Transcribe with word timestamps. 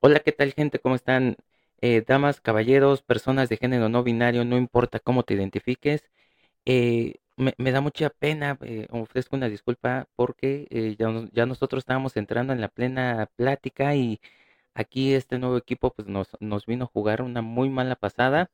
Hola, 0.00 0.20
¿qué 0.20 0.32
tal 0.32 0.52
gente? 0.52 0.78
¿Cómo 0.78 0.94
están? 0.94 1.36
Eh, 1.80 2.02
damas, 2.06 2.40
caballeros, 2.40 3.02
personas 3.02 3.48
de 3.48 3.56
género 3.56 3.88
no 3.88 4.02
binario, 4.02 4.44
no 4.44 4.56
importa 4.58 5.00
cómo 5.00 5.22
te 5.22 5.34
identifiques. 5.34 6.10
eh, 6.66 7.16
me, 7.36 7.54
da 7.72 7.80
mucha 7.82 8.10
pena, 8.10 8.58
eh, 8.62 8.86
ofrezco 8.90 9.36
una 9.36 9.48
disculpa 9.50 10.08
porque 10.16 10.68
eh, 10.70 10.96
ya, 10.98 11.08
ya 11.32 11.46
nosotros 11.46 11.82
estábamos 11.82 12.16
entrando 12.16 12.52
en 12.52 12.60
la 12.62 12.68
plena 12.68 13.28
plática 13.36 13.94
y 13.96 14.20
aquí 14.74 15.14
este 15.14 15.38
nuevo 15.38 15.56
equipo 15.58 15.92
pues 15.94 16.08
nos 16.08 16.66
vino 16.66 16.84
a 16.86 16.88
jugar 16.88 17.22
una 17.22 17.42
muy 17.42 17.70
mala 17.70 17.96
pasada, 17.96 18.50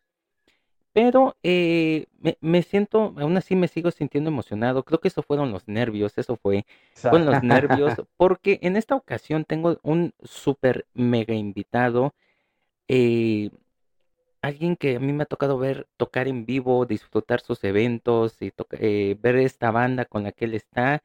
pero 0.96 1.36
eh, 1.42 2.06
me, 2.20 2.38
me 2.40 2.62
siento, 2.62 3.12
aún 3.18 3.36
así 3.36 3.54
me 3.54 3.68
sigo 3.68 3.90
sintiendo 3.90 4.30
emocionado. 4.30 4.82
Creo 4.82 4.98
que 4.98 5.08
eso 5.08 5.22
fueron 5.22 5.52
los 5.52 5.68
nervios, 5.68 6.16
eso 6.16 6.36
fue, 6.36 6.64
fueron 6.94 7.26
los 7.26 7.42
nervios, 7.42 7.92
porque 8.16 8.58
en 8.62 8.76
esta 8.76 8.94
ocasión 8.96 9.44
tengo 9.44 9.78
un 9.82 10.14
súper 10.22 10.86
mega 10.94 11.34
invitado 11.34 12.14
eh, 12.88 13.50
alguien 14.42 14.76
que 14.76 14.96
a 14.96 15.00
mí 15.00 15.12
me 15.12 15.24
ha 15.24 15.26
tocado 15.26 15.58
ver 15.58 15.88
tocar 15.96 16.28
en 16.28 16.46
vivo, 16.46 16.86
disfrutar 16.86 17.40
sus 17.40 17.62
eventos 17.64 18.40
y 18.40 18.52
eh, 18.72 19.16
ver 19.20 19.36
esta 19.36 19.70
banda 19.70 20.04
con 20.06 20.22
la 20.24 20.32
que 20.32 20.46
él 20.46 20.54
está. 20.54 21.02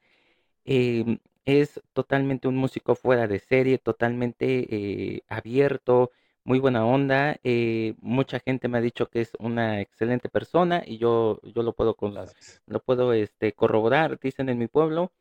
em, 0.64 1.18
es 1.44 1.80
totalmente 1.92 2.48
un 2.48 2.56
músico 2.56 2.94
fuera 2.94 3.26
de 3.28 3.40
serie, 3.40 3.78
totalmente 3.78 5.16
eh, 5.16 5.22
abierto, 5.28 6.12
muy 6.44 6.58
buena 6.60 6.84
onda. 6.86 7.38
eh, 7.44 7.94
mucha 8.00 8.40
gente 8.40 8.68
me 8.68 8.78
ha 8.78 8.80
dicho 8.80 9.08
que 9.08 9.20
es 9.20 9.32
una 9.38 9.80
excelente 9.80 10.28
persona 10.28 10.82
y 10.86 10.98
yo, 10.98 11.40
yo 11.42 11.62
lo 11.62 11.72
puedo, 11.74 11.96
Gracias. 12.00 12.62
lo 12.66 12.80
puedo 12.80 13.12
este, 13.12 13.52
corroborar, 13.52 14.18
dicen 14.20 14.48
en 14.48 14.58
mi 14.58 14.66
pueblo. 14.68 15.12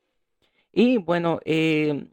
Y 0.72 0.98
bueno, 0.98 1.40
em, 1.46 2.10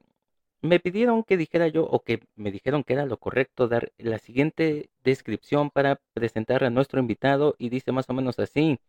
me 0.62 0.80
pidieron 0.80 1.22
que 1.24 1.36
dijera 1.36 1.68
yo, 1.68 1.84
o 1.84 2.02
que 2.02 2.22
me 2.36 2.50
dijeron 2.50 2.84
que 2.84 2.94
era 2.94 3.06
lo 3.06 3.18
correcto, 3.18 3.68
dar 3.68 3.92
la 3.98 4.18
siguiente 4.18 4.90
descripción 5.04 5.70
para 5.70 6.00
presentar 6.14 6.64
a 6.64 6.70
nuestro 6.70 7.00
invitado 7.00 7.54
y 7.58 7.68
dice 7.70 7.92
más 7.92 8.08
o 8.10 8.14
menos 8.14 8.38
así. 8.38 8.80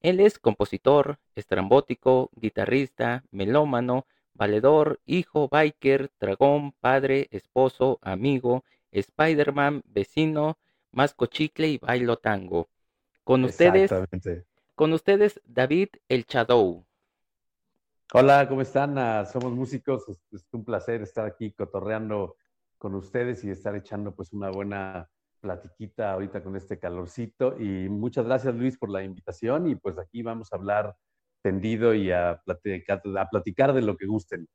Él 0.00 0.20
es 0.20 0.38
compositor, 0.38 1.18
estrambótico, 1.34 2.30
guitarrista, 2.36 3.24
melómano, 3.32 4.06
valedor, 4.34 5.00
hijo, 5.06 5.48
biker, 5.48 6.10
dragón, 6.20 6.72
padre, 6.80 7.26
esposo, 7.32 7.98
amigo, 8.02 8.64
Spider-Man, 8.90 9.82
vecino, 9.86 10.58
masco 10.92 11.26
chicle 11.26 11.68
y 11.68 11.78
bailo 11.78 12.16
tango. 12.16 12.68
Con 13.24 13.44
ustedes, 13.44 13.90
con 14.74 14.92
ustedes, 14.92 15.40
David 15.44 15.88
El 16.08 16.24
Shadow. 16.24 16.86
Hola, 18.14 18.48
¿cómo 18.48 18.62
están? 18.62 18.96
Ah, 18.96 19.26
somos 19.26 19.52
músicos. 19.52 20.08
Es, 20.08 20.18
es 20.32 20.46
un 20.52 20.64
placer 20.64 21.02
estar 21.02 21.26
aquí 21.26 21.52
cotorreando 21.52 22.36
con 22.78 22.94
ustedes 22.94 23.44
y 23.44 23.50
estar 23.50 23.76
echando 23.76 24.14
pues 24.14 24.32
una 24.32 24.50
buena 24.50 25.10
platiquita 25.40 26.12
ahorita 26.12 26.42
con 26.42 26.56
este 26.56 26.78
calorcito. 26.78 27.60
Y 27.60 27.88
muchas 27.88 28.24
gracias 28.24 28.54
Luis 28.54 28.78
por 28.78 28.90
la 28.90 29.02
invitación 29.02 29.68
y 29.68 29.74
pues 29.74 29.98
aquí 29.98 30.22
vamos 30.22 30.52
a 30.52 30.56
hablar 30.56 30.96
tendido 31.42 31.94
y 31.94 32.10
a 32.10 32.40
platicar, 32.44 33.02
a 33.18 33.28
platicar 33.28 33.72
de 33.72 33.82
lo 33.82 33.96
que 33.96 34.06
gusten. 34.06 34.48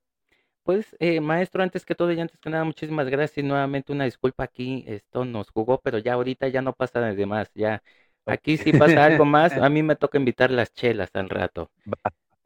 Pues, 0.64 0.96
eh, 1.00 1.20
maestro, 1.20 1.62
antes 1.62 1.86
que 1.86 1.94
todo 1.96 2.12
y 2.14 2.20
antes 2.20 2.40
que 2.40 2.50
nada, 2.50 2.64
muchísimas 2.64 3.10
gracias 3.10 3.38
y 3.40 3.44
nuevamente 3.44 3.92
una 3.92 4.06
disculpa 4.06 4.46
aquí, 4.46 4.86
esto 4.88 5.26
nos 5.26 5.50
jugó, 5.52 5.82
pero 5.82 5.98
ya 5.98 6.14
ahorita 6.14 6.48
ya 6.48 6.62
no 6.62 6.74
pasa 6.74 7.02
de 7.02 7.26
más, 7.26 7.52
ya 7.54 7.84
aquí 8.26 8.58
si 8.58 8.72
pasa 8.72 9.04
algo 9.06 9.26
más, 9.26 9.58
a 9.58 9.70
mí 9.70 9.84
me 9.84 9.98
toca 9.98 10.18
invitar 10.18 10.52
las 10.52 10.74
chelas 10.74 11.10
al 11.16 11.30
rato. 11.30 11.70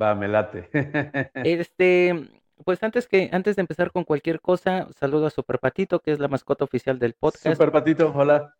Va, 0.01 0.15
me 0.15 0.27
late. 0.27 0.69
Este, 1.43 2.29
pues 2.65 2.81
antes 2.83 3.07
que, 3.07 3.29
antes 3.31 3.55
de 3.55 3.61
empezar 3.61 3.91
con 3.91 4.03
cualquier 4.03 4.41
cosa, 4.41 4.87
saludo 4.93 5.27
a 5.27 5.29
Super 5.29 5.59
Patito, 5.59 5.99
que 5.99 6.11
es 6.11 6.19
la 6.19 6.27
mascota 6.27 6.63
oficial 6.65 6.97
del 6.99 7.13
podcast, 7.13 7.45
Super 7.55 7.71
Patito, 7.71 8.11
hola. 8.15 8.53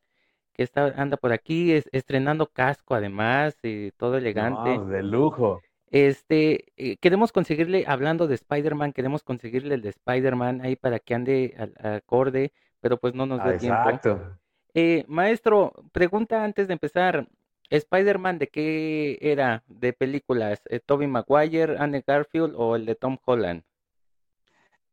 que 0.53 0.63
está, 0.63 0.88
anda 0.97 1.17
por 1.17 1.31
aquí, 1.34 1.72
es- 1.73 1.90
estrenando 1.91 2.47
casco 2.47 2.96
además, 2.96 3.57
y 3.63 3.91
todo 3.91 4.17
elegante. 4.17 4.78
No, 4.78 4.85
de 4.85 5.03
lujo. 5.03 5.62
Este, 5.90 6.74
eh, 6.75 6.98
queremos 6.98 7.31
conseguirle, 7.31 7.86
hablando 7.88 8.28
de 8.28 8.36
Spider-Man, 8.36 8.94
queremos 8.94 9.24
conseguirle 9.24 9.75
el 9.75 9.81
de 9.81 9.90
Spider-Man 9.90 10.62
ahí 10.62 10.75
para 10.75 11.00
que 11.00 11.14
ande 11.16 11.56
al 11.58 11.74
acorde, 11.96 12.52
pero 12.81 12.98
pues 12.98 13.14
no 13.14 13.25
nos 13.25 13.40
Ah, 13.42 13.50
dio 13.52 13.58
tiempo. 13.59 13.81
exacto. 13.90 14.38
Eh, 14.74 15.06
maestro, 15.08 15.74
pregunta 15.94 16.44
antes 16.44 16.68
de 16.68 16.74
empezar, 16.74 17.28
¿Spider-Man 17.70 18.38
de 18.38 18.47
qué 18.47 19.18
era 19.22 19.64
de 19.68 19.94
películas? 19.94 20.62
Eh, 20.70 20.80
¿Tobey 20.86 21.08
Maguire, 21.08 21.78
Andrew 21.78 22.03
Garfield 22.06 22.53
o 22.56 22.76
el 22.76 22.86
de 22.86 22.96
Tom 22.96 23.18
Holland? 23.26 23.64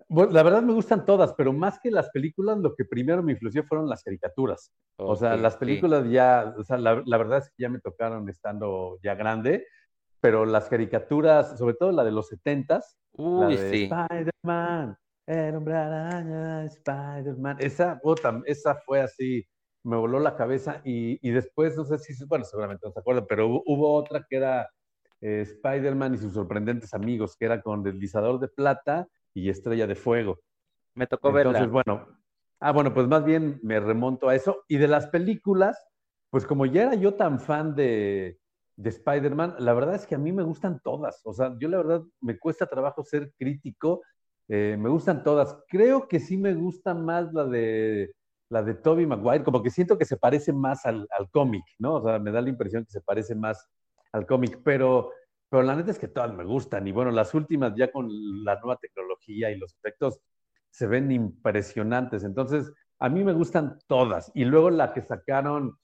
Bueno, 0.08 0.32
la 0.32 0.42
verdad 0.42 0.62
me 0.62 0.72
gustan 0.74 1.04
todas, 1.04 1.32
pero 1.34 1.52
más 1.52 1.78
que 1.80 1.90
las 1.90 2.10
películas, 2.10 2.58
lo 2.58 2.74
que 2.74 2.84
primero 2.84 3.22
me 3.22 3.32
influenció 3.32 3.64
fueron 3.64 3.88
las 3.88 4.02
caricaturas. 4.02 4.70
O 4.96 5.16
sea, 5.16 5.36
las 5.36 5.54
sí. 5.54 5.58
películas 5.60 6.08
ya, 6.10 6.54
o 6.56 6.62
sea, 6.62 6.76
la, 6.78 7.02
la 7.04 7.16
verdad 7.16 7.38
es 7.38 7.48
que 7.48 7.62
ya 7.62 7.68
me 7.68 7.80
tocaron 7.80 8.28
estando 8.28 8.98
ya 9.02 9.14
grande, 9.14 9.66
pero 10.24 10.46
las 10.46 10.70
caricaturas, 10.70 11.58
sobre 11.58 11.74
todo 11.74 11.92
la 11.92 12.02
de 12.02 12.10
los 12.10 12.28
setentas, 12.28 12.96
la 13.12 13.48
Uy, 13.48 13.56
de 13.58 13.70
sí. 13.70 13.82
Spider-Man, 13.82 14.96
el 15.26 15.54
hombre 15.54 15.74
araña, 15.74 16.64
Spider-Man, 16.64 17.58
esa, 17.60 17.98
puta, 17.98 18.40
esa 18.46 18.74
fue 18.86 19.02
así, 19.02 19.46
me 19.82 19.98
voló 19.98 20.18
la 20.18 20.34
cabeza 20.34 20.80
y, 20.82 21.18
y 21.20 21.30
después, 21.30 21.76
no 21.76 21.84
sé 21.84 21.98
si, 21.98 22.24
bueno, 22.24 22.46
seguramente 22.46 22.86
no 22.86 22.92
se 22.94 23.00
acuerdan, 23.00 23.26
pero 23.28 23.48
hubo, 23.48 23.62
hubo 23.66 23.92
otra 23.92 24.24
que 24.26 24.36
era 24.36 24.70
eh, 25.20 25.42
Spider-Man 25.42 26.14
y 26.14 26.16
sus 26.16 26.32
sorprendentes 26.32 26.94
amigos, 26.94 27.36
que 27.36 27.44
era 27.44 27.60
con 27.60 27.82
deslizador 27.82 28.40
de 28.40 28.48
plata 28.48 29.06
y 29.34 29.50
estrella 29.50 29.86
de 29.86 29.94
fuego. 29.94 30.38
Me 30.94 31.06
tocó 31.06 31.36
Entonces, 31.36 31.70
verla. 31.70 31.70
bueno, 31.70 32.08
ah, 32.60 32.72
bueno, 32.72 32.94
pues 32.94 33.06
más 33.08 33.26
bien 33.26 33.60
me 33.62 33.78
remonto 33.78 34.30
a 34.30 34.34
eso. 34.34 34.64
Y 34.68 34.78
de 34.78 34.88
las 34.88 35.06
películas, 35.08 35.86
pues 36.30 36.46
como 36.46 36.64
ya 36.64 36.84
era 36.84 36.94
yo 36.94 37.12
tan 37.12 37.40
fan 37.40 37.74
de, 37.74 38.38
de 38.76 38.90
Spider-Man, 38.90 39.56
la 39.58 39.72
verdad 39.74 39.94
es 39.94 40.06
que 40.06 40.14
a 40.16 40.18
mí 40.18 40.32
me 40.32 40.42
gustan 40.42 40.80
todas. 40.82 41.20
O 41.24 41.32
sea, 41.32 41.54
yo 41.60 41.68
la 41.68 41.78
verdad 41.78 42.02
me 42.20 42.38
cuesta 42.38 42.66
trabajo 42.66 43.04
ser 43.04 43.32
crítico. 43.38 44.02
eh, 44.48 44.76
me 44.78 44.88
gustan 44.90 45.22
todas. 45.24 45.56
Creo 45.68 46.06
que 46.08 46.20
sí 46.20 46.36
me 46.36 46.54
gusta 46.54 46.94
más 46.94 47.32
la 47.32 47.44
de 47.46 48.12
la 48.50 48.62
de 48.62 48.74
Tobey 48.74 49.06
Maguire, 49.06 49.42
como 49.44 49.62
que 49.62 49.70
siento 49.70 49.98
que 49.98 50.04
se 50.04 50.16
parece 50.16 50.52
más 50.52 50.84
al, 50.86 51.08
al 51.18 51.30
cómic, 51.30 51.64
¿no? 51.78 51.94
O 51.96 52.02
sea, 52.04 52.18
me 52.18 52.30
da 52.30 52.40
la 52.42 52.50
impresión 52.50 52.84
que 52.84 52.90
se 52.92 53.00
parece 53.00 53.34
más 53.34 53.66
al 54.12 54.26
cómic, 54.26 54.60
pero, 54.64 55.10
pero 55.48 55.62
la 55.62 55.74
neta 55.74 55.90
es 55.90 55.98
que 55.98 56.08
todas 56.08 56.32
me 56.34 56.44
gustan. 56.44 56.86
Y 56.86 56.92
bueno, 56.92 57.10
las 57.10 57.34
últimas 57.34 57.74
ya 57.76 57.90
con 57.90 58.08
la 58.44 58.56
nueva 58.60 58.76
tecnología 58.76 59.50
y 59.50 59.56
los 59.58 59.74
efectos 59.74 60.20
se 60.70 60.86
ven 60.86 61.10
impresionantes. 61.10 62.22
Entonces, 62.24 62.72
a 62.98 63.08
mí 63.08 63.24
me 63.24 63.32
gustan 63.32 63.78
todas. 63.86 64.30
Y 64.34 64.44
luego 64.44 64.70
la 64.70 64.92
que 64.92 65.02
sacaron, 65.02 65.76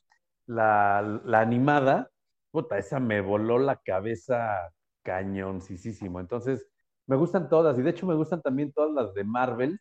la, 0.46 1.22
la 1.24 1.40
animada, 1.40 2.09
puta, 2.50 2.78
esa 2.78 3.00
me 3.00 3.20
voló 3.20 3.58
la 3.58 3.76
cabeza 3.76 4.72
cañoncísimo. 5.02 6.20
Entonces, 6.20 6.66
me 7.06 7.16
gustan 7.16 7.48
todas. 7.48 7.78
Y 7.78 7.82
de 7.82 7.90
hecho, 7.90 8.06
me 8.06 8.14
gustan 8.14 8.42
también 8.42 8.72
todas 8.72 8.92
las 8.92 9.14
de 9.14 9.24
Marvel. 9.24 9.80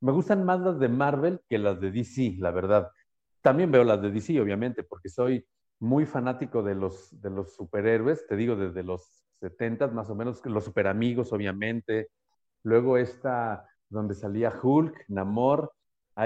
Me 0.00 0.12
gustan 0.12 0.44
más 0.44 0.60
las 0.60 0.78
de 0.78 0.88
Marvel 0.88 1.40
que 1.48 1.58
las 1.58 1.80
de 1.80 1.90
DC, 1.90 2.36
la 2.38 2.50
verdad. 2.52 2.90
También 3.42 3.70
veo 3.70 3.84
las 3.84 4.02
de 4.02 4.10
DC, 4.10 4.40
obviamente, 4.40 4.82
porque 4.84 5.08
soy 5.08 5.46
muy 5.80 6.06
fanático 6.06 6.62
de 6.62 6.74
los, 6.74 7.20
de 7.20 7.30
los 7.30 7.54
superhéroes, 7.54 8.26
te 8.26 8.36
digo, 8.36 8.54
desde 8.54 8.82
los 8.82 9.24
70 9.40 9.88
más 9.88 10.10
o 10.10 10.14
menos, 10.14 10.44
los 10.46 10.64
superamigos, 10.64 11.32
obviamente. 11.32 12.08
Luego 12.62 12.98
esta 12.98 13.66
donde 13.88 14.14
salía 14.14 14.52
Hulk, 14.62 15.06
Namor, 15.08 15.72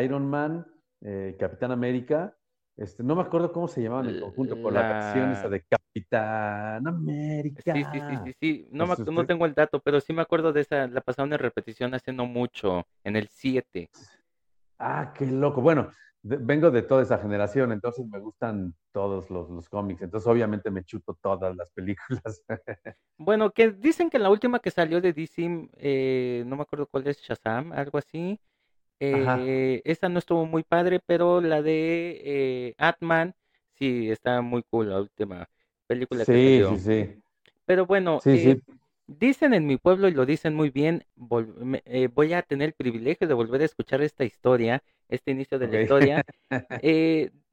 Iron 0.03 0.28
Man, 0.28 0.66
eh, 1.01 1.37
Capitán 1.39 1.71
América. 1.71 2.37
Este, 2.76 3.04
no 3.04 3.14
me 3.14 3.22
acuerdo 3.22 3.52
cómo 3.52 3.68
se 3.68 3.82
llamaban 3.82 4.08
en 4.08 4.20
conjunto, 4.20 4.60
por 4.60 4.72
la 4.72 4.88
canción 4.88 5.30
esa 5.30 5.44
La... 5.44 5.50
de 5.50 5.62
Capitán 5.62 6.84
Sí, 6.86 6.92
sí, 6.92 7.62
sí, 7.65 7.68
América. 7.68 7.72
sí, 8.24 8.34
sí. 8.41 8.68
No, 8.72 8.86
me 8.86 8.97
no 9.12 9.26
tengo 9.26 9.47
el 9.47 9.54
dato, 9.54 9.80
pero 9.80 10.00
sí 10.00 10.12
me 10.12 10.22
acuerdo 10.22 10.53
de 10.53 10.62
esa, 10.62 10.86
la 10.88 11.00
pasaron 11.00 11.32
en 11.32 11.38
repetición 11.38 11.94
hace 11.94 12.12
no 12.12 12.26
mucho, 12.26 12.86
en 13.04 13.15
el 13.16 13.28
7. 13.28 13.88
Ah, 14.78 15.12
qué 15.16 15.24
loco. 15.26 15.60
Bueno, 15.60 15.91
de- 16.22 16.38
vengo 16.38 16.71
de 16.72 16.82
toda 16.82 17.03
esa 17.03 17.18
generación, 17.18 17.71
entonces 17.71 18.06
me 18.09 18.18
gustan 18.18 18.74
todos 18.92 19.30
los, 19.30 19.48
los 19.50 19.68
cómics. 19.68 20.03
Entonces, 20.03 20.27
obviamente, 20.27 20.70
me 20.70 20.82
chuto 20.84 21.16
todas 21.22 21.54
las 21.54 21.70
películas. 21.70 22.42
Bueno, 23.16 23.53
que 23.53 23.70
dicen 23.70 24.10
que 24.10 24.18
la 24.18 24.28
última 24.28 24.59
que 24.59 24.72
salió 24.72 25.00
de 25.00 25.12
DC, 25.12 25.68
eh, 25.77 26.42
no 26.48 26.56
me 26.56 26.62
acuerdo 26.62 26.88
cuál 26.88 27.06
es, 27.06 27.20
Shazam, 27.22 27.70
algo 27.72 27.98
así. 27.98 28.41
Eh, 29.12 29.83
esa 29.84 30.09
no 30.09 30.18
estuvo 30.18 30.47
muy 30.47 30.62
padre, 30.65 31.01
pero 31.06 31.41
la 31.41 31.62
de 31.62 32.21
eh, 32.71 32.74
Ant-Man 32.78 33.34
sí 33.74 34.10
está 34.10 34.41
muy 34.42 34.62
cool, 34.65 34.91
la 34.91 35.01
última 35.01 35.48
película 35.86 36.27
que 36.27 36.39
Sí, 36.39 36.65
sí, 36.65 36.78
salió. 36.78 36.80
sí. 36.80 37.22
Pero 37.66 37.86
bueno, 37.86 38.24
Sí, 38.24 38.30
eh, 38.30 38.56
sí. 38.56 38.62
dicen 39.06 39.54
en 39.54 39.66
mi 39.66 39.77
pueblo 39.78 40.09
y 40.09 40.12
lo 40.15 40.27
dicen 40.27 40.54
muy 40.54 40.71
bien, 40.71 41.04
eh, 41.86 42.09
voy 42.09 42.33
a 42.34 42.42
tener 42.42 42.68
el 42.71 42.74
privilegio 42.74 43.28
de 43.28 43.34
volver 43.34 43.62
a 43.62 43.65
escuchar 43.66 44.03
esta 44.03 44.24
historia, 44.24 44.83
este 45.09 45.33
inicio 45.33 45.59
de 45.59 45.68
la 45.68 45.77
historia. 45.77 46.27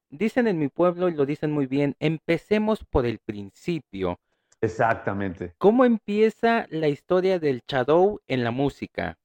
dicen 0.09 0.47
en 0.47 0.59
mi 0.59 0.67
pueblo 0.69 1.09
y 1.09 1.15
lo 1.15 1.25
dicen 1.25 1.51
muy 1.51 1.65
bien, 1.65 1.95
empecemos 1.99 2.85
por 2.85 3.05
el 3.07 3.19
principio. 3.19 4.19
Exactamente. 4.61 5.55
¿Cómo 5.57 5.85
empieza 5.85 6.65
la 6.71 6.89
historia 6.89 7.39
del 7.39 7.61
Shadow 7.65 8.19
en 8.27 8.43
la 8.43 8.51
música? 8.51 9.17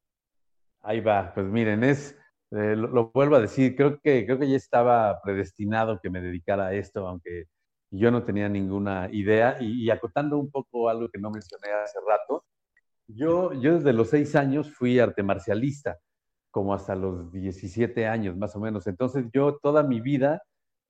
Ahí 0.87 1.01
va. 1.01 1.33
Pues 1.35 1.47
miren, 1.47 1.83
es, 1.83 2.17
eh, 2.53 2.77
lo, 2.77 3.11
vuelvo 3.13 3.37
a 3.37 3.41
decir, 3.41 3.75
creo 3.75 4.01
que, 4.01 4.25
creo 4.25 4.39
que 4.39 4.49
ya 4.49 4.57
estaba 4.57 5.21
predestinado 5.21 5.99
que 6.01 6.11
me 6.11 6.21
dedicara 6.21 6.69
a 6.69 6.75
esto, 6.75 7.09
aunque 7.09 7.47
yo 7.91 8.13
no 8.13 8.25
tenía 8.25 8.49
ninguna 8.49 9.09
idea. 9.13 9.57
Y, 9.61 9.91
acotando 9.91 10.39
un 10.39 10.51
poco 10.51 10.89
algo 10.89 11.09
que 11.09 11.19
no 11.19 11.31
mencioné 11.31 11.73
hace 11.73 11.99
rato, 12.07 12.45
yo, 13.09 13.53
yo 13.55 13.75
desde 13.75 13.93
los 13.93 14.11
seis 14.11 14.37
años 14.37 14.73
fui 14.73 15.01
arte 15.01 15.23
marcialista, 15.25 15.99
como 16.53 16.73
hasta 16.75 16.95
los 16.95 17.33
17 17.33 18.07
años 18.07 18.37
más 18.37 18.55
o 18.57 18.61
menos. 18.61 18.87
Entonces 18.87 19.27
yo 19.35 19.59
toda 19.63 19.83
mi 19.83 20.01
vida 20.01 20.43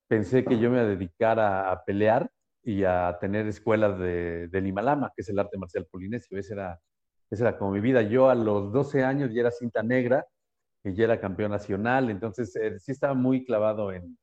pensé 0.09 0.45
que 0.45 0.59
yo 0.59 0.71
me 0.71 0.83
iba 0.93 1.73
a 1.73 1.85
pelear 1.85 2.31
y 2.63 2.85
a 2.85 3.17
tener 3.21 3.47
escuelas 3.47 3.99
de, 3.99 4.49
del 4.49 4.67
Himalama, 4.67 5.13
que 5.17 5.23
es 5.23 5.29
el 5.31 5.39
arte 5.39 5.59
marcial 5.59 5.87
polinesio. 5.91 6.39
Esa 6.39 6.55
era, 6.55 6.81
esa 7.31 7.49
era 7.49 7.59
como 7.59 7.73
mi 7.73 7.81
vida. 7.81 8.03
Yo 8.03 8.31
a 8.31 8.35
los 8.35 8.73
12 8.73 9.03
años 9.05 9.33
ya 9.33 9.41
era 9.41 9.51
cinta 9.51 9.83
negra 9.83 10.27
que 10.83 10.95
ya 10.95 11.05
era 11.05 11.21
campeón 11.21 11.51
nacional, 11.51 12.11
entonces 12.11 12.55
eh, 12.57 12.79
sí 12.79 12.93
estaba 12.93 13.15
muy 13.15 13.45
clavado 13.45 13.93
en, 13.93 14.17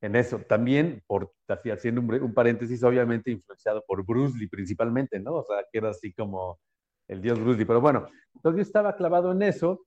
en 0.00 0.16
eso. 0.16 0.38
También, 0.38 1.02
por, 1.06 1.32
haciendo 1.48 2.00
un, 2.00 2.34
paréntesis, 2.34 2.82
obviamente 2.84 3.30
influenciado 3.30 3.84
por 3.86 4.04
Bruce 4.04 4.38
Lee 4.38 4.48
principalmente, 4.48 5.18
¿no? 5.18 5.34
O 5.34 5.44
sea, 5.44 5.64
que 5.70 5.78
era 5.78 5.90
así 5.90 6.12
como 6.12 6.60
el 7.08 7.20
dios 7.20 7.40
Bruce 7.40 7.58
Lee. 7.58 7.64
Pero 7.64 7.80
bueno, 7.80 8.06
entonces 8.34 8.58
yo 8.58 8.62
estaba 8.62 8.96
clavado 8.96 9.32
en 9.32 9.42
eso. 9.42 9.84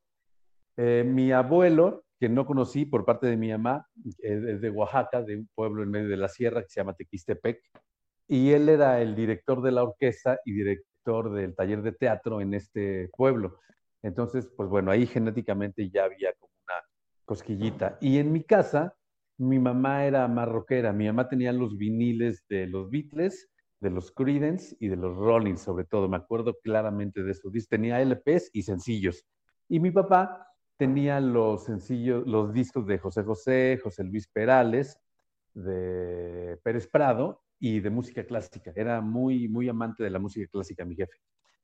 Eh, 0.77 1.03
mi 1.05 1.31
abuelo, 1.31 2.03
que 2.19 2.29
no 2.29 2.45
conocí 2.45 2.85
por 2.85 3.05
parte 3.05 3.27
de 3.27 3.37
mi 3.37 3.49
mamá, 3.49 3.85
es 4.19 4.61
de 4.61 4.69
Oaxaca, 4.69 5.21
de 5.21 5.37
un 5.37 5.49
pueblo 5.55 5.83
en 5.83 5.89
medio 5.89 6.09
de 6.09 6.17
la 6.17 6.27
sierra 6.27 6.61
que 6.61 6.69
se 6.69 6.81
llama 6.81 6.93
Tequistepec, 6.93 7.61
y 8.27 8.51
él 8.51 8.69
era 8.69 9.01
el 9.01 9.15
director 9.15 9.61
de 9.61 9.71
la 9.71 9.83
orquesta 9.83 10.39
y 10.45 10.51
del 11.05 11.55
taller 11.55 11.81
de 11.81 11.91
teatro 11.91 12.41
en 12.41 12.53
este 12.53 13.09
pueblo. 13.15 13.59
Entonces, 14.03 14.47
pues 14.55 14.69
bueno, 14.69 14.91
ahí 14.91 15.07
genéticamente 15.07 15.89
ya 15.89 16.05
había 16.05 16.33
como 16.33 16.53
una 16.65 16.75
cosquillita. 17.25 17.97
Y 17.99 18.19
en 18.19 18.31
mi 18.31 18.43
casa, 18.43 18.95
mi 19.37 19.59
mamá 19.59 20.05
era 20.05 20.27
marroquera. 20.27 20.93
Mi 20.93 21.07
mamá 21.07 21.27
tenía 21.27 21.51
los 21.51 21.77
viniles 21.77 22.45
de 22.47 22.67
los 22.67 22.89
Beatles, 22.89 23.49
de 23.79 23.89
los 23.89 24.11
Creedence 24.11 24.75
y 24.79 24.87
de 24.87 24.97
los 24.97 25.17
Rollins, 25.17 25.61
sobre 25.61 25.85
todo. 25.85 26.07
Me 26.07 26.17
acuerdo 26.17 26.55
claramente 26.61 27.23
de 27.23 27.31
eso. 27.31 27.49
Tenía 27.69 28.01
LPs 28.01 28.51
y 28.53 28.61
sencillos. 28.61 29.25
Y 29.67 29.79
mi 29.79 29.91
papá 29.91 30.47
tenía 30.77 31.19
los 31.19 31.65
sencillos, 31.65 32.25
los 32.27 32.53
discos 32.53 32.85
de 32.85 32.99
José 32.99 33.23
José, 33.23 33.79
José 33.83 34.03
Luis 34.03 34.27
Perales, 34.27 34.99
de 35.53 36.57
Pérez 36.63 36.87
Prado 36.87 37.41
y 37.59 37.79
de 37.79 37.89
música 37.89 38.23
clásica. 38.23 38.71
Era 38.75 39.01
muy, 39.01 39.47
muy 39.47 39.69
amante 39.69 40.03
de 40.03 40.09
la 40.09 40.19
música 40.19 40.47
clásica, 40.51 40.85
mi 40.85 40.95
jefe. 40.95 41.13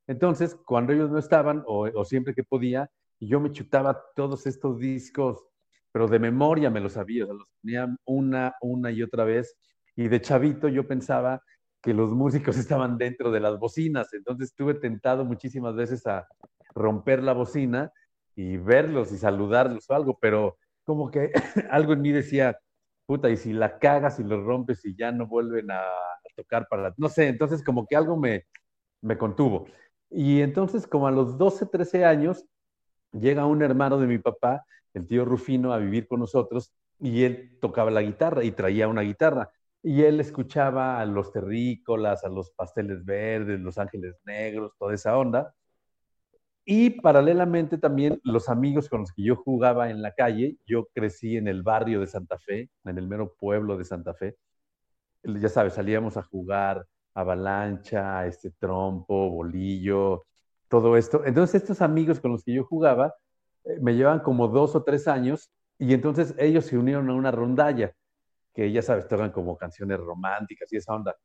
Entonces, 0.07 0.55
cuando 0.65 0.93
ellos 0.93 1.09
no 1.09 1.17
estaban, 1.17 1.63
o, 1.65 2.05
siempre 2.05 2.33
que 2.33 2.43
podía, 2.43 2.89
yo 3.19 3.39
me 3.39 3.51
chutaba 3.51 3.99
todos 4.15 4.45
estos 4.45 4.79
discos, 4.79 5.43
pero 5.91 6.07
de 6.07 6.19
memoria 6.19 6.69
me 6.69 6.81
los 6.81 6.93
sabía, 6.93 7.25
los 7.25 7.47
tenía 7.61 7.95
una, 8.05 8.55
una 8.61 8.91
y 8.91 9.01
otra 9.01 9.23
vez. 9.23 9.57
Y 9.95 10.09
de 10.09 10.21
chavito 10.21 10.67
yo 10.67 10.87
pensaba 10.87 11.41
que 11.81 11.93
los 11.93 12.11
músicos 12.11 12.57
estaban 12.57 12.97
dentro 12.97 13.31
de 13.31 13.39
las 13.39 13.57
bocinas, 13.57 14.13
entonces 14.13 14.49
estuve 14.49 14.75
tentado 14.75 15.25
muchísimas 15.25 15.75
veces 15.75 16.05
a 16.05 16.27
romper 16.75 17.23
la 17.23 17.33
bocina 17.33 17.91
y 18.35 18.57
verlos 18.57 19.11
y 19.13 19.17
saludarlos 19.17 19.89
o 19.89 19.93
algo, 19.93 20.17
pero 20.19 20.57
como 20.83 21.09
que 21.09 21.31
algo 21.71 21.93
en 21.93 22.01
mí 22.01 22.11
decía, 22.11 22.57
puta, 23.05 23.29
y 23.29 23.37
si 23.37 23.53
la 23.53 23.79
cagas 23.79 24.19
y 24.19 24.23
lo 24.23 24.41
rompes 24.43 24.83
y 24.85 24.95
ya 24.95 25.11
no 25.11 25.27
vuelven 25.27 25.71
a, 25.71 25.81
tocar 26.35 26.67
para, 26.69 26.93
no 26.97 27.07
sé, 27.07 27.29
entonces 27.29 27.63
como 27.63 27.87
que 27.87 27.95
algo 27.95 28.17
me, 28.17 28.43
me 29.01 29.17
contuvo. 29.17 29.67
Y 30.09 30.41
entonces, 30.41 30.87
como 30.87 31.07
a 31.07 31.11
los 31.11 31.37
12, 31.37 31.67
13 31.67 32.05
años, 32.05 32.45
llega 33.13 33.45
un 33.45 33.63
hermano 33.63 33.97
de 33.99 34.07
mi 34.07 34.19
papá, 34.19 34.65
el 34.93 35.07
tío 35.07 35.25
Rufino, 35.25 35.73
a 35.73 35.77
vivir 35.77 36.07
con 36.07 36.19
nosotros 36.19 36.73
y 36.99 37.23
él 37.23 37.57
tocaba 37.61 37.91
la 37.91 38.01
guitarra 38.01 38.43
y 38.43 38.51
traía 38.51 38.87
una 38.87 39.01
guitarra. 39.01 39.51
Y 39.83 40.03
él 40.03 40.19
escuchaba 40.19 40.99
a 40.99 41.05
los 41.05 41.31
terrícolas, 41.31 42.23
a 42.23 42.29
los 42.29 42.51
pasteles 42.51 43.05
verdes, 43.05 43.59
los 43.59 43.77
ángeles 43.77 44.15
negros, 44.25 44.73
toda 44.79 44.93
esa 44.93 45.17
onda. 45.17 45.53
Y 46.65 46.89
paralelamente 47.01 47.77
también 47.77 48.19
los 48.23 48.49
amigos 48.49 48.89
con 48.89 49.01
los 49.01 49.13
que 49.13 49.23
yo 49.23 49.35
jugaba 49.35 49.91
en 49.91 50.01
la 50.01 50.13
calle, 50.13 50.57
yo 50.65 50.87
crecí 50.93 51.37
en 51.37 51.47
el 51.47 51.61
barrio 51.61 51.99
de 51.99 52.07
Santa 52.07 52.39
Fe, 52.39 52.71
en 52.83 52.97
el 52.97 53.07
mero 53.07 53.35
pueblo 53.39 53.77
de 53.77 53.85
Santa 53.85 54.15
Fe. 54.15 54.35
Ya 55.23 55.49
sabes, 55.49 55.73
salíamos 55.73 56.17
a 56.17 56.23
jugar 56.23 56.87
avalancha, 57.13 58.25
este 58.25 58.51
trompo, 58.51 59.29
bolillo, 59.29 60.25
todo 60.67 60.97
esto. 60.97 61.23
Entonces 61.25 61.61
estos 61.61 61.81
amigos 61.81 62.19
con 62.19 62.31
los 62.31 62.43
que 62.43 62.53
yo 62.53 62.63
jugaba 62.65 63.13
eh, 63.63 63.79
me 63.81 63.95
llevan 63.95 64.19
como 64.19 64.47
dos 64.47 64.75
o 64.75 64.83
tres 64.83 65.07
años 65.07 65.51
y 65.77 65.93
entonces 65.93 66.35
ellos 66.37 66.65
se 66.65 66.77
unieron 66.77 67.09
a 67.09 67.13
una 67.13 67.31
rondalla, 67.31 67.93
que 68.53 68.71
ya 68.71 68.81
sabes, 68.81 69.07
tocan 69.07 69.31
como 69.31 69.57
canciones 69.57 69.99
románticas 69.99 70.71
y 70.73 70.77
esa 70.77 70.93
onda. 70.93 71.15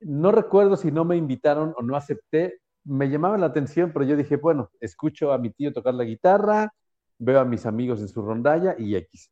No 0.00 0.32
recuerdo 0.32 0.76
si 0.76 0.90
no 0.90 1.04
me 1.04 1.16
invitaron 1.16 1.74
o 1.76 1.82
no 1.82 1.96
acepté, 1.96 2.60
me 2.84 3.08
llamaba 3.08 3.38
la 3.38 3.46
atención, 3.46 3.92
pero 3.92 4.04
yo 4.04 4.16
dije, 4.16 4.36
bueno, 4.36 4.70
escucho 4.80 5.32
a 5.32 5.38
mi 5.38 5.50
tío 5.50 5.72
tocar 5.72 5.94
la 5.94 6.04
guitarra, 6.04 6.72
veo 7.18 7.40
a 7.40 7.44
mis 7.44 7.66
amigos 7.66 8.00
en 8.00 8.08
su 8.08 8.22
rondalla 8.22 8.74
y 8.78 8.96
X. 8.96 9.30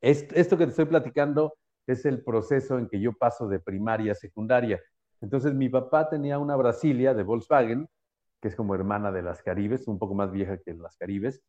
Esto 0.00 0.58
que 0.58 0.64
te 0.64 0.70
estoy 0.70 0.86
platicando 0.86 1.54
es 1.86 2.04
el 2.06 2.22
proceso 2.24 2.78
en 2.78 2.88
que 2.88 3.00
yo 3.00 3.12
paso 3.12 3.48
de 3.48 3.60
primaria 3.60 4.12
a 4.12 4.14
secundaria. 4.14 4.80
Entonces 5.20 5.54
mi 5.54 5.68
papá 5.68 6.08
tenía 6.08 6.38
una 6.38 6.56
Brasilia 6.56 7.14
de 7.14 7.22
Volkswagen, 7.22 7.88
que 8.40 8.48
es 8.48 8.56
como 8.56 8.74
hermana 8.74 9.12
de 9.12 9.22
las 9.22 9.42
Caribes, 9.42 9.86
un 9.86 9.98
poco 9.98 10.14
más 10.14 10.32
vieja 10.32 10.58
que 10.58 10.74
las 10.74 10.96
Caribes. 10.96 11.42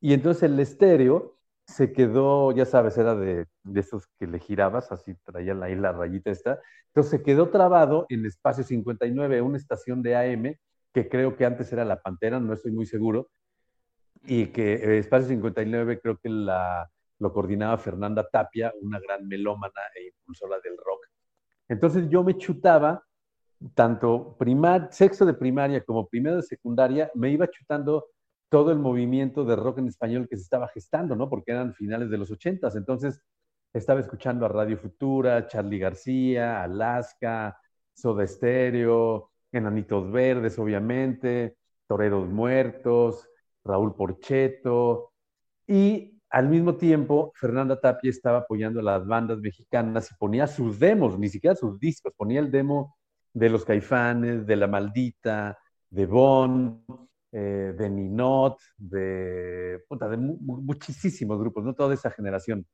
Y 0.00 0.12
entonces 0.12 0.42
el 0.42 0.60
estéreo 0.60 1.38
se 1.66 1.92
quedó, 1.92 2.52
ya 2.52 2.66
sabes, 2.66 2.98
era 2.98 3.14
de, 3.14 3.46
esos 3.74 4.06
que 4.18 4.26
le 4.26 4.38
girabas, 4.38 4.92
así 4.92 5.14
traía 5.24 5.54
ahí 5.62 5.74
la 5.74 5.92
rayita 5.92 6.30
esta. 6.30 6.60
Entonces 6.88 7.10
se 7.10 7.22
quedó 7.22 7.50
trabado 7.50 8.06
en 8.08 8.26
Espacio 8.26 8.64
59, 8.64 9.40
una 9.42 9.56
estación 9.56 10.02
de 10.02 10.16
AM, 10.16 10.56
que 10.92 11.08
creo 11.08 11.36
que 11.36 11.44
antes 11.44 11.72
era 11.72 11.84
La 11.84 12.00
Pantera, 12.00 12.38
no 12.38 12.52
estoy 12.52 12.72
muy 12.72 12.86
seguro, 12.86 13.30
y 14.24 14.46
que 14.48 14.98
Espacio 14.98 15.28
59 15.28 16.00
creo 16.00 16.18
que 16.18 16.28
la, 16.28 16.88
lo 17.18 17.32
coordinaba 17.32 17.78
Fernanda 17.78 18.28
Tapia, 18.30 18.72
una 18.80 19.00
gran 19.00 19.26
melómana 19.26 19.80
e 19.96 20.08
impulsora 20.08 20.58
del 20.62 20.76
rock. 20.76 21.06
Entonces 21.68 22.08
yo 22.08 22.22
me 22.22 22.36
chutaba 22.36 23.02
tanto 23.74 24.36
primar, 24.38 24.92
sexto 24.92 25.24
de 25.24 25.34
primaria 25.34 25.82
como 25.82 26.06
primero 26.06 26.36
de 26.36 26.42
secundaria, 26.42 27.10
me 27.14 27.30
iba 27.30 27.48
chutando 27.48 28.08
todo 28.54 28.70
el 28.70 28.78
movimiento 28.78 29.44
de 29.44 29.56
rock 29.56 29.78
en 29.78 29.88
español 29.88 30.28
que 30.30 30.36
se 30.36 30.44
estaba 30.44 30.68
gestando, 30.68 31.16
¿no? 31.16 31.28
Porque 31.28 31.50
eran 31.50 31.74
finales 31.74 32.08
de 32.08 32.18
los 32.18 32.30
ochentas. 32.30 32.76
Entonces, 32.76 33.20
estaba 33.72 33.98
escuchando 33.98 34.46
a 34.46 34.48
Radio 34.48 34.78
Futura, 34.78 35.48
Charlie 35.48 35.80
García, 35.80 36.62
Alaska, 36.62 37.58
Soda 37.92 38.24
Stereo, 38.24 39.32
Enanitos 39.50 40.08
Verdes, 40.08 40.56
obviamente, 40.60 41.56
Toreros 41.88 42.28
Muertos, 42.28 43.28
Raúl 43.64 43.96
Porcheto. 43.96 45.10
Y 45.66 46.20
al 46.30 46.48
mismo 46.48 46.76
tiempo, 46.76 47.32
Fernanda 47.34 47.80
Tapia 47.80 48.10
estaba 48.10 48.38
apoyando 48.38 48.78
a 48.78 48.84
las 48.84 49.04
bandas 49.04 49.40
mexicanas 49.40 50.12
y 50.12 50.14
ponía 50.14 50.46
sus 50.46 50.78
demos, 50.78 51.18
ni 51.18 51.28
siquiera 51.28 51.56
sus 51.56 51.80
discos, 51.80 52.12
ponía 52.16 52.38
el 52.38 52.52
demo 52.52 52.96
de 53.32 53.50
los 53.50 53.64
Caifanes, 53.64 54.46
de 54.46 54.54
La 54.54 54.68
Maldita, 54.68 55.58
de 55.90 56.06
Bon, 56.06 56.84
eh, 57.36 57.74
de 57.76 57.90
Ninot, 57.90 58.60
de, 58.76 59.82
de 59.90 60.16
muchísimos 60.16 61.36
grupos, 61.40 61.64
¿no? 61.64 61.74
Toda 61.74 61.92
esa 61.92 62.08
generación. 62.08 62.64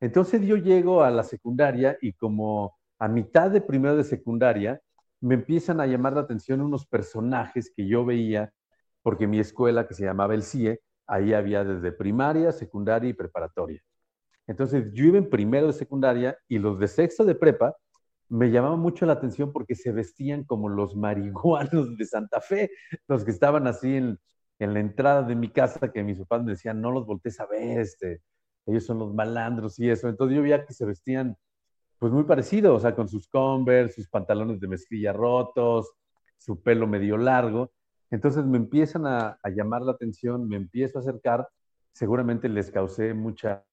Entonces 0.00 0.42
yo 0.42 0.56
llego 0.56 1.04
a 1.04 1.10
la 1.12 1.22
secundaria 1.22 1.96
y 2.00 2.12
como 2.14 2.76
a 2.98 3.06
mitad 3.06 3.48
de 3.52 3.60
primero 3.60 3.96
de 3.96 4.02
secundaria, 4.02 4.80
me 5.20 5.36
empiezan 5.36 5.80
a 5.80 5.86
llamar 5.86 6.14
la 6.14 6.22
atención 6.22 6.60
unos 6.60 6.86
personajes 6.86 7.72
que 7.76 7.86
yo 7.86 8.04
veía, 8.04 8.52
porque 9.00 9.28
mi 9.28 9.38
escuela, 9.38 9.86
que 9.86 9.94
se 9.94 10.04
llamaba 10.04 10.34
el 10.34 10.42
CIE, 10.42 10.80
ahí 11.06 11.32
había 11.32 11.62
desde 11.62 11.92
primaria, 11.92 12.50
secundaria 12.50 13.10
y 13.10 13.14
preparatoria. 13.14 13.80
Entonces 14.48 14.90
yo 14.92 15.04
iba 15.04 15.18
en 15.18 15.30
primero 15.30 15.68
de 15.68 15.72
secundaria 15.72 16.36
y 16.48 16.58
los 16.58 16.80
de 16.80 16.88
sexto 16.88 17.24
de 17.24 17.36
prepa 17.36 17.76
me 18.30 18.50
llamaba 18.50 18.76
mucho 18.76 19.06
la 19.06 19.14
atención 19.14 19.52
porque 19.52 19.74
se 19.74 19.92
vestían 19.92 20.44
como 20.44 20.68
los 20.68 20.96
marihuanos 20.96 21.96
de 21.98 22.06
Santa 22.06 22.40
Fe, 22.40 22.70
los 23.08 23.24
que 23.24 23.32
estaban 23.32 23.66
así 23.66 23.96
en, 23.96 24.18
la 24.58 24.78
entrada 24.78 25.22
de 25.22 25.34
mi 25.34 25.48
casa, 25.50 25.90
que 25.92 26.04
mis 26.04 26.18
papás 26.20 26.44
me 26.44 26.52
decían, 26.52 26.80
no 26.80 26.92
los 26.92 27.06
voltees 27.06 27.40
a 27.40 27.46
ver, 27.46 27.80
este, 27.80 28.20
ellos 28.66 28.84
son 28.84 28.98
los 28.98 29.14
malandros 29.14 29.78
y 29.78 29.88
eso. 29.88 30.08
Entonces 30.08 30.36
yo 30.36 30.42
veía 30.42 30.66
que 30.66 30.74
se 30.74 30.84
vestían 30.84 31.36
pues 31.98 32.12
muy 32.12 32.24
parecido, 32.24 32.74
o 32.74 32.80
sea, 32.80 32.94
con 32.94 33.08
sus 33.08 33.26
Converse, 33.28 33.94
sus 33.94 34.08
pantalones 34.08 34.60
de 34.60 34.68
mezclilla 34.68 35.12
rotos, 35.12 35.90
su 36.38 36.62
pelo 36.62 36.86
medio 36.86 37.16
largo. 37.16 37.72
Entonces 38.10 38.44
me 38.44 38.58
empiezan 38.58 39.06
a, 39.06 39.38
a 39.42 39.50
llamar 39.50 39.82
la 39.82 39.92
atención, 39.92 40.46
me 40.46 40.56
empiezo 40.56 40.98
a 40.98 41.00
acercar, 41.00 41.48
seguramente 41.92 42.48
les 42.48 42.70
causé 42.70 43.14
mucha 43.14 43.64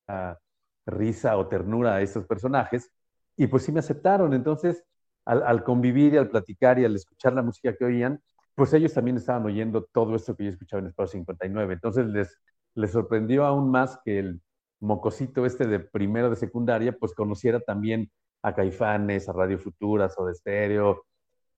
risa 0.86 1.38
o 1.38 1.48
ternura 1.48 1.96
a 1.96 2.02
estos 2.02 2.26
personajes 2.26 2.92
y 3.38 3.48
pues 3.48 3.64
sí 3.64 3.72
me 3.72 3.80
aceptaron. 3.80 4.34
Entonces, 4.34 4.84
al, 5.26 5.64
convivir 5.64 6.14
y 6.14 6.18
al 6.18 6.30
platicar 6.30 6.80
y 6.80 6.86
al 6.86 6.96
escuchar 6.96 7.34
la 7.34 7.44
música 7.44 7.76
que 7.76 7.86
oían, 7.86 8.22
pues 8.56 8.74
ellos 8.74 8.94
también 8.94 9.18
estaban 9.18 9.46
oyendo 9.46 9.84
todo 9.86 10.16
esto 10.16 10.36
que 10.36 10.46
yo 10.46 10.50
escuchaba 10.50 10.82
en 10.82 10.88
Espacio 10.88 11.14
59. 11.14 11.74
Entonces 11.74 12.08
les, 12.08 12.40
le 12.76 12.88
sorprendió 12.88 13.46
aún 13.46 13.70
más 13.70 14.00
que 14.04 14.20
el 14.20 14.42
mocosito 14.80 15.46
este 15.46 15.68
de 15.68 15.80
primero 15.80 16.30
de 16.30 16.36
secundaria, 16.36 16.98
pues 16.98 17.14
conociera 17.14 17.60
también 17.60 18.12
a 18.42 18.56
Caifanes, 18.56 19.30
a 19.30 19.34
Radio 19.34 19.60
Futuras 19.60 20.16
o 20.18 20.26
de 20.26 20.32
Estéreo 20.34 21.06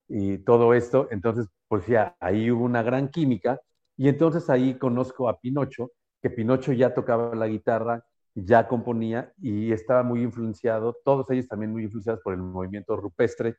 y 0.08 0.40
todo 0.40 0.74
esto. 0.74 1.08
Entonces, 1.12 1.48
pues 1.68 1.86
ya 1.88 2.16
ahí 2.20 2.52
hubo 2.52 2.66
una 2.66 2.84
gran 2.84 3.10
química 3.10 3.62
y 3.96 4.10
entonces 4.10 4.50
ahí 4.50 4.76
conozco 4.78 5.30
a 5.30 5.40
Pinocho, 5.40 5.92
que 6.22 6.30
Pinocho 6.30 6.74
ya 6.74 6.94
tocaba 6.94 7.36
la 7.36 7.48
guitarra, 7.48 8.04
ya 8.36 8.68
componía 8.68 9.34
y 9.38 9.72
estaba 9.72 10.04
muy 10.04 10.22
influenciado, 10.22 10.98
todos 11.04 11.30
ellos 11.32 11.48
también 11.48 11.72
muy 11.72 11.84
influenciados 11.84 12.22
por 12.24 12.34
el 12.34 12.40
movimiento 12.42 12.96
rupestre, 12.96 13.58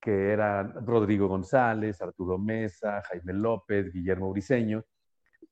que 0.00 0.32
eran 0.32 0.86
Rodrigo 0.86 1.28
González, 1.28 2.00
Arturo 2.00 2.38
Mesa, 2.38 3.02
Jaime 3.08 3.32
López, 3.32 3.92
Guillermo 3.92 4.30
Briseño. 4.30 4.84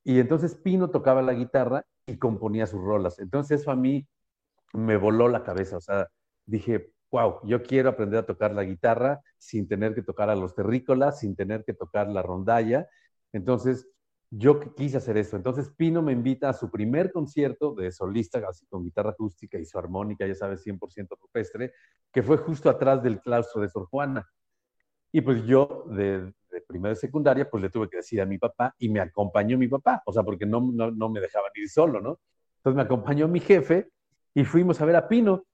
Y 0.03 0.19
entonces 0.19 0.55
Pino 0.55 0.89
tocaba 0.89 1.21
la 1.21 1.33
guitarra 1.33 1.85
y 2.05 2.17
componía 2.17 2.67
sus 2.67 2.81
rolas. 2.81 3.19
Entonces 3.19 3.61
eso 3.61 3.71
a 3.71 3.75
mí 3.75 4.07
me 4.73 4.97
voló 4.97 5.27
la 5.27 5.43
cabeza. 5.43 5.77
O 5.77 5.81
sea, 5.81 6.07
dije, 6.45 6.93
wow, 7.11 7.39
yo 7.43 7.63
quiero 7.63 7.89
aprender 7.89 8.19
a 8.19 8.25
tocar 8.25 8.53
la 8.53 8.63
guitarra 8.63 9.21
sin 9.37 9.67
tener 9.67 9.95
que 9.95 10.03
tocar 10.03 10.29
a 10.29 10.35
los 10.35 10.55
terrícolas, 10.55 11.19
sin 11.19 11.35
tener 11.35 11.65
que 11.65 11.73
tocar 11.73 12.07
la 12.07 12.21
rondalla. 12.21 12.87
Entonces 13.33 13.87
yo 14.37 14.59
quise 14.75 14.97
hacer 14.97 15.17
eso. 15.17 15.35
Entonces 15.35 15.69
Pino 15.69 16.01
me 16.01 16.11
invita 16.11 16.49
a 16.49 16.53
su 16.53 16.69
primer 16.69 17.11
concierto 17.11 17.73
de 17.73 17.91
solista, 17.91 18.41
así 18.47 18.65
con 18.67 18.83
guitarra 18.83 19.11
acústica 19.11 19.57
y 19.57 19.65
su 19.65 19.77
armónica, 19.77 20.27
ya 20.27 20.35
sabes, 20.35 20.65
100% 20.65 21.17
rupestre, 21.19 21.73
que 22.11 22.21
fue 22.21 22.37
justo 22.37 22.69
atrás 22.69 23.01
del 23.01 23.21
claustro 23.21 23.61
de 23.61 23.69
Sor 23.69 23.85
Juana. 23.87 24.27
Y 25.11 25.21
pues 25.21 25.45
yo 25.45 25.85
de, 25.89 26.33
de 26.51 26.61
primera 26.67 26.93
y 26.93 26.97
secundaria, 26.97 27.49
pues 27.49 27.63
le 27.63 27.69
tuve 27.69 27.89
que 27.89 27.97
decir 27.97 28.21
a 28.21 28.25
mi 28.25 28.37
papá 28.37 28.75
y 28.77 28.89
me 28.89 28.99
acompañó 28.99 29.57
mi 29.57 29.67
papá, 29.67 30.01
o 30.05 30.11
sea, 30.11 30.23
porque 30.23 30.45
no, 30.45 30.59
no, 30.73 30.91
no 30.91 31.09
me 31.09 31.21
dejaban 31.21 31.51
ir 31.55 31.69
solo, 31.69 32.01
¿no? 32.01 32.19
Entonces 32.57 32.75
me 32.75 32.81
acompañó 32.81 33.27
mi 33.27 33.39
jefe 33.39 33.89
y 34.33 34.43
fuimos 34.43 34.81
a 34.81 34.85
ver 34.85 34.97
a 34.97 35.07
Pino. 35.07 35.45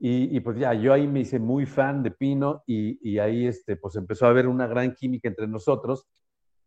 Y, 0.00 0.36
y, 0.36 0.38
pues 0.38 0.56
ya, 0.56 0.74
yo 0.74 0.92
ahí 0.92 1.08
me 1.08 1.20
hice 1.20 1.40
muy 1.40 1.66
fan 1.66 2.04
de 2.04 2.12
Pino 2.12 2.62
y, 2.66 3.00
y, 3.02 3.18
ahí 3.18 3.48
este, 3.48 3.74
pues 3.74 3.96
empezó 3.96 4.26
a 4.26 4.28
haber 4.28 4.46
una 4.46 4.68
gran 4.68 4.94
química 4.94 5.26
entre 5.26 5.48
nosotros 5.48 6.06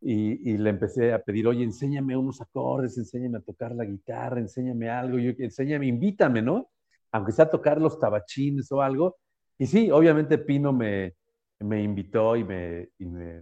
y, 0.01 0.58
le 0.58 0.70
empecé 0.72 1.13
a 1.13 1.20
pedir, 1.24 1.48
oye, 1.48 1.63
enséñame 1.63 2.17
unos 2.17 2.41
acordes, 2.41 2.98
enséñame 2.98 3.38
a 3.38 3.41
tocar 3.41 3.75
la 3.75 3.86
guitarra, 3.86 4.39
enséñame 4.39 4.89
algo, 4.89 5.20
yo, 5.20 5.31
enséñame, 5.38 5.86
invítame, 5.88 6.41
¿no? 6.41 6.70
Aunque 7.12 7.31
sea 7.31 7.46
a 7.46 7.50
tocar 7.50 7.79
los 7.79 8.00
tabachines 8.00 8.72
o 8.72 8.81
algo. 8.81 9.17
Y 9.60 9.67
sí, 9.67 9.91
obviamente 9.91 10.39
Pino 10.39 10.74
me, 10.74 11.15
me 11.60 11.84
invitó 11.84 12.36
y, 12.36 12.43
me, 12.43 12.89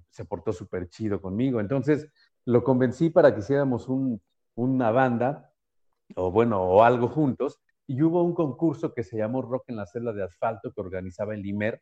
se 0.09 0.25
portó 0.25 0.51
súper 0.51 0.89
chido 0.89 1.21
conmigo. 1.21 1.59
Entonces 1.61 2.11
lo 2.45 2.63
convencí 2.63 3.09
para 3.09 3.33
que 3.33 3.39
hiciéramos 3.39 3.87
un, 3.87 4.21
una 4.55 4.91
banda, 4.91 5.51
o 6.15 6.31
bueno, 6.31 6.61
o 6.61 6.83
algo 6.83 7.07
juntos. 7.07 7.59
Y 7.87 8.01
hubo 8.03 8.23
un 8.23 8.33
concurso 8.33 8.93
que 8.93 9.03
se 9.03 9.17
llamó 9.17 9.41
Rock 9.41 9.65
en 9.69 9.77
la 9.77 9.85
celda 9.85 10.13
de 10.13 10.23
asfalto 10.23 10.71
que 10.73 10.81
organizaba 10.81 11.33
el 11.33 11.41
Limer. 11.41 11.81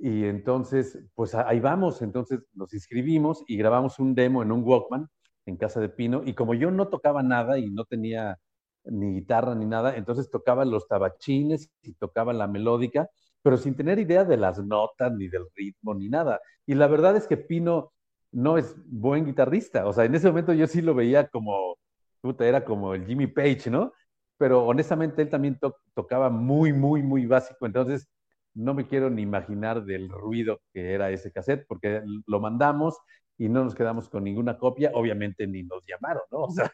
Y 0.00 0.24
entonces, 0.24 0.98
pues 1.14 1.34
ahí 1.34 1.60
vamos. 1.60 2.02
Entonces 2.02 2.40
nos 2.54 2.72
inscribimos 2.74 3.44
y 3.46 3.56
grabamos 3.56 3.98
un 3.98 4.14
demo 4.14 4.42
en 4.42 4.52
un 4.52 4.62
Walkman 4.64 5.08
en 5.46 5.56
casa 5.56 5.80
de 5.80 5.88
Pino. 5.88 6.22
Y 6.24 6.34
como 6.34 6.54
yo 6.54 6.70
no 6.70 6.88
tocaba 6.88 7.22
nada 7.22 7.58
y 7.58 7.70
no 7.70 7.84
tenía 7.84 8.38
ni 8.84 9.14
guitarra 9.14 9.54
ni 9.54 9.66
nada, 9.66 9.96
entonces 9.96 10.30
tocaba 10.30 10.64
los 10.64 10.88
tabachines 10.88 11.70
y 11.82 11.94
tocaba 11.94 12.32
la 12.32 12.48
melódica 12.48 13.10
pero 13.42 13.56
sin 13.56 13.74
tener 13.74 13.98
idea 13.98 14.24
de 14.24 14.36
las 14.36 14.58
notas, 14.58 15.12
ni 15.12 15.28
del 15.28 15.46
ritmo, 15.54 15.94
ni 15.94 16.08
nada. 16.08 16.40
Y 16.66 16.74
la 16.74 16.86
verdad 16.86 17.16
es 17.16 17.26
que 17.26 17.36
Pino 17.36 17.92
no 18.32 18.58
es 18.58 18.76
buen 18.86 19.24
guitarrista. 19.26 19.86
O 19.86 19.92
sea, 19.92 20.04
en 20.04 20.14
ese 20.14 20.28
momento 20.28 20.52
yo 20.52 20.66
sí 20.66 20.82
lo 20.82 20.94
veía 20.94 21.28
como, 21.28 21.76
puta, 22.20 22.46
era 22.46 22.64
como 22.64 22.94
el 22.94 23.06
Jimmy 23.06 23.26
Page, 23.26 23.70
¿no? 23.70 23.92
Pero 24.38 24.66
honestamente 24.66 25.22
él 25.22 25.30
también 25.30 25.58
to 25.58 25.76
tocaba 25.94 26.30
muy, 26.30 26.72
muy, 26.72 27.02
muy 27.02 27.26
básico. 27.26 27.66
Entonces, 27.66 28.08
no 28.54 28.74
me 28.74 28.86
quiero 28.86 29.10
ni 29.10 29.22
imaginar 29.22 29.84
del 29.84 30.08
ruido 30.08 30.60
que 30.72 30.92
era 30.92 31.10
ese 31.10 31.32
cassette, 31.32 31.66
porque 31.66 32.02
lo 32.26 32.40
mandamos 32.40 32.98
y 33.38 33.48
no 33.48 33.64
nos 33.64 33.74
quedamos 33.74 34.08
con 34.08 34.24
ninguna 34.24 34.58
copia. 34.58 34.90
Obviamente 34.94 35.46
ni 35.46 35.62
nos 35.62 35.84
llamaron, 35.86 36.22
¿no? 36.30 36.40
O 36.40 36.50
sea. 36.50 36.72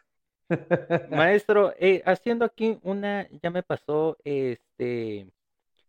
Maestro, 1.11 1.75
eh, 1.79 2.03
haciendo 2.07 2.45
aquí 2.45 2.79
una, 2.83 3.29
ya 3.43 3.51
me 3.51 3.63
pasó, 3.63 4.17
este, 4.25 5.29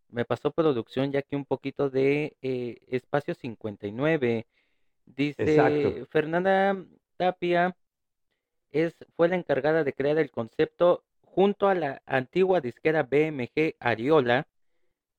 me 0.10 0.26
pasó 0.26 0.52
producción 0.52 1.12
ya 1.12 1.22
que 1.22 1.36
un 1.36 1.46
poquito 1.46 1.90
de 1.90 2.36
eh, 2.42 2.80
Espacio 2.88 3.34
59. 3.34 4.48
Dice 5.06 6.06
Fernanda 6.10 6.76
Tapia 7.16 7.76
es, 8.72 8.94
fue 9.16 9.30
la 9.30 9.38
encargada 9.38 9.84
de 9.84 9.94
crear 9.94 10.18
el 10.18 10.32
concepto 10.32 11.06
junto 11.22 11.68
a 11.70 11.76
la 11.76 12.02
antigua 12.06 12.62
disquera 12.62 13.04
BMG 13.04 13.76
Ariola, 13.80 14.48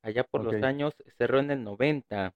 allá 0.02 0.24
por 0.24 0.44
los 0.44 0.62
años, 0.62 0.94
cerró 1.16 1.40
en 1.40 1.50
el 1.50 1.64
90. 1.64 2.34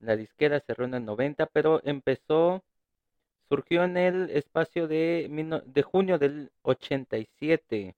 La 0.00 0.16
disquera 0.16 0.60
cerró 0.60 0.84
en 0.86 0.94
el 0.94 1.04
90, 1.04 1.46
pero 1.46 1.80
empezó, 1.84 2.64
surgió 3.48 3.84
en 3.84 3.96
el 3.96 4.30
espacio 4.30 4.88
de, 4.88 5.28
de 5.66 5.82
junio 5.82 6.18
del 6.18 6.50
87. 6.62 7.96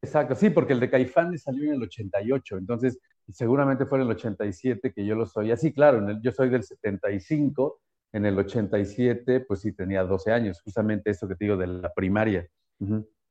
Exacto, 0.00 0.34
sí, 0.36 0.50
porque 0.50 0.72
el 0.74 0.80
de 0.80 0.90
Caifanes 0.90 1.42
salió 1.42 1.64
en 1.64 1.74
el 1.74 1.82
88, 1.82 2.58
entonces 2.58 2.98
seguramente 3.30 3.84
fue 3.84 3.98
en 3.98 4.04
el 4.04 4.10
87 4.12 4.92
que 4.92 5.04
yo 5.04 5.14
lo 5.16 5.26
soy. 5.26 5.50
Así, 5.50 5.72
claro, 5.72 6.06
yo 6.22 6.30
soy 6.32 6.50
del 6.50 6.62
75, 6.62 7.80
en 8.12 8.24
el 8.26 8.38
87 8.38 9.40
pues 9.40 9.60
sí 9.60 9.72
tenía 9.72 10.04
12 10.04 10.32
años, 10.32 10.60
justamente 10.62 11.10
eso 11.10 11.26
que 11.28 11.34
te 11.34 11.44
digo 11.44 11.56
de 11.56 11.66
la 11.66 11.92
primaria. 11.92 12.46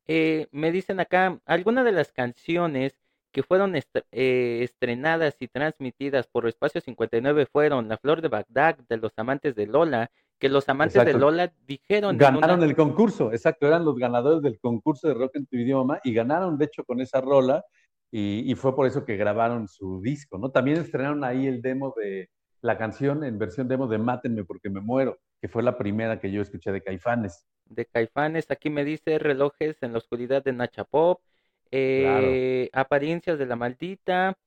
eh, 0.08 0.48
me 0.52 0.72
dicen 0.72 1.00
acá, 1.00 1.40
algunas 1.46 1.86
de 1.86 1.92
las 1.92 2.12
canciones 2.12 2.94
que 3.38 3.44
fueron 3.44 3.76
eh, 3.76 4.62
estrenadas 4.64 5.36
y 5.40 5.48
transmitidas 5.48 6.26
por 6.26 6.48
Espacio 6.48 6.82
59 6.82 7.46
fueron 7.46 7.88
La 7.88 8.00
Flor 8.00 8.20
de 8.20 8.30
Bagdad, 8.30 8.80
de 8.90 8.98
los 8.98 9.12
amantes 9.16 9.54
de 9.54 9.68
Lola, 9.68 10.10
que 10.40 10.50
los 10.50 10.68
amantes 10.70 11.06
de 11.06 11.14
Lola 11.14 11.54
dijeron. 11.68 12.18
Ganaron 12.18 12.64
el 12.64 12.76
concurso, 12.76 13.32
exacto, 13.32 13.68
eran 13.68 13.86
los 13.86 13.96
ganadores 13.96 14.42
del 14.42 14.60
concurso 14.60 15.08
de 15.08 15.14
rock 15.14 15.36
en 15.36 15.46
tu 15.46 15.56
idioma 15.56 16.00
y 16.04 16.16
ganaron, 16.16 16.58
de 16.58 16.66
hecho, 16.66 16.84
con 16.84 17.00
esa 17.00 17.22
rola 17.22 17.64
y, 18.10 18.52
y, 18.52 18.56
fue 18.56 18.76
por 18.76 18.88
eso 18.88 19.06
que 19.06 19.18
grabaron 19.18 19.68
su 19.68 20.02
disco, 20.02 20.40
¿no? 20.40 20.50
También 20.50 20.78
estrenaron 20.78 21.24
ahí 21.24 21.46
el 21.46 21.62
demo 21.62 21.94
de 21.96 22.32
la 22.62 22.76
canción 22.76 23.24
en 23.24 23.38
versión 23.38 23.68
demo 23.68 23.86
de 23.86 24.00
Mátenme 24.00 24.46
porque 24.46 24.72
me 24.72 24.82
muero, 24.82 25.20
que 25.40 25.48
fue 25.48 25.62
la 25.62 25.78
primera 25.78 26.20
que 26.20 26.32
yo 26.32 26.42
escuché 26.42 26.72
de 26.72 26.82
Caifanes. 26.82 27.46
De 27.66 27.86
Caifanes, 27.86 28.50
aquí 28.50 28.72
me 28.72 28.84
dice 28.84 29.20
relojes 29.20 29.78
en 29.84 29.92
la 29.92 30.00
oscuridad 30.00 30.44
de 30.44 30.54
Nacha 30.54 30.86
Pop, 30.86 31.22
eh, 31.72 32.70
apariencias 32.74 33.38
de 33.38 33.46
la 33.46 33.56
maldita, 33.56 34.38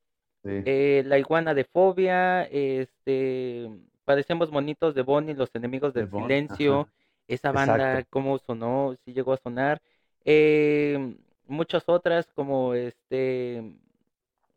eh, 0.44 1.02
la 1.06 1.18
iguana 1.18 1.54
de 1.54 1.64
fobia, 1.64 2.44
este 2.44 3.68
parecemos 4.04 4.50
monitos 4.50 4.94
de 4.94 5.02
Bonnie, 5.02 5.34
los 5.34 5.54
enemigos 5.54 5.94
del 5.94 6.10
silencio, 6.10 6.88
esa 7.28 7.52
banda, 7.52 8.04
cómo 8.10 8.38
sonó, 8.38 8.96
si 9.04 9.12
llegó 9.12 9.32
a 9.32 9.36
sonar. 9.36 9.80
Eh, 10.24 11.16
muchas 11.46 11.84
otras 11.88 12.26
como 12.34 12.74
este 12.74 13.62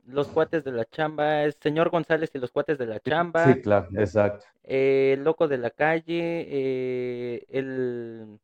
los 0.07 0.27
cuates 0.27 0.63
de 0.63 0.71
la 0.71 0.85
chamba, 0.85 1.43
el 1.43 1.53
señor 1.53 1.89
González 1.89 2.31
y 2.33 2.39
los 2.39 2.51
cuates 2.51 2.77
de 2.77 2.85
la 2.85 2.99
chamba. 2.99 3.53
Sí, 3.53 3.61
claro, 3.61 3.87
exacto. 3.95 4.45
Eh, 4.63 5.17
loco 5.19 5.47
de 5.47 5.57
la 5.57 5.69
calle, 5.69 6.47
eh, 6.49 7.45
el 7.49 8.39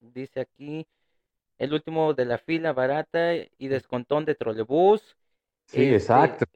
dice 0.00 0.40
aquí, 0.40 0.86
el 1.60 1.72
último 1.72 2.14
de 2.14 2.24
la 2.24 2.38
fila 2.38 2.72
barata 2.72 3.34
y 3.34 3.68
descontón 3.68 4.24
de 4.24 4.34
trolebús. 4.34 5.16
Sí, 5.66 5.82
este, 5.82 5.94
exacto 5.94 6.46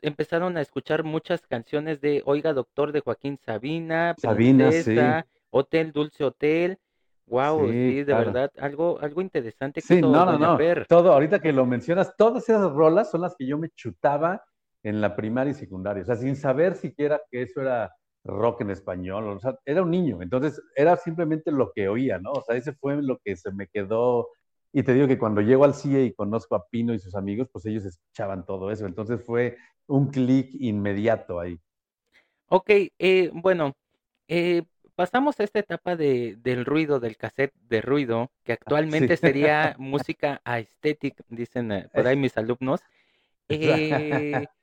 empezaron 0.00 0.56
a 0.56 0.60
escuchar 0.60 1.04
muchas 1.04 1.46
canciones 1.46 2.00
de 2.00 2.22
Oiga 2.24 2.52
Doctor 2.52 2.92
de 2.92 3.00
Joaquín 3.00 3.38
Sabina, 3.44 4.14
Sabina, 4.18 4.70
sí. 4.72 4.96
Hotel 5.50 5.92
Dulce 5.92 6.24
Hotel. 6.24 6.78
Wow, 7.26 7.68
sí, 7.68 8.02
de 8.02 8.14
verdad, 8.14 8.50
algo, 8.58 8.98
algo 9.00 9.22
interesante 9.22 9.80
que 9.80 9.86
sí, 9.86 10.00
no, 10.00 10.26
no, 10.26 10.38
no. 10.38 10.58
Todo, 10.88 11.12
ahorita 11.12 11.40
que 11.40 11.52
lo 11.52 11.64
mencionas, 11.64 12.14
todas 12.16 12.48
esas 12.48 12.70
rolas 12.72 13.10
son 13.10 13.22
las 13.22 13.34
que 13.36 13.46
yo 13.46 13.56
me 13.56 13.70
chutaba 13.70 14.42
en 14.82 15.00
la 15.00 15.14
primaria 15.14 15.52
y 15.52 15.54
secundaria, 15.54 16.02
o 16.02 16.06
sea, 16.06 16.16
sin 16.16 16.36
saber 16.36 16.74
siquiera 16.74 17.22
que 17.30 17.42
eso 17.42 17.62
era 17.62 17.94
rock 18.24 18.62
en 18.62 18.70
español, 18.70 19.28
o 19.28 19.38
sea, 19.38 19.56
era 19.64 19.82
un 19.82 19.90
niño, 19.90 20.20
entonces 20.20 20.60
era 20.74 20.96
simplemente 20.96 21.52
lo 21.52 21.72
que 21.72 21.88
oía, 21.88 22.18
¿no? 22.18 22.32
O 22.32 22.42
sea, 22.42 22.56
ese 22.56 22.72
fue 22.72 23.00
lo 23.00 23.18
que 23.24 23.36
se 23.36 23.52
me 23.52 23.68
quedó 23.68 24.28
y 24.72 24.82
te 24.82 24.94
digo 24.94 25.06
que 25.06 25.18
cuando 25.18 25.40
llego 25.40 25.64
al 25.64 25.74
CIE 25.74 26.04
y 26.04 26.14
conozco 26.14 26.54
a 26.54 26.66
Pino 26.68 26.94
y 26.94 26.98
sus 26.98 27.14
amigos, 27.14 27.48
pues 27.52 27.66
ellos 27.66 27.84
escuchaban 27.84 28.46
todo 28.46 28.70
eso. 28.70 28.86
Entonces 28.86 29.22
fue 29.24 29.58
un 29.86 30.10
clic 30.10 30.50
inmediato 30.58 31.38
ahí. 31.40 31.58
Ok, 32.48 32.70
eh, 32.98 33.30
bueno, 33.34 33.74
eh, 34.28 34.62
pasamos 34.94 35.38
a 35.40 35.44
esta 35.44 35.58
etapa 35.58 35.96
de, 35.96 36.36
del 36.38 36.64
ruido, 36.64 37.00
del 37.00 37.16
cassette 37.16 37.54
de 37.68 37.80
ruido, 37.80 38.30
que 38.44 38.52
actualmente 38.52 39.16
sería 39.16 39.74
música 39.78 40.40
aesthetic, 40.44 41.22
dicen 41.28 41.72
eh, 41.72 41.88
por 41.92 42.06
ahí 42.06 42.16
mis 42.16 42.36
alumnos. 42.36 42.80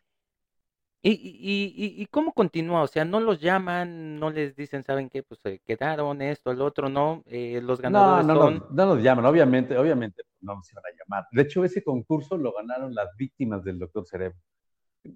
¿Y, 1.02 1.12
y, 1.12 2.02
y, 2.02 2.06
cómo 2.08 2.34
continúa? 2.34 2.82
O 2.82 2.88
sea, 2.88 3.06
no 3.06 3.22
los 3.22 3.40
llaman, 3.40 4.20
no 4.20 4.30
les 4.30 4.54
dicen, 4.56 4.84
¿saben 4.84 5.10
qué? 5.10 5.24
Pues 5.24 5.40
se 5.40 5.60
quedaron 5.60 6.22
esto, 6.22 6.52
el 6.52 6.62
otro, 6.62 6.90
¿no? 6.90 7.24
Eh, 7.26 7.62
los 7.64 7.80
ganadores 7.80 8.26
no, 8.26 8.34
no, 8.34 8.42
son... 8.42 8.54
No, 8.58 8.66
no 8.72 8.96
nos 8.96 9.04
llaman, 9.04 9.26
obviamente, 9.26 9.78
obviamente 9.78 10.24
no 10.42 10.56
nos 10.56 10.72
iban 10.72 10.84
a 10.86 10.98
llamar. 10.98 11.26
De 11.32 11.42
hecho, 11.44 11.64
ese 11.64 11.84
concurso 11.84 12.38
lo 12.38 12.54
ganaron 12.54 12.94
las 12.94 13.16
víctimas 13.18 13.64
del 13.64 13.80
Doctor 13.80 14.06
Cerebro. 14.06 14.38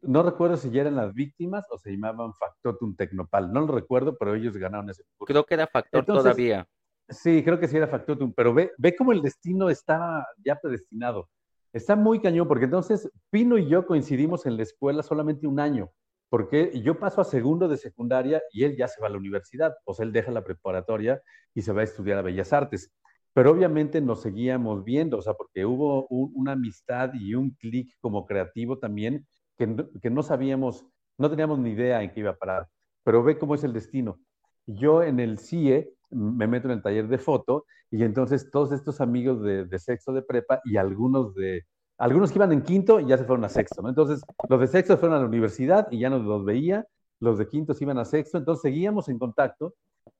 No 0.01 0.23
recuerdo 0.23 0.55
si 0.55 0.71
ya 0.71 0.81
eran 0.81 0.95
las 0.95 1.13
víctimas 1.13 1.65
o 1.69 1.77
se 1.77 1.91
llamaban 1.91 2.33
Factotum 2.33 2.95
Tecnopal. 2.95 3.51
No 3.51 3.61
lo 3.61 3.73
recuerdo, 3.73 4.17
pero 4.17 4.35
ellos 4.35 4.55
ganaron 4.55 4.89
ese 4.89 5.03
concurso. 5.03 5.33
Creo 5.33 5.45
que 5.45 5.53
era 5.55 5.67
Factor 5.67 6.05
todavía. 6.05 6.65
Sí, 7.09 7.43
creo 7.43 7.59
que 7.59 7.67
sí 7.67 7.75
era 7.75 7.87
Factotum, 7.87 8.33
pero 8.33 8.53
ve, 8.53 8.71
ve 8.77 8.95
cómo 8.95 9.11
el 9.11 9.21
destino 9.21 9.69
está 9.69 10.25
ya 10.43 10.55
predestinado. 10.55 11.29
Está 11.73 11.95
muy 11.95 12.21
cañón, 12.21 12.47
porque 12.47 12.65
entonces 12.65 13.09
Pino 13.31 13.57
y 13.57 13.67
yo 13.67 13.87
coincidimos 13.87 14.45
en 14.45 14.57
la 14.57 14.63
escuela 14.63 15.01
solamente 15.01 15.47
un 15.47 15.59
año, 15.59 15.89
porque 16.29 16.71
yo 16.83 16.99
paso 16.99 17.19
a 17.19 17.23
segundo 17.23 17.67
de 17.67 17.77
secundaria 17.77 18.43
y 18.51 18.63
él 18.63 18.77
ya 18.77 18.87
se 18.87 19.01
va 19.01 19.07
a 19.07 19.09
la 19.09 19.17
universidad, 19.17 19.73
o 19.83 19.95
sea, 19.95 20.05
él 20.05 20.13
deja 20.13 20.31
la 20.31 20.43
preparatoria 20.43 21.19
y 21.55 21.63
se 21.63 21.73
va 21.73 21.81
a 21.81 21.85
estudiar 21.85 22.19
a 22.19 22.21
Bellas 22.21 22.53
Artes. 22.53 22.93
Pero 23.33 23.49
obviamente 23.51 24.01
nos 24.01 24.21
seguíamos 24.21 24.83
viendo, 24.83 25.17
o 25.17 25.21
sea, 25.23 25.33
porque 25.33 25.65
hubo 25.65 26.05
una 26.09 26.51
amistad 26.51 27.11
y 27.15 27.33
un 27.33 27.51
clic 27.55 27.91
como 27.99 28.27
creativo 28.27 28.77
también 28.77 29.25
que, 29.57 29.75
que 29.99 30.11
no 30.11 30.21
sabíamos, 30.21 30.85
no 31.17 31.29
teníamos 31.31 31.57
ni 31.57 31.71
idea 31.71 32.03
en 32.03 32.11
qué 32.11 32.19
iba 32.19 32.31
a 32.31 32.37
parar. 32.37 32.67
Pero 33.03 33.23
ve 33.23 33.39
cómo 33.39 33.55
es 33.55 33.63
el 33.63 33.73
destino. 33.73 34.19
Yo 34.67 35.01
en 35.01 35.19
el 35.19 35.39
CIE 35.39 35.91
me 36.13 36.47
meto 36.47 36.67
en 36.67 36.73
el 36.75 36.81
taller 36.81 37.07
de 37.07 37.17
foto 37.17 37.65
y 37.91 38.03
entonces 38.03 38.49
todos 38.51 38.71
estos 38.71 39.01
amigos 39.01 39.41
de, 39.41 39.79
sexto 39.79 40.13
de 40.13 40.21
prepa 40.21 40.61
y 40.65 40.77
algunos 40.77 41.35
de, 41.35 41.65
algunos 41.97 42.31
que 42.31 42.39
iban 42.39 42.51
en 42.51 42.63
quinto 42.63 42.99
ya 42.99 43.17
se 43.17 43.25
fueron 43.25 43.45
a 43.45 43.49
sexto. 43.49 43.87
Entonces 43.87 44.21
los 44.49 44.59
de 44.59 44.67
sexto 44.67 44.97
fueron 44.97 45.17
a 45.17 45.21
la 45.21 45.27
universidad 45.27 45.87
y 45.91 45.99
ya 45.99 46.09
no 46.09 46.19
los 46.19 46.45
veía, 46.45 46.85
los 47.19 47.37
de 47.37 47.47
quinto 47.47 47.73
iban 47.79 47.97
a 47.97 48.05
sexto, 48.05 48.37
entonces 48.37 48.61
seguíamos 48.61 49.09
en 49.09 49.19
contacto, 49.19 49.75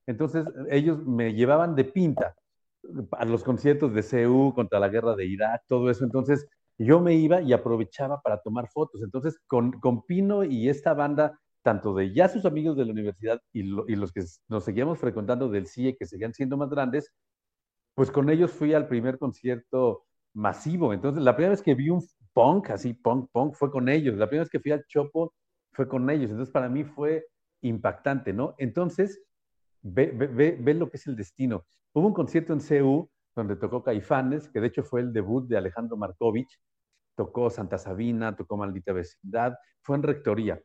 entonces 0.06 0.46
ellos 0.70 1.06
me 1.06 1.34
llevaban 1.34 1.76
de 1.76 1.86
pinta 1.86 2.36
a 3.12 3.26
los 3.26 3.44
conciertos 3.44 3.94
de 3.94 4.04
CEU 4.04 4.54
contra 4.54 4.80
la 4.80 4.90
guerra 4.90 5.16
de 5.16 5.26
Irak, 5.26 5.64
todo 5.68 5.90
eso, 5.90 6.04
entonces 6.04 6.48
yo 6.78 7.00
me 7.00 7.16
iba 7.16 7.42
y 7.42 7.54
aprovechaba 7.54 8.22
para 8.22 8.40
tomar 8.42 8.70
fotos, 8.70 9.02
entonces 9.04 9.40
con, 9.48 9.72
con 9.80 10.06
Pino 10.06 10.44
y 10.44 10.70
esta 10.70 10.94
banda 10.94 11.40
tanto 11.64 11.94
de 11.96 12.14
ya 12.14 12.28
sus 12.30 12.46
amigos 12.46 12.78
de 12.78 12.86
la 12.86 12.92
universidad 12.92 13.42
y, 13.52 13.64
los 13.64 14.12
que 14.12 14.24
nos 14.50 14.64
seguíamos 14.64 15.00
frecuentando 15.00 15.50
del 15.50 15.68
CIE, 15.68 15.96
que 15.98 16.06
seguían 16.06 16.34
siendo 16.34 16.58
más 16.58 16.70
grandes, 16.70 17.12
pues 17.96 18.12
con 18.12 18.30
ellos 18.30 18.52
fui 18.52 18.74
al 18.74 18.88
primer 18.88 19.18
concierto 19.18 20.06
masivo. 20.34 20.94
Entonces, 20.94 21.24
la 21.24 21.36
primera 21.36 21.52
vez 21.52 21.62
que 21.62 21.76
vi 21.76 21.90
un 21.90 22.04
punk, 22.34 22.72
así, 22.72 22.94
punk, 22.94 23.30
punk, 23.32 23.56
fue 23.56 23.72
con 23.72 23.88
ellos. 23.90 24.18
La 24.18 24.28
primera 24.28 24.44
vez 24.44 24.50
que 24.50 24.60
fui 24.60 24.72
al 24.72 24.86
Chopo 24.88 25.34
fue 25.72 25.88
con 25.88 26.10
ellos. 26.10 26.30
Entonces, 26.32 26.52
para 26.52 26.70
mí 26.70 26.84
fue 26.84 27.26
impactante, 27.62 28.34
¿no? 28.34 28.56
Entonces, 28.58 29.24
ve, 29.82 30.12
ve, 30.12 30.58
ve, 30.60 30.74
lo 30.74 30.90
que 30.90 30.98
es 30.98 31.08
el 31.08 31.16
destino. 31.16 31.66
Hubo 31.94 32.08
un 32.08 32.14
concierto 32.14 32.54
en 32.54 32.62
CEU 32.62 33.10
donde 33.36 33.56
tocó 33.56 33.84
Caifanes, 33.84 34.50
que 34.50 34.60
de 34.60 34.68
hecho 34.68 34.84
fue 34.84 35.02
el 35.02 35.14
debut 35.14 35.48
de 35.48 35.58
Alejandro 35.58 35.98
Markovich, 35.98 36.60
tocó 37.16 37.50
Santa 37.50 37.78
Sabina, 37.78 38.36
tocó 38.36 38.58
Maldita 38.58 38.94
Vecindad, 38.94 39.56
fue 39.82 39.96
en 39.96 40.04
Rectoría. 40.04 40.62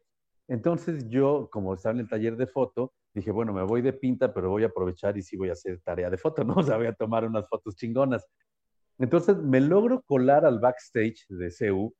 Entonces 0.48 1.08
yo, 1.08 1.48
como 1.52 1.74
estaba 1.74 1.94
en 1.94 2.00
el 2.00 2.08
taller 2.08 2.36
de 2.36 2.46
foto, 2.46 2.94
dije, 3.14 3.30
bueno, 3.30 3.52
me 3.52 3.62
voy 3.62 3.82
de 3.82 3.92
pinta, 3.92 4.32
pero 4.32 4.50
voy 4.50 4.64
a 4.64 4.68
aprovechar 4.68 5.16
y 5.18 5.22
sí 5.22 5.36
voy 5.36 5.50
a 5.50 5.52
hacer 5.52 5.80
tarea 5.82 6.10
de 6.10 6.16
foto, 6.16 6.42
¿no? 6.44 6.54
O 6.54 6.62
sea, 6.62 6.76
voy 6.78 6.86
a 6.86 6.94
tomar 6.94 7.24
unas 7.24 7.48
fotos 7.48 7.76
chingonas. 7.76 8.26
Entonces 8.98 9.36
me 9.36 9.60
logro 9.60 10.02
colar 10.02 10.44
al 10.44 10.58
backstage 10.58 11.26
de 11.28 11.50
CEU, 11.50 11.94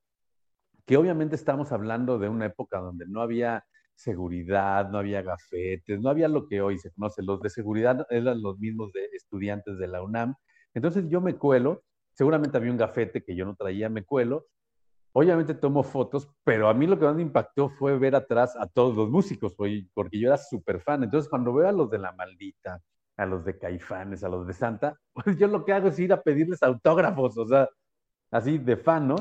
que 0.87 0.97
obviamente 0.97 1.37
estamos 1.37 1.71
hablando 1.73 2.19
de 2.19 2.29
una 2.29 2.47
época 2.47 2.79
donde 2.79 3.07
no 3.07 3.21
había 3.21 3.65
seguridad, 3.95 4.89
no 4.91 4.99
había 4.99 5.23
gafetes, 5.23 6.01
no 6.01 6.09
había 6.09 6.29
lo 6.29 6.47
que 6.47 6.61
hoy 6.63 6.79
se 6.79 6.91
conoce. 6.93 7.23
Los 7.23 7.41
de 7.43 7.51
seguridad 7.51 8.07
eran 8.11 8.41
los 8.43 8.59
mismos 8.59 8.93
de 8.93 9.05
estudiantes 9.13 9.79
de 9.79 9.89
la 9.89 10.03
UNAM. 10.03 10.35
Entonces 10.75 11.05
yo 11.09 11.21
me 11.21 11.37
cuelo, 11.37 11.83
seguramente 12.13 12.57
había 12.57 12.71
un 12.71 12.79
gafete 12.79 13.23
que 13.23 13.37
yo 13.37 13.45
no 13.45 13.55
traía, 13.57 13.89
me 13.91 14.05
cuelo, 14.05 14.47
Obviamente 15.13 15.55
tomo 15.55 15.83
fotos, 15.83 16.29
pero 16.45 16.69
a 16.69 16.75
mí 16.75 16.87
lo 16.87 16.99
que 16.99 17.07
más 17.07 17.17
me 17.17 17.23
impactó 17.23 17.71
fue 17.71 17.99
ver 17.99 18.15
atrás 18.15 18.55
a 18.57 18.67
todos 18.67 18.95
los 18.95 19.11
músicos, 19.11 19.55
porque 19.55 20.21
yo 20.21 20.29
era 20.29 20.37
súper 20.37 20.81
fan. 20.81 21.03
Entonces, 21.03 21.29
cuando 21.29 21.53
veo 21.53 21.69
a 21.69 21.73
los 21.73 21.91
de 21.91 21.99
La 21.99 22.13
Maldita, 22.13 22.81
a 23.17 23.27
los 23.27 23.45
de 23.45 23.59
Caifanes, 23.59 24.23
a 24.23 24.29
los 24.29 24.47
de 24.47 24.53
Santa, 24.53 24.97
pues 25.13 25.37
yo 25.39 25.49
lo 25.49 25.65
que 25.65 25.73
hago 25.73 25.89
es 25.89 25.99
ir 25.99 26.13
a 26.13 26.23
pedirles 26.23 26.63
autógrafos, 26.63 27.37
o 27.37 27.47
sea, 27.47 27.69
así 28.31 28.59
de 28.59 28.77
fan, 28.77 29.09
¿no? 29.09 29.17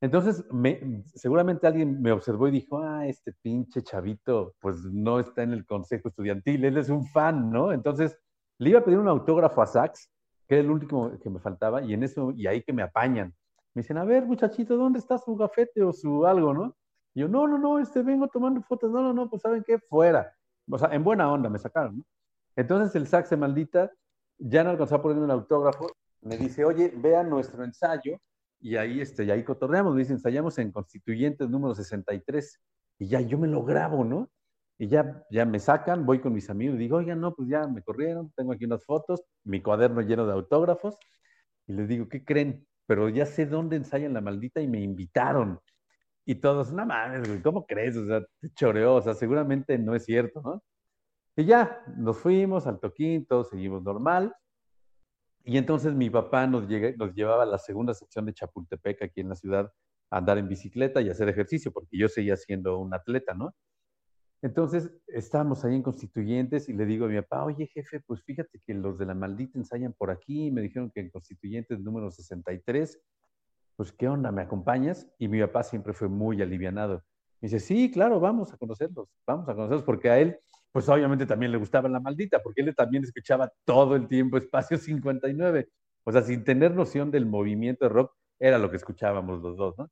Entonces, 0.00 0.44
me, 0.50 1.02
seguramente 1.14 1.66
alguien 1.66 2.00
me 2.00 2.12
observó 2.12 2.48
y 2.48 2.52
dijo, 2.52 2.82
ah, 2.82 3.06
este 3.06 3.34
pinche 3.42 3.82
chavito, 3.82 4.54
pues 4.58 4.78
no 4.84 5.20
está 5.20 5.42
en 5.42 5.52
el 5.52 5.66
consejo 5.66 6.08
estudiantil, 6.08 6.64
él 6.64 6.78
es 6.78 6.88
un 6.88 7.04
fan, 7.06 7.50
¿no? 7.50 7.72
Entonces, 7.72 8.18
le 8.58 8.70
iba 8.70 8.80
a 8.80 8.84
pedir 8.84 8.98
un 8.98 9.08
autógrafo 9.08 9.60
a 9.60 9.66
Sax, 9.66 10.10
que 10.48 10.54
era 10.54 10.64
el 10.64 10.70
último 10.70 11.18
que 11.22 11.28
me 11.28 11.38
faltaba, 11.38 11.82
y 11.82 11.92
en 11.92 12.02
eso, 12.02 12.32
y 12.34 12.46
ahí 12.46 12.62
que 12.62 12.72
me 12.72 12.82
apañan. 12.82 13.34
Me 13.74 13.82
dicen, 13.82 13.98
a 13.98 14.04
ver, 14.04 14.26
muchachito, 14.26 14.76
¿dónde 14.76 14.98
está 14.98 15.18
su 15.18 15.36
gafete 15.36 15.82
o 15.82 15.92
su 15.92 16.26
algo, 16.26 16.52
no? 16.52 16.76
Y 17.14 17.20
yo, 17.20 17.28
no, 17.28 17.46
no, 17.46 17.58
no, 17.58 17.78
este 17.78 18.02
vengo 18.02 18.28
tomando 18.28 18.62
fotos, 18.62 18.90
no, 18.90 19.02
no, 19.02 19.12
no, 19.12 19.28
pues 19.28 19.42
¿saben 19.42 19.62
qué? 19.64 19.78
Fuera. 19.78 20.32
O 20.68 20.78
sea, 20.78 20.88
en 20.92 21.04
buena 21.04 21.30
onda 21.32 21.48
me 21.48 21.58
sacaron, 21.58 21.98
¿no? 21.98 22.04
Entonces 22.56 22.94
el 22.96 23.06
saxe 23.06 23.36
maldita 23.36 23.90
ya 24.38 24.64
no 24.64 24.70
alcanzó 24.70 24.96
a 24.96 25.02
ponerme 25.02 25.24
un 25.24 25.30
autógrafo, 25.30 25.86
me 26.22 26.36
dice, 26.36 26.64
oye, 26.64 26.92
vean 26.96 27.30
nuestro 27.30 27.64
ensayo, 27.64 28.18
y 28.60 28.76
ahí, 28.76 29.00
este, 29.00 29.24
y 29.24 29.30
ahí 29.30 29.44
cotorreamos, 29.44 29.94
me 29.94 30.00
dice, 30.00 30.12
ensayamos 30.12 30.58
en 30.58 30.72
Constituyentes 30.72 31.48
número 31.48 31.74
63, 31.74 32.60
y 32.98 33.08
ya 33.08 33.20
yo 33.20 33.38
me 33.38 33.48
lo 33.48 33.64
grabo, 33.64 34.04
¿no? 34.04 34.30
Y 34.78 34.88
ya, 34.88 35.24
ya 35.30 35.44
me 35.44 35.58
sacan, 35.58 36.06
voy 36.06 36.20
con 36.20 36.32
mis 36.32 36.50
amigos, 36.50 36.76
y 36.76 36.78
digo, 36.78 36.96
oigan, 36.98 37.20
no, 37.20 37.34
pues 37.34 37.48
ya 37.48 37.66
me 37.66 37.82
corrieron, 37.82 38.32
tengo 38.34 38.52
aquí 38.52 38.64
unas 38.64 38.84
fotos, 38.84 39.22
mi 39.44 39.62
cuaderno 39.62 40.00
lleno 40.02 40.26
de 40.26 40.32
autógrafos, 40.32 40.96
y 41.66 41.72
les 41.74 41.88
digo, 41.88 42.08
¿qué 42.08 42.24
creen? 42.24 42.66
Pero 42.90 43.08
ya 43.08 43.24
sé 43.24 43.46
dónde 43.46 43.76
ensayan 43.76 44.14
la 44.14 44.20
maldita 44.20 44.60
y 44.60 44.66
me 44.66 44.80
invitaron. 44.80 45.60
Y 46.24 46.34
todos, 46.34 46.72
no 46.72 46.84
mames, 46.84 47.28
güey, 47.28 47.40
¿cómo 47.40 47.64
crees? 47.64 47.96
O 47.96 48.04
sea, 48.04 48.20
te 48.40 48.50
choreó, 48.52 48.96
o 48.96 49.00
sea, 49.00 49.14
seguramente 49.14 49.78
no 49.78 49.94
es 49.94 50.04
cierto, 50.04 50.42
¿no? 50.42 50.60
Y 51.36 51.44
ya, 51.44 51.84
nos 51.96 52.18
fuimos 52.18 52.66
al 52.66 52.80
toquín, 52.80 53.26
todos 53.26 53.50
seguimos 53.50 53.84
normal. 53.84 54.34
Y 55.44 55.56
entonces 55.56 55.94
mi 55.94 56.10
papá 56.10 56.48
nos, 56.48 56.64
nos 56.96 57.14
llevaba 57.14 57.44
a 57.44 57.46
la 57.46 57.58
segunda 57.58 57.94
sección 57.94 58.26
de 58.26 58.34
Chapultepec, 58.34 59.00
aquí 59.04 59.20
en 59.20 59.28
la 59.28 59.36
ciudad, 59.36 59.72
a 60.10 60.18
andar 60.18 60.38
en 60.38 60.48
bicicleta 60.48 61.00
y 61.00 61.10
hacer 61.10 61.28
ejercicio, 61.28 61.70
porque 61.70 61.96
yo 61.96 62.08
seguía 62.08 62.36
siendo 62.36 62.80
un 62.80 62.92
atleta, 62.92 63.34
¿no? 63.34 63.54
Entonces 64.42 64.90
estábamos 65.08 65.64
ahí 65.64 65.74
en 65.74 65.82
Constituyentes 65.82 66.68
y 66.68 66.72
le 66.72 66.86
digo 66.86 67.04
a 67.04 67.08
mi 67.08 67.20
papá, 67.20 67.44
oye 67.44 67.66
jefe, 67.66 68.00
pues 68.00 68.22
fíjate 68.22 68.60
que 68.66 68.72
los 68.72 68.98
de 68.98 69.04
la 69.04 69.14
maldita 69.14 69.58
ensayan 69.58 69.92
por 69.92 70.10
aquí, 70.10 70.50
me 70.50 70.62
dijeron 70.62 70.90
que 70.90 71.00
en 71.00 71.10
Constituyentes 71.10 71.78
número 71.80 72.10
63, 72.10 73.02
pues 73.76 73.92
qué 73.92 74.08
onda, 74.08 74.32
¿me 74.32 74.42
acompañas? 74.42 75.06
Y 75.18 75.28
mi 75.28 75.40
papá 75.40 75.62
siempre 75.62 75.92
fue 75.92 76.08
muy 76.08 76.40
alivianado. 76.40 77.04
Me 77.40 77.48
dice, 77.48 77.60
sí, 77.60 77.90
claro, 77.90 78.20
vamos 78.20 78.52
a 78.52 78.56
conocerlos, 78.56 79.08
vamos 79.26 79.48
a 79.48 79.54
conocerlos, 79.54 79.84
porque 79.84 80.10
a 80.10 80.18
él, 80.18 80.38
pues 80.72 80.88
obviamente 80.88 81.26
también 81.26 81.52
le 81.52 81.58
gustaba 81.58 81.88
la 81.88 82.00
maldita, 82.00 82.42
porque 82.42 82.62
él 82.62 82.74
también 82.74 83.04
escuchaba 83.04 83.52
todo 83.64 83.96
el 83.96 84.06
tiempo 84.08 84.36
Espacio 84.36 84.78
59. 84.78 85.68
O 86.04 86.12
sea, 86.12 86.22
sin 86.22 86.44
tener 86.44 86.74
noción 86.74 87.10
del 87.10 87.26
movimiento 87.26 87.84
de 87.84 87.90
rock, 87.90 88.14
era 88.38 88.58
lo 88.58 88.70
que 88.70 88.76
escuchábamos 88.76 89.42
los 89.42 89.56
dos, 89.56 89.76
¿no? 89.78 89.90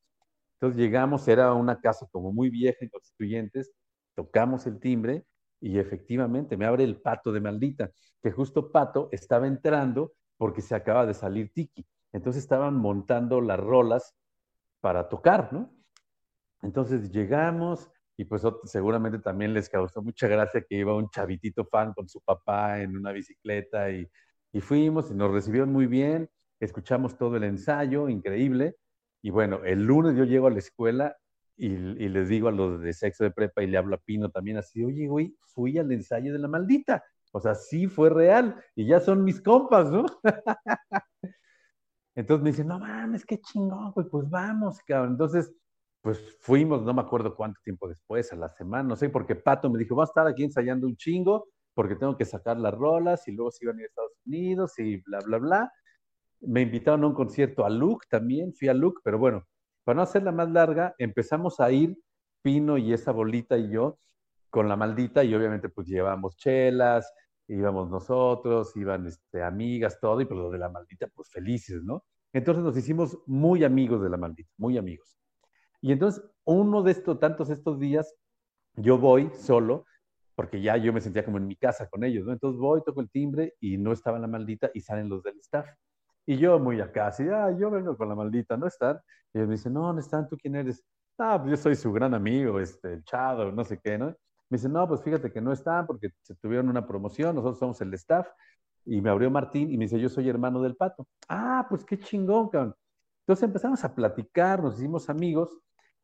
Entonces 0.55 0.79
llegamos, 0.79 1.29
era 1.29 1.53
una 1.55 1.81
casa 1.81 2.07
como 2.11 2.33
muy 2.33 2.51
vieja 2.51 2.79
en 2.81 2.89
Constituyentes, 2.91 3.73
tocamos 4.19 4.67
el 4.67 4.81
timbre 4.81 5.25
y 5.61 5.79
efectivamente 5.79 6.57
me 6.57 6.67
abre 6.67 6.83
el 6.83 7.01
pato 7.01 7.31
de 7.31 7.41
maldita, 7.41 7.93
que 8.21 8.33
justo 8.33 8.73
pato 8.73 9.09
estaba 9.13 9.47
entrando 9.47 10.15
porque 10.37 10.61
se 10.61 10.75
acaba 10.75 11.07
de 11.07 11.15
salir 11.15 11.53
Tiki. 11.53 11.87
Entonces 12.13 12.43
estaban 12.43 12.75
montando 12.75 13.41
las 13.41 13.61
rolas 13.61 14.17
para 14.81 15.09
tocar, 15.09 15.53
¿no? 15.53 15.73
Entonces 16.63 17.13
llegamos 17.13 17.93
y 18.17 18.25
pues 18.25 18.43
seguramente 18.65 19.21
también 19.21 19.55
les 19.55 19.69
causó 19.69 20.03
mucha 20.03 20.27
gracia 20.27 20.65
que 20.69 20.75
iba 20.75 20.97
un 20.97 21.09
chavitito 21.11 21.65
fan 21.67 21.93
con 21.93 22.09
su 22.09 22.21
papá 22.21 22.81
en 22.81 22.97
una 22.97 23.13
bicicleta 23.13 23.89
y, 23.93 24.05
y 24.51 24.61
fuimos 24.61 25.13
y 25.13 25.15
nos 25.15 25.31
recibieron 25.31 25.73
muy 25.73 25.87
bien, 25.87 26.29
escuchamos 26.59 27.17
todo 27.17 27.37
el 27.37 27.45
ensayo, 27.45 28.09
increíble. 28.09 28.75
Y 29.23 29.31
bueno, 29.31 29.61
el 29.65 29.85
lunes 29.85 30.17
yo 30.17 30.25
llego 30.25 30.49
a 30.49 30.51
la 30.51 30.59
escuela 30.59 31.17
y, 31.59 32.09
les 32.09 32.29
digo 32.29 32.49
a 32.49 32.53
los 32.53 32.81
de 32.81 32.93
sexo 32.93 33.25
de 33.25 33.33
prepa 33.33 33.63
y 33.63 33.67
le 33.67 33.77
hablo 33.77 33.97
a 33.97 33.99
Pino 33.99 34.31
también 34.31 34.59
así, 34.59 34.85
oye, 34.85 35.09
güey, 35.09 35.35
fui 35.41 35.77
al 35.77 35.91
ensayo 35.91 36.33
de 36.33 36.39
la 36.39 36.47
maldita. 36.47 37.05
O 37.33 37.41
sea, 37.41 37.55
sí 37.55 37.89
fue 37.89 38.11
real 38.11 38.57
y 38.77 38.87
ya 38.87 39.01
son 39.01 39.25
mis 39.25 39.41
compas, 39.43 39.91
¿no? 39.91 40.07
Entonces 42.15 42.43
me 42.43 42.51
dicen, 42.51 42.69
no 42.69 42.79
mames, 42.79 43.25
qué 43.27 43.41
chingón, 43.41 43.93
güey, 43.93 44.07
pues 44.09 44.31
vamos, 44.31 44.79
cabrón. 44.87 45.13
Entonces, 45.13 45.53
pues 46.01 46.37
fuimos, 46.41 46.83
no 46.83 46.95
me 46.95 47.03
acuerdo 47.03 47.35
cuánto 47.35 47.61
tiempo 47.63 47.89
después, 47.89 48.33
a 48.33 48.37
la 48.37 48.49
semana, 48.51 48.89
no 48.91 48.97
sé, 48.97 49.09
porque 49.11 49.35
Pato 49.35 49.69
me 49.69 49.79
dijo, 49.79 49.97
vamos 49.97 50.11
a 50.11 50.13
estar 50.13 50.27
aquí 50.29 50.45
ensayando 50.45 50.87
un 50.87 50.97
chingo, 50.97 51.49
porque 51.75 51.97
tengo 51.97 52.17
que 52.17 52.25
sacar 52.25 52.57
las 52.57 52.75
rolas 52.75 53.27
y 53.29 53.33
luego 53.33 53.51
se 53.51 53.65
iban 53.65 53.77
a 53.77 53.81
ir 53.81 53.85
a 53.85 53.89
Estados 53.89 54.13
Unidos 54.25 54.79
y 54.79 54.97
bla, 54.99 55.19
bla, 55.25 55.39
bla. 55.39 55.73
Me 56.41 56.63
invitaron 56.63 57.05
a 57.05 57.09
un 57.09 57.15
concierto 57.15 57.65
a 57.65 57.71
Luke 57.71 58.07
también, 58.09 58.55
fui 58.55 58.69
a 58.69 58.75
Luke, 58.75 59.01
pero 59.05 59.19
bueno, 59.19 59.45
para 59.89 59.97
no 59.97 60.03
hacerla 60.03 60.33
más 60.33 60.51
larga, 60.51 60.95
empezamos 60.99 61.61
a 61.61 61.73
ir 61.73 61.97
Pino 62.43 62.77
y 62.77 62.93
esa 62.93 63.11
bolita 63.11 63.57
y 63.57 63.71
yo 63.71 63.99
con 64.51 64.69
la 64.69 64.77
maldita 64.77 65.25
y 65.25 65.35
obviamente 65.35 65.71
pues 65.71 65.87
llevamos 65.87 66.37
chelas, 66.37 67.11
íbamos 67.47 67.89
nosotros, 67.89 68.77
iban 68.77 69.07
este, 69.07 69.43
amigas, 69.43 69.99
todo, 69.99 70.21
y 70.21 70.27
pues 70.27 70.39
lo 70.39 70.51
de 70.51 70.59
la 70.59 70.69
maldita 70.69 71.07
pues 71.15 71.31
felices, 71.31 71.83
¿no? 71.85 72.05
Entonces 72.35 72.63
nos 72.63 72.77
hicimos 72.77 73.17
muy 73.25 73.65
amigos 73.65 74.03
de 74.03 74.11
la 74.11 74.19
maldita, 74.19 74.51
muy 74.59 74.77
amigos. 74.77 75.17
Y 75.81 75.93
entonces 75.93 76.23
uno 76.45 76.83
de 76.83 76.93
estos, 76.93 77.19
tantos 77.19 77.49
estos 77.49 77.81
días, 77.81 78.15
yo 78.75 78.99
voy 78.99 79.31
solo, 79.33 79.87
porque 80.35 80.61
ya 80.61 80.77
yo 80.77 80.93
me 80.93 81.01
sentía 81.01 81.25
como 81.25 81.39
en 81.39 81.47
mi 81.47 81.57
casa 81.57 81.89
con 81.89 82.05
ellos, 82.05 82.27
¿no? 82.27 82.35
Entonces 82.35 82.61
voy, 82.61 82.83
toco 82.85 83.01
el 83.01 83.09
timbre 83.09 83.55
y 83.59 83.79
no 83.79 83.93
estaba 83.93 84.19
la 84.19 84.29
maldita 84.29 84.71
y 84.75 84.83
salen 84.83 85.09
los 85.09 85.23
del 85.23 85.39
staff. 85.39 85.67
Y 86.29 86.37
yo 86.37 86.59
muy 86.59 86.79
acá, 86.79 87.07
así, 87.07 87.27
ah, 87.31 87.51
yo 87.59 87.71
vengo 87.71 87.97
con 87.97 88.07
la 88.07 88.15
maldita, 88.15 88.55
¿no 88.59 88.67
están? 88.67 89.01
Y 89.33 89.39
ellos 89.39 89.49
me 89.49 89.55
dicen, 89.55 89.73
no, 89.73 89.91
no 89.95 89.99
están, 89.99 90.29
¿tú 90.29 90.37
quién 90.37 90.57
eres? 90.57 90.85
Ah, 91.17 91.39
pues 91.41 91.53
yo 91.53 91.57
soy 91.57 91.75
su 91.75 91.91
gran 91.91 92.13
amigo, 92.13 92.61
este, 92.61 92.93
el 92.93 93.05
Chado, 93.05 93.51
no 93.51 93.65
sé 93.65 93.81
qué, 93.83 93.97
¿no? 93.97 94.09
Me 94.51 94.59
dice, 94.59 94.69
no, 94.69 94.87
pues 94.87 95.03
fíjate 95.03 95.33
que 95.33 95.41
no 95.41 95.53
están 95.55 95.87
porque 95.87 96.11
se 96.21 96.35
tuvieron 96.35 96.69
una 96.69 96.87
promoción, 96.87 97.35
nosotros 97.35 97.59
somos 97.59 97.81
el 97.81 97.95
staff. 97.95 98.29
Y 98.85 99.01
me 99.01 99.09
abrió 99.09 99.31
Martín 99.31 99.73
y 99.73 99.79
me 99.79 99.87
dice, 99.87 99.99
yo 99.99 100.11
soy 100.11 100.29
hermano 100.29 100.61
del 100.61 100.77
pato. 100.77 101.07
Ah, 101.31 101.67
pues 101.71 101.83
qué 101.87 101.99
chingón, 101.99 102.51
cabrón. 102.51 102.75
Entonces 103.21 103.45
empezamos 103.45 103.83
a 103.85 103.95
platicar, 103.95 104.63
nos 104.63 104.77
hicimos 104.77 105.09
amigos 105.09 105.59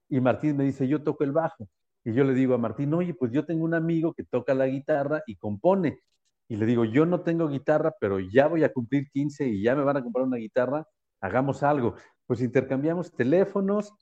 y 0.09 0.23
Martín 0.23 0.57
me 0.57 0.65
dice, 0.65 0.89
yo 0.89 1.03
toco 1.03 1.25
el 1.25 1.33
bajo. 1.33 1.69
Y 2.03 2.15
yo 2.15 2.25
le 2.25 2.33
digo 2.33 2.55
a 2.55 2.59
Martín, 2.59 2.95
oye, 2.95 3.13
pues 3.13 3.31
yo 3.31 3.45
tengo 3.45 3.65
un 3.65 3.75
amigo 3.75 4.15
que 4.15 4.25
toca 4.25 4.55
la 4.55 4.67
guitarra 4.69 5.23
y 5.27 5.37
compone. 5.37 6.01
Y 6.49 6.57
le 6.57 6.67
digo, 6.67 6.85
yo 6.85 7.07
no 7.07 7.23
tengo 7.23 7.49
guitarra, 7.49 7.95
pero 8.01 8.21
ya 8.21 8.49
voy 8.49 8.65
a 8.65 8.73
cumplir 8.73 9.09
15 9.11 9.49
y 9.49 9.63
ya 9.63 9.75
me 9.75 9.83
van 9.83 9.97
a 9.97 10.03
comprar 10.03 10.27
una 10.27 10.37
guitarra, 10.37 10.87
hagamos 11.21 11.63
algo. 11.63 11.95
Pues 12.27 12.41
intercambiamos 12.41 13.13
teléfonos, 13.15 13.93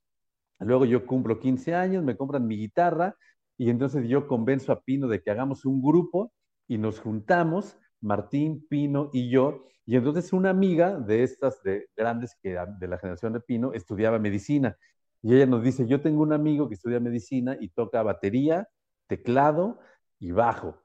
luego 0.59 0.85
yo 0.85 1.07
cumplo 1.07 1.39
15 1.39 1.75
años, 1.75 2.05
me 2.05 2.17
compran 2.17 2.47
mi 2.47 2.57
guitarra 2.57 3.17
y 3.57 3.71
entonces 3.71 4.09
yo 4.09 4.27
convenzo 4.27 4.73
a 4.73 4.81
Pino 4.81 5.09
de 5.09 5.23
que 5.23 5.31
hagamos 5.31 5.65
un 5.65 5.81
grupo 5.83 6.33
y 6.67 6.79
nos 6.79 7.01
juntamos, 7.01 7.77
Martín, 8.01 8.67
Pino 8.69 9.11
y 9.13 9.31
yo. 9.31 9.67
Y 9.87 9.97
entonces 9.97 10.33
una 10.33 10.51
amiga 10.51 10.99
de 10.99 11.23
estas 11.23 11.63
de 11.63 11.87
grandes 11.97 12.37
que 12.43 12.57
de 12.79 12.89
la 12.89 12.99
generación 12.99 13.33
de 13.33 13.41
Pino 13.41 13.73
estudiaba 13.73 14.19
medicina. 14.19 14.77
Y 15.23 15.35
ella 15.35 15.47
nos 15.47 15.63
dice, 15.63 15.87
yo 15.87 16.01
tengo 16.01 16.23
un 16.23 16.33
amigo 16.33 16.69
que 16.69 16.75
estudia 16.75 16.99
medicina 16.99 17.57
y 17.61 17.69
toca 17.69 18.03
batería, 18.03 18.69
teclado 19.07 19.79
y 20.19 20.33
bajo. 20.33 20.82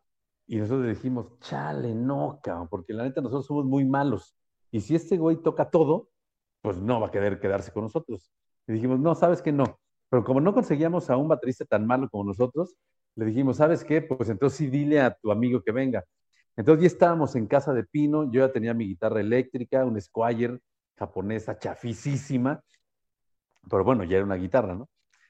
Y 0.48 0.58
nosotros 0.58 0.88
dijimos, 0.88 1.38
chale, 1.40 1.94
no, 1.94 2.40
cabrón, 2.42 2.70
porque 2.70 2.94
la 2.94 3.04
neta 3.04 3.22
nosotros 3.22 3.46
somos 3.46 3.66
muy 3.66 3.84
malos. 3.86 4.36
Y 4.72 4.80
si 4.80 4.96
este 4.96 5.18
güey 5.18 5.38
toca 5.38 5.70
todo, 5.70 6.10
pues 6.62 6.78
no 6.78 7.02
va 7.02 7.08
a 7.08 7.12
querer 7.12 7.40
quedarse 7.40 7.72
con 7.72 7.84
nosotros. 7.84 8.32
Y 8.66 8.74
dijimos, 8.74 9.00
no, 9.00 9.14
sabes 9.14 9.42
que 9.42 9.52
no. 9.52 9.80
Pero 10.10 10.24
como 10.24 10.40
no 10.40 10.54
conseguíamos 10.54 11.10
a 11.10 11.18
un 11.18 11.28
baterista 11.28 11.66
tan 11.66 11.86
malo 11.86 12.10
como 12.10 12.24
nosotros, 12.24 12.76
le 13.16 13.26
dijimos, 13.26 13.58
¿sabes 13.58 13.84
qué? 13.84 14.02
Pues 14.02 14.30
entonces 14.30 14.58
sí 14.58 14.68
dile 14.68 15.02
a 15.02 15.14
tu 15.14 15.32
amigo 15.32 15.62
que 15.62 15.72
venga. 15.72 16.04
Entonces 16.56 16.82
ya 16.84 16.88
estábamos 16.88 17.36
en 17.36 17.48
casa 17.48 17.74
de 17.74 17.84
Pino, 17.84 18.32
yo 18.32 18.46
ya 18.46 18.52
tenía 18.52 18.74
mi 18.74 18.88
guitarra 18.88 19.20
eléctrica, 19.20 19.86
un 19.86 20.00
Squire 20.00 20.60
japonesa 20.96 21.60
chafisísima, 21.60 22.62
pero 23.70 23.84
bueno, 23.84 24.04
ya 24.04 24.18
era 24.18 24.26
una 24.26 24.36
guitarra, 24.36 24.74
¿no? 24.76 24.90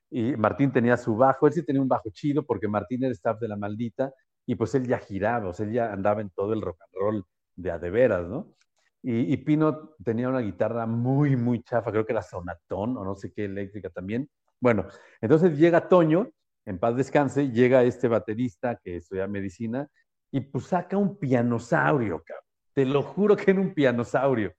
Y 0.10 0.38
Martín 0.38 0.72
tenía 0.72 0.96
su 0.96 1.16
bajo, 1.18 1.48
él 1.48 1.54
sí 1.54 1.66
tenía 1.66 1.82
un 1.82 1.88
bajo 1.88 2.10
chido 2.12 2.46
porque 2.46 2.68
Martín 2.68 3.04
era 3.04 3.12
staff 3.12 3.40
de 3.40 3.48
la 3.50 3.58
maldita 3.58 4.14
y 4.48 4.56
pues 4.56 4.74
él 4.74 4.88
ya 4.88 4.98
giraba, 4.98 5.50
o 5.50 5.54
sea, 5.54 5.66
él 5.66 5.74
ya 5.74 5.92
andaba 5.92 6.22
en 6.22 6.30
todo 6.32 6.54
el 6.54 6.62
rock 6.62 6.82
and 6.82 6.94
roll 6.94 7.26
de 7.56 7.70
a 7.70 7.78
de 7.78 7.90
veras, 7.92 8.28
¿no? 8.28 8.56
Y, 9.04 9.38
Pino 9.38 9.92
tenía 10.04 10.28
una 10.28 10.40
guitarra 10.40 10.86
muy, 10.86 11.38
muy 11.38 11.62
chafa, 11.62 11.92
creo 11.92 12.06
que 12.06 12.12
era 12.12 12.22
Sonatón 12.22 12.98
o 12.98 13.06
no 13.06 13.16
sé 13.16 13.32
qué 13.32 13.46
eléctrica 13.46 13.90
también, 13.90 14.28
bueno, 14.60 14.88
entonces 15.22 15.58
llega 15.58 15.88
Toño, 15.88 16.30
en 16.66 16.80
paz 16.80 16.96
descanse, 16.96 17.52
llega 17.52 17.84
este 17.84 18.08
baterista 18.08 18.80
que 18.84 18.98
estudia 18.98 19.28
medicina 19.28 19.88
y 20.32 20.42
pues 20.42 20.66
saca 20.66 20.98
un 20.98 21.18
pianosaurio, 21.18 22.24
cabrón. 22.26 22.44
Te 22.74 22.86
lo 22.86 23.02
juro 23.02 23.36
que 23.36 23.52
era 23.52 23.62
un 23.62 23.74
pianosaurio. 23.74 24.54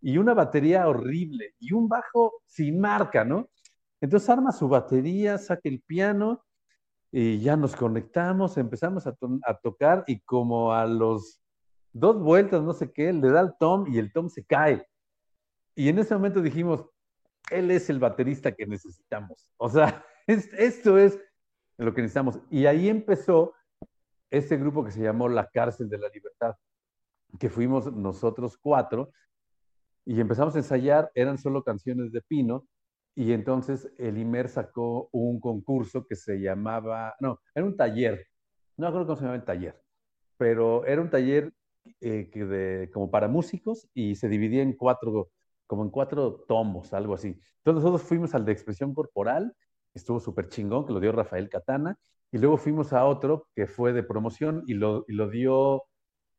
Y 0.00 0.18
una 0.18 0.34
batería 0.34 0.88
horrible 0.88 1.54
y 1.58 1.72
un 1.72 1.88
bajo 1.88 2.42
sin 2.46 2.80
marca, 2.80 3.24
¿no? 3.24 3.48
Entonces 4.00 4.28
arma 4.30 4.52
su 4.52 4.68
batería, 4.68 5.36
saca 5.38 5.68
el 5.68 5.82
piano 5.82 6.44
y 7.16 7.38
ya 7.38 7.56
nos 7.56 7.76
conectamos, 7.76 8.58
empezamos 8.58 9.06
a, 9.06 9.14
tocar 9.62 10.02
y 10.08 10.18
como 10.22 10.72
a 10.72 10.84
los 10.84 11.40
dos 11.92 12.20
vueltas, 12.20 12.60
no 12.60 12.72
sé 12.72 12.90
qué, 12.90 13.12
le 13.12 13.30
da 13.30 13.40
el 13.40 13.52
tom 13.56 13.86
y 13.86 13.98
el 13.98 14.12
tom 14.12 14.28
se 14.28 14.44
cae. 14.44 14.84
Y 15.76 15.88
en 15.88 16.00
ese 16.00 16.12
momento 16.12 16.42
dijimos, 16.42 16.84
él 17.52 17.70
es 17.70 17.88
el 17.88 18.00
baterista 18.00 18.50
que 18.50 18.66
necesitamos. 18.66 19.48
O 19.58 19.70
sea, 19.70 20.04
esto 20.26 20.98
es 20.98 21.16
lo 21.78 21.94
que 21.94 22.02
necesitamos. 22.02 22.40
Y 22.50 22.66
ahí 22.66 22.88
empezó 22.88 23.54
este 24.28 24.56
grupo 24.56 24.84
que 24.84 24.90
se 24.90 25.02
llamó 25.02 25.28
La 25.28 25.48
Cárcel 25.48 25.88
de 25.88 25.98
la 25.98 26.08
Libertad, 26.08 26.56
que 27.38 27.48
fuimos 27.48 27.92
nosotros 27.92 28.58
cuatro 28.58 29.12
y 30.04 30.20
empezamos 30.20 30.56
a 30.56 30.58
ensayar, 30.58 31.12
eran 31.14 31.38
solo 31.38 31.62
canciones 31.62 32.10
de 32.10 32.22
Pino, 32.22 32.66
y 33.14 33.32
entonces 33.32 33.90
el 33.98 34.18
Imer 34.18 34.48
sacó 34.48 35.08
un 35.12 35.40
concurso 35.40 36.06
que 36.06 36.16
se 36.16 36.40
llamaba, 36.40 37.14
no, 37.20 37.40
era 37.54 37.64
un 37.64 37.76
taller, 37.76 38.26
no 38.76 38.90
creo 38.92 39.06
cómo 39.06 39.16
se 39.16 39.22
llamaba 39.22 39.36
el 39.36 39.44
taller, 39.44 39.80
pero 40.36 40.84
era 40.84 41.00
un 41.00 41.10
taller 41.10 41.52
eh, 42.00 42.30
que 42.32 42.44
de, 42.44 42.90
como 42.92 43.10
para 43.10 43.28
músicos 43.28 43.88
y 43.94 44.16
se 44.16 44.28
dividía 44.28 44.62
en 44.62 44.74
cuatro 44.76 45.30
como 45.66 45.84
en 45.84 45.90
cuatro 45.90 46.44
tomos, 46.46 46.92
algo 46.92 47.14
así. 47.14 47.28
Entonces 47.58 47.82
nosotros 47.82 48.02
fuimos 48.02 48.34
al 48.34 48.44
de 48.44 48.52
expresión 48.52 48.94
corporal, 48.94 49.54
estuvo 49.94 50.20
súper 50.20 50.48
chingón, 50.48 50.86
que 50.86 50.92
lo 50.92 51.00
dio 51.00 51.12
Rafael 51.12 51.48
Catana, 51.48 51.98
y 52.30 52.38
luego 52.38 52.58
fuimos 52.58 52.92
a 52.92 53.04
otro 53.06 53.48
que 53.54 53.66
fue 53.66 53.92
de 53.92 54.02
promoción 54.02 54.64
y 54.66 54.74
lo, 54.74 55.04
y 55.08 55.14
lo 55.14 55.30
dio 55.30 55.84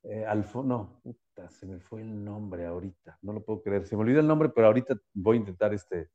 eh, 0.03 0.25
no, 0.63 0.99
puta, 1.03 1.49
se 1.49 1.65
me 1.65 1.79
fue 1.79 2.01
el 2.01 2.23
nombre 2.23 2.65
ahorita, 2.65 3.17
no 3.21 3.33
lo 3.33 3.43
puedo 3.43 3.61
creer, 3.63 3.87
se 3.87 3.95
me 3.95 4.03
olvidó 4.03 4.19
el 4.19 4.27
nombre, 4.27 4.49
pero 4.49 4.67
ahorita 4.67 4.95
voy 5.13 5.37
a 5.37 5.39
intentar 5.39 5.73
este, 5.73 6.09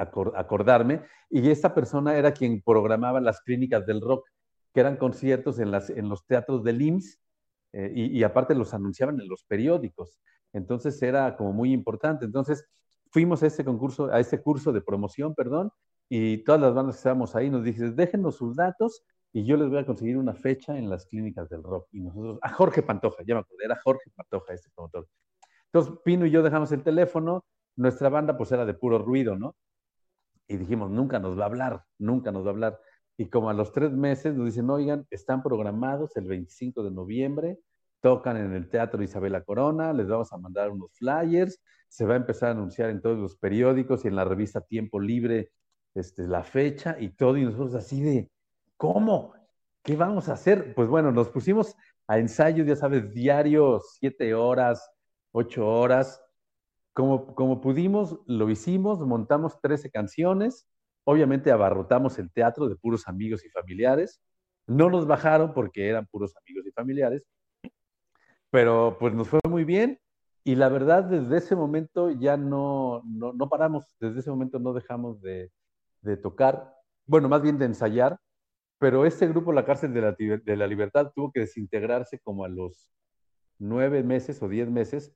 acordarme, 0.00 1.02
y 1.30 1.50
esta 1.50 1.74
persona 1.74 2.16
era 2.16 2.32
quien 2.32 2.62
programaba 2.62 3.20
las 3.20 3.40
clínicas 3.40 3.86
del 3.86 4.00
rock, 4.00 4.26
que 4.72 4.80
eran 4.80 4.96
conciertos 4.96 5.58
en, 5.58 5.70
las, 5.70 5.90
en 5.90 6.08
los 6.08 6.26
teatros 6.26 6.62
del 6.64 6.82
IMSS, 6.82 7.18
eh, 7.72 7.92
y, 7.94 8.18
y 8.18 8.22
aparte 8.22 8.54
los 8.54 8.72
anunciaban 8.74 9.20
en 9.20 9.28
los 9.28 9.44
periódicos. 9.44 10.18
Entonces 10.52 11.00
era 11.02 11.36
como 11.36 11.52
muy 11.52 11.72
importante. 11.72 12.24
Entonces 12.24 12.66
fuimos 13.10 13.42
a 13.42 13.46
ese 13.46 13.64
concurso, 13.64 14.12
a 14.12 14.20
ese 14.20 14.40
curso 14.40 14.72
de 14.72 14.80
promoción, 14.80 15.34
perdón, 15.34 15.70
y 16.08 16.38
todas 16.38 16.60
las 16.60 16.74
bandas 16.74 16.96
que 16.96 17.00
estábamos 17.00 17.36
ahí 17.36 17.50
nos 17.50 17.64
dijeron, 17.64 17.94
déjenos 17.94 18.36
sus 18.36 18.56
datos 18.56 19.02
y 19.32 19.44
yo 19.44 19.56
les 19.56 19.68
voy 19.68 19.78
a 19.78 19.86
conseguir 19.86 20.16
una 20.16 20.34
fecha 20.34 20.78
en 20.78 20.88
las 20.88 21.06
clínicas 21.06 21.48
del 21.48 21.62
rock. 21.62 21.88
Y 21.92 22.00
nosotros, 22.00 22.38
a 22.42 22.50
Jorge 22.50 22.82
Pantoja, 22.82 23.22
ya 23.26 23.34
me 23.34 23.40
acordé, 23.40 23.64
era 23.64 23.78
Jorge 23.82 24.10
Pantoja 24.14 24.54
este 24.54 24.70
promotor. 24.74 25.06
Entonces 25.66 25.94
Pino 26.04 26.24
y 26.24 26.30
yo 26.30 26.42
dejamos 26.42 26.72
el 26.72 26.82
teléfono, 26.82 27.44
nuestra 27.76 28.08
banda 28.08 28.36
pues 28.36 28.50
era 28.52 28.64
de 28.64 28.74
puro 28.74 28.98
ruido, 28.98 29.36
¿no? 29.36 29.54
Y 30.48 30.56
dijimos, 30.56 30.90
nunca 30.90 31.18
nos 31.18 31.38
va 31.38 31.44
a 31.44 31.46
hablar, 31.46 31.84
nunca 31.98 32.32
nos 32.32 32.44
va 32.44 32.48
a 32.48 32.52
hablar. 32.52 32.80
Y 33.16 33.26
como 33.26 33.50
a 33.50 33.54
los 33.54 33.72
tres 33.72 33.92
meses 33.92 34.34
nos 34.34 34.46
dicen, 34.46 34.70
oigan, 34.70 35.06
están 35.10 35.42
programados 35.42 36.16
el 36.16 36.24
25 36.24 36.82
de 36.82 36.90
noviembre 36.90 37.58
tocan 38.00 38.36
en 38.36 38.52
el 38.52 38.68
Teatro 38.68 39.02
Isabela 39.02 39.42
Corona, 39.42 39.92
les 39.92 40.08
vamos 40.08 40.32
a 40.32 40.38
mandar 40.38 40.70
unos 40.70 40.92
flyers, 40.92 41.60
se 41.88 42.04
va 42.04 42.14
a 42.14 42.18
empezar 42.18 42.50
a 42.50 42.52
anunciar 42.52 42.90
en 42.90 43.00
todos 43.00 43.18
los 43.18 43.36
periódicos 43.36 44.04
y 44.04 44.08
en 44.08 44.16
la 44.16 44.24
revista 44.24 44.60
Tiempo 44.60 45.00
Libre 45.00 45.50
este, 45.94 46.28
la 46.28 46.44
fecha 46.44 46.96
y 46.98 47.10
todo, 47.10 47.36
y 47.36 47.44
nosotros 47.44 47.74
así 47.74 48.00
de, 48.02 48.30
¿cómo? 48.76 49.34
¿Qué 49.82 49.96
vamos 49.96 50.28
a 50.28 50.34
hacer? 50.34 50.74
Pues 50.74 50.88
bueno, 50.88 51.10
nos 51.12 51.28
pusimos 51.30 51.74
a 52.06 52.18
ensayos, 52.18 52.66
ya 52.66 52.76
sabes, 52.76 53.12
diarios, 53.12 53.96
siete 53.98 54.34
horas, 54.34 54.90
ocho 55.32 55.66
horas. 55.66 56.22
Como, 56.98 57.60
pudimos, 57.60 58.18
lo 58.26 58.50
hicimos, 58.50 58.98
montamos 58.98 59.60
13 59.60 59.88
canciones, 59.88 60.66
obviamente 61.04 61.52
abarrotamos 61.52 62.18
el 62.18 62.28
teatro 62.32 62.68
de 62.68 62.74
puros 62.74 63.06
amigos 63.06 63.44
y 63.44 63.50
familiares. 63.50 64.20
No 64.66 64.90
nos 64.90 65.06
bajaron 65.06 65.54
porque 65.54 65.88
eran 65.88 66.08
puros 66.08 66.34
amigos 66.36 66.66
y 66.66 66.72
familiares, 66.72 67.22
pero 68.50 68.96
pues 68.98 69.14
nos 69.14 69.28
fue 69.28 69.38
muy 69.48 69.62
bien 69.62 70.00
y 70.42 70.56
la 70.56 70.68
verdad 70.68 71.04
desde 71.04 71.36
ese 71.36 71.54
momento 71.54 72.10
ya 72.10 72.36
no, 72.36 73.04
no, 73.04 73.48
paramos, 73.48 73.84
desde 74.00 74.18
ese 74.18 74.30
momento 74.30 74.58
no 74.58 74.72
dejamos 74.72 75.20
de, 75.22 75.52
de, 76.00 76.16
tocar, 76.16 76.74
bueno, 77.06 77.28
más 77.28 77.42
bien 77.42 77.58
de 77.58 77.66
ensayar, 77.66 78.18
pero 78.80 79.06
este 79.06 79.28
grupo, 79.28 79.52
La 79.52 79.64
Cárcel 79.64 79.94
de 79.94 80.00
la, 80.00 80.16
de 80.18 80.56
la 80.56 80.66
Libertad, 80.66 81.12
tuvo 81.14 81.30
que 81.30 81.40
desintegrarse 81.40 82.18
como 82.18 82.44
a 82.44 82.48
los 82.48 82.90
nueve 83.58 84.02
meses 84.02 84.42
o 84.42 84.48
diez 84.48 84.68
meses, 84.68 85.14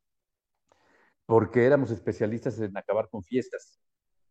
porque 1.33 1.65
éramos 1.65 1.91
especialistas 1.91 2.59
en 2.61 2.77
acabar 2.77 3.09
con 3.09 3.23
fiestas 3.23 3.81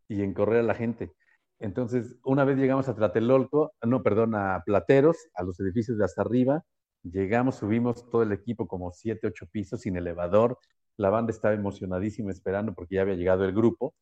y 0.07 0.21
en 0.21 0.35
correr 0.35 0.59
a 0.59 0.63
la 0.63 0.75
gente. 0.75 1.11
Entonces, 1.57 2.15
una 2.23 2.45
vez 2.45 2.59
llegamos 2.59 2.87
a 2.89 2.93
Tlatelolco, 2.93 3.73
no, 3.81 4.03
perdón, 4.03 4.35
a 4.35 4.61
Plateros, 4.63 5.17
a 5.33 5.41
los 5.41 5.59
edificios 5.59 5.97
de 5.97 6.05
hasta 6.05 6.21
arriba, 6.21 6.63
Llegamos, 7.01 7.55
subimos 7.55 8.07
todo 8.11 8.21
el 8.21 8.31
equipo 8.31 8.67
como 8.67 8.91
siete, 8.91 9.25
ocho 9.25 9.47
pisos 9.47 9.81
sin 9.81 9.97
elevador. 9.97 10.59
La 10.95 11.09
banda 11.09 11.31
estaba 11.31 11.55
emocionadísima 11.55 12.29
esperando 12.29 12.75
porque 12.75 12.97
ya 12.97 13.01
había 13.01 13.15
llegado 13.15 13.45
el 13.45 13.53
grupo. 13.53 13.95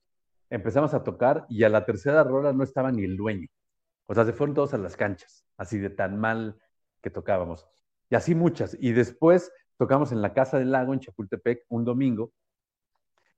Empezamos 0.49 0.93
a 0.93 1.01
tocar 1.05 1.45
y 1.47 1.63
a 1.63 1.69
la 1.69 1.85
tercera 1.85 2.25
rola 2.25 2.51
no 2.51 2.65
estaba 2.65 2.91
ni 2.91 3.05
el 3.05 3.15
dueño. 3.15 3.47
O 4.07 4.13
sea, 4.13 4.25
se 4.25 4.33
fueron 4.33 4.55
todos 4.55 4.73
a 4.73 4.77
las 4.77 4.97
canchas, 4.97 5.45
así 5.55 5.77
de 5.77 5.89
tan 5.89 6.19
mal 6.19 6.59
que 7.01 7.09
tocábamos. 7.09 7.65
Y 8.09 8.15
así 8.15 8.35
muchas. 8.35 8.75
Y 8.77 8.91
después 8.91 9.53
tocamos 9.77 10.11
en 10.11 10.21
la 10.21 10.33
Casa 10.33 10.59
del 10.59 10.71
Lago, 10.71 10.93
en 10.93 10.99
Chapultepec, 10.99 11.63
un 11.69 11.85
domingo, 11.85 12.33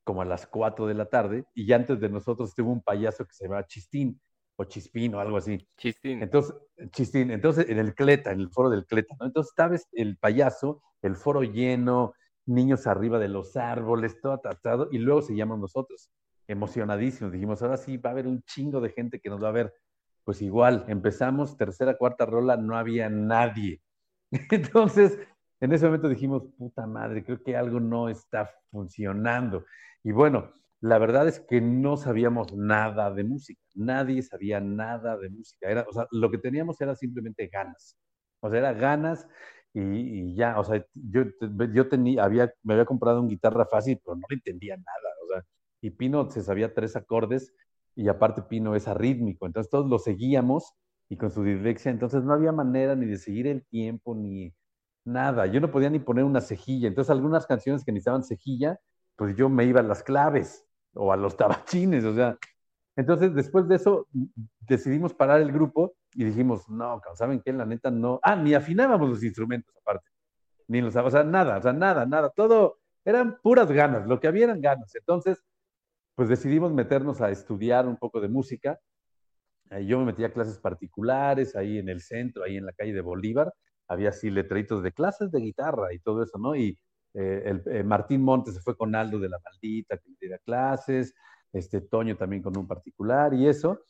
como 0.03 0.21
a 0.21 0.25
las 0.25 0.47
4 0.47 0.87
de 0.87 0.93
la 0.93 1.05
tarde, 1.05 1.45
y 1.53 1.65
ya 1.65 1.75
antes 1.75 1.99
de 1.99 2.09
nosotros 2.09 2.49
estuvo 2.49 2.71
un 2.71 2.81
payaso 2.81 3.25
que 3.25 3.33
se 3.33 3.45
llamaba 3.45 3.65
Chistín, 3.67 4.19
o 4.55 4.65
Chispín, 4.65 5.15
o 5.15 5.19
algo 5.19 5.37
así. 5.37 5.67
Chistín. 5.77 6.21
Entonces, 6.21 6.55
Chistín, 6.91 7.31
entonces 7.31 7.69
en 7.69 7.79
el 7.79 7.95
Cleta, 7.95 8.31
en 8.31 8.41
el 8.41 8.49
foro 8.49 8.69
del 8.69 8.85
Cleta, 8.85 9.15
¿no? 9.19 9.25
Entonces 9.25 9.51
estaba 9.51 9.75
el 9.93 10.17
payaso, 10.17 10.81
el 11.01 11.15
foro 11.15 11.43
lleno, 11.43 12.13
niños 12.45 12.87
arriba 12.87 13.19
de 13.19 13.29
los 13.29 13.55
árboles, 13.55 14.19
todo 14.21 14.33
atrasado, 14.33 14.89
y 14.91 14.97
luego 14.97 15.21
seguíamos 15.21 15.59
nosotros, 15.59 16.09
emocionadísimos. 16.47 17.31
Dijimos, 17.31 17.61
ahora 17.61 17.77
sí 17.77 17.97
va 17.97 18.09
a 18.11 18.13
haber 18.13 18.27
un 18.27 18.43
chingo 18.43 18.81
de 18.81 18.89
gente 18.89 19.19
que 19.19 19.29
nos 19.29 19.43
va 19.43 19.49
a 19.49 19.53
ver. 19.53 19.73
Pues 20.23 20.41
igual, 20.41 20.85
empezamos, 20.87 21.57
tercera, 21.57 21.97
cuarta 21.97 22.25
rola, 22.25 22.57
no 22.57 22.77
había 22.77 23.09
nadie. 23.09 23.81
Entonces, 24.51 25.17
en 25.61 25.71
ese 25.71 25.85
momento 25.85 26.09
dijimos, 26.09 26.43
puta 26.57 26.87
madre, 26.87 27.23
creo 27.23 27.41
que 27.41 27.55
algo 27.55 27.79
no 27.79 28.09
está 28.09 28.49
funcionando. 28.71 29.65
Y 30.03 30.11
bueno, 30.11 30.51
la 30.81 30.97
verdad 30.97 31.27
es 31.27 31.39
que 31.39 31.61
no 31.61 31.97
sabíamos 31.97 32.53
nada 32.55 33.11
de 33.13 33.23
música, 33.23 33.61
nadie 33.75 34.23
sabía 34.23 34.59
nada 34.59 35.17
de 35.17 35.29
música. 35.29 35.69
Era, 35.69 35.85
o 35.87 35.93
sea, 35.93 36.07
lo 36.11 36.31
que 36.31 36.39
teníamos 36.39 36.81
era 36.81 36.95
simplemente 36.95 37.47
ganas. 37.47 37.95
O 38.39 38.49
sea, 38.49 38.59
era 38.59 38.73
ganas 38.73 39.27
y, 39.73 40.35
ya, 40.35 40.59
o 40.59 40.63
sea, 40.63 40.83
yo, 40.93 41.23
yo 41.73 41.87
tenía, 41.87 42.23
había, 42.23 42.51
me 42.63 42.73
había 42.73 42.85
comprado 42.85 43.21
un 43.21 43.29
guitarra 43.29 43.65
fácil, 43.65 43.99
pero 44.03 44.15
no 44.15 44.25
entendía 44.29 44.75
nada, 44.75 45.15
o 45.23 45.27
sea, 45.27 45.43
y 45.81 45.91
Pino 45.91 46.29
se 46.29 46.43
sabía 46.43 46.73
tres 46.73 46.95
acordes 46.95 47.53
y 47.95 48.07
aparte 48.09 48.41
Pino 48.43 48.75
es 48.75 48.87
arrítmico, 48.87 49.45
entonces 49.45 49.69
todos 49.69 49.89
lo 49.89 49.99
seguíamos 49.99 50.73
y 51.09 51.17
con 51.17 51.31
su 51.31 51.43
dislexia, 51.43 51.91
entonces 51.91 52.23
no 52.23 52.33
había 52.33 52.51
manera 52.51 52.95
ni 52.95 53.05
de 53.05 53.17
seguir 53.17 53.47
el 53.47 53.65
tiempo 53.65 54.15
ni 54.15 54.53
nada, 55.05 55.45
yo 55.47 55.59
no 55.59 55.71
podía 55.71 55.89
ni 55.89 55.99
poner 55.99 56.23
una 56.23 56.41
cejilla, 56.41 56.87
entonces 56.87 57.11
algunas 57.11 57.45
canciones 57.45 57.83
que 57.83 57.91
necesitaban 57.91 58.23
cejilla, 58.23 58.79
pues 59.15 59.35
yo 59.35 59.49
me 59.49 59.65
iba 59.65 59.79
a 59.79 59.83
las 59.83 60.03
claves 60.03 60.65
o 60.93 61.11
a 61.11 61.17
los 61.17 61.37
tabachines, 61.37 62.03
o 62.05 62.13
sea, 62.13 62.37
entonces 62.95 63.33
después 63.33 63.67
de 63.67 63.75
eso 63.75 64.07
decidimos 64.59 65.13
parar 65.13 65.41
el 65.41 65.51
grupo 65.51 65.95
y 66.13 66.25
dijimos, 66.25 66.67
no, 66.69 67.01
¿saben 67.15 67.41
qué? 67.41 67.53
La 67.53 67.65
neta 67.65 67.89
no. 67.89 68.19
Ah, 68.21 68.35
ni 68.35 68.53
afinábamos 68.53 69.09
los 69.09 69.23
instrumentos 69.23 69.75
aparte. 69.77 70.09
Ni 70.67 70.81
los, 70.81 70.95
o 70.95 71.09
sea, 71.09 71.23
nada, 71.23 71.57
o 71.57 71.61
sea, 71.61 71.73
nada, 71.73 72.05
nada. 72.05 72.29
Todo 72.29 72.79
eran 73.05 73.39
puras 73.41 73.71
ganas, 73.71 74.07
lo 74.07 74.19
que 74.19 74.27
había 74.27 74.45
eran 74.45 74.61
ganas. 74.61 74.93
Entonces, 74.95 75.41
pues 76.15 76.29
decidimos 76.29 76.73
meternos 76.73 77.21
a 77.21 77.31
estudiar 77.31 77.87
un 77.87 77.97
poco 77.97 78.19
de 78.21 78.29
música. 78.29 78.79
yo 79.85 79.99
me 79.99 80.05
metí 80.05 80.23
a 80.23 80.33
clases 80.33 80.59
particulares 80.59 81.55
ahí 81.55 81.77
en 81.79 81.89
el 81.89 82.01
centro, 82.01 82.43
ahí 82.43 82.57
en 82.57 82.65
la 82.65 82.73
calle 82.73 82.93
de 82.93 83.01
Bolívar. 83.01 83.53
Había 83.91 84.09
así 84.09 84.29
letreritos 84.29 84.83
de 84.83 84.91
clases 84.91 85.31
de 85.31 85.39
guitarra 85.39 85.93
y 85.93 85.99
todo 85.99 86.23
eso, 86.23 86.37
¿no? 86.37 86.55
Y 86.55 86.79
eh, 87.13 87.43
el, 87.45 87.63
eh, 87.65 87.83
Martín 87.83 88.23
Montes 88.23 88.55
se 88.55 88.61
fue 88.61 88.75
con 88.77 88.95
Aldo 88.95 89.19
de 89.19 89.29
la 89.29 89.37
Maldita, 89.43 89.97
que 89.97 90.27
le 90.27 90.39
clases, 90.39 91.13
este 91.53 91.81
Toño 91.81 92.15
también 92.15 92.41
con 92.41 92.57
un 92.57 92.67
particular 92.67 93.33
y 93.33 93.47
eso. 93.47 93.81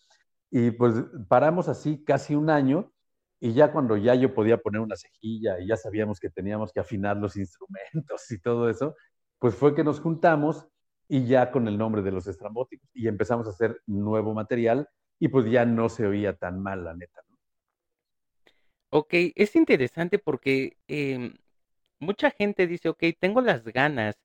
Y 0.50 0.72
pues 0.72 0.96
paramos 1.28 1.68
así 1.70 2.04
casi 2.04 2.36
un 2.36 2.50
año 2.50 2.92
y 3.40 3.54
ya 3.54 3.72
cuando 3.72 3.98
ya 3.98 4.16
yo 4.16 4.34
podía 4.34 4.58
poner 4.58 4.82
una 4.82 4.96
cejilla 4.96 5.60
y 5.60 5.68
ya 5.68 5.78
sabíamos 5.78 6.20
que 6.20 6.30
teníamos 6.30 6.72
que 6.72 6.80
afinar 6.80 7.18
los 7.18 7.36
instrumentos 7.38 8.30
y 8.32 8.40
todo 8.40 8.70
eso, 8.70 8.96
pues 9.40 9.56
fue 9.56 9.76
que 9.76 9.84
nos 9.84 10.00
juntamos 10.00 10.68
y 11.08 11.26
ya 11.26 11.52
con 11.52 11.68
el 11.68 11.78
nombre 11.78 12.02
de 12.02 12.12
los 12.12 12.28
estrambóticos 12.28 12.90
y 12.94 13.08
empezamos 13.08 13.48
a 13.48 13.52
hacer 13.52 13.82
nuevo 13.86 14.34
material 14.34 14.88
y 15.20 15.28
pues 15.28 15.50
ya 15.50 15.66
no 15.66 15.90
se 15.90 16.08
oía 16.08 16.36
tan 16.36 16.62
mal, 16.62 16.84
la 16.84 16.96
neta. 16.96 17.22
Ok, 18.94 19.14
es 19.36 19.56
interesante 19.56 20.20
porque 20.20 20.78
em, 20.90 21.36
mucha 22.00 22.32
gente 22.32 22.68
dice, 22.68 22.90
ok, 22.90 23.04
tengo 23.20 23.42
las 23.42 23.64
ganas, 23.66 24.18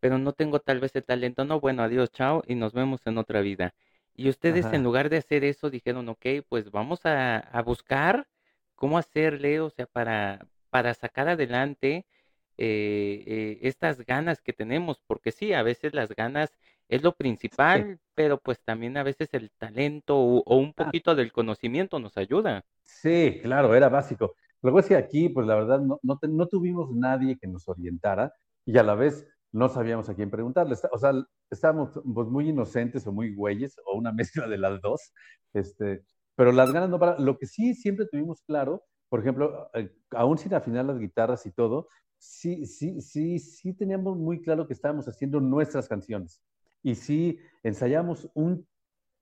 pero 0.00 0.18
no 0.18 0.32
tengo 0.32 0.60
tal 0.60 0.80
vez 0.80 0.96
el 0.96 1.04
talento. 1.04 1.44
No, 1.44 1.60
bueno, 1.60 1.82
adiós, 1.84 2.10
chao 2.12 2.42
y 2.48 2.56
nos 2.56 2.72
vemos 2.74 3.06
en 3.06 3.18
otra 3.18 3.40
vida. 3.40 3.74
Y 4.16 4.28
ustedes 4.28 4.66
en 4.72 4.82
lugar 4.84 5.10
de 5.10 5.18
hacer 5.18 5.44
eso 5.44 5.70
dijeron, 5.70 6.08
ok, 6.08 6.26
pues 6.48 6.70
vamos 6.72 7.00
a, 7.06 7.62
buscar 7.64 8.28
cómo 8.74 8.98
hacerle, 8.98 9.60
o 9.60 9.70
sea, 9.70 9.86
para, 9.86 10.46
para 10.70 10.94
sacar 10.94 11.28
adelante 11.28 12.06
eh, 12.58 13.24
eh, 13.26 13.58
estas 13.62 14.04
ganas 14.04 14.42
que 14.42 14.52
tenemos, 14.52 15.00
porque 15.06 15.32
sí, 15.32 15.52
a 15.54 15.62
veces 15.62 15.94
las 15.94 16.10
ganas 16.14 16.50
es 16.90 17.02
lo 17.02 17.12
principal, 17.12 17.98
pero 18.14 18.38
pues 18.38 18.60
también 18.64 18.96
a 18.96 19.04
veces 19.04 19.28
el 19.32 19.50
talento 19.56 20.18
o, 20.18 20.56
un 20.56 20.74
ah. 20.76 20.84
poquito 20.84 21.14
del 21.14 21.32
conocimiento 21.32 22.00
nos 22.00 22.16
ayuda. 22.16 22.64
Sí, 22.82 23.38
claro, 23.42 23.74
era 23.74 23.88
básico. 23.88 24.34
Luego 24.60 24.80
es 24.80 24.86
que 24.86 24.96
aquí, 24.96 25.28
pues 25.28 25.46
la 25.46 25.54
verdad, 25.54 25.80
no, 25.80 26.00
no, 26.02 26.18
no 26.20 26.46
tuvimos 26.48 26.90
nadie 26.90 27.38
que 27.38 27.46
nos 27.46 27.68
orientara 27.68 28.32
y 28.66 28.76
a 28.76 28.82
la 28.82 28.96
vez 28.96 29.26
no 29.52 29.68
sabíamos 29.68 30.08
a 30.08 30.14
quién 30.14 30.30
preguntarle. 30.30 30.74
O 30.92 30.98
sea, 30.98 31.12
estábamos 31.48 31.90
pues, 32.12 32.28
muy 32.28 32.48
inocentes 32.48 33.06
o 33.06 33.12
muy 33.12 33.34
güeyes, 33.34 33.76
o 33.86 33.96
una 33.96 34.12
mezcla 34.12 34.48
de 34.48 34.58
las 34.58 34.80
dos, 34.80 35.12
este, 35.54 36.02
pero 36.34 36.50
las 36.50 36.72
ganas 36.72 36.90
no 36.90 36.98
para. 36.98 37.18
Lo 37.18 37.38
que 37.38 37.46
sí 37.46 37.74
siempre 37.74 38.06
tuvimos 38.06 38.42
claro, 38.42 38.82
por 39.08 39.20
ejemplo, 39.20 39.70
eh, 39.74 39.92
aún 40.10 40.38
sin 40.38 40.54
afinar 40.54 40.84
las 40.84 40.98
guitarras 40.98 41.46
y 41.46 41.52
todo, 41.52 41.86
sí, 42.18 42.66
sí, 42.66 43.00
sí, 43.00 43.38
sí 43.38 43.74
teníamos 43.74 44.16
muy 44.18 44.42
claro 44.42 44.66
que 44.66 44.74
estábamos 44.74 45.06
haciendo 45.06 45.40
nuestras 45.40 45.88
canciones. 45.88 46.40
Y 46.82 46.94
sí 46.94 47.38
ensayamos 47.62 48.30
un 48.34 48.66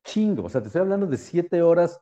chingo. 0.04 0.44
O 0.44 0.48
sea, 0.48 0.60
te 0.60 0.68
estoy 0.68 0.82
hablando 0.82 1.06
de 1.06 1.16
siete 1.16 1.62
horas, 1.62 2.00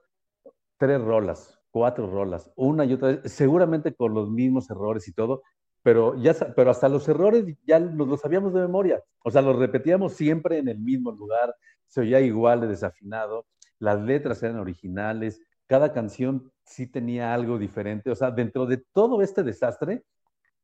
tres 0.78 1.00
rolas, 1.00 1.58
cuatro 1.70 2.10
rolas, 2.10 2.50
una 2.56 2.84
y 2.84 2.94
otra 2.94 3.08
vez, 3.08 3.32
seguramente 3.32 3.94
con 3.94 4.14
los 4.14 4.30
mismos 4.30 4.70
errores 4.70 5.08
y 5.08 5.12
todo, 5.12 5.42
pero, 5.82 6.16
ya, 6.20 6.34
pero 6.56 6.70
hasta 6.70 6.88
los 6.88 7.06
errores 7.08 7.44
ya 7.64 7.78
los, 7.78 8.08
los 8.08 8.20
sabíamos 8.20 8.54
de 8.54 8.60
memoria, 8.60 9.02
o 9.22 9.30
sea, 9.30 9.42
los 9.42 9.56
repetíamos 9.56 10.14
siempre 10.14 10.58
en 10.58 10.68
el 10.68 10.78
mismo 10.78 11.12
lugar, 11.12 11.54
se 11.86 12.00
oía 12.00 12.20
igual 12.20 12.62
de 12.62 12.68
desafinado, 12.68 13.46
las 13.78 14.00
letras 14.00 14.42
eran 14.42 14.58
originales, 14.58 15.40
cada 15.66 15.92
canción 15.92 16.50
sí 16.64 16.86
tenía 16.86 17.34
algo 17.34 17.58
diferente, 17.58 18.10
o 18.10 18.14
sea, 18.14 18.30
dentro 18.30 18.66
de 18.66 18.78
todo 18.92 19.22
este 19.22 19.42
desastre, 19.42 20.02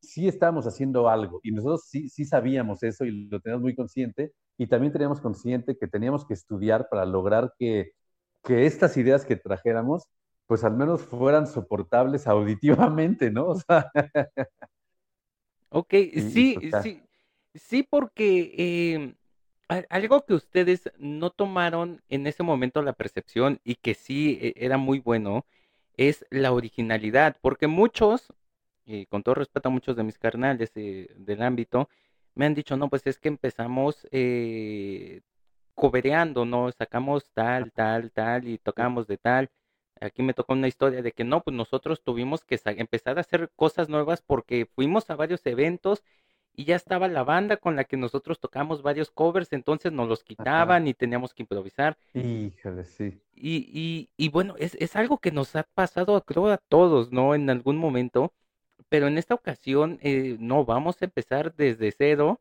sí 0.03 0.27
estábamos 0.27 0.67
haciendo 0.67 1.09
algo 1.09 1.39
y 1.43 1.51
nosotros 1.51 1.85
sí, 1.87 2.09
sí 2.09 2.25
sabíamos 2.25 2.83
eso 2.83 3.05
y 3.05 3.27
lo 3.29 3.39
teníamos 3.41 3.63
muy 3.63 3.75
consciente 3.75 4.33
y 4.57 4.67
también 4.67 4.93
teníamos 4.93 5.21
consciente 5.21 5.77
que 5.77 5.87
teníamos 5.87 6.25
que 6.25 6.33
estudiar 6.35 6.87
para 6.89 7.05
lograr 7.05 7.53
que, 7.57 7.91
que 8.43 8.65
estas 8.67 8.97
ideas 8.97 9.25
que 9.25 9.35
trajéramos, 9.37 10.03
pues 10.47 10.63
al 10.63 10.75
menos 10.77 11.01
fueran 11.03 11.47
soportables 11.47 12.27
auditivamente, 12.27 13.31
¿no? 13.31 13.47
O 13.49 13.55
sea, 13.55 13.91
Ok, 15.69 15.93
sí, 16.31 16.55
sí, 16.83 17.01
sí, 17.55 17.81
porque 17.81 18.93
em, 18.93 19.15
algo 19.89 20.23
que 20.23 20.35
ustedes 20.35 20.91
no 20.99 21.31
tomaron 21.31 22.03
en 22.09 22.27
ese 22.27 22.43
momento 22.43 22.83
la 22.83 22.93
percepción 22.93 23.59
y 23.63 23.75
que 23.75 23.95
sí 23.95 24.37
e, 24.39 24.53
era 24.57 24.77
muy 24.77 24.99
bueno 24.99 25.47
es 25.97 26.25
la 26.29 26.51
originalidad, 26.51 27.37
porque 27.41 27.67
muchos, 27.67 28.33
y 28.85 29.05
con 29.05 29.23
todo 29.23 29.35
respeto 29.35 29.69
a 29.69 29.71
muchos 29.71 29.95
de 29.95 30.03
mis 30.03 30.17
carnales 30.19 30.71
eh, 30.75 31.13
del 31.17 31.41
ámbito, 31.41 31.89
me 32.35 32.45
han 32.45 32.53
dicho, 32.55 32.77
no, 32.77 32.89
pues 32.89 33.05
es 33.07 33.19
que 33.19 33.29
empezamos 33.29 34.07
eh, 34.11 35.21
cobereando, 35.75 36.45
¿no? 36.45 36.71
Sacamos 36.71 37.31
tal, 37.33 37.71
tal, 37.71 38.11
tal 38.11 38.47
y 38.47 38.57
tocamos 38.57 39.07
de 39.07 39.17
tal 39.17 39.49
aquí 40.05 40.21
me 40.23 40.33
tocó 40.33 40.53
una 40.53 40.67
historia 40.67 41.01
de 41.01 41.11
que 41.11 41.23
no, 41.23 41.41
pues 41.41 41.55
nosotros 41.55 42.03
tuvimos 42.03 42.43
que 42.43 42.59
empezar 42.65 43.17
a 43.17 43.21
hacer 43.21 43.51
cosas 43.55 43.89
nuevas 43.89 44.21
porque 44.21 44.67
fuimos 44.75 45.09
a 45.09 45.15
varios 45.15 45.45
eventos 45.45 46.03
y 46.55 46.65
ya 46.65 46.75
estaba 46.75 47.07
la 47.07 47.23
banda 47.23 47.57
con 47.57 47.75
la 47.75 47.83
que 47.83 47.97
nosotros 47.97 48.39
tocamos 48.39 48.83
varios 48.83 49.09
covers, 49.09 49.53
entonces 49.53 49.91
nos 49.91 50.07
los 50.07 50.23
quitaban 50.23 50.87
y 50.87 50.93
teníamos 50.93 51.33
que 51.33 51.41
improvisar. 51.41 51.97
Híjole, 52.13 52.83
sí. 52.83 53.19
Y, 53.33 53.67
y, 53.73 54.09
y 54.17 54.29
bueno, 54.29 54.55
es, 54.59 54.75
es, 54.75 54.95
algo 54.95 55.17
que 55.17 55.31
nos 55.31 55.55
ha 55.55 55.63
pasado, 55.63 56.21
creo, 56.21 56.49
a 56.49 56.57
todos, 56.57 57.11
¿no? 57.11 57.33
En 57.33 57.49
algún 57.49 57.77
momento, 57.77 58.33
pero 58.93 59.07
en 59.07 59.17
esta 59.17 59.33
ocasión, 59.33 59.97
eh, 60.03 60.37
no, 60.39 60.65
vamos 60.65 61.01
a 61.01 61.05
empezar 61.05 61.55
desde 61.55 61.91
cero, 61.97 62.39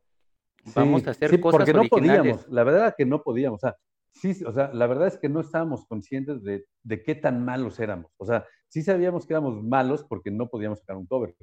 vamos 0.74 1.06
a 1.06 1.12
hacer 1.12 1.30
sí, 1.30 1.40
cosas 1.40 1.60
porque 1.60 1.72
no 1.72 1.84
podíamos, 1.84 2.46
la 2.46 2.62
verdad 2.62 2.94
que 2.94 3.06
no 3.06 3.22
podíamos, 3.22 3.64
o 3.64 3.66
sea, 3.66 3.76
sí, 4.12 4.44
o 4.44 4.52
sea, 4.52 4.70
la 4.74 4.86
verdad 4.86 5.06
es 5.06 5.16
que 5.16 5.30
no 5.30 5.40
estábamos 5.40 5.86
conscientes 5.86 6.42
de, 6.42 6.66
de, 6.82 7.02
qué 7.02 7.14
tan 7.14 7.42
malos 7.42 7.80
éramos. 7.80 8.12
O 8.18 8.26
sea, 8.26 8.44
sí 8.68 8.82
sabíamos 8.82 9.24
que 9.24 9.32
éramos 9.32 9.62
malos 9.62 10.04
porque 10.04 10.30
no 10.30 10.50
podíamos 10.50 10.80
sacar 10.80 10.98
un 10.98 11.06
cover, 11.06 11.34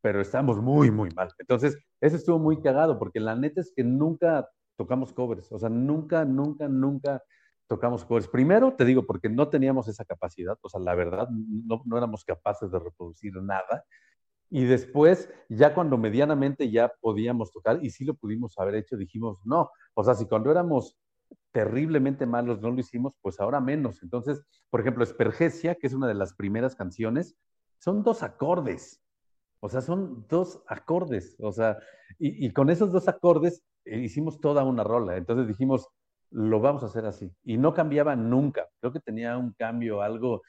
pero 0.00 0.20
estábamos 0.20 0.60
muy, 0.60 0.90
muy 0.90 1.10
mal. 1.10 1.28
Entonces, 1.38 1.78
eso 2.00 2.16
estuvo 2.16 2.40
muy 2.40 2.60
cagado 2.60 2.98
porque 2.98 3.20
la 3.20 3.36
neta 3.36 3.60
es 3.60 3.72
que 3.72 3.84
nunca 3.84 4.48
tocamos 4.76 5.12
covers. 5.12 5.52
O 5.52 5.60
sea, 5.60 5.68
nunca, 5.68 6.24
nunca, 6.24 6.66
nunca 6.66 7.22
tocamos 7.68 8.04
covers. 8.04 8.26
Primero, 8.26 8.74
te 8.74 8.84
digo, 8.84 9.06
porque 9.06 9.28
no 9.28 9.48
teníamos 9.48 9.86
esa 9.86 10.04
capacidad. 10.04 10.58
O 10.60 10.68
sea, 10.68 10.80
la 10.80 10.96
verdad, 10.96 11.28
no, 11.30 11.82
no 11.84 11.96
éramos 11.96 12.24
capaces 12.24 12.68
de 12.72 12.80
reproducir 12.80 13.32
nada. 13.40 13.84
Y 14.50 14.64
después, 14.64 15.28
ya 15.48 15.74
cuando 15.74 15.98
medianamente 15.98 16.70
ya 16.70 16.92
podíamos 17.00 17.52
tocar, 17.52 17.84
y 17.84 17.90
sí 17.90 18.04
lo 18.04 18.14
pudimos 18.14 18.58
haber 18.58 18.76
hecho, 18.76 18.96
dijimos, 18.96 19.40
no, 19.44 19.70
o 19.94 20.04
sea, 20.04 20.14
si 20.14 20.26
cuando 20.26 20.50
éramos 20.50 20.96
terriblemente 21.52 22.26
malos 22.26 22.60
no 22.60 22.70
lo 22.70 22.78
hicimos, 22.78 23.14
pues 23.22 23.40
ahora 23.40 23.60
menos. 23.60 24.02
Entonces, 24.02 24.42
por 24.70 24.80
ejemplo, 24.80 25.02
Espergesia, 25.02 25.74
que 25.74 25.86
es 25.86 25.94
una 25.94 26.06
de 26.06 26.14
las 26.14 26.34
primeras 26.34 26.76
canciones, 26.76 27.36
son 27.78 28.02
dos 28.02 28.22
acordes. 28.22 29.00
O 29.60 29.68
sea, 29.68 29.80
son 29.80 30.26
dos 30.28 30.62
acordes. 30.68 31.36
O 31.40 31.52
sea, 31.52 31.78
y, 32.18 32.52
con 32.52 32.70
esos 32.70 32.92
dos 32.92 33.08
acordes 33.08 33.64
eh, 33.84 33.98
hicimos 33.98 34.40
toda 34.40 34.64
una 34.64 34.84
rola. 34.84 35.16
Entonces 35.16 35.48
dijimos, 35.48 35.88
lo 36.30 36.60
vamos 36.60 36.82
a 36.82 36.86
hacer 36.86 37.06
así. 37.06 37.32
Y 37.42 37.56
no 37.56 37.74
cambiaba 37.74 38.14
nunca. 38.16 38.68
Creo 38.80 38.92
que 38.92 39.00
tenía 39.00 39.36
un 39.36 39.52
cambio, 39.54 40.02
algo 40.02 40.42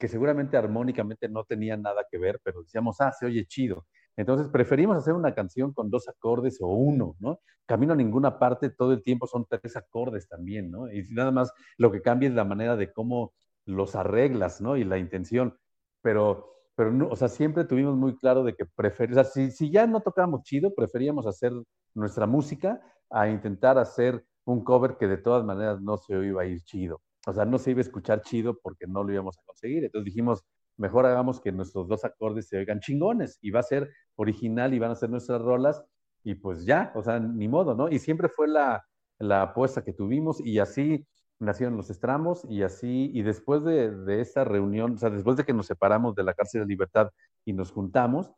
que 0.00 0.08
seguramente 0.08 0.56
armónicamente 0.56 1.28
no 1.28 1.44
tenía 1.44 1.76
nada 1.76 2.06
que 2.10 2.16
ver, 2.18 2.40
pero 2.42 2.62
decíamos, 2.62 3.00
ah, 3.02 3.12
se 3.12 3.26
oye 3.26 3.44
chido. 3.46 3.86
Entonces 4.16 4.48
preferimos 4.48 4.96
hacer 4.96 5.12
una 5.12 5.34
canción 5.34 5.74
con 5.74 5.90
dos 5.90 6.08
acordes 6.08 6.58
o 6.62 6.68
uno, 6.68 7.16
¿no? 7.20 7.40
Camino 7.66 7.92
a 7.92 7.96
ninguna 7.96 8.38
parte, 8.38 8.70
todo 8.70 8.92
el 8.94 9.02
tiempo 9.02 9.26
son 9.26 9.46
tres 9.46 9.76
acordes 9.76 10.26
también, 10.26 10.70
¿no? 10.70 10.90
Y 10.90 11.04
nada 11.10 11.30
más 11.30 11.52
lo 11.76 11.92
que 11.92 12.00
cambia 12.00 12.30
es 12.30 12.34
la 12.34 12.44
manera 12.46 12.76
de 12.76 12.90
cómo 12.92 13.34
los 13.66 13.94
arreglas, 13.94 14.62
¿no? 14.62 14.78
Y 14.78 14.84
la 14.84 14.96
intención. 14.96 15.56
Pero, 16.00 16.54
pero 16.74 16.90
no, 16.92 17.08
o 17.08 17.16
sea, 17.16 17.28
siempre 17.28 17.64
tuvimos 17.64 17.94
muy 17.94 18.16
claro 18.16 18.42
de 18.42 18.54
que 18.54 18.64
preferimos, 18.64 19.26
o 19.26 19.30
sea, 19.30 19.50
si, 19.50 19.70
ya 19.70 19.86
no 19.86 20.00
tocábamos 20.00 20.44
chido, 20.44 20.74
preferíamos 20.74 21.26
hacer 21.26 21.52
nuestra 21.94 22.26
música 22.26 22.80
a 23.10 23.28
intentar 23.28 23.76
hacer 23.76 24.24
un 24.44 24.64
cover 24.64 24.96
que 24.96 25.06
de 25.08 25.18
todas 25.18 25.44
maneras 25.44 25.80
no 25.82 25.98
se 25.98 26.14
iba 26.14 26.42
a 26.42 26.46
ir 26.46 26.62
chido. 26.62 27.02
O 27.26 27.32
sea, 27.32 27.44
no 27.44 27.58
se 27.58 27.72
iba 27.72 27.78
a 27.78 27.82
escuchar 27.82 28.22
chido 28.22 28.58
porque 28.62 28.86
no 28.86 29.04
lo 29.04 29.12
íbamos 29.12 29.38
a 29.38 29.42
conseguir. 29.44 29.84
Entonces 29.84 30.04
dijimos, 30.06 30.42
mejor 30.76 31.06
hagamos 31.06 31.40
que 31.40 31.52
nuestros 31.52 31.88
dos 31.88 32.04
acordes 32.04 32.48
se 32.48 32.56
oigan 32.58 32.80
chingones 32.80 33.38
y 33.42 33.50
va 33.50 33.60
a 33.60 33.64
ser 33.64 33.90
original 34.16 34.72
y 34.74 34.78
van 34.78 34.90
a 34.92 34.94
ser 34.96 35.10
nuestras 35.10 35.42
rolas 35.42 35.82
y 36.24 36.34
pues 36.34 36.64
ya, 36.64 36.92
o 36.94 37.02
sea, 37.02 37.18
ni 37.20 37.48
modo, 37.48 37.74
¿no? 37.74 37.88
Y 37.88 37.98
siempre 37.98 38.28
fue 38.28 38.48
la, 38.48 38.84
la 39.18 39.42
apuesta 39.42 39.82
que 39.84 39.92
tuvimos 39.92 40.40
y 40.40 40.58
así 40.58 41.06
nacieron 41.38 41.76
los 41.76 41.88
estramos 41.90 42.44
y 42.48 42.62
así, 42.62 43.10
y 43.14 43.22
después 43.22 43.64
de, 43.64 43.90
de 43.90 44.20
esta 44.20 44.44
reunión, 44.44 44.94
o 44.94 44.98
sea, 44.98 45.08
después 45.10 45.36
de 45.36 45.44
que 45.44 45.54
nos 45.54 45.66
separamos 45.66 46.14
de 46.14 46.22
la 46.24 46.34
cárcel 46.34 46.62
de 46.62 46.66
libertad 46.66 47.10
y 47.46 47.54
nos 47.54 47.72
juntamos, 47.72 48.30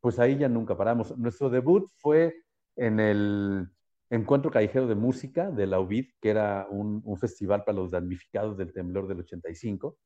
pues 0.00 0.18
ahí 0.18 0.36
ya 0.38 0.48
nunca 0.48 0.76
paramos. 0.76 1.16
Nuestro 1.16 1.50
debut 1.50 1.88
fue 1.96 2.34
en 2.76 3.00
el 3.00 3.68
Encuentro 4.10 4.50
Callejero 4.50 4.86
de 4.86 4.94
Música 4.94 5.50
de 5.50 5.66
la 5.66 5.80
UBID, 5.80 6.06
que 6.20 6.30
era 6.30 6.66
un, 6.70 7.02
un 7.04 7.18
festival 7.18 7.64
para 7.64 7.76
los 7.76 7.90
damnificados 7.90 8.56
del 8.56 8.72
temblor 8.72 9.06
del 9.06 9.20
85 9.20 9.96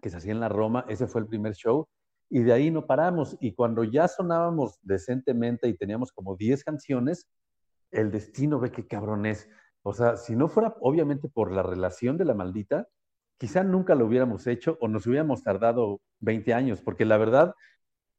que 0.00 0.10
se 0.10 0.16
hacía 0.16 0.32
en 0.32 0.40
la 0.40 0.48
Roma, 0.48 0.84
ese 0.88 1.06
fue 1.06 1.20
el 1.20 1.26
primer 1.26 1.54
show, 1.54 1.88
y 2.28 2.40
de 2.40 2.52
ahí 2.52 2.70
no 2.70 2.86
paramos. 2.86 3.36
Y 3.40 3.54
cuando 3.54 3.84
ya 3.84 4.08
sonábamos 4.08 4.78
decentemente 4.82 5.68
y 5.68 5.76
teníamos 5.76 6.12
como 6.12 6.36
10 6.36 6.64
canciones, 6.64 7.28
el 7.90 8.10
destino 8.10 8.60
ve 8.60 8.70
qué 8.70 8.86
cabrón 8.86 9.26
es. 9.26 9.48
O 9.82 9.92
sea, 9.92 10.16
si 10.16 10.36
no 10.36 10.48
fuera 10.48 10.76
obviamente 10.80 11.28
por 11.28 11.52
la 11.52 11.62
relación 11.62 12.16
de 12.16 12.24
la 12.24 12.34
maldita, 12.34 12.86
quizá 13.38 13.64
nunca 13.64 13.94
lo 13.94 14.06
hubiéramos 14.06 14.46
hecho 14.46 14.78
o 14.80 14.88
nos 14.88 15.06
hubiéramos 15.06 15.42
tardado 15.42 16.00
20 16.20 16.54
años, 16.54 16.80
porque 16.82 17.04
la 17.04 17.16
verdad, 17.16 17.54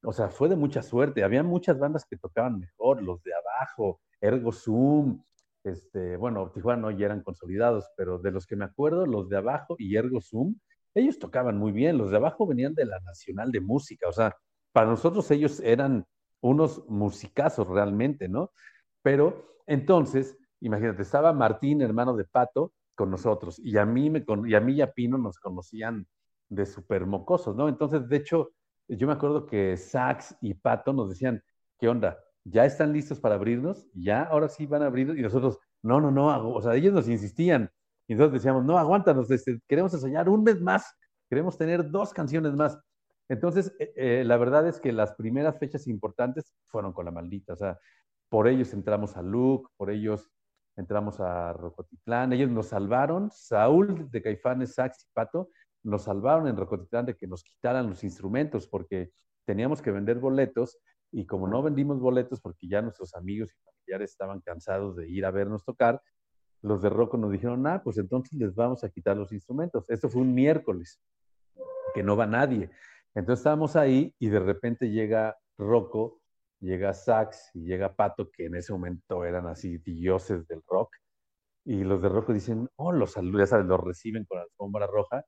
o 0.04 0.14
sea, 0.14 0.30
fue 0.30 0.50
de 0.50 0.56
mucha 0.56 0.82
suerte. 0.82 1.24
Había 1.24 1.44
muchas 1.44 1.80
bandas 1.80 2.06
que 2.06 2.18
tocaban 2.18 2.60
mejor, 2.60 3.02
los 3.02 3.22
de 3.24 3.32
abajo, 3.34 4.02
Ergo 4.20 4.52
Zoom, 4.52 5.22
este, 5.64 6.18
bueno, 6.18 6.50
Tijuana 6.52 6.82
no 6.82 6.92
ya 6.92 7.06
eran 7.06 7.22
consolidados, 7.22 7.86
pero 7.96 8.18
de 8.18 8.32
los 8.32 8.48
que 8.48 8.56
me 8.56 8.66
acuerdo, 8.66 9.06
los 9.06 9.30
de 9.30 9.38
abajo 9.38 9.76
y 9.78 9.96
Ergo 9.96 10.22
Zoom 10.22 10.56
ellos 10.94 11.20
tocaban 11.20 11.58
muy 11.58 11.72
bien, 11.72 11.98
los 11.98 12.12
de 12.12 12.18
abajo 12.18 12.46
venían 12.46 12.74
de 12.74 12.86
la 12.86 13.00
Nacional 13.00 13.52
de 13.52 13.62
Música, 13.62 14.08
o 14.10 14.12
sea, 14.12 14.36
para 14.74 14.90
nosotros 14.90 15.30
ellos 15.32 15.60
eran 15.62 16.06
unos 16.42 16.84
musicazos 16.90 17.68
realmente, 17.68 18.28
¿no? 18.28 18.52
Pero 19.02 19.60
entonces, 19.68 20.38
imagínate, 20.60 21.02
estaba 21.02 21.34
Martín, 21.34 21.82
hermano 21.82 22.16
de 22.16 22.26
Pato, 22.26 22.74
con 22.96 23.10
nosotros, 23.10 23.58
y 23.60 23.78
a 23.78 23.86
mí, 23.86 24.10
me, 24.10 24.26
y 24.46 24.54
a 24.54 24.60
mí 24.60 24.82
y 24.82 24.86
Pino 24.88 25.18
nos 25.18 25.40
conocían 25.40 26.08
de 26.50 26.66
súper 26.66 27.06
mocosos, 27.06 27.56
¿no? 27.56 27.70
Entonces, 27.70 28.08
de 28.10 28.18
hecho, 28.18 28.52
yo 28.98 29.08
me 29.08 29.14
acuerdo 29.14 29.46
que 29.46 29.78
Sax 29.78 30.36
y 30.42 30.54
Pato 30.54 30.94
nos 30.94 31.10
decían, 31.10 31.44
¿qué 31.80 31.88
onda? 31.88 32.20
¿Ya 32.44 32.66
están 32.66 32.92
listos 32.94 33.20
para 33.20 33.36
abrirnos? 33.36 33.88
¿Ya? 33.94 34.24
Ahora 34.24 34.50
sí 34.50 34.66
van 34.66 34.84
a 34.84 34.88
abrirnos. 34.88 35.18
Y 35.18 35.22
nosotros, 35.22 35.60
no, 35.82 36.02
no, 36.02 36.12
no, 36.12 36.50
o 36.50 36.62
sea, 36.62 36.76
ellos 36.76 36.94
nos 36.94 37.08
insistían, 37.08 37.72
y 38.08 38.16
nosotros 38.16 38.42
decíamos, 38.42 38.66
no, 38.66 38.78
aguántanos, 38.78 39.32
este, 39.32 39.62
queremos 39.68 39.94
enseñar 39.94 40.28
un 40.28 40.44
mes 40.44 40.60
más, 40.60 40.98
queremos 41.30 41.58
tener 41.58 41.90
dos 41.90 42.14
canciones 42.14 42.54
más. 42.54 42.78
Entonces, 43.30 43.74
eh, 43.80 43.94
eh, 43.96 44.24
la 44.26 44.36
verdad 44.36 44.68
es 44.68 44.82
que 44.82 44.92
las 44.92 45.14
primeras 45.14 45.58
fechas 45.58 45.88
importantes 45.88 46.54
fueron 46.68 46.92
con 46.92 47.06
la 47.06 47.12
maldita. 47.12 47.54
O 47.54 47.56
sea, 47.56 47.80
por 48.28 48.50
ellos 48.50 48.74
entramos 48.74 49.16
a 49.16 49.22
Luke, 49.22 49.70
por 49.78 49.92
ellos 49.92 50.30
entramos 50.76 51.22
a 51.22 51.54
Rocotitlán. 51.54 52.34
Ellos 52.34 52.50
nos 52.50 52.68
salvaron, 52.68 53.32
Saúl 53.32 54.12
de 54.12 54.22
Caifanes, 54.22 54.74
Sax 54.74 55.06
y 55.06 55.08
Pato, 55.14 55.50
nos 55.84 56.04
salvaron 56.04 56.48
en 56.48 56.58
Rocotitlán 56.58 57.06
de 57.06 57.16
que 57.16 57.28
nos 57.28 57.44
quitaran 57.44 57.90
los 57.90 58.04
instrumentos 58.04 58.68
porque 58.68 59.12
teníamos 59.46 59.82
que 59.82 59.92
vender 59.92 60.20
boletos 60.20 60.80
y 61.12 61.26
como 61.26 61.48
no 61.48 61.62
vendimos 61.62 62.00
boletos 62.00 62.40
porque 62.40 62.68
ya 62.68 62.82
nuestros 62.82 63.16
amigos 63.16 63.52
y 63.52 63.64
familiares 63.64 64.12
estaban 64.12 64.40
cansados 64.42 64.96
de 64.96 65.10
ir 65.10 65.26
a 65.26 65.32
vernos 65.32 65.64
tocar, 65.64 66.02
los 66.62 66.82
de 66.82 66.90
Rocco 66.90 67.18
nos 67.18 67.32
dijeron, 67.32 67.66
ah, 67.68 67.82
pues 67.84 67.98
entonces 67.98 68.38
les 68.38 68.54
vamos 68.54 68.84
a 68.84 68.90
quitar 68.90 69.18
los 69.18 69.32
instrumentos. 69.32 69.90
Esto 69.90 70.10
fue 70.10 70.22
un 70.22 70.34
miércoles, 70.34 71.02
que 71.94 72.04
no 72.04 72.16
va 72.16 72.28
nadie. 72.28 72.70
Entonces 73.16 73.40
estábamos 73.40 73.76
ahí 73.76 74.16
y 74.20 74.30
de 74.30 74.40
repente 74.40 74.90
llega 74.90 75.36
Rocco, 75.58 76.22
llega 76.60 76.94
Sax 76.94 77.52
y 77.54 77.64
llega 77.66 77.96
Pato, 77.96 78.30
que 78.32 78.46
en 78.46 78.56
ese 78.56 78.72
momento 78.72 79.26
eran 79.26 79.48
así 79.48 79.80
dioses 79.80 80.48
del 80.48 80.62
rock. 80.68 80.96
Y 81.66 81.84
los 81.84 82.02
de 82.02 82.10
Rocco 82.10 82.34
dicen, 82.34 82.70
oh, 82.76 82.92
los 82.92 83.12
saludos, 83.12 83.42
ya 83.42 83.48
sabes, 83.48 83.66
los 83.66 83.80
reciben 83.80 84.26
con 84.26 84.40
alfombra 84.40 84.88
roja. 84.88 85.26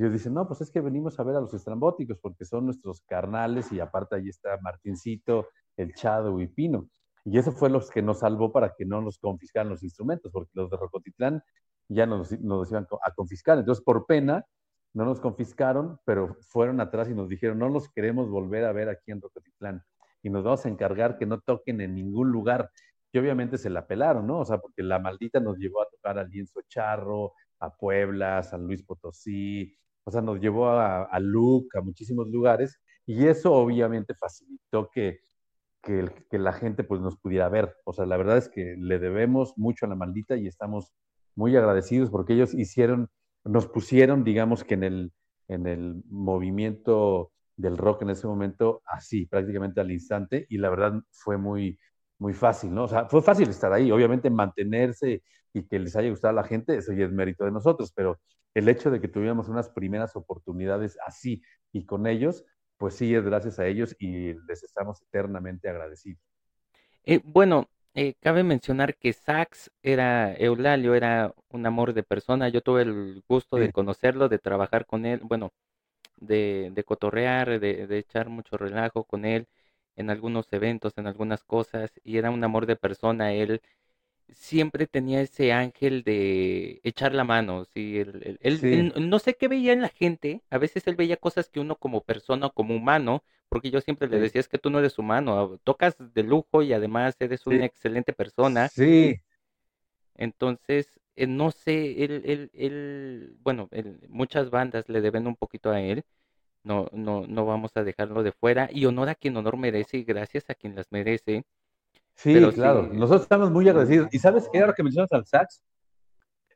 Y 0.00 0.02
ellos 0.02 0.14
dicen, 0.14 0.32
no, 0.32 0.48
pues 0.48 0.62
es 0.62 0.70
que 0.70 0.80
venimos 0.80 1.20
a 1.20 1.24
ver 1.24 1.36
a 1.36 1.40
los 1.42 1.52
estrambóticos 1.52 2.16
porque 2.22 2.46
son 2.46 2.64
nuestros 2.64 3.02
carnales 3.02 3.70
y 3.70 3.80
aparte 3.80 4.16
ahí 4.16 4.30
está 4.30 4.58
Martincito, 4.62 5.48
el 5.76 5.92
Chado 5.92 6.40
y 6.40 6.46
Pino. 6.46 6.88
Y 7.26 7.36
eso 7.36 7.52
fue 7.52 7.68
lo 7.68 7.86
que 7.86 8.00
nos 8.00 8.20
salvó 8.20 8.50
para 8.50 8.74
que 8.74 8.86
no 8.86 9.02
nos 9.02 9.18
confiscaran 9.18 9.68
los 9.68 9.82
instrumentos, 9.82 10.32
porque 10.32 10.52
los 10.54 10.70
de 10.70 10.78
Rocotitlán 10.78 11.42
ya 11.88 12.06
nos, 12.06 12.32
nos 12.40 12.70
iban 12.70 12.86
a 13.02 13.10
confiscar. 13.10 13.58
Entonces, 13.58 13.84
por 13.84 14.06
pena, 14.06 14.46
no 14.94 15.04
nos 15.04 15.20
confiscaron, 15.20 16.00
pero 16.06 16.34
fueron 16.48 16.80
atrás 16.80 17.10
y 17.10 17.14
nos 17.14 17.28
dijeron, 17.28 17.58
no 17.58 17.68
los 17.68 17.90
queremos 17.90 18.30
volver 18.30 18.64
a 18.64 18.72
ver 18.72 18.88
aquí 18.88 19.10
en 19.10 19.20
Rocotitlán 19.20 19.82
y 20.22 20.30
nos 20.30 20.42
vamos 20.44 20.64
a 20.64 20.70
encargar 20.70 21.18
que 21.18 21.26
no 21.26 21.42
toquen 21.42 21.82
en 21.82 21.94
ningún 21.94 22.30
lugar. 22.30 22.70
Y 23.12 23.18
obviamente 23.18 23.58
se 23.58 23.68
la 23.68 23.86
pelaron, 23.86 24.26
¿no? 24.26 24.38
O 24.38 24.44
sea, 24.46 24.56
porque 24.56 24.82
la 24.82 24.98
maldita 24.98 25.40
nos 25.40 25.58
llevó 25.58 25.82
a 25.82 25.90
tocar 25.90 26.18
al 26.18 26.30
Lienzo 26.30 26.62
Charro, 26.68 27.34
a 27.58 27.76
Puebla, 27.76 28.42
San 28.42 28.66
Luis 28.66 28.82
Potosí, 28.82 29.76
o 30.04 30.10
sea, 30.10 30.22
nos 30.22 30.40
llevó 30.40 30.68
a, 30.68 31.04
a 31.04 31.20
Luc, 31.20 31.74
a 31.76 31.80
muchísimos 31.80 32.28
lugares, 32.28 32.80
y 33.06 33.26
eso 33.26 33.52
obviamente 33.52 34.14
facilitó 34.14 34.90
que 34.92 35.20
que, 35.82 36.10
que, 36.30 36.38
la 36.38 36.52
gente 36.52 36.84
pues 36.84 37.00
nos 37.00 37.16
pudiera 37.16 37.48
ver. 37.48 37.74
O 37.84 37.92
sea, 37.92 38.06
la 38.06 38.16
verdad 38.16 38.36
es 38.38 38.48
que 38.48 38.76
le 38.78 38.98
debemos 38.98 39.54
mucho 39.56 39.86
a 39.86 39.88
la 39.88 39.94
maldita 39.94 40.36
y 40.36 40.46
estamos 40.46 40.92
muy 41.34 41.56
agradecidos 41.56 42.10
porque 42.10 42.34
ellos 42.34 42.54
hicieron, 42.54 43.08
nos 43.44 43.66
pusieron, 43.66 44.24
digamos 44.24 44.64
que 44.64 44.74
en 44.74 44.84
el, 44.84 45.12
en 45.48 45.66
el 45.66 46.02
movimiento 46.08 47.32
del 47.56 47.76
rock 47.76 48.02
en 48.02 48.10
ese 48.10 48.26
momento, 48.26 48.82
así, 48.86 49.26
prácticamente 49.26 49.80
al 49.80 49.90
instante, 49.90 50.46
y 50.48 50.58
la 50.58 50.70
verdad 50.70 50.94
fue 51.10 51.36
muy, 51.36 51.78
muy 52.18 52.32
fácil, 52.32 52.74
¿no? 52.74 52.84
O 52.84 52.88
sea, 52.88 53.06
fue 53.06 53.22
fácil 53.22 53.48
estar 53.50 53.72
ahí, 53.72 53.90
obviamente 53.90 54.30
mantenerse 54.30 55.22
y 55.52 55.66
que 55.66 55.78
les 55.78 55.94
haya 55.96 56.10
gustado 56.10 56.32
a 56.32 56.42
la 56.42 56.48
gente, 56.48 56.76
eso 56.76 56.92
ya 56.92 57.04
es 57.04 57.12
mérito 57.12 57.44
de 57.44 57.50
nosotros, 57.50 57.92
pero 57.94 58.18
el 58.54 58.68
hecho 58.68 58.90
de 58.90 59.00
que 59.00 59.08
tuviéramos 59.08 59.48
unas 59.48 59.70
primeras 59.70 60.16
oportunidades 60.16 60.98
así 61.06 61.42
y 61.72 61.86
con 61.86 62.06
ellos, 62.06 62.44
pues 62.76 62.94
sí, 62.94 63.14
es 63.14 63.24
gracias 63.24 63.58
a 63.58 63.66
ellos 63.66 63.94
y 63.98 64.34
les 64.48 64.62
estamos 64.62 65.02
eternamente 65.02 65.68
agradecidos. 65.68 66.20
Eh, 67.04 67.20
bueno, 67.24 67.68
eh, 67.94 68.14
cabe 68.20 68.42
mencionar 68.42 68.96
que 68.96 69.12
Sax 69.12 69.70
era, 69.82 70.34
Eulalio 70.34 70.94
era 70.94 71.34
un 71.50 71.66
amor 71.66 71.92
de 71.94 72.02
persona, 72.02 72.48
yo 72.48 72.60
tuve 72.60 72.82
el 72.82 73.22
gusto 73.28 73.56
de 73.56 73.72
conocerlo, 73.72 74.28
de 74.28 74.38
trabajar 74.38 74.86
con 74.86 75.06
él, 75.06 75.20
bueno, 75.24 75.50
de, 76.16 76.70
de 76.72 76.84
cotorrear, 76.84 77.60
de, 77.60 77.86
de 77.86 77.98
echar 77.98 78.28
mucho 78.28 78.56
relajo 78.56 79.04
con 79.04 79.24
él 79.24 79.46
en 79.96 80.10
algunos 80.10 80.52
eventos, 80.52 80.94
en 80.98 81.06
algunas 81.06 81.44
cosas, 81.44 81.92
y 82.04 82.18
era 82.18 82.30
un 82.30 82.44
amor 82.44 82.66
de 82.66 82.76
persona, 82.76 83.32
él 83.32 83.60
siempre 84.34 84.86
tenía 84.86 85.20
ese 85.20 85.52
ángel 85.52 86.02
de 86.02 86.80
echar 86.82 87.14
la 87.14 87.24
mano, 87.24 87.64
¿sí? 87.64 87.98
Él, 87.98 88.92
no 88.96 89.18
sé 89.18 89.34
qué 89.34 89.48
veía 89.48 89.72
en 89.72 89.82
la 89.82 89.88
gente, 89.88 90.42
a 90.50 90.58
veces 90.58 90.86
él 90.86 90.96
veía 90.96 91.16
cosas 91.16 91.48
que 91.48 91.60
uno 91.60 91.76
como 91.76 92.02
persona, 92.02 92.50
como 92.50 92.74
humano, 92.74 93.22
porque 93.48 93.70
yo 93.70 93.80
siempre 93.80 94.08
le 94.08 94.20
decía, 94.20 94.40
es 94.40 94.48
que 94.48 94.58
tú 94.58 94.70
no 94.70 94.78
eres 94.78 94.98
humano, 94.98 95.58
tocas 95.64 95.96
de 95.98 96.22
lujo 96.22 96.62
y 96.62 96.72
además 96.72 97.16
eres 97.18 97.46
una 97.46 97.64
excelente 97.64 98.12
persona. 98.12 98.68
Sí. 98.68 99.20
Entonces, 100.14 101.00
eh, 101.16 101.26
no 101.26 101.50
sé, 101.50 102.04
él, 102.04 102.22
él, 102.24 102.50
él 102.54 103.36
bueno, 103.40 103.68
muchas 104.08 104.50
bandas 104.50 104.88
le 104.88 105.00
deben 105.00 105.26
un 105.26 105.36
poquito 105.36 105.70
a 105.70 105.80
él, 105.80 106.04
no, 106.62 106.88
no, 106.92 107.26
no 107.26 107.46
vamos 107.46 107.72
a 107.74 107.84
dejarlo 107.84 108.22
de 108.22 108.32
fuera, 108.32 108.68
y 108.70 108.84
honor 108.84 109.08
a 109.08 109.14
quien 109.14 109.36
honor 109.36 109.56
merece 109.56 109.98
y 109.98 110.04
gracias 110.04 110.50
a 110.50 110.54
quien 110.54 110.74
las 110.74 110.92
merece 110.92 111.44
Sí, 112.16 112.34
claro. 112.52 112.88
Nosotros 112.92 113.22
estamos 113.22 113.50
muy 113.50 113.68
agradecidos. 113.68 114.08
¿Y 114.12 114.18
sabes 114.18 114.48
qué? 114.52 114.60
Ahora 114.60 114.74
que 114.74 114.82
mencionas 114.82 115.12
al 115.12 115.26
sax, 115.26 115.62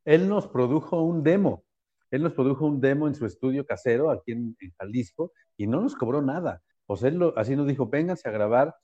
él 0.04 0.28
nos 0.28 0.46
produjo 0.46 1.02
un 1.02 1.22
demo. 1.22 1.64
Él 2.10 2.22
nos 2.22 2.34
produjo 2.34 2.66
un 2.66 2.80
demo 2.80 3.08
en 3.08 3.14
su 3.14 3.26
estudio 3.26 3.64
casero 3.66 4.10
aquí 4.10 4.32
en, 4.32 4.56
Jalisco 4.78 5.32
y 5.56 5.66
no 5.66 5.80
nos 5.80 5.96
cobró 5.96 6.22
nada. 6.22 6.62
O 6.86 6.96
sea, 6.96 7.08
él 7.08 7.20
así 7.36 7.56
nos 7.56 7.66
dijo, 7.66 7.88
vénganse 7.88 8.28
a 8.28 8.32
grabar 8.32 8.74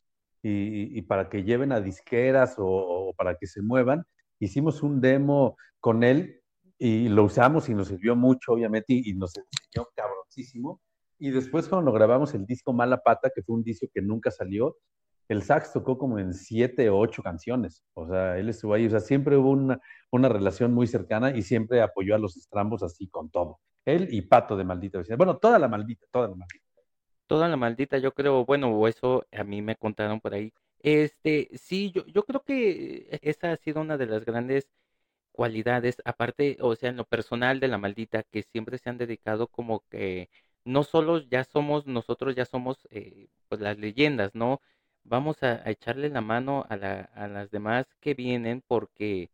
y, 0.43 1.03
para 1.03 1.29
que 1.29 1.45
lleven 1.45 1.71
a 1.71 1.81
disqueras 1.81 2.55
o, 2.59 3.13
para 3.17 3.37
que 3.37 3.47
se 3.47 3.63
muevan. 3.63 4.05
Hicimos 4.39 4.83
un 4.83 5.01
demo 5.01 5.57
con 5.81 6.03
él 6.03 6.41
y 6.79 7.09
lo 7.09 7.25
usamos 7.25 7.69
y 7.69 7.75
nos 7.75 7.89
sirvió 7.89 8.17
mucho, 8.17 8.53
obviamente, 8.53 8.95
y, 8.95 9.11
y 9.11 9.15
nos 9.15 9.37
enseñó 9.37 9.87
cabroncísimo. 9.95 10.81
Y 11.19 11.31
después 11.31 11.69
cuando 11.69 11.93
grabamos 11.93 12.33
el 12.33 12.47
disco 12.47 12.73
Mala 12.73 13.03
Pata, 13.03 13.31
que 13.35 13.43
fue 13.43 13.57
un 13.57 13.63
disco 13.63 13.87
que 13.93 14.01
nunca 14.01 14.31
salió, 14.31 14.77
el 15.31 15.43
sax 15.45 15.73
tocó 15.73 15.97
como 15.97 16.19
en 16.19 16.35
siete 16.35 16.91
o 16.91 16.99
ocho 16.99 17.23
canciones. 17.23 17.85
O 17.95 18.05
sea, 18.09 18.37
él 18.37 18.49
estuvo 18.49 18.75
ahí. 18.75 18.87
O 18.87 18.91
sea, 18.91 18.99
siempre 18.99 19.37
hubo 19.37 19.51
una, 19.51 19.81
una 20.11 20.29
relación 20.29 20.75
muy 20.75 20.89
cercana 20.89 21.31
y 21.31 21.43
siempre 21.43 21.81
apoyó 21.83 22.17
a 22.17 22.19
los 22.19 22.37
estrambos 22.37 22.83
así 22.83 23.07
con 23.07 23.31
todo. 23.31 23.61
Él 23.85 24.09
y 24.11 24.23
Pato 24.23 24.57
de 24.57 24.65
Maldita 24.65 24.99
Vecindad. 24.99 25.19
Bueno, 25.19 25.37
toda 25.39 25.61
la 25.61 25.69
maldita, 25.69 26.05
toda 26.11 26.27
la 26.27 26.35
maldita. 26.35 26.65
Toda 27.29 27.49
la 27.49 27.57
maldita, 27.57 27.99
yo 27.99 28.13
creo, 28.13 28.45
bueno, 28.45 28.89
eso 28.89 29.25
a 29.31 29.45
mí 29.45 29.63
me 29.63 29.77
contaron 29.77 30.21
por 30.21 30.35
ahí. 30.35 30.53
Este, 30.81 31.49
sí, 31.55 31.93
yo, 31.95 32.05
yo 32.07 32.25
creo 32.25 32.43
que 32.43 33.21
esa 33.23 33.53
ha 33.53 33.57
sido 33.57 33.83
una 33.83 33.97
de 33.97 34.07
las 34.07 34.25
grandes 34.25 34.69
cualidades, 35.31 36.03
aparte, 36.05 36.57
o 36.61 36.75
sea, 36.75 36.91
en 36.91 36.97
lo 36.97 37.05
personal 37.05 37.61
de 37.61 37.69
la 37.69 37.79
maldita, 37.79 38.25
que 38.25 38.43
siempre 38.43 38.79
se 38.79 38.91
han 38.91 38.99
dedicado 38.99 39.47
como 39.47 39.85
que 39.89 40.29
no 40.65 40.83
solo 40.83 41.19
ya 41.21 41.45
somos, 41.45 41.87
nosotros 41.87 42.35
ya 42.35 42.47
somos 42.47 42.89
eh, 42.91 43.29
pues 43.49 43.61
las 43.61 43.79
leyendas, 43.79 44.35
¿no? 44.35 44.61
Vamos 45.11 45.43
a, 45.43 45.69
echarle 45.69 46.09
la 46.09 46.21
mano 46.21 46.65
a, 46.71 46.77
las 46.77 47.51
demás 47.51 47.87
que 48.01 48.15
vienen 48.15 48.63
porque 48.67 49.31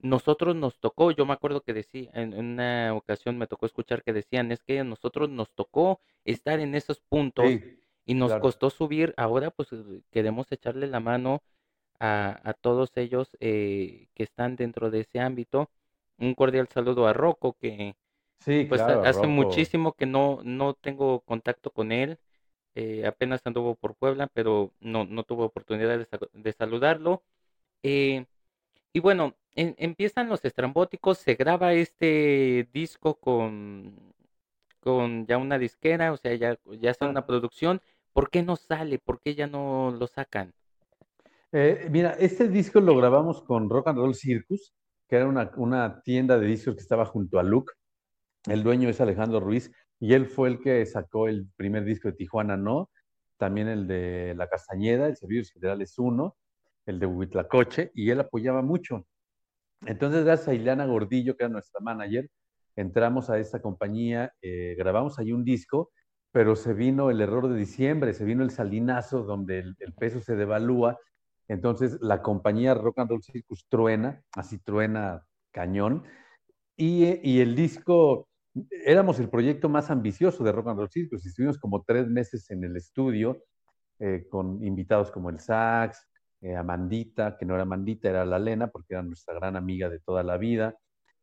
nosotros 0.00 0.56
nos 0.56 0.78
tocó, 0.80 1.12
yo 1.12 1.24
me 1.24 1.32
acuerdo 1.32 1.62
que 1.62 1.72
decía, 1.72 2.10
en, 2.12 2.34
una 2.34 2.92
ocasión 2.92 3.38
me 3.38 3.46
tocó 3.46 3.64
escuchar 3.64 4.02
que 4.02 4.12
decían, 4.12 4.50
es 4.52 4.62
que 4.62 4.80
a 4.80 4.84
nosotros 4.84 5.30
nos 5.30 5.50
tocó 5.52 6.00
estar 6.24 6.58
en 6.58 6.74
esos 6.74 7.00
puntos 7.00 7.46
y 8.04 8.14
nos 8.14 8.34
costó 8.34 8.68
subir, 8.68 9.14
ahora 9.16 9.50
pues 9.50 9.72
eh, 9.72 10.02
queremos 10.10 10.50
echarle 10.50 10.88
la 10.88 11.00
mano 11.00 11.42
a, 12.00 12.54
todos 12.60 12.90
ellos 12.96 13.36
eh, 13.40 14.08
que 14.14 14.24
están 14.24 14.56
dentro 14.56 14.90
de 14.90 15.00
ese 15.00 15.20
ámbito. 15.20 15.70
Un 16.18 16.34
cordial 16.34 16.68
saludo 16.68 17.06
a 17.06 17.14
Rocco 17.14 17.56
que 17.58 17.96
sí, 18.40 18.66
pues 18.68 18.82
hace 18.82 19.26
muchísimo 19.26 19.94
que 19.94 20.04
no, 20.04 20.40
no 20.42 20.74
tengo 20.74 21.20
contacto 21.20 21.70
con 21.70 21.92
él. 21.92 22.18
Eh, 22.74 23.06
apenas 23.06 23.40
anduvo 23.44 23.76
por 23.76 23.94
Puebla, 23.94 24.26
pero 24.32 24.72
no, 24.80 25.04
no 25.04 25.22
tuvo 25.22 25.44
oportunidad 25.44 26.06
de, 26.32 26.52
saludarlo. 26.52 27.22
Eh, 27.82 28.26
y 28.92 29.00
bueno, 29.00 29.34
empiezan 29.54 30.28
los 30.28 30.44
estrambóticos, 30.44 31.18
se 31.18 31.34
graba 31.34 31.72
este 31.74 32.68
disco 32.72 33.14
con, 33.14 34.14
con 34.80 35.26
ya 35.26 35.38
una 35.38 35.58
disquera, 35.58 36.12
o 36.12 36.16
sea, 36.16 36.34
ya, 36.34 36.58
ya 36.80 36.90
hace 36.90 37.04
una 37.04 37.26
producción. 37.26 37.80
¿Por 38.12 38.30
qué 38.30 38.42
no 38.42 38.56
sale? 38.56 38.98
¿Por 38.98 39.20
qué 39.20 39.34
ya 39.34 39.46
no 39.46 39.90
lo 39.98 40.06
sacan? 40.06 40.52
Eh, 41.52 41.88
mira, 41.90 42.10
este 42.18 42.48
disco 42.48 42.80
lo 42.80 42.96
grabamos 42.96 43.42
con 43.42 43.70
Rock 43.70 43.88
and 43.88 43.98
Roll 43.98 44.14
Circus, 44.14 44.74
que 45.08 45.16
era 45.16 45.26
una, 45.26 45.52
una 45.56 46.02
tienda 46.02 46.38
de 46.38 46.46
discos 46.46 46.74
que 46.74 46.80
estaba 46.80 47.06
junto 47.06 47.38
a 47.38 47.44
Luke. 47.44 47.72
El 48.46 48.62
dueño 48.62 48.88
es 48.88 49.00
Alejandro 49.00 49.40
Ruiz 49.40 49.70
y 50.04 50.12
él 50.12 50.26
fue 50.26 50.50
el 50.50 50.60
que 50.60 50.84
sacó 50.84 51.28
el 51.28 51.48
primer 51.56 51.82
disco 51.82 52.08
de 52.08 52.14
Tijuana 52.14 52.58
No, 52.58 52.90
también 53.38 53.68
el 53.68 53.86
de 53.86 54.34
La 54.36 54.50
Castañeda, 54.50 55.06
el 55.06 55.16
Servicios 55.16 55.52
Federales 55.54 55.98
1, 55.98 56.36
el 56.84 56.98
de 56.98 57.06
Huitlacoche, 57.06 57.90
y 57.94 58.10
él 58.10 58.20
apoyaba 58.20 58.60
mucho. 58.60 59.06
Entonces, 59.86 60.26
gracias 60.26 60.48
a 60.48 60.54
Ileana 60.54 60.84
Gordillo, 60.84 61.38
que 61.38 61.44
era 61.44 61.50
nuestra 61.50 61.80
manager, 61.80 62.28
entramos 62.76 63.30
a 63.30 63.38
esta 63.38 63.62
compañía, 63.62 64.30
eh, 64.42 64.74
grabamos 64.76 65.18
ahí 65.18 65.32
un 65.32 65.42
disco, 65.42 65.90
pero 66.32 66.54
se 66.54 66.74
vino 66.74 67.10
el 67.10 67.22
error 67.22 67.48
de 67.48 67.56
diciembre, 67.56 68.12
se 68.12 68.26
vino 68.26 68.42
el 68.42 68.50
salinazo 68.50 69.22
donde 69.22 69.60
el, 69.60 69.94
peso 69.98 70.20
se 70.20 70.36
devalúa, 70.36 70.98
entonces 71.48 71.96
la 72.02 72.20
compañía 72.20 72.74
Rock 72.74 72.98
and 72.98 73.08
Roll 73.08 73.22
Circus 73.22 73.64
truena, 73.70 74.22
así 74.34 74.58
truena 74.58 75.24
cañón, 75.50 76.04
y, 76.76 77.26
y 77.26 77.40
el 77.40 77.56
disco 77.56 78.28
éramos 78.70 79.18
el 79.18 79.28
proyecto 79.28 79.68
más 79.68 79.90
ambicioso 79.90 80.44
de 80.44 80.52
Rock 80.52 80.68
and 80.68 80.78
Roll 80.78 80.90
Circus. 80.90 81.26
Estuvimos 81.26 81.58
como 81.58 81.82
tres 81.82 82.08
meses 82.08 82.50
en 82.50 82.64
el 82.64 82.76
estudio 82.76 83.42
eh, 83.98 84.26
con 84.30 84.64
invitados 84.64 85.10
como 85.10 85.30
el 85.30 85.38
Sax, 85.40 86.08
eh, 86.40 86.56
Amandita, 86.56 87.36
que 87.36 87.44
no 87.44 87.54
era 87.54 87.62
Amandita, 87.62 88.08
era 88.08 88.24
la 88.24 88.38
Lena, 88.38 88.68
porque 88.68 88.94
era 88.94 89.02
nuestra 89.02 89.34
gran 89.34 89.56
amiga 89.56 89.88
de 89.88 89.98
toda 90.00 90.22
la 90.22 90.36
vida. 90.36 90.76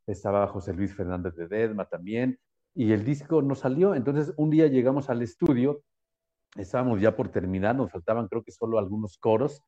Estaba 0.08 0.48
José 0.48 0.74
Luis 0.74 0.94
Fernández 0.96 1.36
de 1.36 1.48
Dedma 1.48 1.86
también. 1.86 2.40
Y 2.74 2.92
el 2.94 3.04
disco 3.04 3.42
no 3.42 3.56
salió. 3.56 3.96
Entonces, 3.96 4.34
un 4.38 4.50
día 4.50 4.68
llegamos 4.68 5.10
al 5.10 5.22
estudio, 5.22 5.84
estábamos 6.56 7.02
ya 7.02 7.16
por 7.16 7.30
terminar, 7.30 7.76
nos 7.76 7.92
faltaban 7.92 8.28
creo 8.28 8.44
que 8.44 8.52
solo 8.52 8.80
algunos 8.80 9.18
coros 9.18 9.62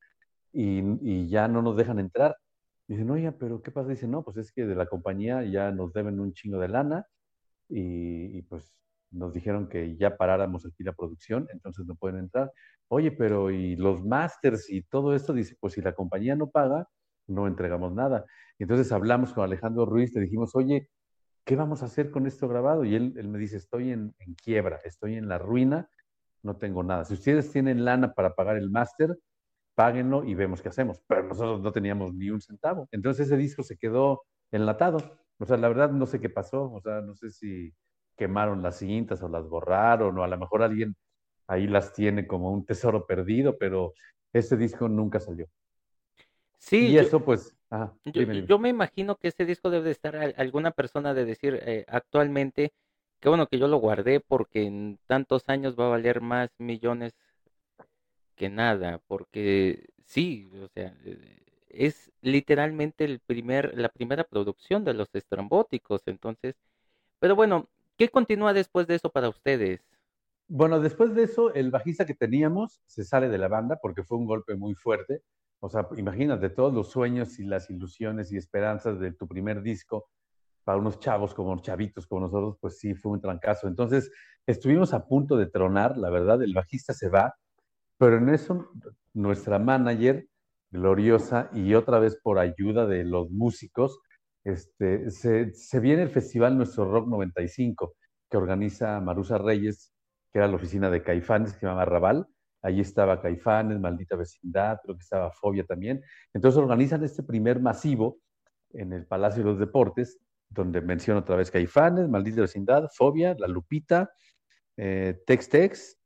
y, 0.52 0.82
y 1.02 1.28
ya 1.30 1.48
no 1.48 1.62
nos 1.62 1.78
dejan 1.78 2.00
entrar. 2.00 2.38
Dicen, 2.88 3.10
oye, 3.12 3.32
pero 3.32 3.62
¿qué 3.62 3.72
pasa? 3.72 3.90
Dice, 3.90 4.08
no, 4.08 4.24
pues 4.24 4.38
es 4.38 4.52
que 4.52 4.66
de 4.66 4.76
la 4.76 4.86
compañía 4.86 5.44
ya 5.44 5.72
nos 5.72 5.94
deben 5.94 6.20
un 6.20 6.34
chingo 6.34 6.60
de 6.60 6.68
lana 6.68 7.08
y, 7.76 8.42
pues 8.44 8.72
nos 9.12 9.34
dijeron 9.34 9.68
que 9.70 9.96
ya 9.96 10.18
paráramos 10.18 10.66
aquí 10.66 10.84
la 10.84 10.94
producción, 10.94 11.48
entonces 11.54 11.86
no 11.86 11.96
pueden 11.96 12.18
entrar. 12.20 12.52
Oye, 12.88 13.12
pero 13.12 13.52
¿y 13.52 13.76
los 13.76 14.04
masters 14.04 14.70
y 14.70 14.82
todo 14.84 15.16
esto? 15.16 15.34
Dice, 15.34 15.56
pues 15.60 15.74
si 15.74 15.82
la 15.82 15.94
compañía 15.94 16.36
no 16.36 16.50
paga, 16.50 16.88
no 17.28 17.48
entregamos 17.48 17.94
nada. 17.94 18.26
Entonces 18.60 18.92
hablamos 18.92 19.34
con 19.34 19.44
Alejandro 19.44 19.86
Ruiz, 19.86 20.14
le 20.16 20.22
dijimos, 20.22 20.56
oye, 20.56 20.90
¿qué 21.46 21.56
vamos 21.56 21.84
a 21.84 21.86
hacer 21.86 22.12
con 22.12 22.28
esto 22.28 22.48
grabado? 22.48 22.86
Y 22.86 22.96
él, 22.96 23.14
él 23.18 23.28
me 23.28 23.40
dice, 23.40 23.58
estoy 23.58 23.92
en, 23.92 24.16
en, 24.20 24.36
quiebra, 24.36 24.80
estoy 24.84 25.16
en 25.16 25.28
la 25.28 25.38
ruina, 25.38 25.90
no 26.42 26.58
tengo 26.58 26.84
nada. 26.84 27.06
Si 27.06 27.14
ustedes 27.14 27.52
tienen 27.52 27.86
lana 27.86 28.14
para 28.14 28.36
pagar 28.36 28.58
el 28.58 28.70
máster, 28.70 29.18
páguenlo 29.76 30.24
y 30.24 30.36
vemos 30.36 30.62
qué 30.62 30.70
hacemos. 30.70 31.02
Pero 31.08 31.24
nosotros 31.24 31.62
no 31.62 31.72
teníamos 31.72 32.14
ni 32.14 32.30
un 32.30 32.42
centavo. 32.42 32.88
Entonces 32.92 33.28
ese 33.28 33.38
disco 33.38 33.64
se 33.64 33.78
quedó 33.78 34.24
enlatado. 34.52 35.23
O 35.40 35.46
sea, 35.46 35.58
la 35.58 35.68
verdad 35.68 35.92
no 35.92 36.06
sé 36.06 36.20
qué 36.20 36.30
pasó, 36.30 36.72
o 36.72 36.82
sea, 36.82 37.02
no 37.02 37.16
sé 37.16 37.32
si 37.32 37.74
quemaron 38.16 38.62
las 38.62 38.78
cintas 38.78 39.22
o 39.24 39.30
las 39.30 39.48
borraron, 39.48 40.18
o 40.18 40.24
a 40.24 40.28
lo 40.28 40.38
mejor 40.38 40.64
alguien 40.64 40.96
ahí 41.48 41.68
las 41.68 41.94
tiene 41.94 42.28
como 42.28 42.52
un 42.52 42.66
tesoro 42.66 43.06
perdido, 43.06 43.58
pero 43.58 43.94
ese 44.32 44.58
disco 44.58 44.88
nunca 44.88 45.20
salió. 45.20 45.48
Sí. 46.58 46.88
Y 46.88 46.98
eso 46.98 47.24
pues... 47.24 47.56
yo, 48.48 48.60
me 48.60 48.70
imagino 48.70 49.18
que 49.18 49.28
ese 49.28 49.46
disco 49.46 49.70
debe 49.70 49.86
de 49.86 49.92
estar 49.92 50.16
alguna 50.38 50.72
persona 50.72 51.14
de 51.14 51.26
decir 51.26 51.60
eh, 51.62 51.86
actualmente, 51.88 52.74
que 53.20 53.30
bueno 53.30 53.48
que 53.48 53.60
yo 53.60 53.68
lo 53.68 53.78
guardé 53.78 54.20
porque 54.20 54.64
en 54.64 55.00
tantos 55.08 55.50
años 55.50 55.78
va 55.78 55.88
a 55.88 55.90
valer 55.90 56.22
más 56.22 56.50
millones 56.58 57.14
que 58.36 58.50
nada, 58.50 59.00
porque 59.08 59.90
sí, 60.06 60.50
o 60.62 60.68
sea, 60.70 60.96
eh, 61.04 61.43
es 61.74 62.12
literalmente 62.22 63.04
el 63.04 63.20
primer, 63.20 63.78
la 63.78 63.90
primera 63.90 64.24
producción 64.24 64.84
de 64.86 64.94
los 64.94 65.14
estrambóticos. 65.14 66.02
Entonces, 66.06 66.56
pero 67.20 67.36
bueno, 67.36 67.70
¿qué 67.98 68.10
continúa 68.10 68.54
después 68.54 68.88
de 68.88 68.96
eso 68.96 69.10
para 69.10 69.30
ustedes? 69.30 69.82
Bueno, 70.48 70.80
después 70.80 71.16
de 71.16 71.24
eso, 71.24 71.54
el 71.54 71.72
bajista 71.72 72.06
que 72.06 72.14
teníamos 72.14 72.82
se 72.86 73.04
sale 73.04 73.30
de 73.30 73.38
la 73.38 73.48
banda 73.48 73.80
porque 73.82 74.04
fue 74.04 74.18
un 74.18 74.26
golpe 74.26 74.56
muy 74.56 74.76
fuerte. 74.76 75.24
O 75.60 75.70
sea, 75.70 75.88
imagínate 75.98 76.50
todos 76.50 76.74
los 76.74 76.92
sueños 76.92 77.40
y 77.40 77.46
las 77.46 77.70
ilusiones 77.70 78.32
y 78.32 78.38
esperanzas 78.38 79.00
de 79.00 79.14
tu 79.14 79.28
primer 79.28 79.62
disco 79.62 80.10
para 80.64 80.78
unos 80.78 81.00
chavos 81.00 81.34
como 81.34 81.58
chavitos 81.62 82.08
como 82.08 82.22
nosotros, 82.22 82.58
pues 82.60 82.78
sí, 82.80 82.94
fue 82.94 83.14
un 83.14 83.22
trancazo. 83.22 83.68
Entonces, 83.68 84.12
estuvimos 84.46 84.94
a 84.94 85.06
punto 85.06 85.38
de 85.38 85.48
tronar, 85.48 85.98
la 85.98 86.10
verdad, 86.10 86.42
el 86.42 86.54
bajista 86.54 86.94
se 86.94 87.10
va, 87.10 87.36
pero 87.98 88.18
en 88.18 88.30
eso 88.30 88.70
nuestra 89.14 89.60
manager 89.60 90.28
gloriosa 90.74 91.50
y 91.54 91.76
otra 91.76 92.00
vez 92.00 92.20
por 92.22 92.40
ayuda 92.40 92.88
de 92.88 93.06
los 93.06 93.30
músicos, 93.30 94.00
este, 94.44 95.10
se, 95.12 95.80
viene 95.80 96.02
el 96.02 96.10
festival 96.10 96.58
Nuestro 96.58 96.92
Rock 96.92 97.08
95 97.08 97.96
que 98.30 98.38
organiza 98.38 99.00
Marusa 99.00 99.38
Reyes, 99.38 99.94
que 100.32 100.40
era 100.40 100.48
la 100.48 100.56
oficina 100.56 100.90
de 100.90 101.04
Caifanes, 101.04 101.54
que 101.54 101.60
se 101.60 101.68
llama 101.68 101.86
Raval. 101.86 102.28
Allí 102.64 102.82
estaba 102.82 103.22
Caifanes, 103.22 103.80
Maldita 103.80 104.16
Vecindad, 104.16 104.80
creo 104.82 104.96
que 104.96 105.04
estaba 105.04 105.32
Fobia 105.32 105.64
también. 105.64 106.02
Entonces 106.34 106.58
organizan 106.58 107.04
este 107.04 107.22
primer 107.22 107.60
masivo 107.62 108.18
en 108.72 108.94
el 108.94 109.06
Palacio 109.06 109.44
de 109.44 109.50
los 109.52 109.60
Deportes, 109.60 110.20
donde 110.50 110.82
menciono 110.82 111.20
otra 111.20 111.36
vez 111.36 111.52
Caifanes, 111.52 112.10
Maldita 112.10 112.42
Vecindad, 112.42 112.90
Fobia, 112.96 113.36
La 113.38 113.48
Lupita, 113.48 114.12
eh, 114.76 115.22
Tex 115.28 115.50
Tex, 115.50 116.00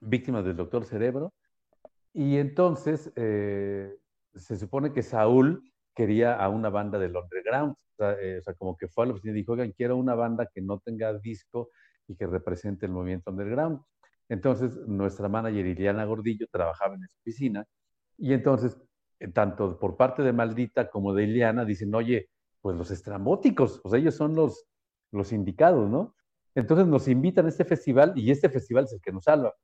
Víctimas 0.00 0.44
del 0.44 0.56
Doctor 0.56 0.84
Cerebro, 0.84 1.34
y 2.12 2.36
entonces 2.38 3.12
eh, 3.16 3.96
se 4.34 4.56
supone 4.56 4.92
que 4.92 5.02
Saúl 5.02 5.62
quería 5.94 6.34
a 6.34 6.48
una 6.48 6.70
banda 6.70 6.98
del 6.98 7.16
underground, 7.16 7.74
eh, 7.98 8.38
o 8.38 8.42
sea, 8.42 8.54
como 8.54 8.76
que 8.76 8.88
fue 8.88 9.04
a 9.04 9.06
la 9.08 9.12
oficina 9.12 9.32
y 9.32 9.36
dijo, 9.36 9.52
oigan, 9.52 9.72
quiero 9.72 9.96
una 9.96 10.14
banda 10.14 10.48
que 10.52 10.60
no 10.60 10.78
tenga 10.78 11.12
disco 11.18 11.70
y 12.06 12.16
que 12.16 12.26
represente 12.26 12.86
el 12.86 12.92
movimiento 12.92 13.30
underground. 13.30 13.80
Entonces, 14.28 14.76
nuestra 14.86 15.28
manager 15.28 15.66
Iliana 15.66 16.04
Gordillo 16.04 16.46
trabajaba 16.50 16.94
en 16.94 17.04
esa 17.04 17.18
oficina 17.18 17.66
y 18.16 18.32
entonces, 18.32 18.80
eh, 19.18 19.28
tanto 19.28 19.78
por 19.78 19.96
parte 19.96 20.22
de 20.22 20.32
Maldita 20.32 20.88
como 20.88 21.12
de 21.12 21.24
Iliana, 21.24 21.64
dicen, 21.64 21.94
oye, 21.94 22.28
pues 22.60 22.76
los 22.76 22.90
estrambóticos, 22.90 23.80
sea, 23.84 23.98
ellos 23.98 24.14
son 24.14 24.34
los, 24.34 24.66
los 25.12 25.32
indicados, 25.32 25.88
¿no? 25.90 26.14
Entonces 26.54 26.86
nos 26.86 27.08
invitan 27.08 27.46
a 27.46 27.48
este 27.48 27.64
festival 27.64 28.12
y 28.16 28.30
este 28.30 28.48
festival 28.48 28.84
es 28.84 28.92
el 28.92 29.00
que 29.00 29.12
nos 29.12 29.24
salva. 29.24 29.54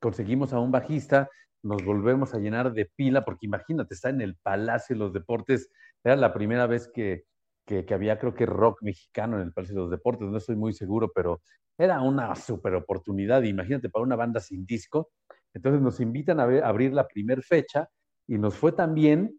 Conseguimos 0.00 0.52
a 0.52 0.60
un 0.60 0.70
bajista, 0.70 1.28
nos 1.62 1.84
volvemos 1.84 2.34
a 2.34 2.38
llenar 2.38 2.72
de 2.72 2.86
pila, 2.86 3.24
porque 3.24 3.46
imagínate, 3.46 3.94
está 3.94 4.10
en 4.10 4.20
el 4.20 4.36
Palacio 4.36 4.94
de 4.94 5.00
los 5.00 5.12
Deportes, 5.12 5.70
era 6.04 6.16
la 6.16 6.32
primera 6.32 6.66
vez 6.66 6.90
que, 6.92 7.24
que, 7.66 7.84
había, 7.92 8.18
creo 8.18 8.34
que 8.34 8.46
rock 8.46 8.82
mexicano 8.82 9.36
en 9.36 9.42
el 9.42 9.52
Palacio 9.52 9.76
de 9.76 9.82
los 9.82 9.90
Deportes, 9.90 10.28
no 10.28 10.38
estoy 10.38 10.56
muy 10.56 10.72
seguro, 10.72 11.10
pero 11.14 11.42
era 11.76 12.00
una 12.00 12.34
super 12.34 12.74
oportunidad, 12.74 13.42
imagínate, 13.42 13.90
para 13.90 14.02
una 14.02 14.16
banda 14.16 14.40
sin 14.40 14.64
disco. 14.64 15.10
Entonces 15.54 15.80
nos 15.80 16.00
invitan 16.00 16.40
a, 16.40 16.44
abrir 16.44 16.92
la 16.92 17.06
primera 17.06 17.42
fecha 17.42 17.88
y 18.26 18.38
nos 18.38 18.54
fue 18.56 18.72
tan 18.72 18.94
bien 18.94 19.38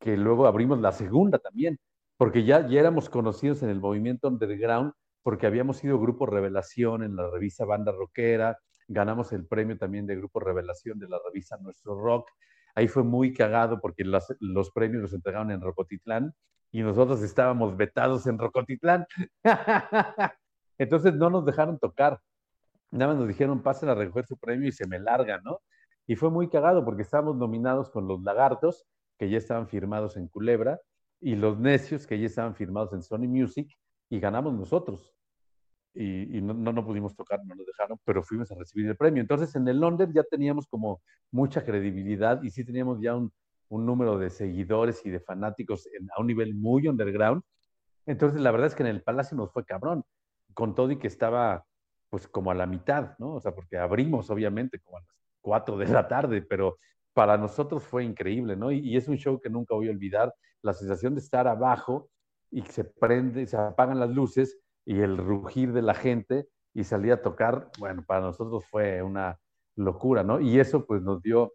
que 0.00 0.16
luego 0.16 0.46
abrimos 0.46 0.80
la 0.80 0.92
segunda 0.92 1.38
también, 1.38 1.78
porque 2.16 2.44
ya, 2.44 2.66
ya 2.66 2.80
éramos 2.80 3.08
conocidos 3.08 3.62
en 3.62 3.70
el 3.70 3.80
movimiento 3.80 4.28
underground, 4.28 4.92
porque 5.22 5.46
habíamos 5.46 5.78
sido 5.78 5.98
Grupo 5.98 6.26
Revelación 6.26 7.02
en 7.02 7.16
la 7.16 7.30
revista 7.30 7.64
Banda 7.64 7.92
Rockera, 7.92 8.58
ganamos 8.88 9.32
el 9.32 9.46
premio 9.46 9.76
también 9.78 10.06
de 10.06 10.16
Grupo 10.16 10.40
Revelación 10.40 10.98
de 10.98 11.08
la 11.08 11.18
revista 11.24 11.56
Nuestro 11.58 12.00
Rock. 12.00 12.30
Ahí 12.74 12.88
fue 12.88 13.02
muy 13.02 13.32
cagado 13.32 13.80
porque 13.80 14.04
los 14.04 14.70
premios 14.70 15.02
los 15.02 15.12
entregaron 15.12 15.50
en 15.50 15.60
Rocotitlán 15.60 16.34
y 16.70 16.82
nosotros 16.82 17.22
estábamos 17.22 17.76
vetados 17.76 18.26
en 18.26 18.38
Rocotitlán. 18.38 19.06
Entonces 20.78 21.14
no 21.14 21.30
nos 21.30 21.46
dejaron 21.46 21.78
tocar. 21.78 22.20
Nada 22.90 23.12
más 23.12 23.20
nos 23.20 23.28
dijeron, 23.28 23.62
pasen 23.62 23.88
a 23.88 23.94
recoger 23.94 24.26
su 24.26 24.36
premio 24.36 24.68
y 24.68 24.72
se 24.72 24.86
me 24.86 24.98
larga, 24.98 25.40
¿no? 25.42 25.60
Y 26.06 26.16
fue 26.16 26.30
muy 26.30 26.48
cagado 26.48 26.84
porque 26.84 27.02
estábamos 27.02 27.36
nominados 27.36 27.90
con 27.90 28.06
los 28.06 28.22
lagartos, 28.22 28.86
que 29.18 29.28
ya 29.28 29.38
estaban 29.38 29.66
firmados 29.66 30.16
en 30.16 30.28
Culebra, 30.28 30.80
y 31.20 31.34
los 31.34 31.58
necios, 31.58 32.06
que 32.06 32.20
ya 32.20 32.26
estaban 32.26 32.54
firmados 32.54 32.92
en 32.92 33.02
Sony 33.02 33.26
Music, 33.26 33.68
y 34.08 34.20
ganamos 34.20 34.54
nosotros 34.54 35.15
y, 35.96 36.40
no, 36.42 36.54
no, 36.54 36.84
pudimos 36.84 37.16
tocar, 37.16 37.40
no 37.44 37.54
nos 37.54 37.66
dejaron, 37.66 37.98
pero 38.04 38.22
fuimos 38.22 38.50
a 38.52 38.54
recibir 38.54 38.86
el 38.88 38.96
premio. 38.96 39.20
Entonces 39.22 39.54
en 39.56 39.66
el 39.68 39.80
London 39.80 40.12
ya 40.12 40.22
teníamos 40.24 40.66
como 40.66 41.00
mucha 41.30 41.64
credibilidad 41.64 42.42
y 42.42 42.50
sí 42.50 42.64
teníamos 42.64 43.00
ya 43.00 43.16
un, 43.16 43.32
un 43.68 43.86
número 43.86 44.18
de 44.18 44.30
seguidores 44.30 45.04
y 45.04 45.10
de 45.10 45.20
fanáticos 45.20 45.88
a 46.14 46.20
un 46.20 46.26
nivel 46.26 46.54
muy 46.54 46.86
underground. 46.86 47.42
Entonces 48.04 48.40
la 48.40 48.50
verdad 48.50 48.68
es 48.68 48.74
que 48.74 48.82
en 48.82 48.88
el 48.88 49.02
Palacio 49.02 49.36
nos 49.36 49.52
fue 49.52 49.64
cabrón, 49.64 50.04
con 50.54 50.74
todo 50.74 50.90
y 50.90 50.98
que 50.98 51.08
estaba 51.08 51.64
pues 52.10 52.28
como 52.28 52.50
a 52.50 52.54
la 52.54 52.66
mitad, 52.66 53.16
¿no? 53.18 53.34
O 53.34 53.40
sea, 53.40 53.54
porque 53.54 53.78
abrimos 53.78 54.30
obviamente 54.30 54.78
como 54.80 54.98
a 54.98 55.00
las 55.00 55.10
4 55.40 55.76
de 55.76 55.88
la 55.88 56.06
tarde, 56.08 56.42
pero 56.42 56.78
para 57.14 57.36
nosotros 57.36 57.82
fue 57.82 58.04
increíble, 58.04 58.56
¿no? 58.56 58.70
Y, 58.70 58.78
y 58.80 58.96
es 58.96 59.08
un 59.08 59.16
show 59.16 59.40
que 59.40 59.50
nunca 59.50 59.74
voy 59.74 59.88
a 59.88 59.90
olvidar, 59.90 60.32
la 60.62 60.72
sensación 60.72 61.14
de 61.14 61.20
estar 61.20 61.48
abajo 61.48 62.10
y 62.50 62.62
se 62.62 62.84
prende, 62.84 63.46
se 63.46 63.56
apagan 63.56 63.98
las 63.98 64.10
luces 64.10 64.58
y 64.86 65.00
el 65.00 65.18
rugir 65.18 65.72
de 65.72 65.82
la 65.82 65.94
gente 65.94 66.48
y 66.72 66.84
salir 66.84 67.12
a 67.12 67.22
tocar, 67.22 67.70
bueno, 67.78 68.04
para 68.06 68.20
nosotros 68.20 68.64
fue 68.70 69.02
una 69.02 69.38
locura, 69.74 70.22
¿no? 70.22 70.40
Y 70.40 70.58
eso 70.58 70.86
pues 70.86 71.02
nos 71.02 71.20
dio 71.20 71.52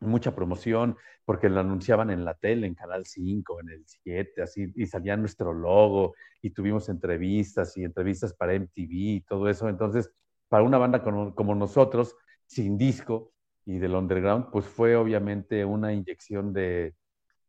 mucha 0.00 0.34
promoción 0.34 0.96
porque 1.24 1.48
lo 1.48 1.60
anunciaban 1.60 2.10
en 2.10 2.24
la 2.24 2.34
tele, 2.34 2.66
en 2.66 2.74
Canal 2.74 3.06
5, 3.06 3.60
en 3.60 3.70
el 3.70 3.84
7, 3.86 4.42
así, 4.42 4.72
y 4.76 4.86
salía 4.86 5.16
nuestro 5.16 5.52
logo 5.52 6.14
y 6.42 6.50
tuvimos 6.50 6.88
entrevistas 6.88 7.76
y 7.76 7.84
entrevistas 7.84 8.34
para 8.34 8.54
MTV 8.54 8.90
y 8.90 9.20
todo 9.22 9.48
eso. 9.48 9.68
Entonces, 9.68 10.10
para 10.48 10.62
una 10.62 10.78
banda 10.78 11.02
como, 11.02 11.54
nosotros, 11.54 12.14
sin 12.46 12.78
disco 12.78 13.32
y 13.64 13.78
del 13.78 13.94
underground, 13.94 14.50
pues 14.50 14.66
fue 14.66 14.94
obviamente 14.96 15.64
una 15.64 15.92
inyección 15.92 16.52
de, 16.52 16.94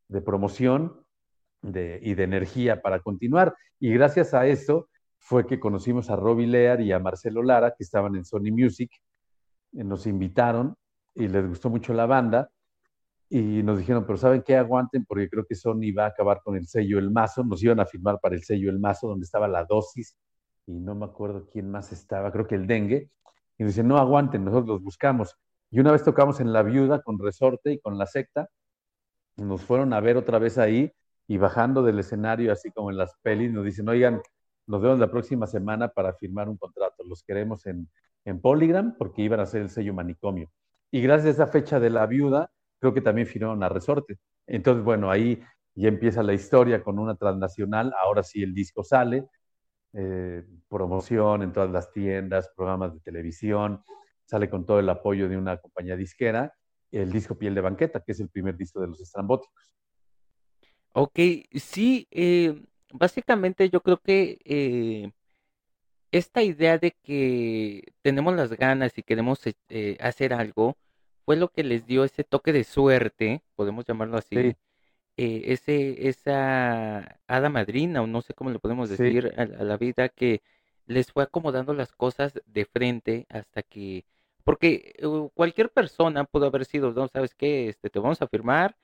de 0.08 0.22
promoción 0.22 1.06
de, 1.62 2.00
y 2.02 2.16
de 2.16 2.24
energía 2.24 2.82
para 2.82 3.00
continuar. 3.00 3.56
Y 3.80 3.94
gracias 3.94 4.34
a 4.34 4.48
eso, 4.48 4.90
fue 5.28 5.46
que 5.46 5.60
conocimos 5.60 6.10
a 6.10 6.16
Robbie 6.16 6.48
Lear 6.48 6.80
y 6.80 6.94
a 6.94 7.00
Marcelo 7.00 7.44
Lara, 7.44 7.72
que 7.78 7.84
estaban 7.84 8.16
en 8.16 8.24
Sony 8.24 8.50
Music, 8.50 8.90
eh, 9.74 9.84
nos 9.84 10.08
invitaron 10.08 10.74
y 11.14 11.28
les 11.28 11.46
gustó 11.46 11.70
mucho 11.70 11.94
la 11.94 12.06
banda 12.06 12.50
y 13.30 13.62
nos 13.62 13.78
dijeron, 13.78 14.06
pero 14.06 14.18
¿saben 14.18 14.42
qué? 14.42 14.56
Aguanten 14.56 15.04
porque 15.04 15.30
creo 15.30 15.46
que 15.46 15.54
Sony 15.54 15.92
va 15.94 16.06
a 16.06 16.08
acabar 16.08 16.42
con 16.42 16.56
el 16.56 16.66
sello 16.66 16.98
El 16.98 17.12
Mazo, 17.12 17.44
nos 17.44 17.62
iban 17.62 17.82
a 17.82 17.86
firmar 17.86 18.22
para 18.22 18.36
el 18.36 18.44
sello 18.46 18.70
El 18.70 18.80
Mazo, 18.80 19.10
donde 19.10 19.26
estaba 19.26 19.50
la 19.50 19.66
dosis 19.66 20.16
y 20.66 20.80
no 20.80 20.96
me 20.96 21.04
acuerdo 21.04 21.46
quién 21.52 21.70
más 21.70 21.92
estaba, 21.92 22.32
creo 22.32 22.48
que 22.48 22.56
el 22.56 22.66
dengue, 22.66 23.10
y 23.58 23.64
nos 23.64 23.74
dicen, 23.74 23.90
no 23.90 23.98
aguanten, 23.98 24.46
nosotros 24.46 24.68
los 24.70 24.82
buscamos. 24.82 25.36
Y 25.70 25.82
una 25.82 25.92
vez 25.92 26.04
tocamos 26.04 26.40
en 26.40 26.54
La 26.54 26.64
Viuda 26.64 27.02
con 27.02 27.20
Resorte 27.20 27.74
y 27.74 27.80
con 27.80 27.98
La 27.98 28.06
Secta, 28.06 28.48
nos 29.36 29.62
fueron 29.62 29.92
a 29.92 30.00
ver 30.00 30.16
otra 30.16 30.40
vez 30.40 30.58
ahí 30.58 30.94
y 31.28 31.38
bajando 31.38 31.84
del 31.84 32.00
escenario, 32.00 32.54
así 32.54 32.72
como 32.72 32.92
en 32.92 32.98
las 32.98 33.14
pelis, 33.22 33.52
nos 33.52 33.66
dicen, 33.66 33.90
oigan, 33.90 34.22
nos 34.68 34.82
vemos 34.82 35.00
la 35.00 35.10
próxima 35.10 35.48
semana 35.48 35.88
para 35.88 36.14
firmar 36.14 36.50
un 36.50 36.58
contrato. 36.58 37.04
Los 37.04 37.24
queremos 37.24 37.66
en, 37.66 37.90
Polygram 38.42 38.98
porque 38.98 39.22
iban 39.22 39.40
a 39.40 39.46
ser 39.46 39.62
el 39.62 39.70
sello 39.70 39.94
manicomio. 39.94 40.52
Y 40.92 41.02
gracias 41.02 41.40
a 41.40 41.44
esa 41.44 41.48
fecha 41.48 41.80
de 41.80 41.90
la 41.90 42.06
viuda, 42.06 42.52
creo 42.78 42.94
que 42.94 43.00
también 43.00 43.26
firmaron 43.26 43.64
a 43.64 43.70
Resorte. 43.70 44.20
Entonces, 44.46 44.84
bueno, 44.84 45.10
ahí 45.10 45.42
ya 45.76 45.88
empieza 45.88 46.22
la 46.24 46.34
historia 46.34 46.84
con 46.84 47.00
una 47.00 47.16
transnacional. 47.16 47.94
Ahora 48.04 48.24
sí 48.24 48.44
el 48.44 48.54
disco 48.54 48.84
sale, 48.84 49.30
eh, 49.94 50.44
promoción 50.68 51.42
en 51.42 51.54
todas 51.54 51.72
las 51.72 51.90
tiendas, 51.94 52.50
programas 52.54 52.94
de 52.94 53.00
televisión, 53.00 53.82
sale 54.26 54.50
con 54.50 54.66
todo 54.66 54.80
el 54.82 54.90
apoyo 54.90 55.30
de 55.30 55.38
una 55.38 55.58
compañía 55.58 55.96
disquera. 55.96 56.54
El 56.92 57.14
disco 57.14 57.38
Piel 57.38 57.56
de 57.56 57.62
Banqueta, 57.62 58.02
que 58.02 58.12
es 58.12 58.20
el 58.20 58.30
primer 58.30 58.58
disco 58.58 58.82
de 58.82 58.88
los 58.88 59.00
estrambóticos. 59.00 59.74
Ok, 60.94 61.20
sí, 61.54 62.08
eh, 62.12 62.62
básicamente 62.94 63.70
yo 63.70 63.82
creo 63.82 63.98
que 64.02 64.40
eh, 64.46 65.12
esta 66.12 66.44
idea 66.44 66.78
de 66.78 66.92
que 66.92 67.94
tenemos 68.02 68.36
las 68.36 68.52
ganas 68.52 68.98
y 68.98 69.04
queremos 69.04 69.46
eh, 69.48 69.56
eh, 69.70 69.98
hacer 70.00 70.34
algo 70.34 70.78
fue 71.26 71.36
lo 71.36 71.50
que 71.50 71.64
les 71.64 71.86
dio 71.86 72.04
ese 72.04 72.24
toque 72.24 72.54
de 72.54 72.64
suerte, 72.64 73.44
podemos 73.56 73.86
llamarlo 73.86 74.18
así, 74.18 74.56
ese, 75.18 76.08
esa 76.08 77.20
hada 77.28 77.50
madrina, 77.50 78.02
o 78.02 78.08
no 78.08 78.22
sé 78.22 78.34
cómo 78.34 78.52
le 78.52 78.60
podemos 78.60 78.90
decir, 78.90 79.34
a, 79.36 79.46
la 79.46 79.78
vida 79.78 80.10
que 80.10 80.42
les 80.86 81.12
fue 81.12 81.24
acomodando 81.24 81.74
las 81.74 81.92
cosas 81.92 82.40
de 82.46 82.66
frente 82.66 83.26
hasta 83.30 83.62
que, 83.64 84.06
porque 84.46 84.96
cualquier 85.34 85.70
persona 85.70 86.24
pudo 86.24 86.46
haber 86.46 86.64
sido, 86.64 86.94
no 86.94 87.10
sabes 87.10 87.36
qué, 87.36 87.68
este, 87.68 87.90
te 87.90 88.00
vamos 88.00 88.22
a 88.22 88.28
firmar 88.28 88.78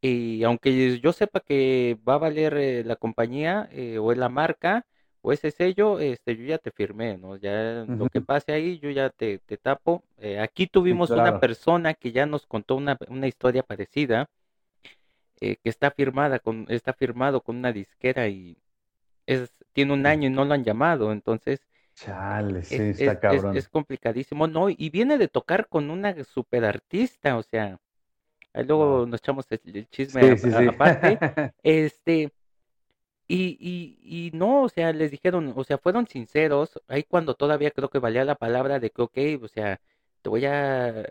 y 0.00 0.42
aunque 0.44 0.98
yo 1.00 1.12
sepa 1.12 1.40
que 1.40 1.98
va 2.08 2.14
a 2.14 2.18
valer 2.18 2.54
eh, 2.56 2.84
la 2.84 2.96
compañía 2.96 3.68
eh, 3.72 3.98
o 3.98 4.12
es 4.12 4.18
la 4.18 4.28
marca 4.28 4.86
o 5.22 5.32
ese 5.32 5.50
sello, 5.50 5.98
este, 6.00 6.36
yo 6.36 6.44
ya 6.44 6.58
te 6.58 6.70
firmé, 6.70 7.18
¿no? 7.18 7.36
Ya 7.36 7.84
lo 7.86 8.08
que 8.08 8.22
pase 8.22 8.52
ahí, 8.52 8.78
yo 8.78 8.88
ya 8.88 9.10
te, 9.10 9.38
te 9.38 9.58
tapo. 9.58 10.02
Eh, 10.16 10.40
aquí 10.40 10.66
tuvimos 10.66 11.10
una 11.10 11.38
persona 11.38 11.92
que 11.92 12.12
ya 12.12 12.24
nos 12.24 12.46
contó 12.46 12.76
una, 12.76 12.96
una 13.08 13.26
historia 13.26 13.62
parecida, 13.62 14.30
que 15.38 15.58
está 15.64 15.90
firmada 15.90 16.38
con, 16.38 16.66
está 16.68 16.92
firmado 16.94 17.42
con 17.42 17.56
una 17.56 17.72
disquera 17.72 18.28
y 18.28 18.56
es, 19.26 19.52
tiene 19.72 19.92
un 19.92 20.06
año 20.06 20.28
y 20.28 20.32
no 20.32 20.44
lo 20.44 20.54
han 20.54 20.64
llamado, 20.64 21.12
entonces 21.12 21.60
Chale, 21.94 22.62
sí, 22.62 22.76
está 22.76 23.18
cabrón. 23.18 23.56
Es, 23.56 23.68
complicadísimo, 23.68 24.46
¿no? 24.46 24.70
Y 24.70 24.88
viene 24.90 25.18
de 25.18 25.28
tocar 25.28 25.68
con 25.68 25.90
una 25.90 26.24
super 26.24 26.64
artista, 26.64 27.36
o 27.36 27.42
sea, 27.42 27.78
Ahí 28.52 28.64
luego 28.64 29.06
nos 29.06 29.20
echamos 29.20 29.46
el, 29.50 29.88
chisme 29.88 30.36
aparte. 30.68 31.18
Este, 31.62 32.32
y, 33.28 33.56
y, 33.60 33.98
y 34.02 34.30
no, 34.36 34.64
o 34.64 34.68
sea, 34.68 34.92
les 34.92 35.10
dijeron, 35.12 35.52
o 35.56 35.64
sea, 35.64 35.78
fueron 35.78 36.06
sinceros, 36.08 36.80
ahí 36.88 37.04
cuando 37.04 37.34
todavía 37.34 37.70
creo 37.70 37.88
que 37.88 38.00
valía 38.00 38.24
la 38.24 38.34
palabra 38.34 38.80
de 38.80 38.90
que, 38.90 39.02
ok, 39.02 39.18
o 39.42 39.48
sea, 39.48 39.80
te 40.22 40.28
voy 40.28 40.46
a, 40.46 41.04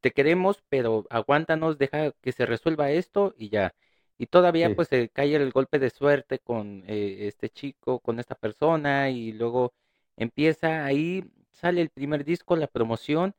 te 0.00 0.12
queremos, 0.12 0.62
pero 0.68 1.06
aguántanos, 1.10 1.78
deja 1.78 2.12
que 2.22 2.32
se 2.32 2.46
resuelva 2.46 2.90
esto 2.90 3.34
y 3.38 3.50
ya. 3.50 3.74
Y 4.16 4.26
todavía 4.26 4.74
pues 4.74 4.88
se 4.88 5.10
cae 5.10 5.36
el 5.36 5.52
golpe 5.52 5.78
de 5.78 5.90
suerte 5.90 6.38
con 6.40 6.82
eh, 6.88 7.28
este 7.28 7.50
chico, 7.50 8.00
con 8.00 8.18
esta 8.18 8.34
persona, 8.34 9.10
y 9.10 9.32
luego 9.32 9.74
empieza 10.16 10.84
ahí, 10.84 11.24
sale 11.52 11.80
el 11.82 11.90
primer 11.90 12.24
disco, 12.24 12.56
la 12.56 12.66
promoción, 12.66 13.34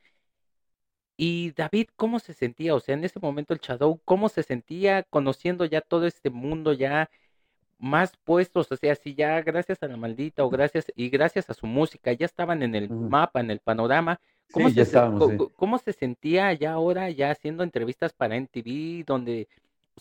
y 1.21 1.51
David, 1.51 1.89
¿cómo 1.97 2.19
se 2.19 2.33
sentía? 2.33 2.73
O 2.73 2.79
sea, 2.79 2.95
en 2.95 3.03
ese 3.03 3.19
momento 3.19 3.53
el 3.53 3.59
Shadow, 3.59 3.99
¿cómo 4.05 4.29
se 4.29 4.41
sentía 4.41 5.03
conociendo 5.03 5.65
ya 5.65 5.81
todo 5.81 6.07
este 6.07 6.29
mundo 6.29 6.71
ya 6.71 7.09
más 7.77 8.15
puestos? 8.23 8.71
O 8.71 8.77
sea, 8.77 8.95
si 8.95 9.15
ya 9.15 9.41
gracias 9.41 9.83
a 9.83 9.89
la 9.89 9.97
maldita 9.97 10.45
o 10.45 10.49
gracias 10.49 10.85
y 10.95 11.09
gracias 11.09 11.49
a 11.49 11.53
su 11.53 11.67
música 11.67 12.13
ya 12.13 12.25
estaban 12.25 12.63
en 12.63 12.73
el 12.73 12.89
mapa, 12.89 13.41
en 13.41 13.51
el 13.51 13.59
panorama. 13.59 14.21
¿Cómo, 14.53 14.69
se, 14.69 14.85
¿Cómo 15.57 15.77
se 15.79 15.91
sentía 15.91 16.53
ya 16.53 16.71
ahora, 16.71 17.09
ya 17.09 17.31
haciendo 17.31 17.63
entrevistas 17.63 18.13
para 18.13 18.37
NTV, 18.37 19.03
donde 19.05 19.49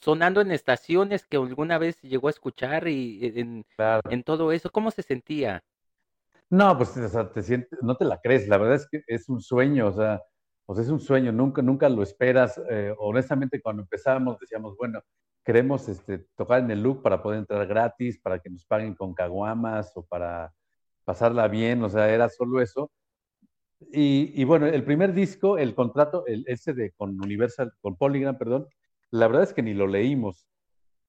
sonando 0.00 0.40
en 0.40 0.52
estaciones 0.52 1.26
que 1.26 1.36
alguna 1.36 1.78
vez 1.78 2.00
llegó 2.00 2.28
a 2.28 2.30
escuchar 2.30 2.86
y 2.86 3.26
e, 3.26 3.40
en, 3.40 3.66
en 4.08 4.22
todo 4.22 4.52
eso? 4.52 4.70
¿Cómo 4.70 4.92
se 4.92 5.02
sentía? 5.02 5.64
No, 6.48 6.76
pues 6.76 6.96
o 6.96 7.08
sea, 7.08 7.28
te 7.28 7.42
sientes, 7.42 7.76
no 7.82 7.96
te 7.96 8.04
la 8.04 8.20
crees, 8.20 8.46
la 8.46 8.56
verdad 8.56 8.76
es 8.76 8.86
que 8.88 9.02
es 9.08 9.28
un 9.28 9.40
sueño, 9.40 9.88
o 9.88 9.92
sea, 9.92 10.22
pues 10.68 10.80
es 10.80 10.90
un 10.90 11.00
sueño, 11.00 11.32
nunca, 11.32 11.62
nunca 11.62 11.88
lo 11.88 12.02
esperas. 12.02 12.60
Eh, 12.68 12.94
honestamente, 12.98 13.58
cuando 13.62 13.80
empezábamos 13.84 14.38
decíamos, 14.38 14.76
bueno, 14.76 15.00
queremos 15.42 15.88
este, 15.88 16.18
tocar 16.36 16.60
en 16.60 16.70
el 16.70 16.82
look 16.82 17.00
para 17.00 17.22
poder 17.22 17.38
entrar 17.38 17.66
gratis, 17.66 18.20
para 18.20 18.38
que 18.38 18.50
nos 18.50 18.66
paguen 18.66 18.94
con 18.94 19.14
caguamas 19.14 19.90
o 19.94 20.04
para 20.04 20.52
pasarla 21.06 21.48
bien, 21.48 21.82
o 21.82 21.88
sea, 21.88 22.10
era 22.10 22.28
solo 22.28 22.60
eso. 22.60 22.90
Y, 23.80 24.44
bueno, 24.44 24.66
el 24.66 24.84
primer 24.84 25.14
disco, 25.14 25.56
el 25.56 25.74
contrato, 25.74 26.26
el, 26.26 26.44
ese 26.46 26.74
de 26.74 26.92
con 26.92 27.18
Universal, 27.18 27.72
con 27.80 27.96
Polygram, 27.96 28.36
perdón, 28.36 28.66
la 29.10 29.26
verdad 29.26 29.44
es 29.44 29.54
que 29.54 29.62
ni 29.62 29.72
lo 29.72 29.86
leímos. 29.86 30.46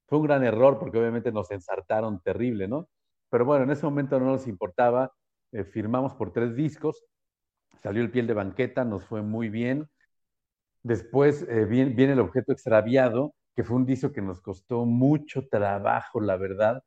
Fue 0.07 0.19
un 0.19 0.25
gran 0.25 0.45
error 0.45 0.79
porque 0.79 0.99
obviamente 0.99 1.33
nos 1.33 1.51
ensartaron 1.51 2.21
terrible, 2.21 2.69
¿no? 2.69 2.87
Pero 3.29 3.43
bueno, 3.43 3.65
en 3.65 3.71
ese 3.71 3.85
momento 3.85 4.21
no 4.21 4.27
nos 4.27 4.47
importaba. 4.47 5.11
Eh, 5.51 5.65
firmamos 5.65 6.13
por 6.13 6.31
tres 6.31 6.55
discos, 6.55 7.03
salió 7.81 8.01
el 8.01 8.11
piel 8.11 8.27
de 8.27 8.33
banqueta, 8.33 8.83
nos 8.85 9.05
fue 9.05 9.21
muy 9.21 9.49
bien. 9.49 9.87
Después 10.83 11.45
eh, 11.49 11.65
viene, 11.65 12.13
el 12.13 12.19
objeto 12.19 12.51
extraviado, 12.51 13.33
que 13.55 13.63
fue 13.63 13.77
un 13.77 13.85
disco 13.85 14.11
que 14.11 14.21
nos 14.21 14.41
costó 14.41 14.85
mucho 14.85 15.47
trabajo, 15.47 16.21
la 16.21 16.37
verdad, 16.37 16.83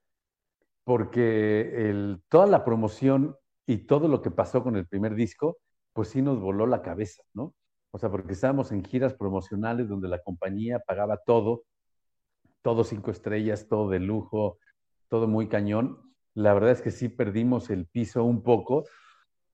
porque 0.85 1.91
el, 1.91 2.22
toda 2.28 2.47
la 2.47 2.64
promoción 2.64 3.37
y 3.66 3.78
todo 3.87 4.09
lo 4.09 4.22
que 4.22 4.30
pasó 4.30 4.62
con 4.62 4.76
el 4.76 4.87
primer 4.87 5.14
disco, 5.14 5.59
pues 5.93 6.09
sí 6.09 6.22
nos 6.22 6.41
voló 6.41 6.66
la 6.66 6.83
cabeza, 6.83 7.22
¿no? 7.35 7.55
O 7.91 7.99
sea, 7.99 8.11
porque 8.11 8.33
estábamos 8.33 8.72
en 8.72 8.85
giras 8.85 9.14
promocionales 9.14 9.89
donde 9.89 10.09
la 10.09 10.22
compañía 10.22 10.80
pagaba 10.80 11.18
todo, 11.18 11.64
todo 12.62 12.85
cinco 12.85 13.11
estrellas, 13.11 13.68
todo 13.68 13.91
de 13.91 14.01
lujo, 14.01 14.59
todo 15.09 15.28
muy 15.28 15.49
cañón. 15.49 15.99
La 16.35 16.55
verdad 16.55 16.70
es 16.70 16.80
que 16.80 16.91
sí 16.91 17.09
perdimos 17.11 17.68
el 17.68 17.87
piso 17.87 18.24
un 18.24 18.43
poco, 18.43 18.85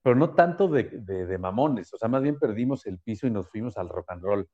pero 0.01 0.15
no 0.15 0.33
tanto 0.33 0.67
de, 0.67 0.83
de, 0.83 1.37
mamones, 1.37 1.93
o 1.93 1.97
sea, 1.97 2.07
más 2.07 2.21
bien 2.21 2.39
perdimos 2.39 2.85
el 2.85 2.99
piso 2.99 3.27
y 3.27 3.31
nos 3.31 3.49
fuimos 3.49 3.77
al 3.77 3.89
rock 3.89 4.11
and 4.11 4.23
roll, 4.23 4.49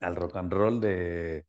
al 0.00 0.16
rock 0.16 0.36
and 0.36 0.52
roll 0.52 0.80
de, 0.80 1.44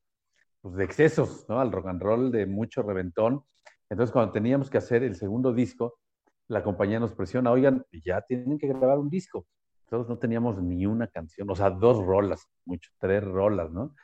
pues, 0.62 0.76
de 0.76 0.84
excesos, 0.84 1.46
¿no? 1.48 1.60
Al 1.60 1.72
rock 1.72 1.88
and 1.88 2.02
roll 2.02 2.32
de 2.32 2.46
mucho 2.46 2.84
reventón. 2.84 3.44
Entonces, 3.90 4.12
cuando 4.12 4.32
teníamos 4.32 4.70
que 4.70 4.78
hacer 4.78 5.04
el 5.04 5.16
segundo 5.16 5.54
disco, 5.54 6.00
la 6.48 6.64
compañía 6.64 7.00
nos 7.00 7.14
presiona, 7.14 7.52
oigan, 7.52 7.86
ya 8.04 8.22
tienen 8.22 8.58
que 8.58 8.68
grabar 8.68 9.00
un 9.00 9.10
disco. 9.10 9.48
Nosotros 9.86 10.10
no 10.10 10.18
teníamos 10.20 10.62
ni 10.62 10.86
una 10.86 11.08
canción, 11.08 11.50
o 11.50 11.56
sea, 11.56 11.70
dos 11.70 12.06
rolas, 12.06 12.48
mucho, 12.66 12.92
tres 13.00 13.24
rolas, 13.24 13.72
¿no? 13.72 13.96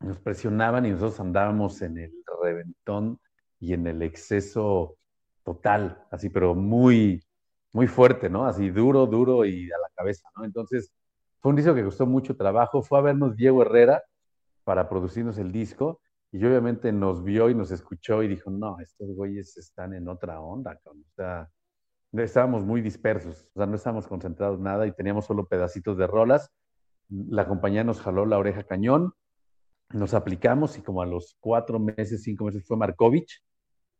Nos 0.00 0.18
presionaban 0.20 0.86
y 0.86 0.90
nosotros 0.90 1.20
andábamos 1.20 1.80
en 1.82 1.98
el 1.98 2.12
reventón 2.42 3.18
y 3.60 3.72
en 3.72 3.86
el 3.86 4.02
exceso 4.02 4.96
total, 5.42 6.06
así, 6.10 6.28
pero 6.28 6.54
muy, 6.54 7.22
muy 7.72 7.86
fuerte, 7.86 8.30
¿no? 8.30 8.46
Así 8.46 8.70
duro, 8.70 9.06
duro 9.06 9.44
y 9.44 9.66
a 9.70 9.78
la 9.78 9.88
cabeza, 9.94 10.28
¿no? 10.36 10.44
Entonces, 10.44 10.92
fue 11.40 11.50
un 11.50 11.56
disco 11.56 11.74
que 11.74 11.84
costó 11.84 12.06
mucho 12.06 12.36
trabajo. 12.36 12.82
Fue 12.82 12.98
a 12.98 13.02
vernos 13.02 13.36
Diego 13.36 13.62
Herrera 13.62 14.02
para 14.64 14.88
producirnos 14.88 15.38
el 15.38 15.52
disco 15.52 16.00
y 16.30 16.44
obviamente 16.44 16.92
nos 16.92 17.22
vio 17.24 17.48
y 17.48 17.54
nos 17.54 17.70
escuchó 17.70 18.22
y 18.22 18.28
dijo, 18.28 18.50
no, 18.50 18.78
estos 18.80 19.14
güeyes 19.14 19.56
están 19.56 19.94
en 19.94 20.08
otra 20.08 20.40
onda, 20.40 20.78
o 20.84 20.94
sea, 21.16 21.48
estábamos 22.12 22.64
muy 22.64 22.82
dispersos, 22.82 23.50
o 23.54 23.58
sea, 23.58 23.66
no 23.66 23.76
estábamos 23.76 24.06
concentrados 24.06 24.60
nada 24.60 24.86
y 24.86 24.92
teníamos 24.92 25.24
solo 25.24 25.46
pedacitos 25.46 25.96
de 25.96 26.06
rolas. 26.06 26.50
La 27.08 27.48
compañía 27.48 27.84
nos 27.84 28.00
jaló 28.00 28.26
la 28.26 28.38
oreja 28.38 28.64
cañón, 28.64 29.14
nos 29.90 30.12
aplicamos 30.12 30.76
y 30.76 30.82
como 30.82 31.00
a 31.00 31.06
los 31.06 31.36
cuatro 31.40 31.78
meses, 31.78 32.22
cinco 32.22 32.44
meses 32.44 32.66
fue 32.66 32.76
Markovich, 32.76 33.42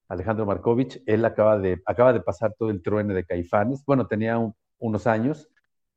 Alejandro 0.09 0.47
Markovich, 0.47 1.03
él 1.07 1.25
acaba 1.25 1.59
de, 1.59 1.81
acaba 1.85 2.13
de 2.13 2.21
pasar 2.21 2.55
todo 2.59 2.71
el 2.71 2.83
truene 2.83 3.15
de 3.15 3.25
Caifanes, 3.25 3.85
bueno, 3.87 4.07
tenía 4.07 4.39
unos 4.79 5.07
años, 5.07 5.49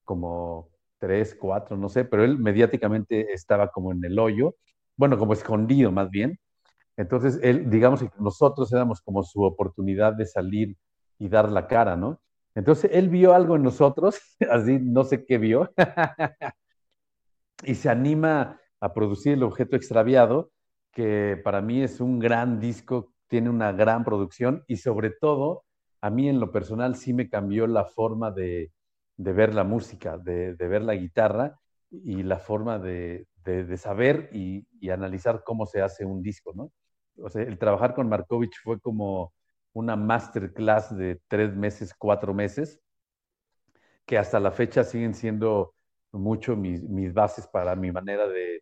como 0.04 0.70
tres, 0.98 1.36
cuatro, 1.36 1.78
no 1.78 1.90
sé, 1.90 2.06
pero 2.06 2.24
él 2.24 2.38
mediáticamente 2.38 3.34
estaba 3.34 3.72
como 3.72 3.92
en 3.92 4.04
el 4.04 4.20
hoyo, 4.20 4.56
bueno, 4.98 5.18
como 5.18 5.34
escondido 5.34 5.92
más 5.92 6.10
bien. 6.10 6.38
Entonces, 6.98 7.40
él, 7.42 7.70
digamos 7.70 8.02
que 8.02 8.10
nosotros 8.20 8.72
éramos 8.74 9.02
como 9.02 9.24
su 9.24 9.42
oportunidad 9.42 10.14
de 10.14 10.26
salir 10.26 10.78
y 11.18 11.30
dar 11.30 11.52
la 11.52 11.68
cara, 11.68 11.96
¿no? 11.96 12.20
Entonces, 12.54 12.92
él 12.94 13.10
vio 13.10 13.34
algo 13.34 13.56
en 13.56 13.64
nosotros, 13.64 14.20
así 14.52 14.78
no 14.80 15.04
sé 15.04 15.26
qué 15.26 15.38
vio, 15.38 15.72
y 17.64 17.76
se 17.76 17.90
anima 17.90 18.60
a 18.80 18.94
producir 18.94 19.34
el 19.34 19.44
objeto 19.44 19.76
extraviado, 19.76 20.52
que 20.92 21.40
para 21.44 21.62
mí 21.62 21.82
es 21.82 22.02
un 22.02 22.20
gran 22.20 22.60
disco, 22.60 23.14
tiene 23.32 23.50
una 23.50 23.72
gran 23.72 24.04
producción 24.04 24.66
y 24.68 24.76
sobre 24.76 25.10
todo, 25.10 25.64
a 26.02 26.10
mí 26.10 26.28
en 26.28 26.42
lo 26.42 26.52
personal 26.52 26.98
sí 26.98 27.14
me 27.14 27.30
cambió 27.30 27.66
la 27.66 27.86
forma 27.86 28.30
de, 28.30 28.74
ver 29.16 29.56
la 29.56 29.64
música, 29.64 30.18
de, 30.18 30.54
ver 30.54 30.82
la 30.82 30.96
guitarra 30.96 31.58
y 31.90 32.24
la 32.24 32.40
forma 32.40 32.78
de, 32.78 33.26
saber 33.78 34.30
y, 34.34 34.68
analizar 34.90 35.44
cómo 35.46 35.66
se 35.66 35.82
hace 35.82 36.04
un 36.04 36.22
disco, 36.22 36.52
¿no? 36.54 36.74
O 37.24 37.30
sea, 37.30 37.44
el 37.44 37.58
trabajar 37.58 37.96
con 37.96 38.10
Markovich 38.10 38.60
fue 38.62 38.82
como 38.82 39.32
una 39.72 39.96
masterclass 39.96 40.94
de 40.98 41.22
tres 41.30 41.56
meses, 41.56 41.94
cuatro 41.98 42.34
meses, 42.34 42.82
que 44.06 44.18
hasta 44.18 44.42
la 44.42 44.52
fecha 44.52 44.84
siguen 44.84 45.14
siendo 45.14 45.74
mucho 46.12 46.58
mis, 46.58 46.84
mis 46.84 47.14
bases 47.14 47.48
para 47.48 47.78
mi 47.78 47.94
manera 47.94 48.28
de, 48.28 48.62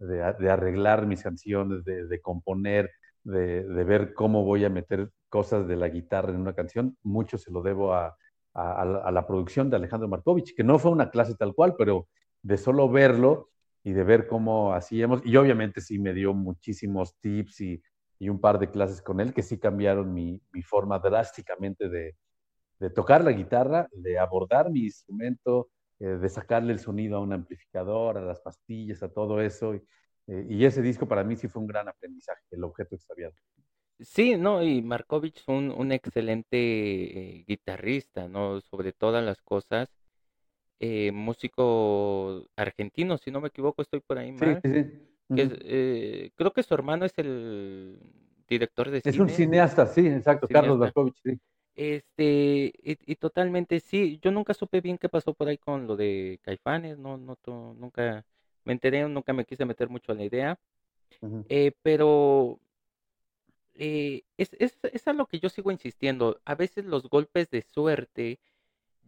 de, 0.00 0.50
arreglar 0.50 1.06
mis 1.06 1.22
canciones, 1.22 1.84
de, 1.84 2.20
componer, 2.20 2.90
de, 3.24 3.62
ver 3.84 4.14
cómo 4.14 4.44
voy 4.44 4.64
a 4.64 4.70
meter 4.70 5.10
cosas 5.28 5.66
de 5.68 5.76
la 5.76 5.88
guitarra 5.88 6.30
en 6.30 6.40
una 6.40 6.54
canción, 6.54 6.96
mucho 7.02 7.38
se 7.38 7.50
lo 7.50 7.62
debo 7.62 7.94
a, 7.94 8.16
la 8.54 9.24
producción 9.26 9.70
de 9.70 9.76
Alejandro 9.76 10.08
Markovich, 10.08 10.54
que 10.56 10.64
no 10.64 10.78
fue 10.80 10.90
una 10.90 11.10
clase 11.10 11.36
tal 11.36 11.54
cual, 11.54 11.76
pero 11.78 12.08
de 12.42 12.56
solo 12.56 12.88
verlo 12.88 13.50
y 13.84 13.92
de 13.92 14.02
ver 14.02 14.26
cómo 14.26 14.72
hacíamos, 14.72 15.24
y 15.24 15.36
obviamente 15.36 15.80
sí 15.80 15.98
me 15.98 16.12
dio 16.12 16.34
muchísimos 16.34 17.16
tips 17.20 17.60
y, 17.60 17.82
un 18.20 18.40
par 18.40 18.58
de 18.58 18.68
clases 18.68 19.00
con 19.00 19.20
él 19.20 19.32
que 19.32 19.42
sí 19.42 19.58
cambiaron 19.58 20.12
mi, 20.12 20.40
forma 20.64 20.98
drásticamente 20.98 21.88
de, 21.88 22.16
de, 22.80 22.90
tocar 22.90 23.22
la 23.22 23.30
guitarra, 23.30 23.88
de 23.92 24.18
abordar 24.18 24.70
mi 24.70 24.80
instrumento, 24.80 25.68
eh, 26.00 26.06
de 26.06 26.28
sacarle 26.28 26.72
el 26.72 26.78
sonido 26.78 27.16
a 27.16 27.20
un 27.20 27.32
amplificador, 27.32 28.18
a 28.18 28.22
las 28.22 28.40
pastillas, 28.40 29.02
a 29.02 29.08
todo 29.08 29.40
eso. 29.40 29.74
Eh, 30.28 30.46
y 30.48 30.64
ese 30.64 30.82
disco 30.82 31.08
para 31.08 31.24
mí 31.24 31.36
sí 31.36 31.48
fue 31.48 31.62
un 31.62 31.66
gran 31.66 31.88
aprendizaje, 31.88 32.42
el 32.50 32.62
objeto 32.62 32.94
extraviado. 32.94 33.34
Sí, 33.98 34.36
no, 34.36 34.62
y 34.62 34.80
Markovich 34.82 35.42
fue 35.42 35.56
un, 35.56 35.90
excelente 35.90 36.56
eh, 36.56 37.44
guitarrista, 37.48 38.28
¿no? 38.28 38.60
Sobre 38.60 38.92
todas 38.92 39.24
las 39.24 39.42
cosas. 39.42 39.88
músico 41.12 42.46
argentino, 42.54 43.18
si 43.18 43.32
no 43.32 43.40
me 43.40 43.48
equivoco, 43.48 43.82
estoy 43.82 44.00
por 44.00 44.18
ahí 44.18 44.30
mal. 44.30 44.60
Sí, 44.62 44.84
sí, 45.34 46.32
creo 46.36 46.52
que 46.52 46.62
su 46.62 46.74
hermano 46.74 47.06
es 47.06 47.12
el 47.16 47.98
director 48.46 48.90
de 48.90 49.00
cine. 49.00 49.14
Es 49.14 49.18
un 49.18 49.28
cineasta, 49.28 49.86
sí, 49.86 50.06
exacto, 50.06 50.46
Carlos 50.46 50.78
Markovich, 50.78 51.20
sí. 51.24 51.40
Este, 51.78 52.72
y, 52.82 53.14
totalmente 53.14 53.78
sí, 53.78 54.18
yo 54.20 54.32
nunca 54.32 54.52
supe 54.52 54.80
bien 54.80 54.98
qué 54.98 55.08
pasó 55.08 55.32
por 55.32 55.46
ahí 55.46 55.58
con 55.58 55.86
lo 55.86 55.94
de 55.94 56.40
Caifanes, 56.42 56.98
no, 56.98 57.16
no, 57.16 57.36
nunca 57.46 58.24
me 58.68 58.74
enteré, 58.74 59.08
nunca 59.08 59.32
me 59.34 59.46
quise 59.46 59.64
meter 59.66 59.90
mucho 59.90 60.12
a 60.12 60.16
la 60.16 60.24
idea, 60.24 60.60
eh, 61.48 61.72
pero 61.82 62.60
eh, 63.74 64.22
es, 64.36 64.50
es, 64.58 64.78
es 64.82 65.08
a 65.08 65.12
lo 65.12 65.26
que 65.26 65.40
yo 65.40 65.48
sigo 65.48 65.70
insistiendo, 65.70 66.40
a 66.44 66.54
veces 66.54 66.84
los 66.84 67.08
golpes 67.08 67.50
de 67.50 67.62
suerte 67.62 68.40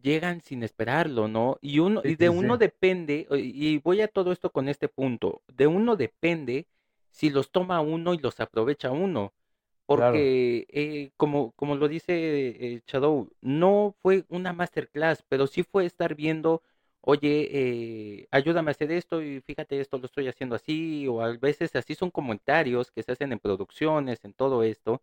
llegan 0.02 0.40
sin 0.42 0.62
esperarlo, 0.62 1.28
¿no? 1.28 1.58
Y 1.60 1.80
uno, 1.80 2.02
y 2.04 2.16
de 2.16 2.30
uno 2.30 2.58
depende, 2.58 3.26
y 3.32 3.78
voy 3.78 4.00
a 4.02 4.08
todo 4.08 4.32
esto 4.32 4.50
con 4.52 4.68
este 4.68 4.88
punto, 4.88 5.42
de 5.48 5.66
uno 5.66 5.96
depende 5.96 6.68
si 7.10 7.30
los 7.30 7.50
toma 7.52 7.80
uno 7.80 8.14
y 8.14 8.18
los 8.18 8.40
aprovecha 8.40 8.90
uno. 8.92 9.34
Porque, 9.86 10.66
eh, 10.70 11.12
como, 11.16 11.52
como 11.52 11.74
lo 11.76 11.88
dice 11.88 12.14
eh, 12.76 12.82
Shadow, 12.86 13.30
no 13.40 13.96
fue 14.02 14.24
una 14.28 14.52
masterclass, 14.52 15.24
pero 15.28 15.46
sí 15.48 15.64
fue 15.64 15.84
estar 15.86 16.14
viendo, 16.14 16.62
oye, 17.02 17.48
eh, 18.22 18.28
ayúdame 18.30 18.70
a 18.70 18.72
hacer 18.72 18.92
esto 18.92 19.22
y 19.22 19.40
fíjate, 19.40 19.80
esto 19.80 19.98
lo 19.98 20.06
estoy 20.06 20.28
haciendo 20.28 20.56
así, 20.56 21.06
o 21.08 21.22
a 21.22 21.36
veces 21.36 21.74
así 21.76 21.94
son 21.94 22.10
comentarios 22.10 22.90
que 22.90 23.02
se 23.02 23.12
hacen 23.12 23.32
en 23.32 23.38
producciones, 23.38 24.24
en 24.24 24.32
todo 24.34 24.62
esto. 24.62 25.02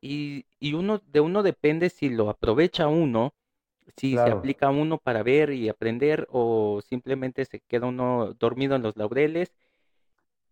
Y, 0.00 0.46
y 0.58 0.74
uno, 0.74 1.00
de 1.06 1.20
uno 1.20 1.42
depende 1.42 1.90
si 1.90 2.08
lo 2.08 2.30
aprovecha 2.30 2.88
uno, 2.88 3.34
si 3.96 4.16
se 4.16 4.30
aplica 4.30 4.70
uno 4.70 4.98
para 4.98 5.22
ver 5.22 5.52
y 5.52 5.68
aprender, 5.68 6.26
o 6.30 6.80
simplemente 6.82 7.44
se 7.44 7.60
queda 7.60 7.86
uno 7.88 8.34
dormido 8.38 8.76
en 8.76 8.82
los 8.82 8.96
laureles 8.96 9.52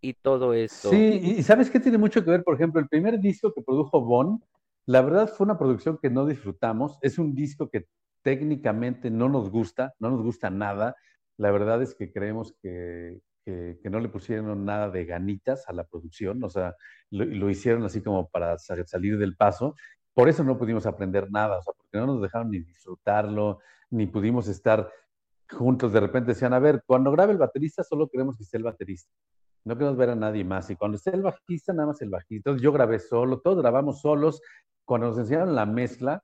y 0.01 0.14
todo 0.14 0.55
esto. 0.55 0.91
Sí, 0.91 1.21
y 1.23 1.43
¿sabes 1.43 1.71
qué 1.71 1.81
tiene 1.81 1.99
mucho 1.99 2.25
que 2.25 2.31
ver? 2.31 2.45
Por 2.45 2.55
ejemplo, 2.55 2.81
el 2.81 2.89
primer 2.89 3.19
disco 3.21 3.53
que 3.53 3.62
produjo 3.62 4.01
Bon, 4.01 4.43
la 4.87 5.03
verdad 5.03 5.29
fue 5.29 5.45
una 5.45 5.59
producción 5.59 5.99
que 6.01 6.11
no 6.11 6.27
disfrutamos. 6.27 6.99
Es 7.03 7.19
un 7.19 7.35
disco 7.35 7.69
que 7.69 7.87
técnicamente 8.23 9.11
no 9.11 9.29
nos 9.29 9.51
gusta, 9.51 9.95
no 9.99 10.11
nos 10.11 10.23
gusta 10.23 10.51
nada. 10.51 10.97
La 11.37 11.51
verdad 11.51 11.83
es 11.83 11.95
que 11.95 12.12
creemos 12.12 12.55
que, 12.62 13.21
que, 13.45 13.91
no 13.91 14.01
le 14.01 14.09
pusieron 14.09 14.64
nada 14.64 14.91
de 14.91 15.05
ganitas 15.05 15.69
a 15.69 15.73
la 15.73 15.85
producción, 15.85 16.43
o 16.45 16.51
sea, 16.51 16.75
lo, 17.11 17.49
hicieron 17.49 17.85
así 17.85 18.03
como 18.03 18.29
para 18.29 18.59
salir 18.59 19.19
del 19.19 19.37
paso. 19.37 19.75
Por 20.12 20.29
eso 20.29 20.45
no 20.45 20.59
pudimos 20.59 20.85
aprender 20.87 21.31
nada, 21.31 21.59
o 21.59 21.62
sea, 21.62 21.73
porque 21.77 21.99
no 21.99 22.07
nos 22.07 22.21
dejaron 22.21 22.51
ni 22.51 22.59
disfrutarlo, 22.61 23.61
ni 23.91 24.07
pudimos 24.07 24.49
estar 24.49 24.91
juntos 25.51 25.93
de 25.93 26.01
repente 26.01 26.33
decían, 26.33 26.53
a 26.53 26.59
ver, 26.59 26.83
cuando 26.85 27.11
grabe 27.11 27.33
el 27.33 27.39
baterista 27.39 27.83
solo 27.83 28.09
queremos 28.09 28.37
que 28.37 28.43
esté 28.43 28.59
el 28.59 28.64
baterista. 28.64 29.11
No 29.64 29.77
queremos 29.77 29.97
ver 29.97 30.11
a 30.11 30.14
nadie 30.14 30.45
más. 30.45 30.71
Y 30.71 30.77
cuando 30.77 30.97
esté 30.97 31.11
el 31.11 31.23
bajista, 31.23 31.73
nada 31.73 31.89
más 31.89 32.01
el 32.03 32.11
bajista. 32.11 32.51
Entonces 32.51 32.62
yo 32.62 32.73
grabé 32.73 32.99
solo, 32.99 33.41
todos 33.41 33.59
grabamos 33.59 34.01
solos. 34.01 34.41
Cuando 34.85 35.09
nos 35.09 35.19
enseñaron 35.19 35.55
la 35.55 35.66
mezcla, 35.66 36.23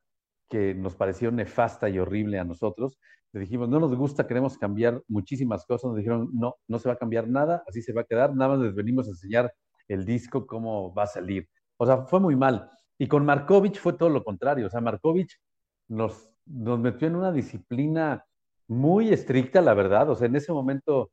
que 0.55 0.73
nos 0.73 0.95
pareció 0.95 1.33
nefasta 1.33 1.89
y 1.89 1.99
horrible 1.99 2.39
a 2.39 2.45
nosotros, 2.45 2.97
le 3.33 3.41
dijimos, 3.41 3.69
no 3.69 3.81
nos 3.81 3.93
gusta, 3.97 4.29
queremos 4.29 4.57
cambiar 4.57 5.03
muchísimas 5.09 5.67
cosas. 5.67 5.89
Nos 5.89 5.97
dijeron, 5.97 6.31
no, 6.33 6.55
no 6.69 6.79
se 6.79 6.89
va 6.89 6.95
a 6.95 6.97
cambiar 6.97 7.27
nada, 7.27 7.65
así 7.67 7.83
se 7.83 7.93
va 7.93 8.03
a 8.03 8.05
quedar, 8.05 8.37
nada 8.37 8.55
más 8.55 8.65
les 8.65 8.73
venimos 8.73 9.09
a 9.09 9.11
enseñar 9.11 9.53
el 9.89 10.05
disco, 10.05 10.47
cómo 10.47 10.95
va 10.95 11.03
a 11.03 11.07
salir. 11.09 11.49
O 11.77 11.85
sea, 11.85 12.05
fue 12.05 12.21
muy 12.21 12.37
mal. 12.37 12.71
Y 12.99 13.09
con 13.09 13.25
Markovich 13.25 13.81
fue 13.81 13.95
todo 13.95 14.11
lo 14.11 14.23
contrario. 14.23 14.69
O 14.69 14.71
sea, 14.71 14.81
Markovich 14.81 15.41
nos, 15.89 16.31
nos 16.47 16.79
metió 16.79 17.09
en 17.09 17.17
una 17.17 17.33
disciplina 17.33 18.25
muy 18.69 19.13
estricta, 19.13 19.61
la 19.61 19.75
verdad. 19.75 20.09
O 20.09 20.15
sea, 20.15 20.29
en 20.29 20.37
ese 20.37 20.53
momento 20.53 21.11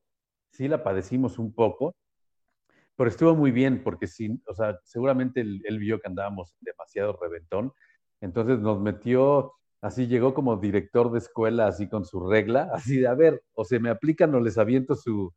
sí 0.52 0.68
la 0.68 0.84
padecimos 0.84 1.40
un 1.40 1.52
poco, 1.52 1.96
pero 2.96 3.10
estuvo 3.10 3.36
muy 3.36 3.50
bien 3.50 3.82
porque 3.84 4.06
sí, 4.06 4.40
o 4.46 4.54
sea, 4.54 4.78
seguramente 4.84 5.42
él, 5.42 5.64
él 5.66 5.80
vio 5.80 6.00
que 6.00 6.10
andábamos 6.10 6.56
demasiado 6.60 7.18
reventón. 7.20 7.74
Entonces 8.22 8.60
nos 8.60 8.80
metió 8.80 9.54
Así 9.82 10.06
llegó 10.06 10.36
como 10.36 10.58
director 10.58 11.12
de 11.12 11.18
escuela, 11.18 11.66
así 11.68 11.90
con 11.90 12.06
su 12.06 12.20
regla, 12.28 12.70
así 12.74 13.00
de, 13.00 13.08
a 13.08 13.16
ver, 13.16 13.44
o 13.54 13.66
se 13.66 13.80
me 13.80 13.90
aplican 13.90 14.34
o 14.36 14.40
les 14.40 14.58
aviento 14.58 14.96
su, 14.96 15.34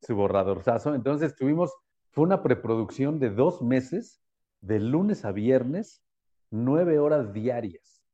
su 0.00 0.14
borradorzazo. 0.14 0.94
Entonces 0.94 1.34
tuvimos, 1.34 1.74
fue 2.10 2.24
una 2.24 2.42
preproducción 2.42 3.18
de 3.18 3.30
dos 3.30 3.62
meses, 3.62 4.22
de 4.60 4.78
lunes 4.78 5.24
a 5.24 5.32
viernes, 5.32 6.02
nueve 6.50 6.98
horas 7.00 7.32
diarias. 7.32 8.04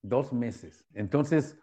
Dos 0.00 0.32
meses. 0.32 0.84
Entonces, 0.94 1.58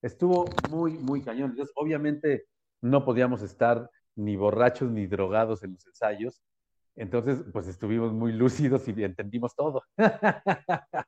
estuvo 0.00 0.46
muy, 0.70 0.92
muy 0.92 1.20
cañón. 1.20 1.56
Obviamente, 1.74 2.46
no 2.80 3.04
podíamos 3.04 3.42
estar 3.42 3.90
ni 4.14 4.36
borrachos 4.36 4.90
ni 4.90 5.06
drogados 5.06 5.64
en 5.64 5.72
los 5.72 5.86
ensayos. 5.86 6.42
Entonces, 6.96 7.44
pues 7.52 7.66
estuvimos 7.68 8.12
muy 8.12 8.32
lúcidos 8.32 8.86
y 8.88 8.92
entendimos 9.04 9.54
todo. 9.54 9.82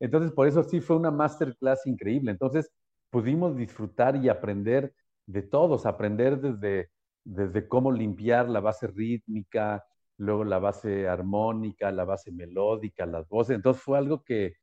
Entonces, 0.00 0.32
por 0.32 0.46
eso 0.46 0.62
sí 0.62 0.80
fue 0.80 0.96
una 0.96 1.10
masterclass 1.10 1.86
increíble. 1.86 2.30
Entonces, 2.30 2.70
pudimos 3.10 3.56
disfrutar 3.56 4.16
y 4.16 4.28
aprender 4.28 4.92
de 5.26 5.42
todos, 5.42 5.86
aprender 5.86 6.40
desde, 6.40 6.90
desde 7.24 7.68
cómo 7.68 7.92
limpiar 7.92 8.48
la 8.48 8.60
base 8.60 8.86
rítmica, 8.86 9.84
luego 10.16 10.44
la 10.44 10.58
base 10.58 11.08
armónica, 11.08 11.90
la 11.92 12.04
base 12.04 12.32
melódica, 12.32 13.06
las 13.06 13.28
voces. 13.28 13.56
Entonces, 13.56 13.82
fue 13.82 13.98
algo 13.98 14.22
que, 14.22 14.54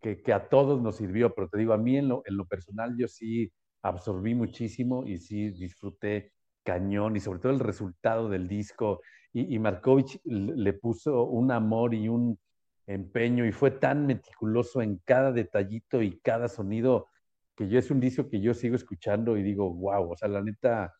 que, 0.00 0.32
a 0.32 0.48
todos 0.48 0.82
nos 0.82 0.96
sirvió, 0.96 1.34
pero 1.34 1.48
te 1.48 1.58
digo, 1.58 1.72
a 1.72 1.78
mí 1.78 1.96
en 1.96 2.08
lo, 2.08 2.22
en 2.26 2.36
lo 2.36 2.46
personal 2.46 2.96
yo 2.98 3.08
sí 3.08 3.52
absorbí 3.82 4.34
muchísimo 4.34 5.06
y 5.06 5.18
sí 5.18 5.50
disfruté 5.50 6.32
cañón 6.64 7.16
y 7.16 7.20
sobre 7.20 7.40
todo 7.40 7.52
el 7.52 7.60
resultado 7.60 8.28
del 8.28 8.48
disco. 8.48 9.00
Y, 9.32 9.54
y 9.54 9.58
Markovich 9.58 10.20
le 10.24 10.72
puso 10.74 11.24
un 11.24 11.50
amor 11.50 11.94
y 11.94 12.08
un, 12.08 12.38
empeño 12.86 13.46
y 13.46 13.52
fue 13.52 13.70
tan 13.70 14.06
meticuloso 14.06 14.82
en 14.82 14.98
cada 15.04 15.32
detallito 15.32 16.02
y 16.02 16.18
cada 16.20 16.48
sonido 16.48 17.08
que 17.56 17.68
yo 17.68 17.78
es 17.78 17.90
un 17.90 18.00
disco 18.00 18.28
que 18.28 18.40
yo 18.40 18.54
sigo 18.54 18.76
escuchando 18.76 19.36
y 19.36 19.42
digo, 19.42 19.72
wow, 19.72 20.12
o 20.12 20.16
sea, 20.16 20.28
la 20.28 20.42
neta, 20.42 20.94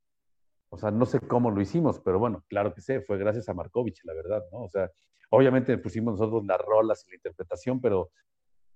o 0.69 0.79
sea, 0.79 0.91
no 0.91 1.07
sé 1.07 1.21
cómo 1.21 1.51
lo 1.51 1.61
hicimos, 1.61 2.01
pero 2.01 2.19
bueno, 2.19 2.45
claro 2.49 2.75
que 2.75 2.83
sé, 2.83 3.01
fue 3.01 3.19
gracias 3.19 3.49
a 3.49 3.55
Markovich, 3.55 4.05
la 4.05 4.15
verdad, 4.15 4.43
¿no? 4.53 4.61
O 4.61 4.69
sea, 4.69 4.91
obviamente 5.31 5.77
pusimos 5.79 6.19
nosotros 6.19 6.45
las 6.45 6.61
rolas 6.61 7.05
y 7.07 7.11
la 7.11 7.17
interpretación, 7.17 7.81
pero 7.81 8.11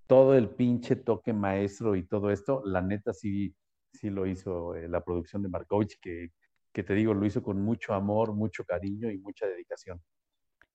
todo 0.06 0.34
el 0.34 0.48
pinche 0.50 0.96
toque 0.96 1.32
maestro 1.32 1.96
y 1.96 2.06
todo 2.06 2.30
esto, 2.30 2.62
la 2.64 2.80
neta 2.80 3.12
sí, 3.12 3.54
sí 3.92 4.10
lo 4.10 4.26
hizo 4.26 4.74
eh, 4.74 4.88
la 4.88 5.04
producción 5.04 5.42
de 5.42 5.48
Markovich, 5.48 5.98
que, 6.00 6.30
que 6.76 6.82
te 6.82 6.92
digo, 6.92 7.14
lo 7.14 7.24
hizo 7.24 7.42
con 7.42 7.62
mucho 7.62 7.94
amor, 7.94 8.34
mucho 8.34 8.62
cariño 8.62 9.10
y 9.10 9.16
mucha 9.16 9.46
dedicación. 9.46 9.98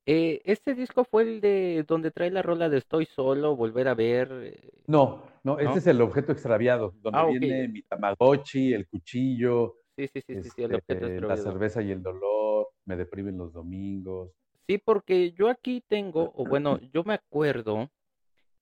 Eh, 0.08 0.42
¿este 0.46 0.74
disco 0.74 1.06
fue 1.06 1.22
el 1.22 1.42
de 1.42 1.86
donde 1.88 2.10
trae 2.10 2.32
la 2.32 2.42
rola 2.42 2.70
de 2.70 2.80
Estoy 2.80 3.06
solo, 3.06 3.56
volver 3.56 3.88
a 3.88 3.94
ver? 3.94 4.32
Eh, 4.32 4.72
no, 4.88 5.22
no, 5.44 5.60
este 5.60 5.78
es 5.78 5.86
el 5.86 6.02
objeto 6.02 6.32
extraviado, 6.32 6.96
donde 7.04 7.20
ah, 7.20 7.26
viene 7.28 7.68
mi 7.68 7.84
Tamagotchi, 7.84 8.74
el 8.74 8.88
cuchillo, 8.88 9.76
sí, 9.96 10.08
sí, 10.08 10.22
sí, 10.22 10.42
sí, 10.42 10.64
el 10.64 10.74
objeto 10.74 11.06
este, 11.06 11.22
la 11.22 11.38
cerveza 11.38 11.84
y 11.84 11.92
el 11.92 12.02
dolor, 12.02 12.70
me 12.86 12.96
deprimen 12.96 13.38
los 13.38 13.54
domingos. 13.54 14.32
Sí, 14.66 14.80
porque 14.80 15.34
yo 15.34 15.50
aquí 15.50 15.84
tengo, 15.88 16.32
o 16.34 16.46
bueno, 16.48 16.80
yo 16.96 17.04
me 17.04 17.14
acuerdo 17.14 17.92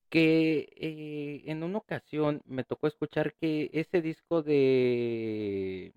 que 0.10 0.68
eh, 0.76 1.44
en 1.46 1.64
una 1.64 1.78
ocasión 1.78 2.42
me 2.46 2.66
tocó 2.66 2.88
escuchar 2.88 3.34
que 3.36 3.70
ese 3.72 4.02
disco 4.02 4.42
de 4.42 5.89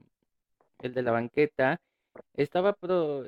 el 0.83 0.95
de 0.95 1.03
la 1.03 1.12
banqueta 1.12 1.80
estaba, 2.35 2.76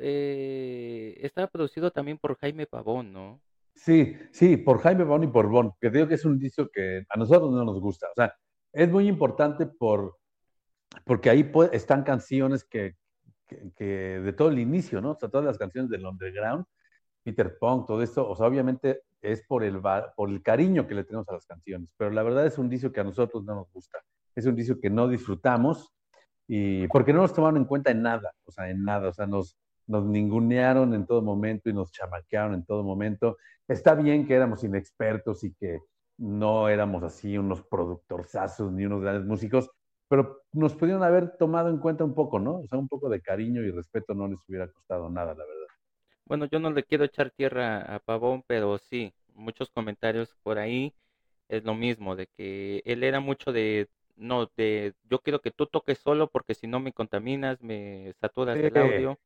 eh, 0.00 1.18
estaba 1.20 1.46
producido 1.48 1.90
también 1.90 2.18
por 2.18 2.36
Jaime 2.38 2.66
Pavón, 2.66 3.12
¿no? 3.12 3.40
Sí, 3.74 4.16
sí, 4.30 4.56
por 4.56 4.80
Jaime 4.80 5.04
Pavón 5.04 5.24
y 5.24 5.28
por 5.28 5.48
Bon, 5.48 5.72
que 5.80 5.90
digo 5.90 6.06
que 6.06 6.14
es 6.14 6.24
un 6.24 6.38
disco 6.38 6.68
que 6.72 7.04
a 7.08 7.18
nosotros 7.18 7.50
no 7.52 7.64
nos 7.64 7.80
gusta. 7.80 8.08
O 8.10 8.14
sea, 8.14 8.34
es 8.72 8.90
muy 8.90 9.08
importante 9.08 9.66
por, 9.66 10.18
porque 11.04 11.30
ahí 11.30 11.50
están 11.72 12.02
canciones 12.02 12.64
que, 12.64 12.96
que, 13.46 13.84
de 13.84 14.32
todo 14.32 14.48
el 14.48 14.58
inicio, 14.58 15.00
¿no? 15.00 15.12
O 15.12 15.16
sea, 15.16 15.28
todas 15.28 15.46
las 15.46 15.58
canciones 15.58 15.90
del 15.90 16.06
underground, 16.06 16.64
Peter 17.22 17.56
Punk, 17.58 17.86
todo 17.86 18.02
esto, 18.02 18.28
o 18.28 18.36
sea, 18.36 18.46
obviamente 18.46 19.02
es 19.22 19.42
por 19.46 19.64
el, 19.64 19.80
por 20.16 20.28
el 20.28 20.42
cariño 20.42 20.86
que 20.86 20.94
le 20.94 21.04
tenemos 21.04 21.28
a 21.28 21.34
las 21.34 21.46
canciones, 21.46 21.90
pero 21.96 22.10
la 22.10 22.22
verdad 22.22 22.46
es 22.46 22.58
un 22.58 22.68
disco 22.68 22.92
que 22.92 23.00
a 23.00 23.04
nosotros 23.04 23.44
no 23.44 23.54
nos 23.54 23.72
gusta. 23.72 23.98
Es 24.34 24.46
un 24.46 24.54
disco 24.54 24.78
que 24.80 24.90
no 24.90 25.08
disfrutamos 25.08 25.94
y 26.46 26.86
porque 26.88 27.12
no 27.12 27.22
nos 27.22 27.34
tomaron 27.34 27.58
en 27.58 27.64
cuenta 27.64 27.90
en 27.90 28.02
nada, 28.02 28.32
o 28.44 28.50
sea, 28.50 28.68
en 28.70 28.84
nada, 28.84 29.08
o 29.08 29.12
sea, 29.12 29.26
nos, 29.26 29.56
nos 29.86 30.04
ningunearon 30.04 30.94
en 30.94 31.06
todo 31.06 31.22
momento 31.22 31.70
y 31.70 31.72
nos 31.72 31.92
chamaquearon 31.92 32.54
en 32.54 32.64
todo 32.64 32.82
momento. 32.82 33.38
Está 33.66 33.94
bien 33.94 34.26
que 34.26 34.34
éramos 34.34 34.62
inexpertos 34.64 35.44
y 35.44 35.54
que 35.54 35.80
no 36.18 36.68
éramos 36.68 37.02
así 37.02 37.36
unos 37.38 37.62
productorzazos 37.62 38.72
ni 38.72 38.84
unos 38.84 39.02
grandes 39.02 39.24
músicos, 39.26 39.70
pero 40.08 40.42
nos 40.52 40.74
pudieron 40.74 41.02
haber 41.02 41.36
tomado 41.36 41.70
en 41.70 41.78
cuenta 41.78 42.04
un 42.04 42.14
poco, 42.14 42.38
¿no? 42.38 42.60
O 42.60 42.66
sea, 42.66 42.78
un 42.78 42.88
poco 42.88 43.08
de 43.08 43.20
cariño 43.20 43.62
y 43.62 43.70
respeto 43.70 44.14
no 44.14 44.28
les 44.28 44.38
hubiera 44.48 44.70
costado 44.70 45.10
nada, 45.10 45.34
la 45.34 45.44
verdad. 45.44 45.66
Bueno, 46.26 46.46
yo 46.46 46.58
no 46.58 46.70
le 46.70 46.84
quiero 46.84 47.04
echar 47.04 47.30
tierra 47.30 47.80
a 47.94 47.98
Pavón, 47.98 48.44
pero 48.46 48.78
sí, 48.78 49.12
muchos 49.34 49.70
comentarios 49.70 50.36
por 50.42 50.58
ahí 50.58 50.94
es 51.48 51.64
lo 51.64 51.74
mismo, 51.74 52.16
de 52.16 52.26
que 52.28 52.82
él 52.84 53.02
era 53.04 53.20
mucho 53.20 53.52
de 53.52 53.88
no, 54.16 54.50
de, 54.56 54.94
yo 55.10 55.18
quiero 55.20 55.40
que 55.40 55.50
tú 55.50 55.66
toques 55.66 55.98
solo 55.98 56.28
porque 56.28 56.54
si 56.54 56.66
no 56.66 56.80
me 56.80 56.92
contaminas, 56.92 57.60
me 57.62 58.12
saturas 58.20 58.56
el 58.56 58.76
audio. 58.76 59.18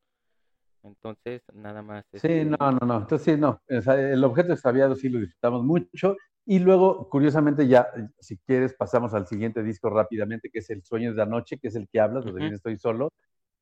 Entonces, 0.83 1.43
nada 1.53 1.83
más. 1.83 2.05
Sí, 2.13 2.19
este 2.23 2.45
no, 2.45 2.57
no, 2.73 2.79
no. 2.87 2.97
Entonces, 2.99 3.35
sí, 3.35 3.41
no. 3.41 3.61
el 3.69 4.25
objeto 4.25 4.53
extraviado 4.53 4.95
sí 4.95 5.09
lo 5.09 5.19
disfrutamos 5.19 5.65
mucho. 5.65 6.17
Y 6.47 6.61
luego, 6.61 7.11
curiosamente, 7.11 7.69
ya, 7.69 7.89
si 8.19 8.39
quieres, 8.39 8.73
pasamos 8.75 9.13
al 9.13 9.27
siguiente 9.27 9.63
disco 9.63 9.91
rápidamente, 9.91 10.49
que 10.51 10.61
es 10.61 10.71
El 10.71 10.83
Sueño 10.83 11.11
de 11.11 11.17
la 11.17 11.27
Noche, 11.27 11.59
que 11.59 11.69
es 11.69 11.75
el 11.75 11.89
que 11.89 12.01
hablas, 12.01 12.25
donde 12.25 12.41
bien 12.41 12.55
estoy 12.55 12.79
solo. 12.79 13.13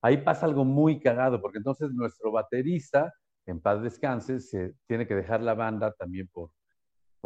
Ahí 0.02 0.18
pasa 0.18 0.46
algo 0.46 0.64
muy 0.64 1.00
cagado, 1.00 1.40
porque 1.40 1.58
entonces 1.58 1.90
nuestro 1.92 2.30
baterista, 2.30 3.12
en 3.46 3.60
paz 3.60 3.82
descanse, 3.82 4.38
se 4.38 4.74
tiene 4.86 5.06
que 5.06 5.16
dejar 5.16 5.42
la 5.42 5.54
banda 5.54 5.92
también 5.98 6.28
por 6.32 6.50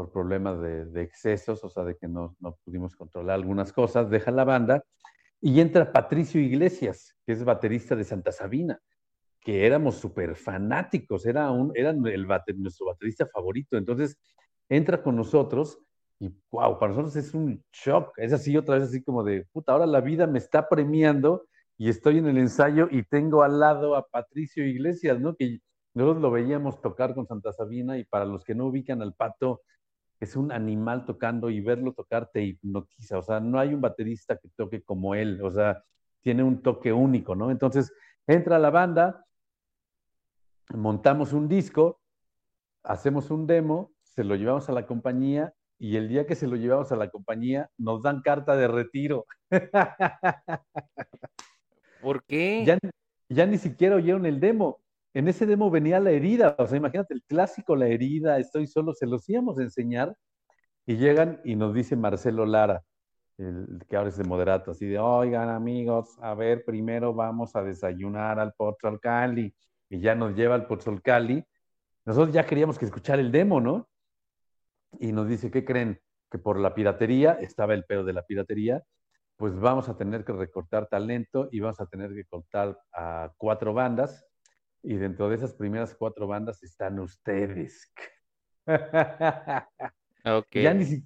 por 0.01 0.11
problemas 0.11 0.59
de, 0.63 1.03
excesos, 1.03 1.63
o 1.63 1.69
sea, 1.69 1.85
de 1.85 1.95
que 1.95 2.09
no, 2.09 2.35
no, 2.41 2.57
pudimos 2.65 2.97
controlar 2.97 3.35
algunas 3.35 3.71
cosas, 3.71 4.09
deja 4.09 4.31
la 4.31 4.45
banda 4.45 4.83
y 5.43 5.61
entra 5.61 5.93
Patricio 5.93 6.41
Iglesias, 6.41 7.15
que 7.27 7.33
es 7.33 7.45
baterista 7.45 7.95
de 7.95 8.05
Santa 8.05 8.33
Sabina, 8.33 8.81
que 9.43 9.67
éramos 9.67 9.97
súper 9.97 10.37
fanáticos, 10.37 11.27
era, 11.27 11.51
un, 11.51 11.71
era 11.75 11.91
el 11.91 12.27
nuestro 12.63 12.87
baterista 12.87 13.27
favorito. 13.27 13.77
Entonces 13.77 14.19
entra 14.71 15.03
con 15.03 15.17
nosotros 15.17 15.79
y 16.19 16.31
wow, 16.51 16.79
para 16.79 16.93
nosotros 16.93 17.17
es 17.17 17.35
un 17.35 17.63
shock, 17.71 18.15
es 18.17 18.33
así 18.33 18.57
otra 18.57 18.77
vez 18.77 18.85
así 18.85 19.03
como 19.03 19.23
de, 19.23 19.45
puta, 19.53 19.73
ahora 19.73 19.87
la 19.87 20.01
vida 20.01 20.27
me 20.27 20.39
está 20.39 20.67
premiando 20.67 21.45
y 21.77 21.91
estoy 21.91 22.19
en 22.19 22.27
el 22.27 22.39
ensayo 22.39 22.89
y 22.91 23.03
tengo 23.03 23.43
al 23.43 23.61
lado 23.61 23.97
a 23.97 24.07
Patricio 24.07 24.67
Iglesias, 24.67 25.21
¿no? 25.21 25.37
Que 25.37 25.59
nosotros 25.93 26.23
lo 26.23 26.31
veíamos 26.31 26.81
tocar 26.81 27.15
con 27.15 27.27
Santa 27.27 27.53
Sabina 27.53 27.99
y 27.99 28.05
para 28.05 28.25
los 28.25 28.45
que 28.45 28.55
no 28.55 28.67
ubican 28.67 29.03
al 29.03 29.15
pato, 29.15 29.63
es 30.21 30.37
un 30.37 30.53
animal 30.53 31.07
tocando 31.07 31.49
y 31.49 31.61
verlo 31.61 31.95
tocar 31.95 32.31
te 32.31 32.43
hipnotiza. 32.43 33.19
O 33.19 33.23
sea, 33.23 33.41
no 33.41 33.59
hay 33.59 33.73
un 33.73 33.81
baterista 33.81 34.37
que 34.37 34.49
toque 34.55 34.83
como 34.83 35.15
él. 35.15 35.41
O 35.43 35.51
sea, 35.51 35.83
tiene 36.21 36.43
un 36.43 36.63
toque 36.63 36.93
único, 36.93 37.35
¿no? 37.35 37.51
Entonces, 37.51 37.93
entra 38.27 38.59
la 38.59 38.71
banda, 38.71 39.25
montamos 40.75 41.33
un 41.33 41.49
disco, 41.49 42.01
hacemos 42.83 43.31
un 43.31 43.47
demo, 43.47 43.93
se 44.03 44.23
lo 44.23 44.37
llevamos 44.37 44.69
a 44.69 44.73
la 44.73 44.87
compañía 44.87 45.55
y 45.79 45.97
el 45.97 46.09
día 46.09 46.27
que 46.27 46.35
se 46.35 46.47
lo 46.47 46.57
llevamos 46.57 46.93
a 46.93 46.97
la 46.97 47.09
compañía 47.09 47.71
nos 47.79 48.03
dan 48.03 48.21
carta 48.21 48.55
de 48.57 48.69
retiro. 48.69 49.25
¿Por 52.03 52.23
qué? 52.25 52.65
Ya, 52.67 52.79
ya 53.31 53.47
ni 53.47 53.57
siquiera 53.57 53.97
oyeron 53.97 54.27
el 54.27 54.39
demo 54.39 54.80
en 55.15 55.29
ese 55.29 55.47
demo 55.47 55.71
venía 55.71 56.01
la 56.01 56.11
herida, 56.11 56.55
o 56.59 56.67
sea, 56.67 56.77
imagínate 56.79 57.15
el 57.15 57.23
clásico, 57.25 57.77
la 57.77 57.89
herida, 57.89 58.39
estoy 58.39 58.67
solo, 58.67 58.95
se 58.95 59.07
los 59.07 59.29
íbamos 59.29 59.59
a 59.59 59.63
enseñar 59.63 60.17
y 60.87 60.97
llegan 60.97 61.41
y 61.45 61.57
nos 61.57 61.75
dice 61.75 61.97
Marcelo 61.97 62.47
Lara, 62.47 62.83
el, 63.39 63.81
que 63.89 63.97
ahora 63.97 64.09
es 64.11 64.17
de 64.17 64.25
moderato, 64.25 64.73
así 64.73 64.87
de, 64.87 64.99
oigan 64.99 65.49
amigos, 65.49 66.17
a 66.21 66.35
ver, 66.35 66.65
primero 66.65 67.15
vamos 67.15 67.57
a 67.57 67.63
desayunar 67.63 68.39
al 68.39 68.55
Cali 69.01 69.55
y 69.89 70.01
ya 70.01 70.15
nos 70.15 70.35
lleva 70.37 70.55
al 70.55 70.67
Cali. 71.03 71.45
Nosotros 72.05 72.33
ya 72.33 72.47
queríamos 72.47 72.79
que 72.79 72.85
escuchar 72.85 73.19
el 73.19 73.33
demo, 73.33 73.61
¿no? 73.61 73.89
Y 74.99 75.13
nos 75.13 75.29
dice, 75.29 75.51
¿qué 75.51 75.65
creen? 75.65 76.01
Que 76.31 76.39
por 76.39 76.59
la 76.59 76.75
piratería, 76.75 77.33
estaba 77.35 77.75
el 77.75 77.85
pedo 77.85 78.05
de 78.05 78.13
la 78.13 78.23
piratería, 78.23 78.83
pues 79.37 79.59
vamos 79.59 79.89
a 79.89 79.97
tener 79.97 80.25
que 80.25 80.33
recortar 80.33 80.87
talento 80.87 81.49
y 81.51 81.61
vamos 81.61 81.81
a 81.81 81.87
tener 81.87 82.15
que 82.15 82.25
cortar 82.25 82.79
a 82.93 83.33
cuatro 83.37 83.73
bandas. 83.73 84.27
Y 84.83 84.97
dentro 84.97 85.29
de 85.29 85.37
esas 85.37 85.55
primeras 85.55 85.95
cuatro 85.95 86.27
bandas 86.27 86.63
están 86.63 86.99
ustedes. 87.01 87.93
Okay. 90.23 90.65
Ya 90.65 90.75
ni, 90.75 91.03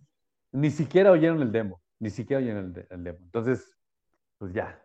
ni 0.50 0.70
siquiera 0.72 1.12
oyeron 1.12 1.40
el 1.40 1.52
demo 1.52 1.80
ni 2.04 2.10
siquiera 2.10 2.42
oyen 2.42 2.74
el, 2.90 3.04
demo. 3.04 3.18
Entonces, 3.22 3.76
pues 4.38 4.52
ya, 4.52 4.78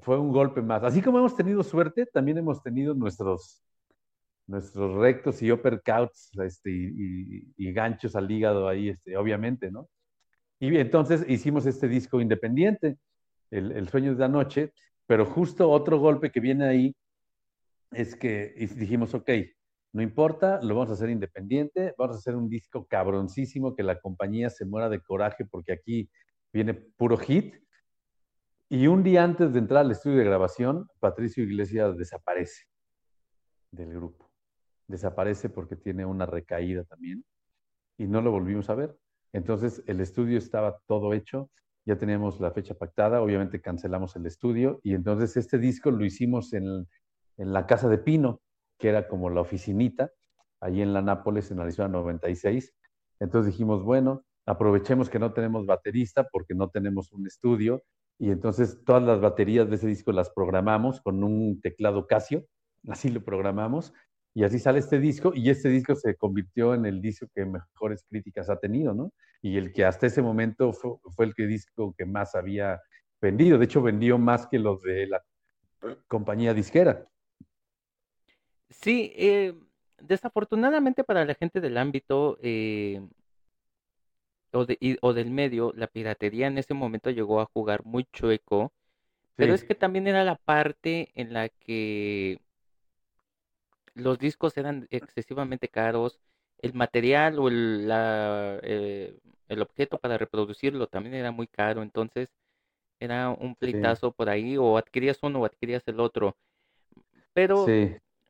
fue 0.00 0.18
un 0.18 0.32
golpe 0.32 0.62
más. 0.62 0.82
Así 0.82 1.02
como 1.02 1.18
hemos 1.18 1.36
tenido 1.36 1.62
suerte, 1.62 2.06
también 2.06 2.38
hemos 2.38 2.62
tenido 2.62 2.94
nuestros, 2.94 3.62
nuestros 4.46 4.94
rectos 4.96 5.42
y 5.42 5.52
uppercuts 5.52 6.30
este, 6.38 6.70
y, 6.70 7.72
ganchos 7.72 8.16
al 8.16 8.30
hígado 8.30 8.66
ahí, 8.66 8.88
este, 8.88 9.16
obviamente, 9.16 9.70
¿no? 9.70 9.88
Y 10.58 10.76
entonces 10.78 11.24
hicimos 11.28 11.66
este 11.66 11.86
disco 11.86 12.20
independiente, 12.20 12.98
el, 13.50 13.72
el 13.72 13.88
Sueño 13.88 14.14
de 14.14 14.20
la 14.20 14.28
Noche, 14.28 14.72
pero 15.06 15.26
justo 15.26 15.70
otro 15.70 15.98
golpe 15.98 16.30
que 16.30 16.40
viene 16.40 16.66
ahí 16.66 16.96
es 17.90 18.16
que 18.16 18.54
dijimos, 18.76 19.14
ok, 19.14 19.30
no 19.92 20.02
importa, 20.02 20.60
lo 20.62 20.74
vamos 20.74 20.90
a 20.90 20.92
hacer 20.92 21.10
independiente, 21.10 21.94
vamos 21.96 22.16
a 22.16 22.18
hacer 22.18 22.36
un 22.36 22.48
disco 22.48 22.86
cabroncísimo, 22.86 23.74
que 23.74 23.82
la 23.82 24.00
compañía 24.00 24.50
se 24.50 24.66
muera 24.66 24.88
de 24.88 25.00
coraje 25.00 25.44
porque 25.44 25.72
aquí 25.72 26.10
viene 26.52 26.74
puro 26.74 27.16
hit. 27.16 27.56
Y 28.68 28.86
un 28.86 29.02
día 29.02 29.24
antes 29.24 29.52
de 29.52 29.60
entrar 29.60 29.84
al 29.84 29.90
estudio 29.90 30.18
de 30.18 30.24
grabación, 30.24 30.86
Patricio 31.00 31.42
Iglesias 31.42 31.96
desaparece 31.96 32.64
del 33.70 33.94
grupo. 33.94 34.30
Desaparece 34.86 35.48
porque 35.48 35.76
tiene 35.76 36.04
una 36.04 36.26
recaída 36.26 36.84
también 36.84 37.24
y 37.96 38.06
no 38.06 38.20
lo 38.20 38.30
volvimos 38.30 38.68
a 38.68 38.74
ver. 38.74 38.96
Entonces 39.32 39.82
el 39.86 40.00
estudio 40.00 40.38
estaba 40.38 40.80
todo 40.86 41.14
hecho, 41.14 41.50
ya 41.86 41.96
teníamos 41.96 42.40
la 42.40 42.50
fecha 42.50 42.74
pactada, 42.74 43.22
obviamente 43.22 43.60
cancelamos 43.60 44.14
el 44.16 44.26
estudio 44.26 44.80
y 44.82 44.94
entonces 44.94 45.36
este 45.36 45.58
disco 45.58 45.90
lo 45.90 46.04
hicimos 46.04 46.52
en, 46.52 46.86
en 47.38 47.52
la 47.52 47.66
casa 47.66 47.88
de 47.88 47.98
Pino, 47.98 48.40
que 48.78 48.88
era 48.88 49.08
como 49.08 49.30
la 49.30 49.40
oficinita, 49.40 50.12
ahí 50.60 50.82
en 50.82 50.92
la 50.92 51.02
Nápoles, 51.02 51.50
en 51.50 51.60
Arizona 51.60 51.88
96. 51.88 52.74
Entonces 53.20 53.52
dijimos, 53.52 53.82
bueno, 53.82 54.24
aprovechemos 54.46 55.08
que 55.08 55.18
no 55.18 55.32
tenemos 55.32 55.66
baterista 55.66 56.28
porque 56.30 56.54
no 56.54 56.68
tenemos 56.70 57.12
un 57.12 57.26
estudio 57.26 57.82
y 58.18 58.30
entonces 58.30 58.82
todas 58.84 59.02
las 59.02 59.20
baterías 59.20 59.68
de 59.68 59.76
ese 59.76 59.86
disco 59.86 60.12
las 60.12 60.30
programamos 60.30 61.00
con 61.00 61.22
un 61.22 61.60
teclado 61.60 62.06
Casio, 62.06 62.44
así 62.88 63.08
lo 63.10 63.24
programamos 63.24 63.92
y 64.34 64.44
así 64.44 64.58
sale 64.58 64.78
este 64.78 64.98
disco 64.98 65.32
y 65.34 65.50
este 65.50 65.68
disco 65.68 65.94
se 65.94 66.16
convirtió 66.16 66.74
en 66.74 66.86
el 66.86 67.00
disco 67.00 67.26
que 67.34 67.44
mejores 67.44 68.04
críticas 68.08 68.50
ha 68.50 68.58
tenido, 68.58 68.94
¿no? 68.94 69.12
Y 69.42 69.56
el 69.56 69.72
que 69.72 69.84
hasta 69.84 70.06
ese 70.06 70.22
momento 70.22 70.72
fue, 70.72 71.26
el 71.26 71.34
que 71.34 71.46
disco 71.46 71.94
que 71.96 72.04
más 72.04 72.34
había 72.34 72.80
vendido, 73.20 73.58
de 73.58 73.64
hecho 73.64 73.82
vendió 73.82 74.18
más 74.18 74.46
que 74.46 74.58
los 74.58 74.82
de 74.82 75.06
la 75.06 75.22
compañía 76.08 76.54
disquera. 76.54 77.06
Sí, 78.70 79.12
eh, 79.16 79.54
desafortunadamente 79.98 81.04
para 81.04 81.24
la 81.24 81.34
gente 81.34 81.60
del 81.60 81.76
ámbito, 81.78 82.38
eh, 82.42 83.00
o, 84.52 84.66
o 85.02 85.12
del 85.14 85.30
medio, 85.30 85.72
la 85.74 85.86
piratería 85.88 86.46
en 86.46 86.58
ese 86.58 86.74
momento 86.74 87.10
llegó 87.10 87.40
a 87.40 87.46
jugar 87.46 87.84
muy 87.84 88.04
chueco, 88.12 88.72
pero 89.36 89.54
es 89.54 89.64
que 89.64 89.74
también 89.74 90.06
era 90.08 90.24
la 90.24 90.36
parte 90.36 91.10
en 91.14 91.32
la 91.34 91.48
que 91.50 92.40
los 93.94 94.18
discos 94.18 94.56
eran 94.56 94.86
excesivamente 94.90 95.68
caros, 95.68 96.20
el 96.58 96.74
material 96.74 97.38
o 97.38 97.48
el, 97.48 97.88
la, 97.88 98.58
eh, 98.62 99.18
el 99.48 99.62
objeto 99.62 99.98
para 99.98 100.18
reproducirlo 100.18 100.86
también 100.88 101.14
era 101.14 101.30
muy 101.32 101.46
caro, 101.46 101.82
entonces 101.82 102.28
era 103.00 103.30
un 103.30 103.56
pleitazo 103.56 104.12
por 104.12 104.28
ahí, 104.30 104.56
o 104.58 104.78
adquirías 104.78 105.18
uno 105.22 105.40
o 105.40 105.46
adquirías 105.46 105.84
el 105.88 106.00
otro. 106.00 106.36
Pero, 107.34 107.76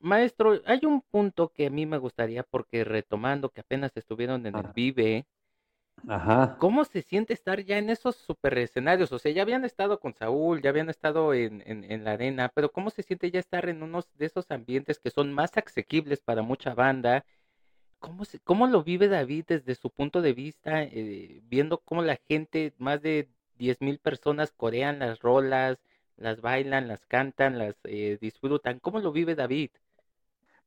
maestro, 0.01 0.61
hay 0.67 0.81
un 0.85 1.03
punto 1.03 1.49
que 1.49 1.67
a 1.67 1.71
mí 1.71 1.87
me 1.87 1.99
gustaría, 1.99 2.43
porque 2.43 2.85
retomando 2.85 3.51
que 3.51 3.61
apenas 3.61 3.97
estuvieron 3.97 4.47
en 4.47 4.57
el 4.57 4.69
Vive, 4.75 5.27
Ajá. 6.07 6.57
¿Cómo 6.59 6.85
se 6.85 7.03
siente 7.03 7.33
estar 7.33 7.61
ya 7.65 7.79
en 7.79 7.91
esos 7.91 8.17
super 8.17 8.57
escenarios? 8.59 9.11
O 9.13 9.19
sea, 9.19 9.33
ya 9.33 9.43
habían 9.43 9.65
estado 9.65 9.99
con 9.99 10.15
Saúl, 10.15 10.63
ya 10.63 10.71
habían 10.71 10.91
estado 10.91 11.35
en, 11.35 11.63
en, 11.67 12.05
la 12.05 12.13
arena, 12.13 12.51
pero 12.55 12.71
¿cómo 12.71 12.91
se 12.91 13.03
siente 13.03 13.31
ya 13.31 13.41
estar 13.41 13.69
en 13.69 13.83
unos 13.83 14.09
de 14.17 14.27
esos 14.27 14.51
ambientes 14.51 14.99
que 14.99 15.11
son 15.11 15.33
más 15.33 15.51
asequibles 15.57 16.21
para 16.21 16.43
mucha 16.43 16.75
banda? 16.75 17.25
¿Cómo, 17.99 18.25
se, 18.25 18.39
cómo 18.41 18.67
lo 18.69 18.85
vive 18.85 19.09
David 19.09 19.45
desde 19.49 19.75
su 19.75 19.91
punto 19.91 20.23
de 20.23 20.33
vista, 20.33 20.85
eh, 20.85 21.41
viendo 21.45 21.79
cómo 21.79 22.03
la 22.03 22.17
gente, 22.29 22.75
más 22.79 23.03
de 23.03 23.29
10 23.57 23.81
mil 23.81 23.99
personas 23.99 24.53
corean 24.53 25.01
las 25.01 25.21
rolas, 25.21 25.79
las 26.17 26.41
bailan, 26.41 26.89
las 26.89 27.07
cantan, 27.07 27.59
las 27.59 27.77
eh, 27.85 28.19
disfrutan? 28.21 28.79
¿Cómo 28.79 29.01
lo 29.01 29.13
vive 29.13 29.35
David? 29.35 29.71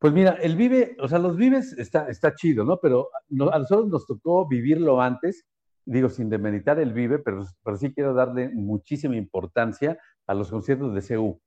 Pues 0.01 0.13
mira, 0.13 0.31
el 0.41 0.55
Vive, 0.55 0.97
o 0.99 1.07
sea, 1.07 1.19
los 1.19 1.37
Vives 1.37 1.73
está, 1.73 2.09
está 2.09 2.33
chido, 2.33 2.65
¿no? 2.65 2.79
Pero 2.81 3.09
a 3.53 3.59
nosotros 3.59 3.87
nos 3.87 4.07
tocó 4.07 4.47
vivirlo 4.47 4.99
antes, 4.99 5.45
digo, 5.85 6.09
sin 6.09 6.27
demeritar 6.27 6.79
el 6.79 6.91
Vive, 6.91 7.19
pero, 7.19 7.45
sí 7.77 7.93
quiero 7.93 8.15
darle 8.15 8.49
muchísima 8.49 9.15
importancia 9.15 9.99
a 10.25 10.33
los 10.33 10.49
conciertos 10.49 10.95
de 10.95 11.15
CU. 11.15 11.39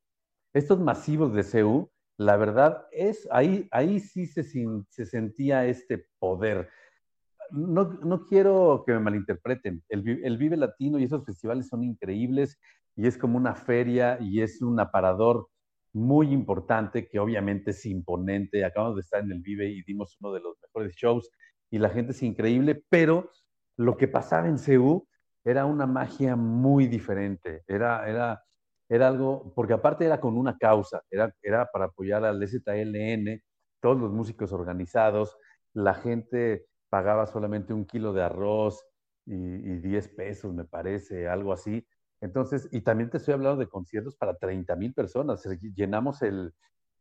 Estos 0.52 0.78
masivos 0.78 1.34
de 1.34 1.42
CU, 1.42 1.90
la 2.16 2.36
verdad 2.36 2.86
es, 2.92 3.26
ahí, 3.32 3.66
ahí 3.72 3.98
sí 3.98 4.26
se, 4.26 4.44
se 4.44 5.04
sentía 5.04 5.66
este 5.66 6.06
poder. 6.20 6.70
No, 7.50 7.92
no, 8.04 8.24
quiero 8.24 8.84
que 8.86 8.92
me 8.92 9.00
malinterpreten, 9.00 9.82
el, 9.88 10.20
el 10.24 10.38
Vive 10.38 10.56
Latino 10.56 11.00
y 11.00 11.04
esos 11.04 11.24
festivales 11.24 11.66
son 11.66 11.82
increíbles 11.82 12.60
y 12.94 13.08
es 13.08 13.18
como 13.18 13.36
una 13.36 13.56
feria 13.56 14.16
y 14.20 14.42
es 14.42 14.62
un 14.62 14.78
aparador 14.78 15.48
muy 15.94 16.32
importante, 16.32 17.08
que 17.08 17.20
obviamente 17.20 17.70
es 17.70 17.86
imponente. 17.86 18.64
Acabamos 18.64 18.96
de 18.96 19.02
estar 19.02 19.22
en 19.22 19.32
el 19.32 19.40
Vive 19.40 19.68
y 19.68 19.82
dimos 19.84 20.16
uno 20.20 20.32
de 20.32 20.40
los 20.40 20.56
mejores 20.60 20.94
shows 20.96 21.30
y 21.70 21.78
la 21.78 21.88
gente 21.88 22.12
es 22.12 22.22
increíble, 22.22 22.84
pero 22.88 23.30
lo 23.76 23.96
que 23.96 24.08
pasaba 24.08 24.48
en 24.48 24.58
CEU 24.58 25.06
era 25.44 25.64
una 25.66 25.86
magia 25.86 26.36
muy 26.36 26.88
diferente. 26.88 27.62
Era, 27.66 28.08
era, 28.08 28.42
era 28.88 29.08
algo, 29.08 29.52
porque 29.54 29.72
aparte 29.74 30.04
era 30.04 30.20
con 30.20 30.36
una 30.36 30.58
causa, 30.58 31.02
era, 31.10 31.32
era 31.42 31.66
para 31.72 31.86
apoyar 31.86 32.24
al 32.24 32.46
ZLN, 32.46 33.42
todos 33.80 33.98
los 33.98 34.12
músicos 34.12 34.52
organizados, 34.52 35.36
la 35.74 35.94
gente 35.94 36.66
pagaba 36.88 37.26
solamente 37.26 37.72
un 37.72 37.84
kilo 37.84 38.12
de 38.12 38.22
arroz 38.22 38.84
y, 39.26 39.34
y 39.34 39.78
10 39.78 40.08
pesos, 40.08 40.54
me 40.54 40.64
parece, 40.64 41.28
algo 41.28 41.52
así 41.52 41.86
entonces, 42.24 42.70
y 42.72 42.80
también 42.80 43.10
te 43.10 43.18
estoy 43.18 43.34
hablando 43.34 43.60
de 43.60 43.68
conciertos 43.68 44.16
para 44.16 44.34
30 44.34 44.74
mil 44.76 44.94
personas. 44.94 45.46
Llenamos 45.76 46.22
el, 46.22 46.54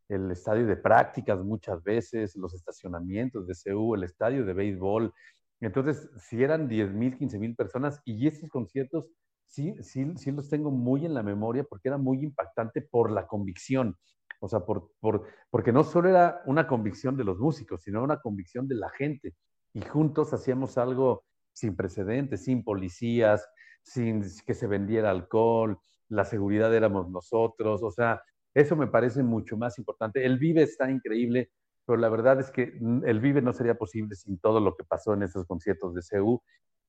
el, 0.09 0.29
estadio 0.29 0.67
de 0.67 0.75
prácticas 0.75 1.39
muchas 1.39 1.81
veces, 1.81 2.35
los 2.35 2.53
estacionamientos 2.53 3.47
de 3.47 3.53
CU, 3.55 3.95
el 3.95 4.03
estadio 4.03 4.43
de 4.43 4.53
béisbol. 4.53 5.13
Entonces, 5.61 6.09
si 6.17 6.43
eran 6.43 6.67
10 6.67 6.91
mil, 6.91 7.17
15 7.17 7.39
mil 7.39 7.55
personas, 7.55 8.01
y 8.03 8.27
estos 8.27 8.49
conciertos 8.49 9.09
sí, 9.45 9.73
sí, 9.81 10.11
sí 10.17 10.31
los 10.31 10.49
tengo 10.49 10.71
muy 10.71 11.05
en 11.05 11.13
la 11.13 11.23
memoria 11.23 11.63
porque 11.63 11.87
era 11.87 11.97
muy 11.97 12.21
impactante 12.21 12.81
por 12.81 13.09
la 13.09 13.25
convicción. 13.25 13.95
O 14.41 14.49
sea, 14.49 14.65
por, 14.65 14.91
por, 14.99 15.25
porque 15.49 15.71
no 15.71 15.85
solo 15.85 16.09
era 16.09 16.41
una 16.47 16.67
convicción 16.67 17.15
de 17.15 17.23
los 17.23 17.39
músicos, 17.39 17.83
sino 17.83 18.03
una 18.03 18.19
convicción 18.19 18.67
de 18.67 18.75
la 18.75 18.89
gente. 18.89 19.35
Y 19.73 19.79
juntos 19.83 20.33
hacíamos 20.33 20.77
algo 20.77 21.23
sin 21.53 21.77
precedentes, 21.77 22.43
sin 22.43 22.61
policías, 22.61 23.47
sin 23.83 24.23
que 24.45 24.53
se 24.53 24.67
vendiera 24.67 25.11
alcohol, 25.11 25.77
la 26.09 26.25
seguridad 26.25 26.73
éramos 26.73 27.09
nosotros, 27.09 27.83
o 27.83 27.91
sea, 27.91 28.21
eso 28.53 28.75
me 28.75 28.87
parece 28.87 29.23
mucho 29.23 29.57
más 29.57 29.77
importante. 29.79 30.25
El 30.25 30.37
Vive 30.37 30.63
está 30.63 30.89
increíble, 30.89 31.51
pero 31.85 31.97
la 31.97 32.09
verdad 32.09 32.39
es 32.39 32.51
que 32.51 32.73
el 33.05 33.19
Vive 33.19 33.41
no 33.41 33.53
sería 33.53 33.75
posible 33.75 34.15
sin 34.15 34.37
todo 34.39 34.59
lo 34.59 34.75
que 34.75 34.83
pasó 34.83 35.13
en 35.13 35.23
esos 35.23 35.45
conciertos 35.45 35.95
de 35.95 36.01
CEU. 36.01 36.41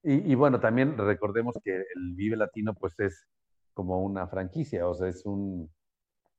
Y, 0.07 0.35
bueno, 0.35 0.61
también 0.61 0.99
recordemos 0.99 1.57
que 1.65 1.77
el 1.77 2.15
Vive 2.15 2.37
Latino 2.37 2.75
pues 2.75 2.95
es 3.01 3.27
como 3.73 4.03
una 4.05 4.29
franquicia, 4.29 4.87
o 4.87 4.95
sea, 4.95 5.09
es 5.09 5.25
un, 5.25 5.73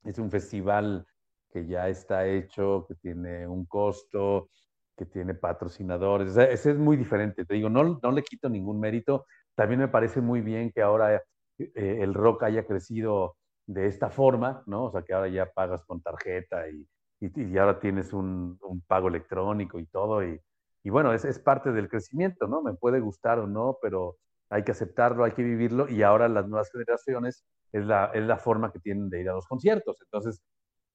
es 0.04 0.20
un 0.20 0.30
festival 0.30 1.08
que 1.50 1.66
ya 1.66 1.90
está 1.90 2.28
hecho, 2.28 2.86
que 2.88 2.94
tiene 2.96 3.48
un 3.48 3.66
costo, 3.66 4.50
que 4.98 5.06
tiene 5.06 5.34
patrocinadores. 5.34 6.32
O 6.32 6.34
sea, 6.34 6.46
ese 6.46 6.72
es 6.72 6.78
muy 6.78 6.98
diferente. 6.98 7.46
Te 7.46 7.56
digo, 7.56 7.70
no, 7.70 8.00
no 8.02 8.12
le 8.12 8.24
quito 8.24 8.50
ningún 8.50 8.80
mérito, 8.80 9.26
también 9.56 9.80
me 9.80 9.88
parece 9.88 10.22
muy 10.22 10.42
bien 10.42 10.72
que 10.72 10.82
ahora 10.82 11.16
eh, 11.58 12.00
el 12.02 12.14
rock 12.14 12.44
haya 12.44 12.66
crecido 12.66 13.38
de 13.68 13.88
esta 13.88 14.10
forma, 14.10 14.64
¿no? 14.68 14.86
O 14.86 14.92
sea, 14.92 15.02
que 15.04 15.14
ahora 15.14 15.28
ya 15.30 15.52
pagas 15.52 15.84
con 15.86 16.02
tarjeta 16.02 16.70
y, 16.70 16.88
y, 17.20 17.58
ahora 17.58 17.80
tienes 17.80 18.14
un, 18.14 18.60
un, 18.62 18.82
pago 18.82 19.08
electrónico 19.08 19.80
y 19.80 19.86
todo. 19.88 20.24
Y, 20.24 20.40
y 20.84 20.90
bueno, 20.90 21.14
es, 21.14 21.26
es, 21.26 21.40
parte 21.40 21.72
del 21.72 21.90
crecimiento, 21.90 22.48
¿no? 22.48 22.62
Me 22.62 22.74
puede 22.74 23.00
gustar 23.00 23.40
o 23.40 23.48
no, 23.48 23.78
pero 23.82 24.18
hay 24.50 24.64
que 24.64 24.72
aceptarlo, 24.72 25.24
hay 25.24 25.32
que 25.32 25.44
vivirlo 25.44 25.90
y 25.90 26.04
ahora 26.04 26.28
las 26.30 26.48
nuevas 26.48 26.70
generaciones 26.72 27.44
es 27.72 27.86
la, 27.86 28.12
es 28.14 28.24
la 28.24 28.38
forma 28.38 28.72
que 28.72 28.80
tienen 28.80 29.10
de 29.10 29.22
ir 29.22 29.30
a 29.30 29.34
los 29.34 29.48
conciertos. 29.48 29.98
Entonces, 30.02 30.42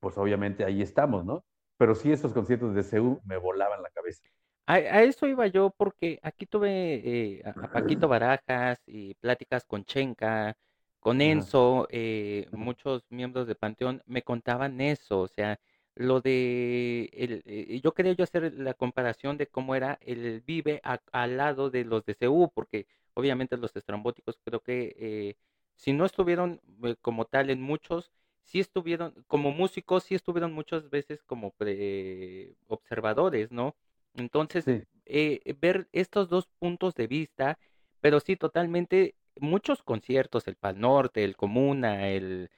pues 0.00 0.16
obviamente 0.18 0.64
ahí 0.64 0.82
estamos, 0.82 1.24
¿no? 1.24 1.44
Pero 1.80 1.96
sí, 1.96 2.12
estos 2.12 2.32
conciertos 2.32 2.76
de 2.76 2.84
CEU 2.84 3.20
me 3.24 3.36
volaban 3.38 3.82
la 3.82 3.90
cabeza. 3.90 4.22
A, 4.66 4.74
a 4.74 5.02
eso 5.02 5.26
iba 5.26 5.46
yo 5.48 5.70
porque 5.76 6.20
aquí 6.22 6.46
tuve 6.46 7.38
eh, 7.40 7.42
a, 7.60 7.68
Paquito 7.68 8.06
Barajas 8.08 8.80
y 8.86 9.14
pláticas 9.14 9.64
con 9.66 9.84
Chenka, 9.84 10.56
con 11.00 11.20
Enzo, 11.20 11.88
eh, 11.90 12.46
muchos 12.52 13.04
miembros 13.10 13.46
de 13.48 13.56
Panteón 13.56 14.02
me 14.06 14.22
contaban 14.22 14.80
eso, 14.80 15.20
o 15.22 15.28
sea, 15.28 15.58
lo 15.96 16.20
de 16.20 17.10
el, 17.12 17.42
eh, 17.46 17.80
yo 17.82 17.92
quería 17.94 18.12
yo 18.12 18.22
hacer 18.24 18.52
la 18.54 18.74
comparación 18.74 19.36
de 19.38 19.48
cómo 19.48 19.74
era 19.74 19.98
el 20.02 20.40
Vive 20.42 20.80
a- 20.84 21.00
al 21.12 21.36
lado 21.36 21.70
de 21.70 21.84
los 21.84 22.04
de 22.04 22.14
CU, 22.14 22.50
porque 22.54 22.86
obviamente 23.14 23.56
los 23.56 23.74
estrambóticos 23.76 24.38
creo 24.44 24.60
que 24.60 24.94
eh, 24.98 25.36
si 25.74 25.92
no 25.92 26.04
estuvieron 26.04 26.60
eh, 26.84 26.94
como 27.00 27.24
tal 27.24 27.50
en 27.50 27.60
muchos, 27.62 28.12
sí 28.44 28.60
estuvieron 28.60 29.14
como 29.26 29.52
músicos, 29.52 30.04
sí 30.04 30.14
estuvieron 30.14 30.52
muchas 30.52 30.90
veces 30.90 31.22
como 31.24 31.52
pre- 31.52 32.56
observadores, 32.68 33.50
¿no? 33.52 33.76
Entonces, 34.14 34.66
Sí, 34.66 34.84
eh, 35.06 35.54
ver 35.60 35.88
estos 35.92 36.28
dos 36.28 36.48
puntos 36.58 36.94
de 36.94 37.06
vista, 37.06 37.58
pero 38.00 38.20
sí 38.20 38.36
totalmente 38.36 39.16
muchos 39.36 39.82
conciertos, 39.82 40.46
el 40.48 40.56
Pal 40.56 40.80
Norte, 40.80 41.24
el 41.24 41.36
Comuna, 41.36 42.08
el, 42.10 42.50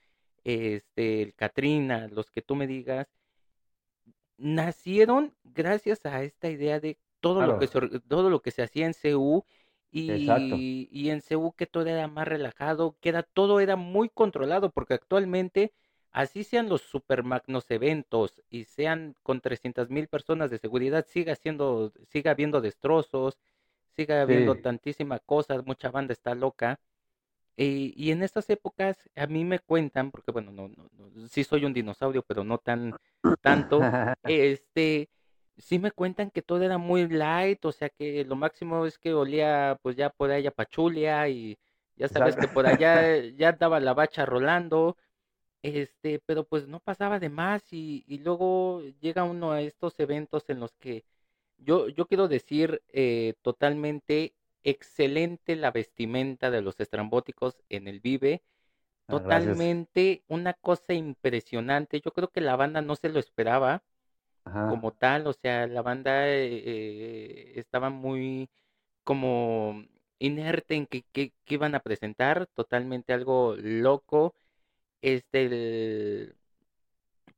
este, 0.44 1.22
el 1.22 1.34
Katrina, 1.34 2.08
los 2.08 2.30
que 2.30 2.42
tú 2.42 2.56
me 2.56 2.66
digas, 2.66 3.08
nacieron 4.36 5.34
gracias 5.44 6.04
a 6.06 6.22
esta 6.22 6.48
idea 6.50 6.80
de 6.80 6.98
todo 7.20 7.42
lo 7.42 7.56
que 7.56 7.66
se, 7.66 7.80
todo 8.08 8.30
lo 8.30 8.42
que 8.42 8.50
se 8.50 8.62
hacía 8.62 8.86
en 8.86 8.94
CU 8.94 9.44
exacto. 10.06 10.62
y, 10.62 10.88
y 10.92 11.10
en 11.10 11.20
CU 11.20 11.52
que 11.54 11.66
todo 11.66 11.86
era 11.86 12.08
más 12.08 12.28
relajado, 12.28 12.96
que 13.00 13.10
era, 13.10 13.22
todo 13.22 13.60
era 13.60 13.76
muy 13.76 14.08
controlado, 14.08 14.70
porque 14.72 14.94
actualmente, 14.94 15.74
así 16.12 16.44
sean 16.44 16.68
los 16.68 16.82
super 16.82 17.22
magnos 17.24 17.70
eventos 17.70 18.42
y 18.50 18.64
sean 18.64 19.16
con 19.22 19.40
trescientas 19.40 19.90
mil 19.90 20.08
personas 20.08 20.50
de 20.50 20.58
seguridad, 20.58 21.06
siga 21.08 21.36
siendo, 21.36 21.92
siga 22.08 22.32
habiendo 22.32 22.60
destrozos, 22.60 23.38
siga 23.96 24.22
habiendo 24.22 24.54
Sí, 24.54 24.56
tantísima 24.56 25.18
cosas, 25.20 25.64
mucha 25.66 25.90
banda 25.90 26.12
está 26.12 26.34
loca. 26.34 26.80
Y, 27.56 27.92
y 27.96 28.12
en 28.12 28.22
estas 28.22 28.48
épocas 28.50 29.10
a 29.14 29.26
mí 29.26 29.44
me 29.44 29.58
cuentan, 29.60 30.10
porque 30.10 30.32
bueno, 30.32 30.52
no, 30.52 30.68
no, 30.68 30.88
no, 30.92 31.28
sí 31.28 31.44
soy 31.44 31.64
un 31.64 31.74
dinosaurio, 31.74 32.22
pero 32.22 32.44
no 32.44 32.58
tan 32.58 32.96
tanto, 33.42 33.90
este, 34.26 35.10
sí 35.58 35.78
me 35.78 35.90
cuentan 35.92 36.30
que 36.30 36.42
todo 36.42 36.62
era 36.62 36.78
muy 36.78 37.08
light, 37.08 37.64
o 37.64 37.72
sea 37.72 37.88
que 37.90 38.24
lo 38.24 38.36
máximo 38.36 38.86
es 38.86 38.98
que 38.98 39.14
olía 39.14 39.78
pues 39.82 39.96
ya 39.96 40.10
por 40.10 40.30
allá 40.30 40.50
pachulia 40.50 41.28
y 41.28 41.58
ya 41.96 42.08
sabes 42.08 42.36
exacto. 42.36 42.38
que 42.38 42.48
por 42.48 42.66
allá 42.66 43.18
ya 43.36 43.50
andaba 43.50 43.80
la 43.80 43.94
bacha 43.94 44.26
rolando, 44.26 44.96
este, 45.62 46.20
pero 46.26 46.44
pues 46.46 46.68
no 46.68 46.80
pasaba 46.80 47.20
de 47.20 47.28
más 47.30 47.72
y, 47.72 48.04
y 48.08 48.18
luego 48.18 48.82
llega 49.00 49.24
uno 49.24 49.52
a 49.52 49.62
estos 49.62 49.98
eventos 50.00 50.44
en 50.48 50.60
los 50.60 50.74
que 50.76 51.04
yo, 51.58 51.88
yo 51.88 52.06
quiero 52.08 52.28
decir 52.28 52.82
eh, 52.88 53.34
totalmente 53.42 54.34
excelente 54.64 55.56
la 55.56 55.70
vestimenta 55.72 56.50
de 56.50 56.62
los 56.62 56.80
estrambóticos 56.80 57.62
en 57.70 57.88
el 57.88 58.00
Vive, 58.00 58.42
Ah, 59.08 59.08
totalmente 59.08 60.24
una 60.28 60.54
cosa 60.54 60.94
impresionante. 60.94 62.00
Yo 62.00 62.12
creo 62.12 62.28
que 62.30 62.40
la 62.40 62.56
banda 62.56 62.82
no 62.82 62.96
se 62.96 63.08
lo 63.08 63.18
esperaba 63.20 63.82
Ajá, 64.44 64.66
como 64.66 64.92
tal, 64.92 65.26
o 65.26 65.32
sea, 65.32 65.66
la 65.66 65.82
banda 65.82 66.28
eh, 66.28 66.62
eh, 66.66 67.52
estaba 67.56 67.90
muy 67.90 68.50
como 69.04 69.84
inerte 70.20 70.76
en 70.76 70.86
que, 70.86 71.04
que, 71.12 71.34
que 71.44 71.54
iban 71.56 71.74
a 71.74 71.80
presentar, 71.82 72.46
totalmente 72.54 73.12
algo 73.14 73.56
loco. 73.58 74.34
Este, 75.02 75.46
el- 75.46 76.36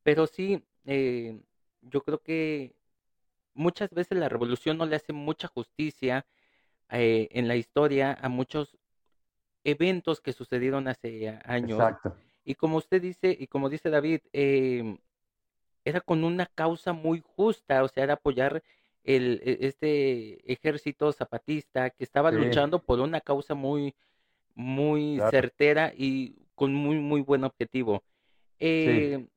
pero 0.03 0.27
sí, 0.27 0.63
eh, 0.85 1.41
yo 1.81 2.01
creo 2.03 2.21
que 2.21 2.75
muchas 3.53 3.91
veces 3.91 4.17
la 4.19 4.29
revolución 4.29 4.77
no 4.77 4.85
le 4.85 4.95
hace 4.97 5.13
mucha 5.13 5.47
justicia 5.49 6.25
eh, 6.91 7.29
en 7.31 7.47
la 7.47 7.55
historia 7.57 8.17
a 8.21 8.29
muchos 8.29 8.77
eventos 9.63 10.21
que 10.21 10.33
sucedieron 10.33 10.87
hace 10.87 11.29
años. 11.45 11.89
exacto. 11.89 12.15
Y 12.45 12.55
como 12.55 12.77
usted 12.77 13.01
dice, 13.01 13.35
y 13.39 13.47
como 13.47 13.69
dice 13.69 13.89
David, 13.91 14.21
em, 14.33 14.97
era 15.85 16.01
con 16.01 16.23
una 16.25 16.47
causa 16.47 16.93
muy 16.93 17.21
justa, 17.37 17.83
o 17.83 17.89
sea, 17.89 18.03
era 18.05 18.15
apoyar 18.15 18.63
el, 19.03 19.41
e- 19.43 19.59
este 19.67 20.51
ejército 20.53 21.11
zapatista 21.13 21.91
que 21.91 22.03
estaba 22.05 22.31
Sí, 22.31 22.35
luchando 22.35 22.83
por 22.83 22.99
una 23.01 23.21
causa 23.21 23.55
muy, 23.55 23.95
muy 24.55 25.21
claro. 25.21 25.31
certera 25.31 25.93
y 25.95 26.37
con 26.55 26.73
muy, 26.75 26.97
muy 26.99 27.21
buen 27.21 27.43
objetivo. 27.45 28.03
Sí. 28.77 28.91
Eh, 28.91 29.27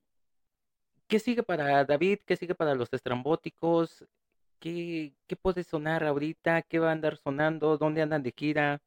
¿qué 1.07 1.19
sigue 1.19 1.43
para 1.43 1.85
David? 1.85 2.21
¿Qué 2.27 2.37
sigue 2.37 2.55
para 2.55 2.75
los 2.75 2.93
estrambóticos? 2.93 4.05
¿Qué, 4.61 5.15
qué 5.27 5.37
puede 5.37 5.65
sonar 5.65 6.05
ahorita? 6.05 6.63
¿Qué 6.63 6.79
va 6.79 6.91
a 6.91 6.93
andar 6.93 7.17
sonando? 7.19 7.79
¿Dónde 7.79 8.03
andan 8.03 8.23
de 8.23 8.35
gira? 8.37 8.81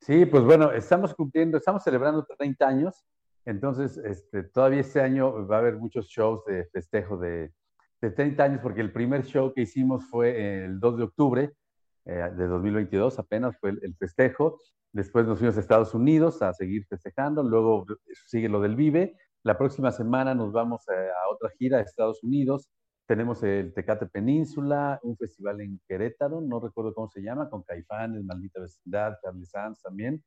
Sí, 0.00 0.26
pues 0.26 0.42
bueno, 0.42 0.72
estamos 0.72 1.14
cumpliendo, 1.14 1.56
estamos 1.58 1.84
celebrando 1.84 2.24
30 2.36 2.66
años, 2.66 3.04
entonces 3.44 3.96
este, 3.98 4.44
todavía 4.44 4.80
este 4.80 5.00
año 5.00 5.46
va 5.46 5.56
a 5.56 5.58
haber 5.60 5.76
muchos 5.76 6.06
shows 6.06 6.44
de 6.44 6.64
festejo 6.66 7.16
de, 7.16 7.52
de 8.00 8.10
30 8.10 8.44
años, 8.44 8.60
porque 8.62 8.80
el 8.80 8.92
primer 8.92 9.24
show 9.24 9.52
que 9.52 9.62
hicimos 9.62 10.04
fue 10.08 10.64
el 10.64 10.80
2 10.80 10.96
de 10.98 11.02
octubre 11.04 11.52
eh, 12.04 12.30
de 12.36 12.46
2022, 12.46 13.18
apenas 13.18 13.56
fue 13.58 13.70
el, 13.70 13.94
festejo, 13.96 14.58
después 14.92 15.26
nos 15.26 15.38
fuimos 15.38 15.56
a 15.56 15.60
Estados 15.60 15.94
Unidos 15.94 16.42
a 16.42 16.52
seguir 16.52 16.84
festejando, 16.86 17.42
luego 17.42 17.86
sigue 18.26 18.48
lo 18.48 18.60
del 18.60 18.76
Vive, 18.76 19.16
la 19.44 19.58
próxima 19.58 19.92
semana 19.92 20.34
nos 20.34 20.52
vamos 20.52 20.88
a, 20.88 20.92
a 20.92 21.32
otra 21.32 21.50
gira 21.58 21.78
a 21.78 21.80
Estados 21.82 22.22
Unidos, 22.22 22.68
tenemos 23.06 23.42
el 23.42 23.74
Tecate 23.74 24.06
Península, 24.06 24.98
un 25.02 25.16
festival 25.16 25.60
en 25.60 25.80
Querétaro, 25.86 26.40
no 26.40 26.60
recuerdo 26.60 26.94
cómo 26.94 27.08
se 27.08 27.20
llama, 27.20 27.50
con 27.50 27.62
Caifanes, 27.62 28.24
Maldita 28.24 28.60
Vecindad, 28.60 29.14
Charlie 29.22 29.44
Sanz 29.44 29.82
también. 29.82 30.22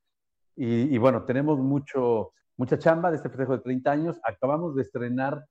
Y, 0.55 0.93
y, 0.93 0.97
bueno, 0.97 1.25
tenemos 1.25 1.57
mucho, 1.57 2.33
mucha 2.57 2.77
chamba 2.79 3.11
de 3.11 3.17
este 3.17 3.29
festejo 3.29 3.53
de 3.53 3.63
30 3.63 3.91
años. 3.91 4.19
Acabamos 4.23 4.75
de 4.75 4.81
estrenar 4.81 5.45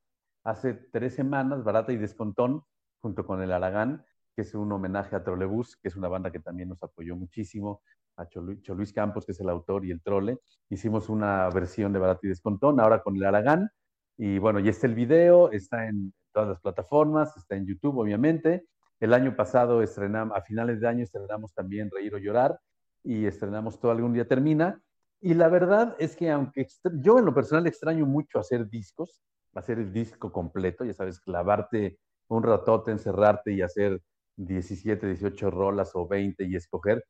hace 0.44 0.74
tres 0.74 1.14
semanas 1.14 1.64
Barata 1.64 1.92
y 1.92 1.96
Descontón, 1.96 2.62
junto 3.00 3.26
con 3.26 3.42
el 3.42 3.52
Aragán, 3.52 4.04
que 4.34 4.42
es 4.42 4.54
un 4.54 4.70
homenaje 4.72 5.16
a 5.16 5.24
Trolebús, 5.24 5.76
que 5.76 5.88
es 5.88 5.96
una 5.96 6.08
banda 6.08 6.30
que 6.30 6.40
también 6.40 6.68
nos 6.68 6.82
apoyó 6.82 7.16
muchísimo, 7.16 7.82
a 8.16 8.26
Cholu 8.28 8.60
Choluis 8.60 8.92
Campos, 8.92 9.26
que 9.26 9.32
es 9.32 9.40
el 9.40 9.48
autor 9.48 9.84
y 9.84 9.90
el 9.90 10.00
trole. 10.00 10.38
Hicimos 10.68 11.08
una 11.08 11.48
versión 11.50 11.92
de 11.92 11.98
Barata 11.98 12.20
y 12.22 12.28
Descontón, 12.28 12.80
ahora 12.80 13.02
con 13.02 13.16
el 13.16 13.24
Aragán. 13.24 13.70
Y 14.16 14.38
bueno, 14.38 14.60
ya 14.60 14.70
está 14.70 14.86
el 14.86 14.94
video, 14.94 15.50
está 15.50 15.88
en 15.88 16.12
todas 16.32 16.48
las 16.48 16.60
plataformas, 16.60 17.36
está 17.36 17.56
en 17.56 17.66
YouTube, 17.66 17.98
obviamente. 17.98 18.66
El 19.00 19.12
año 19.12 19.34
pasado 19.34 19.82
estrenamos, 19.82 20.36
a 20.36 20.42
finales 20.42 20.80
de 20.80 20.88
año 20.88 21.02
estrenamos 21.02 21.52
también 21.52 21.90
Reír 21.90 22.14
o 22.14 22.18
Llorar 22.18 22.58
y 23.02 23.26
estrenamos 23.26 23.78
Todo 23.80 23.90
algún 23.90 24.12
día 24.12 24.26
termina. 24.26 24.80
Y 25.24 25.32
la 25.32 25.48
verdad 25.48 25.96
es 25.98 26.16
que 26.16 26.30
aunque 26.30 26.66
yo 27.00 27.18
en 27.18 27.24
lo 27.24 27.32
personal 27.32 27.66
extraño 27.66 28.04
mucho 28.04 28.38
hacer 28.38 28.68
discos, 28.68 29.22
hacer 29.54 29.78
el 29.78 29.90
disco 29.90 30.30
completo, 30.30 30.84
ya 30.84 30.92
sabes, 30.92 31.18
clavarte 31.18 31.98
un 32.28 32.42
ratote, 32.42 32.90
encerrarte 32.90 33.54
y 33.54 33.62
hacer 33.62 34.02
17, 34.36 35.06
18 35.06 35.50
rolas 35.50 35.92
o 35.94 36.06
20 36.06 36.44
y 36.44 36.56
escoger. 36.56 37.06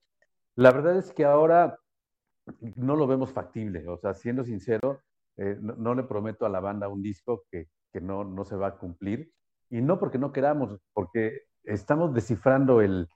La 0.55 0.71
verdad 0.71 0.97
es 0.97 1.12
que 1.12 1.25
ahora 1.25 1.77
no 2.77 2.95
lo 2.95 3.09
vemos 3.09 3.33
factible, 3.33 3.89
o 3.89 3.97
sea, 3.97 4.15
siendo 4.15 4.45
sincero, 4.45 5.01
eh, 5.37 5.59
no, 5.61 5.75
no, 5.75 5.97
le 5.97 6.05
prometo 6.05 6.47
a 6.47 6.51
la 6.51 6.61
banda 6.61 6.87
un 6.87 7.03
disco 7.03 7.43
que, 7.51 7.67
que 7.93 8.01
no, 8.01 8.23
no 8.23 8.45
se 8.45 8.55
va 8.55 8.69
a 8.69 8.79
cumplir. 8.79 9.33
Y 9.71 9.83
no 9.83 9.99
porque 9.99 10.19
no 10.19 10.33
queramos, 10.33 10.79
porque 10.93 11.41
estamos 11.65 12.15
descifrando 12.15 12.81
el 12.81 13.09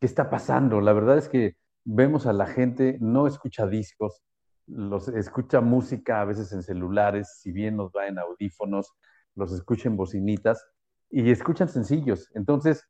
qué 0.00 0.06
está 0.06 0.28
pasando. 0.28 0.82
La 0.82 0.92
verdad 0.92 1.16
es 1.16 1.30
que 1.30 1.56
vemos 1.84 2.26
a 2.26 2.34
la 2.34 2.46
gente, 2.46 2.98
no 3.00 3.26
escucha 3.26 3.66
discos, 3.66 4.20
los 4.66 5.08
escucha 5.08 5.60
música 5.60 6.20
a 6.20 6.24
veces 6.24 6.52
en 6.52 6.62
celulares, 6.62 7.38
si 7.40 7.52
bien 7.52 7.76
nos 7.76 7.90
va 7.92 8.06
en 8.06 8.18
audífonos, 8.18 8.92
los 9.34 9.52
escucha 9.52 9.88
en 9.88 9.96
bocinitas 9.96 10.66
y 11.10 11.30
escuchan 11.30 11.68
sencillos. 11.68 12.30
Entonces, 12.34 12.88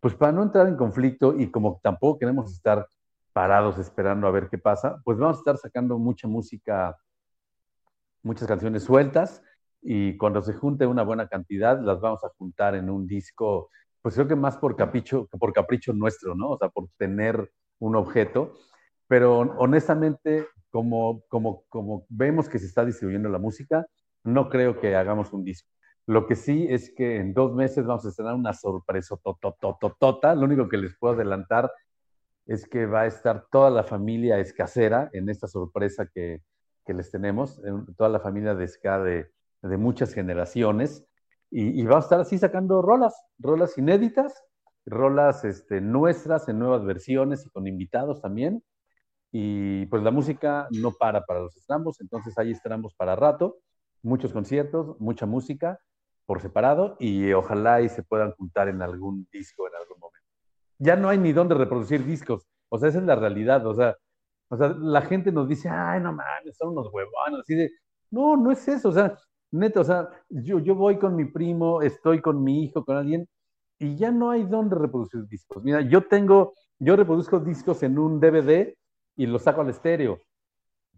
pues 0.00 0.14
para 0.14 0.32
no 0.32 0.42
entrar 0.42 0.68
en 0.68 0.76
conflicto 0.76 1.34
y 1.38 1.50
como 1.50 1.80
tampoco 1.82 2.18
queremos 2.18 2.52
estar 2.52 2.86
parados 3.32 3.78
esperando 3.78 4.26
a 4.26 4.30
ver 4.30 4.48
qué 4.48 4.58
pasa, 4.58 5.00
pues 5.04 5.18
vamos 5.18 5.36
a 5.36 5.40
estar 5.40 5.58
sacando 5.58 5.98
mucha 5.98 6.28
música, 6.28 6.96
muchas 8.22 8.48
canciones 8.48 8.84
sueltas 8.84 9.42
y 9.82 10.16
cuando 10.16 10.42
se 10.42 10.54
junte 10.54 10.86
una 10.86 11.02
buena 11.02 11.28
cantidad 11.28 11.80
las 11.80 12.00
vamos 12.00 12.24
a 12.24 12.28
juntar 12.38 12.74
en 12.74 12.90
un 12.90 13.06
disco, 13.06 13.70
pues 14.02 14.14
creo 14.14 14.26
que 14.26 14.36
más 14.36 14.56
por 14.56 14.76
capricho, 14.76 15.26
por 15.38 15.52
capricho 15.52 15.92
nuestro, 15.92 16.34
¿no? 16.34 16.50
O 16.50 16.58
sea, 16.58 16.68
por 16.68 16.88
tener 16.96 17.52
un 17.78 17.96
objeto, 17.96 18.54
pero 19.06 19.38
honestamente, 19.38 20.46
como, 20.76 21.22
como, 21.28 21.64
como 21.70 22.04
vemos 22.10 22.50
que 22.50 22.58
se 22.58 22.66
está 22.66 22.84
distribuyendo 22.84 23.30
la 23.30 23.38
música, 23.38 23.86
no 24.24 24.50
creo 24.50 24.78
que 24.78 24.94
hagamos 24.94 25.32
un 25.32 25.42
disco. 25.42 25.70
Lo 26.04 26.26
que 26.26 26.36
sí 26.36 26.66
es 26.68 26.92
que 26.94 27.16
en 27.16 27.32
dos 27.32 27.54
meses 27.54 27.86
vamos 27.86 28.04
a 28.04 28.10
estrenar 28.10 28.34
una 28.34 28.52
sorpresa 28.52 29.16
totototota. 29.16 30.34
Lo 30.34 30.44
único 30.44 30.68
que 30.68 30.76
les 30.76 30.94
puedo 30.98 31.14
adelantar 31.14 31.72
es 32.44 32.68
que 32.68 32.84
va 32.84 33.00
a 33.00 33.06
estar 33.06 33.46
toda 33.50 33.70
la 33.70 33.84
familia 33.84 34.38
escasera 34.38 35.08
en 35.14 35.30
esta 35.30 35.48
sorpresa 35.48 36.10
que, 36.12 36.42
que 36.84 36.92
les 36.92 37.10
tenemos, 37.10 37.58
toda 37.96 38.10
la 38.10 38.20
familia 38.20 38.54
de 38.54 38.68
ska 38.68 39.02
de, 39.02 39.30
de 39.62 39.76
muchas 39.78 40.12
generaciones, 40.12 41.06
y, 41.50 41.80
y, 41.80 41.86
va 41.86 41.96
a 41.96 42.00
estar 42.00 42.20
así 42.20 42.36
sacando 42.36 42.82
rolas, 42.82 43.14
rolas 43.38 43.78
inéditas, 43.78 44.44
rolas 44.84 45.42
este, 45.46 45.80
nuestras 45.80 46.50
en 46.50 46.58
nuevas 46.58 46.84
versiones 46.84 47.46
y 47.46 47.48
con 47.48 47.66
invitados 47.66 48.20
también. 48.20 48.62
Y 49.32 49.86
pues 49.86 50.02
la 50.02 50.10
música 50.10 50.68
no 50.70 50.92
para 50.92 51.24
para 51.24 51.40
los 51.40 51.56
estrambos, 51.56 52.00
entonces 52.00 52.36
ahí 52.38 52.52
estaremos 52.52 52.94
para 52.94 53.16
rato, 53.16 53.58
muchos 54.02 54.32
conciertos, 54.32 54.98
mucha 55.00 55.26
música 55.26 55.80
por 56.26 56.40
separado 56.40 56.96
y 56.98 57.32
ojalá 57.32 57.80
y 57.82 57.88
se 57.88 58.02
puedan 58.02 58.32
juntar 58.32 58.68
en 58.68 58.82
algún 58.82 59.28
disco 59.32 59.66
en 59.68 59.74
algún 59.74 59.98
momento. 59.98 60.28
Ya 60.78 60.96
no 60.96 61.08
hay 61.08 61.18
ni 61.18 61.32
dónde 61.32 61.54
reproducir 61.54 62.04
discos, 62.04 62.46
o 62.68 62.78
sea, 62.78 62.88
esa 62.88 62.98
es 62.98 63.04
la 63.04 63.16
realidad, 63.16 63.66
o 63.66 63.74
sea, 63.74 63.96
o 64.48 64.56
sea, 64.56 64.68
la 64.78 65.02
gente 65.02 65.32
nos 65.32 65.48
dice, 65.48 65.68
ay, 65.68 66.00
no 66.00 66.12
mames, 66.12 66.56
son 66.56 66.70
unos 66.70 66.88
huevones, 66.92 67.40
así 67.40 67.54
de, 67.54 67.70
no, 68.10 68.36
no 68.36 68.52
es 68.52 68.66
eso, 68.68 68.90
o 68.90 68.92
sea, 68.92 69.16
neto, 69.50 69.80
o 69.80 69.84
sea, 69.84 70.08
yo, 70.28 70.58
yo 70.58 70.74
voy 70.74 70.98
con 70.98 71.16
mi 71.16 71.24
primo, 71.24 71.82
estoy 71.82 72.20
con 72.20 72.42
mi 72.42 72.64
hijo, 72.64 72.84
con 72.84 72.96
alguien, 72.96 73.28
y 73.78 73.96
ya 73.96 74.10
no 74.10 74.30
hay 74.30 74.44
dónde 74.44 74.76
reproducir 74.76 75.26
discos. 75.26 75.62
Mira, 75.62 75.80
yo 75.82 76.06
tengo, 76.06 76.54
yo 76.78 76.96
reproduzco 76.96 77.40
discos 77.40 77.82
en 77.82 77.98
un 77.98 78.20
DVD 78.20 78.74
y 79.16 79.26
los 79.26 79.42
saco 79.42 79.62
al 79.62 79.70
estéreo, 79.70 80.20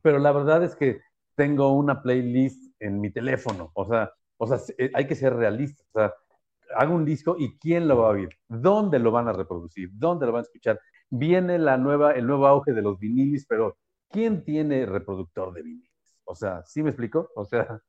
pero 0.02 0.18
la 0.18 0.32
verdad 0.32 0.62
es 0.64 0.76
que 0.76 1.00
tengo 1.34 1.72
una 1.72 2.02
playlist 2.02 2.74
en 2.80 3.00
mi 3.00 3.10
teléfono, 3.10 3.70
o 3.74 3.84
sea, 3.86 4.12
o 4.38 4.46
sea, 4.46 4.58
eh, 4.78 4.90
hay 4.94 5.06
que 5.06 5.14
ser 5.14 5.34
realistas, 5.34 5.86
o 5.92 6.00
sea, 6.00 6.14
hago 6.76 6.94
un 6.94 7.04
disco 7.04 7.36
y 7.38 7.58
quién 7.58 7.88
lo 7.88 7.98
va 7.98 8.08
a 8.08 8.10
oír, 8.10 8.30
dónde 8.48 8.98
lo 8.98 9.10
van 9.10 9.28
a 9.28 9.32
reproducir, 9.32 9.90
dónde 9.92 10.26
lo 10.26 10.32
van 10.32 10.40
a 10.40 10.42
escuchar. 10.42 10.80
Viene 11.10 11.58
la 11.58 11.76
nueva, 11.78 12.12
el 12.12 12.26
nuevo 12.26 12.46
auge 12.46 12.72
de 12.72 12.82
los 12.82 12.98
vinilis, 12.98 13.46
pero 13.46 13.78
¿quién 14.10 14.44
tiene 14.44 14.86
reproductor 14.86 15.52
de 15.54 15.62
vinilis? 15.62 15.90
O 16.24 16.34
sea, 16.34 16.62
¿sí 16.64 16.82
me 16.82 16.90
explico? 16.90 17.30
O 17.34 17.44
sea, 17.44 17.80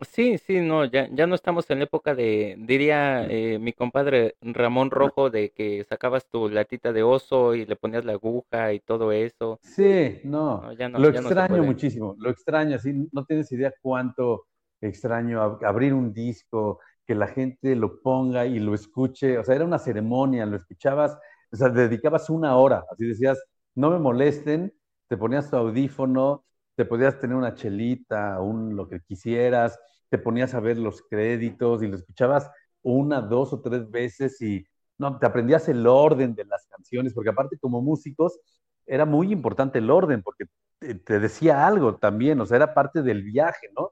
Sí, 0.00 0.38
sí, 0.38 0.60
no, 0.60 0.84
ya, 0.84 1.08
ya 1.12 1.26
no 1.26 1.34
estamos 1.34 1.70
en 1.70 1.78
la 1.78 1.84
época 1.84 2.14
de, 2.14 2.56
diría 2.58 3.26
eh, 3.26 3.58
mi 3.58 3.72
compadre 3.72 4.36
Ramón 4.42 4.90
Rojo, 4.90 5.30
de 5.30 5.50
que 5.52 5.82
sacabas 5.84 6.28
tu 6.28 6.48
latita 6.50 6.92
de 6.92 7.02
oso 7.02 7.54
y 7.54 7.64
le 7.64 7.76
ponías 7.76 8.04
la 8.04 8.12
aguja 8.12 8.72
y 8.72 8.80
todo 8.80 9.12
eso. 9.12 9.60
Sí, 9.60 10.20
no, 10.24 10.62
No, 10.62 10.72
ya 10.72 10.88
no, 10.88 11.02
lo 11.02 11.08
ya 11.08 11.20
no 11.20 11.32
extraño 11.32 11.46
puede. 11.46 11.64
muchísimo, 11.64 12.14
lo 12.18 12.30
extraño, 12.30 12.76
así 12.76 12.92
no 13.12 13.24
tienes 13.24 13.50
idea 13.52 13.72
cuánto 13.82 14.46
extraño 14.80 15.40
ab- 15.42 15.64
abrir 15.66 15.94
un 15.94 16.12
disco, 16.12 16.80
que 17.06 17.14
la 17.14 17.28
gente 17.28 17.74
lo 17.74 18.00
ponga 18.00 18.46
y 18.46 18.58
lo 18.60 18.74
escuche, 18.74 19.38
o 19.38 19.44
sea, 19.44 19.54
era 19.56 19.64
una 19.64 19.78
ceremonia, 19.78 20.46
lo 20.46 20.56
escuchabas, 20.56 21.18
o 21.50 21.56
sea, 21.56 21.68
dedicabas 21.70 22.30
una 22.30 22.56
hora, 22.56 22.84
así 22.90 23.06
decías, 23.06 23.42
no 23.74 23.90
me 23.90 23.98
molesten, 23.98 24.72
te 25.08 25.16
ponías 25.16 25.50
tu 25.50 25.56
audífono, 25.56 26.44
te 26.76 26.84
podías 26.84 27.18
tener 27.20 27.36
una 27.36 27.54
chelita, 27.54 28.40
un, 28.40 28.76
lo 28.76 28.88
que 28.88 29.00
quisieras, 29.00 29.78
te 30.08 30.18
ponías 30.18 30.54
a 30.54 30.60
ver 30.60 30.78
los 30.78 31.02
créditos 31.02 31.82
y 31.82 31.88
lo 31.88 31.96
escuchabas 31.96 32.50
una, 32.82 33.20
dos 33.20 33.52
o 33.52 33.60
tres 33.60 33.90
veces 33.90 34.40
y 34.42 34.64
no, 34.98 35.18
te 35.18 35.26
aprendías 35.26 35.68
el 35.68 35.86
orden 35.86 36.34
de 36.34 36.44
las 36.44 36.66
canciones, 36.66 37.14
porque 37.14 37.30
aparte 37.30 37.58
como 37.58 37.82
músicos 37.82 38.38
era 38.86 39.04
muy 39.06 39.32
importante 39.32 39.78
el 39.78 39.90
orden, 39.90 40.22
porque 40.22 40.44
te, 40.78 40.94
te 40.94 41.18
decía 41.18 41.66
algo 41.66 41.96
también, 41.96 42.40
o 42.40 42.46
sea, 42.46 42.56
era 42.58 42.74
parte 42.74 43.02
del 43.02 43.22
viaje, 43.22 43.68
¿no? 43.76 43.90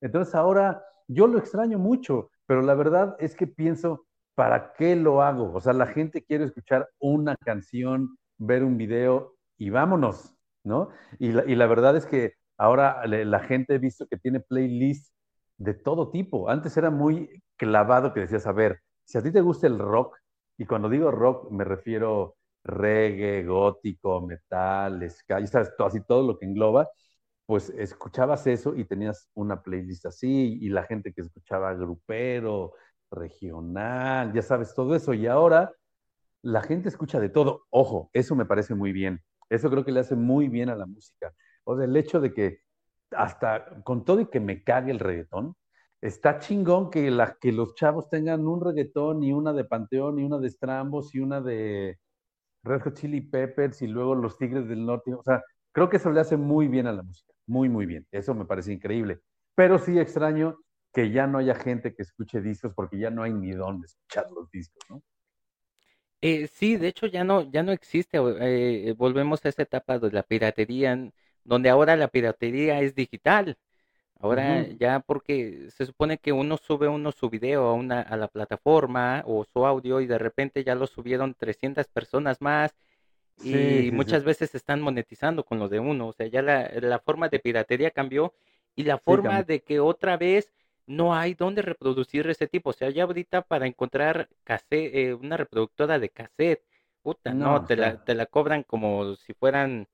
Entonces 0.00 0.34
ahora 0.34 0.84
yo 1.08 1.26
lo 1.26 1.38
extraño 1.38 1.78
mucho, 1.78 2.30
pero 2.46 2.62
la 2.62 2.74
verdad 2.74 3.16
es 3.18 3.34
que 3.36 3.46
pienso, 3.46 4.06
¿para 4.34 4.72
qué 4.74 4.96
lo 4.96 5.22
hago? 5.22 5.52
O 5.54 5.60
sea, 5.60 5.72
la 5.72 5.86
gente 5.86 6.24
quiere 6.24 6.44
escuchar 6.44 6.88
una 6.98 7.36
canción, 7.36 8.18
ver 8.38 8.64
un 8.64 8.76
video 8.76 9.36
y 9.56 9.70
vámonos, 9.70 10.34
¿no? 10.64 10.90
Y 11.18 11.32
la, 11.32 11.44
y 11.46 11.54
la 11.56 11.66
verdad 11.66 11.96
es 11.96 12.06
que 12.06 12.34
ahora 12.56 13.06
la 13.06 13.40
gente 13.40 13.74
he 13.74 13.78
visto 13.78 14.06
que 14.06 14.16
tiene 14.18 14.40
playlists 14.40 15.12
de 15.58 15.74
todo 15.74 16.10
tipo. 16.10 16.48
Antes 16.48 16.76
era 16.76 16.90
muy 16.90 17.42
clavado 17.56 18.12
que 18.12 18.20
decías, 18.20 18.46
a 18.46 18.52
ver, 18.52 18.80
si 19.04 19.18
a 19.18 19.22
ti 19.22 19.32
te 19.32 19.40
gusta 19.40 19.66
el 19.66 19.78
rock, 19.78 20.16
y 20.58 20.66
cuando 20.66 20.88
digo 20.88 21.10
rock 21.10 21.50
me 21.50 21.64
refiero 21.64 22.36
reggae, 22.64 23.44
gótico, 23.44 24.20
metal, 24.26 25.08
ska, 25.10 25.44
sabes, 25.46 25.72
todo, 25.76 25.88
así 25.88 26.00
todo 26.06 26.26
lo 26.26 26.38
que 26.38 26.46
engloba, 26.46 26.88
pues 27.46 27.70
escuchabas 27.70 28.46
eso 28.46 28.74
y 28.76 28.84
tenías 28.84 29.28
una 29.34 29.62
playlist 29.62 30.06
así, 30.06 30.58
y 30.60 30.68
la 30.70 30.84
gente 30.84 31.12
que 31.12 31.22
escuchaba 31.22 31.74
grupero, 31.74 32.72
regional, 33.10 34.32
ya 34.32 34.42
sabes, 34.42 34.74
todo 34.74 34.94
eso. 34.94 35.12
Y 35.14 35.26
ahora 35.26 35.72
la 36.42 36.62
gente 36.62 36.88
escucha 36.88 37.20
de 37.20 37.28
todo. 37.30 37.66
Ojo, 37.70 38.10
eso 38.12 38.34
me 38.36 38.46
parece 38.46 38.74
muy 38.74 38.92
bien. 38.92 39.20
Eso 39.52 39.70
creo 39.70 39.84
que 39.84 39.92
le 39.92 40.00
hace 40.00 40.16
muy 40.16 40.48
bien 40.48 40.70
a 40.70 40.76
la 40.76 40.86
música. 40.86 41.34
O 41.64 41.76
sea, 41.76 41.84
el 41.84 41.94
hecho 41.96 42.20
de 42.20 42.32
que 42.32 42.60
hasta 43.10 43.82
con 43.84 44.04
todo 44.04 44.20
y 44.20 44.26
que 44.26 44.40
me 44.40 44.64
cague 44.64 44.90
el 44.90 44.98
reggaetón, 44.98 45.54
está 46.00 46.38
chingón 46.38 46.90
que, 46.90 47.10
los 47.10 47.74
chavos 47.74 48.08
tengan 48.08 48.46
un 48.46 48.62
reggaetón 48.64 49.22
y 49.22 49.32
una 49.34 49.52
de 49.52 49.64
Panteón 49.64 50.18
y 50.18 50.24
una 50.24 50.38
de 50.38 50.48
Strambos 50.48 51.14
y 51.14 51.20
una 51.20 51.42
de 51.42 51.98
Red 52.64 52.82
Hot 52.82 52.94
Chili 52.94 53.20
Peppers 53.20 53.82
y 53.82 53.88
luego 53.88 54.14
los 54.14 54.38
Tigres 54.38 54.66
del 54.68 54.86
Norte. 54.86 55.12
O 55.12 55.22
sea, 55.22 55.42
creo 55.72 55.90
que 55.90 55.98
eso 55.98 56.10
le 56.10 56.20
hace 56.20 56.38
muy 56.38 56.68
bien 56.68 56.86
a 56.86 56.92
la 56.92 57.02
música, 57.02 57.34
muy, 57.46 57.68
muy 57.68 57.84
bien. 57.84 58.06
Eso 58.10 58.34
me 58.34 58.46
parece 58.46 58.72
increíble. 58.72 59.20
Pero 59.54 59.78
sí 59.78 59.98
extraño 59.98 60.56
que 60.94 61.10
ya 61.10 61.26
no 61.26 61.38
haya 61.38 61.54
gente 61.54 61.94
que 61.94 62.02
escuche 62.02 62.40
discos 62.40 62.72
porque 62.74 62.98
ya 62.98 63.10
no 63.10 63.22
hay 63.22 63.34
ni 63.34 63.52
dónde 63.52 63.86
escuchar 63.86 64.30
los 64.30 64.50
discos, 64.50 64.82
¿no? 64.88 65.02
Eh, 66.24 66.46
sí, 66.48 66.76
de 66.76 66.86
hecho 66.88 67.06
ya 67.06 67.24
no, 67.24 67.50
ya 67.50 67.62
no 67.64 67.72
existe, 67.72 68.18
o- 68.20 68.38
eh, 68.40 68.94
volvemos 68.96 69.44
a 69.44 69.48
esa 69.48 69.62
etapa 69.62 69.98
de 69.98 70.12
la 70.12 70.22
piratería, 70.22 71.10
donde 71.44 71.68
ahora 71.68 71.96
la 71.96 72.06
piratería 72.08 72.80
es 72.80 72.94
digital. 72.94 73.58
Ahora 74.20 74.66
ya 74.68 75.00
porque 75.00 75.68
se 75.70 75.86
supone 75.86 76.18
que 76.18 76.32
uno 76.32 76.56
sube 76.58 76.88
uno 76.88 77.12
su 77.12 77.30
video 77.30 77.66
a 77.68 77.74
una 77.74 78.02
a 78.02 78.16
la 78.18 78.28
plataforma 78.28 79.22
o 79.26 79.44
su 79.44 79.66
audio 79.66 80.00
y 80.00 80.06
de 80.06 80.18
repente 80.18 80.64
ya 80.64 80.74
lo 80.76 80.86
subieron 80.88 81.34
300 81.34 81.88
personas 81.88 82.40
más 82.40 82.74
y 83.36 83.90
sí, 83.90 84.00
sí. 84.04 84.16
muchas 84.16 84.24
veces 84.24 84.54
están 84.54 84.80
monetizando 84.80 85.44
con 85.44 85.58
lo 85.58 85.68
de 85.68 85.80
uno, 85.80 86.08
o 86.08 86.12
sea, 86.12 86.26
ya 86.26 86.42
la, 86.42 86.70
la 86.80 86.98
forma 87.00 87.28
de 87.28 87.40
piratería 87.40 87.90
cambió 87.90 88.34
y 88.76 88.84
la 88.84 88.98
forma 88.98 89.42
de 89.42 89.62
que 89.62 89.80
otra 89.80 90.16
vez 90.16 90.52
no 90.86 91.14
hay 91.14 91.34
dónde 91.34 91.62
reproducir 91.62 92.26
ese 92.28 92.46
tipo, 92.48 92.70
o 92.70 92.72
sea, 92.72 92.90
ya 92.90 93.04
ahorita 93.04 93.42
para 93.42 93.66
encontrar 93.66 94.28
cassette, 94.44 94.94
eh, 94.94 95.14
una 95.14 95.36
reproductora 95.36 95.98
de 95.98 96.10
cassette, 96.10 96.64
puta, 97.02 97.34
no, 97.34 97.60
No, 97.60 97.62
te 97.62 97.76
la, 97.76 97.96
te 97.98 98.14
la 98.14 98.26
cobran 98.26 98.62
como 98.64 99.16
si 99.16 99.34
fueran 99.34 99.88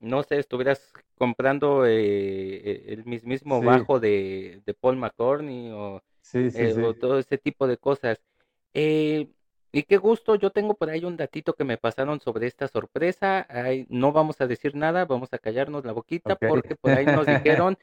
no 0.00 0.22
sé, 0.22 0.38
estuvieras 0.38 0.92
comprando 1.16 1.84
eh, 1.86 2.84
el 2.92 3.04
Sí, 3.48 3.64
bajo 3.64 4.00
de, 4.00 4.62
de 4.64 4.74
Paul 4.74 4.96
McCartney 4.96 5.70
o, 5.72 6.02
sí, 6.22 6.50
sí, 6.50 6.64
eh, 6.64 6.74
o 6.74 6.94
todo 6.94 7.18
ese 7.18 7.38
tipo 7.38 7.66
de 7.66 7.76
cosas. 7.78 8.20
Eh, 8.74 9.30
y 9.72 9.82
qué 9.84 9.96
gusto, 9.98 10.34
yo 10.34 10.50
tengo 10.50 10.74
por 10.74 10.90
ahí 10.90 11.04
un 11.04 11.16
datito 11.16 11.54
que 11.54 11.64
me 11.64 11.78
pasaron 11.78 12.20
sobre 12.20 12.46
esta 12.46 12.66
sorpresa. 12.68 13.46
Ay, 13.48 13.86
no 13.88 14.12
vamos 14.12 14.40
a 14.40 14.46
decir 14.46 14.74
nada, 14.74 15.04
vamos 15.04 15.32
a 15.32 15.38
callarnos 15.38 15.84
la 15.84 15.92
boquita 15.92 16.36
porque 16.36 16.76
por 16.76 16.94
ahí 16.94 17.06
nos 17.08 17.28
dijeron 17.28 17.78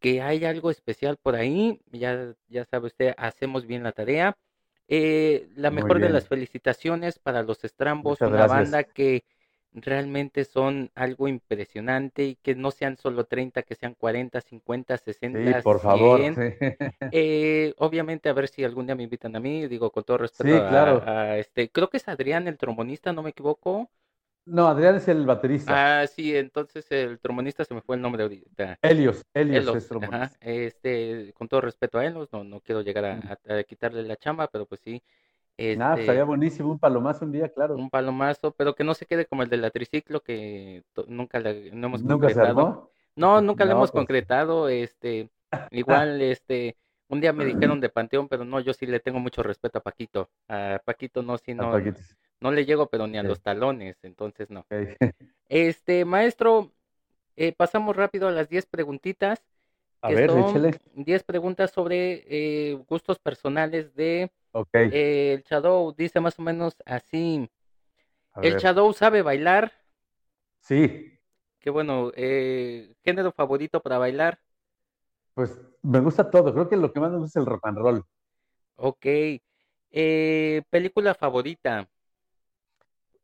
que 0.00 0.22
hay 0.22 0.44
algo 0.44 0.70
especial 0.70 1.16
por 1.18 1.34
ahí. 1.36 1.80
Ya, 1.92 2.34
ya 2.48 2.64
sabe 2.66 2.86
usted, 2.88 3.14
hacemos 3.16 3.66
bien 3.66 3.82
la 3.82 3.92
tarea. 3.92 4.36
Eh, 4.88 5.48
la 5.56 5.70
Muy 5.70 5.72
mejor 5.72 6.00
de 6.00 6.10
las 6.10 6.28
felicitaciones 6.28 7.18
para 7.18 7.42
los 7.42 7.64
Estrambos, 7.64 8.20
Muchas 8.20 8.30
una 8.30 8.46
gracias. 8.46 8.46
banda 8.46 8.84
que 8.84 9.24
realmente 9.72 10.44
son 10.44 10.90
algo 10.94 11.26
impresionante 11.28 12.24
y 12.24 12.36
que 12.36 12.54
no 12.54 12.70
sean 12.70 12.96
solo 12.96 13.24
30, 13.26 13.62
que 13.62 13.74
sean 13.74 13.94
40, 13.94 14.40
50, 14.40 14.98
Sí, 15.32 15.54
60, 15.54 15.62
por 15.62 15.80
favor. 15.80 16.30
100. 16.30 16.34
Sí, 16.34 16.40
Eh, 17.10 17.74
obviamente, 17.78 18.28
a 18.28 18.32
ver 18.32 18.48
si 18.48 18.64
algún 18.64 18.86
día 18.86 18.96
me 18.96 19.04
invitan 19.04 19.36
a 19.36 19.40
mí, 19.40 19.66
digo 19.68 19.90
con 19.92 20.04
todo 20.04 20.18
respeto 20.18 20.42
Sí, 20.42 20.62
claro. 20.66 21.06
a 21.06 21.36
este, 21.38 21.70
creo 21.70 21.88
que 21.90 21.98
es 21.98 22.08
Adrián 22.08 22.48
el 22.48 22.58
trombonista, 22.58 23.12
no 23.12 23.22
me 23.22 23.30
equivoco. 23.30 23.90
No, 24.46 24.68
Adrián 24.68 24.96
es 24.96 25.08
el 25.08 25.26
baterista. 25.26 25.76
Ah, 25.76 26.06
sí, 26.14 26.36
entonces 26.36 26.86
el 26.90 27.18
trombonista 27.20 27.64
se 27.64 27.74
me 27.74 27.80
fue 27.82 27.96
el 27.96 28.02
nombre 28.02 28.22
ahorita. 28.22 28.78
Helios, 28.82 29.24
Helios 29.34 29.74
Elos, 29.74 29.74
es 29.74 29.88
ajá, 30.00 30.32
trombonista. 30.38 30.38
este, 30.40 31.32
con 31.34 31.48
todo 31.48 31.60
respeto 31.62 31.98
a 31.98 32.06
Elos, 32.06 32.30
no, 32.32 32.44
no 32.44 32.60
quiero 32.60 32.82
llegar 32.82 33.04
a, 33.06 33.38
a- 33.48 33.56
a 33.60 33.64
quitarle 33.64 34.02
la 34.04 34.16
chamba, 34.16 34.48
pero 34.48 34.66
pues 34.66 34.80
sí, 34.82 35.02
Nada, 35.72 35.96
pues, 35.98 36.02
estaría 36.02 36.24
este, 36.24 36.24
buenísimo 36.24 36.70
un 36.70 36.78
palomazo 36.78 37.24
un 37.26 37.32
día, 37.32 37.52
claro. 37.52 37.82
un 37.82 37.90
palomazo, 37.90 38.52
pero 38.54 38.74
que 38.74 38.84
no 38.84 38.94
se 38.94 39.06
quede 39.06 39.26
como 39.26 39.42
el 39.42 39.48
del 39.50 39.62
latriciclo 39.62 40.22
que 40.22 40.84
to- 40.92 41.06
nunca 41.08 41.40
le- 41.40 41.70
no 41.72 41.86
hemos 41.88 42.02
¿Nunca 42.02 42.30
se 42.30 42.40
concretado. 42.40 42.40
armó? 42.40 42.90
No, 43.16 43.40
nunca 43.40 43.64
lo 43.64 43.72
No, 43.72 43.74
hemos 43.74 43.90
pues. 43.90 44.08
concretado, 44.08 44.68
este, 44.68 45.30
igual, 45.70 46.20
este, 46.22 46.76
un 47.08 47.20
día 47.20 47.32
me 47.32 47.44
dijeron 47.44 47.80
de 47.80 47.88
Panteón, 47.90 48.28
pero 48.28 48.44
no, 48.44 48.60
yo 48.60 48.72
sí 48.74 48.86
le 48.86 49.00
tengo 49.00 49.18
mucho 49.20 49.42
respeto 49.42 49.78
a 49.78 49.82
Paquito. 49.82 50.30
A 50.48 50.80
Paquito 50.84 51.22
no, 51.22 51.38
sí, 51.38 51.54
A 51.58 51.64
no, 51.64 51.78
no, 52.44 52.52
le 52.52 52.64
llego, 52.64 52.88
pero 52.88 53.06
ni 53.06 53.18
a 53.18 53.22
los 53.22 53.40
talones, 53.40 53.96
entonces 54.02 54.50
no. 54.50 54.60
ok. 54.60 54.98
Este, 55.48 56.04
maestro, 56.04 56.72
eh, 57.36 57.52
pasamos 57.52 57.96
rápido 57.96 58.28
a 58.28 58.32
las 58.32 58.48
10 58.48 58.66
preguntitas, 58.66 59.42
A 60.02 60.08
que 60.08 60.14
ver, 60.14 60.30
son 60.30 60.38
échale. 60.40 60.80
10 60.94 61.24
preguntas 61.24 61.70
sobre 61.72 62.24
eh, 62.28 62.74
gustos 62.88 63.18
personales 63.18 63.94
de 63.94 64.30
Ok. 64.52 64.74
eh, 64.74 65.34
el 65.34 65.42
Shadow. 65.44 65.94
Dice 65.96 66.20
más 66.20 66.38
o 66.38 66.42
menos 66.42 66.76
así. 66.86 67.50
¿El 68.42 68.56
Shadow 68.56 68.92
sabe 68.92 69.22
bailar? 69.22 69.72
Sí. 70.60 71.20
Qué 71.60 71.70
bueno. 71.70 72.12
Eh, 72.16 72.94
¿Género 73.04 73.32
favorito 73.32 73.80
para 73.82 73.98
bailar? 73.98 74.40
Pues 75.34 75.60
me 75.82 76.00
gusta 76.00 76.28
todo. 76.28 76.52
Creo 76.52 76.68
que 76.68 76.76
lo 76.76 76.92
que 76.92 76.98
más 77.00 77.12
me 77.12 77.18
gusta 77.18 77.38
es 77.40 77.44
el 77.44 77.50
rock 77.50 77.66
and 77.66 77.78
roll. 77.78 78.04
Ok. 78.76 79.06
Eh, 79.90 80.62
¿Película 80.70 81.14
favorita? 81.14 81.88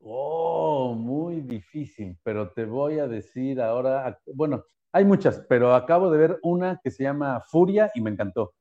Oh, 0.02 0.94
muy 0.94 1.42
difícil, 1.42 2.18
pero 2.22 2.50
te 2.52 2.64
voy 2.64 2.98
a 2.98 3.06
decir 3.06 3.60
ahora, 3.60 4.18
bueno, 4.34 4.64
hay 4.92 5.04
muchas, 5.04 5.44
pero 5.48 5.74
acabo 5.74 6.10
de 6.10 6.18
ver 6.18 6.38
una 6.42 6.80
que 6.82 6.90
se 6.90 7.02
llama 7.02 7.42
Furia 7.42 7.90
y 7.94 8.00
me 8.00 8.10
encantó. 8.10 8.54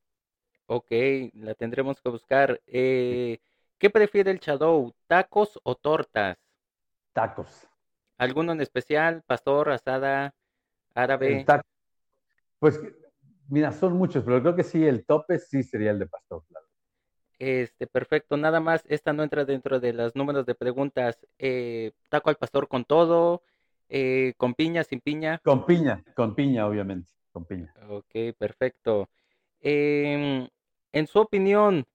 Ok, 0.66 0.90
la 1.32 1.54
tendremos 1.54 2.00
que 2.00 2.10
buscar. 2.10 2.60
Eh, 2.66 3.38
¿qué 3.78 3.90
prefiere 3.90 4.30
el 4.30 4.38
Shadow, 4.38 4.92
tacos 5.06 5.58
o 5.62 5.74
tortas? 5.74 6.36
Tacos. 7.12 7.66
¿Alguno 8.18 8.52
en 8.52 8.60
especial? 8.60 9.22
Pastor, 9.26 9.70
asada, 9.70 10.34
árabe. 10.94 11.44
Pues 12.58 12.78
mira, 13.48 13.72
son 13.72 13.94
muchos, 13.94 14.22
pero 14.22 14.42
creo 14.42 14.54
que 14.54 14.62
sí, 14.62 14.86
el 14.86 15.06
tope 15.06 15.38
sí 15.38 15.62
sería 15.62 15.90
el 15.90 15.98
de 15.98 16.06
pastor. 16.06 16.44
Claro. 16.46 16.69
Este, 17.40 17.86
perfecto. 17.86 18.36
Nada 18.36 18.60
más, 18.60 18.84
esta 18.86 19.14
no 19.14 19.22
entra 19.22 19.46
dentro 19.46 19.80
de 19.80 19.94
los 19.94 20.14
números 20.14 20.44
de 20.44 20.54
preguntas. 20.54 21.26
Eh, 21.38 21.92
taco 22.10 22.28
al 22.28 22.36
pastor 22.36 22.68
con 22.68 22.84
todo, 22.84 23.42
eh, 23.88 24.34
con 24.36 24.52
piña, 24.52 24.84
sin 24.84 25.00
piña. 25.00 25.40
Con 25.42 25.64
piña, 25.64 26.04
con 26.14 26.34
piña, 26.34 26.66
obviamente, 26.66 27.10
con 27.32 27.46
piña. 27.46 27.72
Ok, 27.88 28.36
perfecto. 28.36 29.08
Em, 29.62 30.48
en 30.92 31.06
su 31.06 31.18
opinión, 31.18 31.86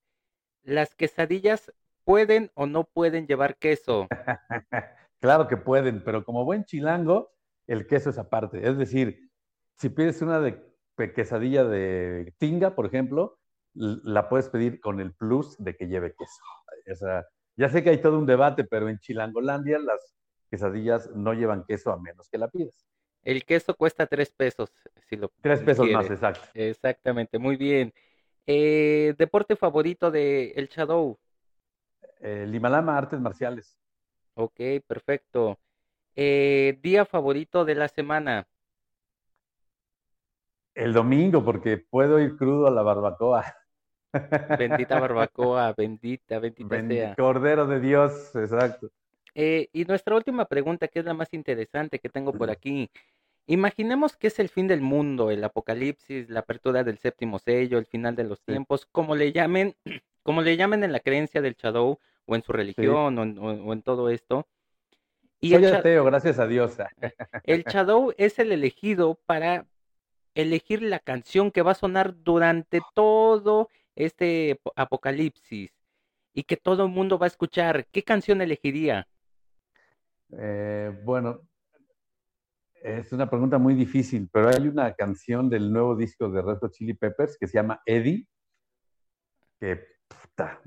¿las 0.63 0.95
quesadillas 0.95 1.71
pueden 2.03 2.49
o 2.55 2.65
no 2.65 2.83
pueden 2.83 3.27
llevar 3.27 3.57
queso? 3.57 4.07
claro 5.19 5.47
que 5.47 5.57
pueden, 5.57 6.03
pero 6.03 6.25
como 6.25 6.43
buen 6.43 6.65
chilango, 6.65 7.31
el 7.67 7.85
queso 7.85 8.09
es 8.09 8.17
aparte. 8.17 8.67
Es 8.67 8.79
decir, 8.79 9.29
si 9.75 9.89
pides 9.89 10.23
una 10.23 10.39
de 10.39 10.59
quesadilla 11.13 11.65
de 11.65 12.33
tinga, 12.39 12.73
por 12.73 12.87
ejemplo, 12.87 13.37
la 13.75 14.29
puedes 14.29 14.49
pedir 14.49 14.79
con 14.79 14.99
el 14.99 15.13
plus 15.13 15.55
de 15.57 15.75
que 15.75 15.87
lleve 15.87 16.15
queso. 16.15 16.41
O 16.91 16.95
sea, 16.95 17.25
ya 17.55 17.69
sé 17.69 17.83
que 17.83 17.89
hay 17.91 18.01
todo 18.01 18.17
un 18.17 18.25
debate, 18.25 18.63
pero 18.63 18.89
en 18.89 18.99
Chilangolandia 18.99 19.79
las 19.79 20.15
quesadillas 20.49 21.09
no 21.15 21.33
llevan 21.33 21.65
queso 21.65 21.91
a 21.91 21.99
menos 21.99 22.29
que 22.29 22.37
la 22.37 22.47
pidas. 22.47 22.85
El 23.23 23.43
queso 23.43 23.75
cuesta 23.75 24.05
tres 24.05 24.31
pesos, 24.31 24.71
si 25.09 25.15
lo 25.15 25.31
Tres 25.41 25.61
pesos 25.61 25.89
más, 25.89 26.09
exacto. 26.09 26.47
Exactamente, 26.53 27.39
muy 27.39 27.55
bien. 27.55 27.93
Eh, 28.45 29.15
¿Deporte 29.17 29.55
favorito 29.55 30.11
de 30.11 30.51
El 30.51 30.67
Shadow? 30.67 31.17
El 32.19 32.53
Himalama, 32.53 32.97
artes 32.97 33.19
marciales. 33.19 33.79
Ok, 34.35 34.59
perfecto. 34.87 35.59
Eh, 36.15 36.77
¿Día 36.81 37.05
favorito 37.05 37.65
de 37.65 37.75
la 37.75 37.87
semana? 37.87 38.47
El 40.75 40.93
domingo, 40.93 41.43
porque 41.43 41.77
puedo 41.77 42.19
ir 42.19 42.37
crudo 42.37 42.67
a 42.67 42.71
la 42.71 42.83
barbacoa. 42.83 43.43
Bendita 44.57 44.99
barbacoa, 44.99 45.73
bendita, 45.73 46.39
bendita 46.39 46.87
sea. 46.87 47.15
Cordero 47.15 47.67
de 47.67 47.79
Dios, 47.79 48.35
exacto. 48.35 48.89
Eh, 49.33 49.69
y 49.73 49.83
nuestra 49.85 50.15
última 50.15 50.45
pregunta, 50.45 50.87
que 50.87 50.99
es 50.99 51.05
la 51.05 51.13
más 51.13 51.33
interesante 51.33 51.99
que 51.99 52.09
tengo 52.09 52.31
por 52.33 52.49
aquí. 52.49 52.89
Imaginemos 53.47 54.15
que 54.15 54.27
es 54.27 54.39
el 54.39 54.49
fin 54.49 54.67
del 54.67 54.81
mundo, 54.81 55.29
el 55.29 55.43
apocalipsis, 55.43 56.29
la 56.29 56.39
apertura 56.39 56.83
del 56.83 56.97
séptimo 56.97 57.37
sello, 57.37 57.77
el 57.77 57.85
final 57.85 58.15
de 58.15 58.23
los 58.23 58.41
tiempos, 58.41 58.87
como 58.91 59.15
le 59.15 59.31
llamen, 59.31 59.75
como 60.23 60.41
le 60.41 60.57
llamen 60.57 60.83
en 60.83 60.91
la 60.91 60.99
creencia 60.99 61.41
del 61.41 61.55
Shadow 61.55 61.99
o 62.25 62.35
en 62.35 62.41
su 62.41 62.53
religión 62.53 63.19
o, 63.19 63.73
en, 63.73 63.81
todo 63.83 64.09
esto. 64.09 64.47
Y 65.41 65.51
Soy 65.51 65.65
el 65.65 65.75
ateo, 65.75 66.05
gracias 66.05 66.39
a 66.39 66.47
Dios. 66.47 66.77
el 67.43 67.63
Shadow 67.65 68.13
es 68.17 68.39
el 68.39 68.51
elegido 68.51 69.19
para 69.25 69.67
elegir 70.33 70.81
la 70.81 70.99
canción 70.99 71.51
que 71.51 71.61
va 71.61 71.71
a 71.71 71.75
sonar 71.75 72.15
durante 72.23 72.81
todo 72.93 73.69
este 73.95 74.59
apocalipsis 74.75 75.71
y 76.33 76.43
que 76.43 76.57
todo 76.57 76.85
el 76.85 76.91
mundo 76.91 77.17
va 77.17 77.25
a 77.25 77.27
escuchar, 77.27 77.87
¿qué 77.87 78.03
canción 78.03 78.41
elegiría? 78.41 79.07
Eh, 80.37 80.91
bueno, 81.03 81.41
es 82.81 83.11
una 83.13 83.29
pregunta 83.29 83.57
muy 83.57 83.73
difícil, 83.73 84.29
pero 84.31 84.49
hay 84.49 84.67
una 84.67 84.93
canción 84.93 85.49
del 85.49 85.71
nuevo 85.71 85.95
disco 85.95 86.29
de 86.29 86.41
Red 86.41 86.57
Hot 86.59 86.73
Chili 86.73 86.93
Peppers 86.93 87.37
que 87.37 87.47
se 87.47 87.53
llama 87.53 87.81
Eddie, 87.85 88.27
que 89.59 89.95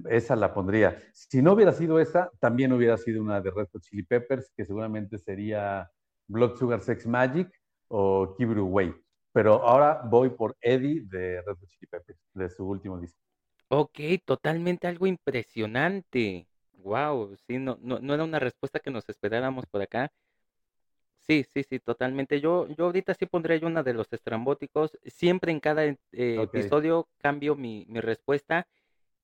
esa 0.08 0.34
la 0.34 0.52
pondría. 0.52 0.98
Si 1.12 1.42
no 1.42 1.52
hubiera 1.52 1.72
sido 1.72 2.00
esa, 2.00 2.30
también 2.40 2.72
hubiera 2.72 2.96
sido 2.96 3.22
una 3.22 3.40
de 3.40 3.50
Red 3.50 3.68
Hot 3.72 3.82
Chili 3.82 4.02
Peppers, 4.02 4.50
que 4.56 4.64
seguramente 4.64 5.18
sería 5.18 5.90
Blood 6.26 6.56
Sugar 6.56 6.80
Sex 6.80 7.06
Magic 7.06 7.50
o 7.88 8.34
It 8.38 8.48
Away. 8.56 8.94
Pero 9.38 9.62
ahora 9.64 10.02
voy 10.04 10.30
por 10.30 10.56
Eddie 10.60 11.02
de 11.02 11.40
Red 11.42 11.54
Hot 11.60 11.68
Chili 11.68 11.86
Peppers, 11.86 12.18
de 12.34 12.50
su 12.50 12.66
último 12.68 12.98
disco. 12.98 13.20
Ok, 13.70 13.98
totalmente 14.26 14.86
algo 14.86 15.06
impresionante. 15.06 16.46
Wow, 16.72 17.34
sí, 17.46 17.58
no, 17.58 17.78
no, 17.80 17.98
no 18.00 18.14
era 18.14 18.24
una 18.24 18.38
respuesta 18.38 18.80
que 18.80 18.90
nos 18.90 19.08
esperáramos 19.08 19.64
por 19.66 19.80
acá. 19.82 20.10
Sí, 21.20 21.44
sí, 21.52 21.62
sí, 21.62 21.78
totalmente. 21.78 22.40
Yo, 22.40 22.66
yo 22.68 22.86
ahorita 22.86 23.12
sí 23.14 23.26
pondría 23.26 23.56
yo 23.58 23.66
una 23.66 23.82
de 23.82 23.92
los 23.92 24.10
estrambóticos. 24.12 24.92
Siempre 25.04 25.52
en 25.52 25.60
cada 25.60 25.84
eh, 25.84 25.98
episodio 26.12 27.08
cambio 27.18 27.54
mi, 27.54 27.84
mi 27.88 28.00
respuesta. 28.00 28.66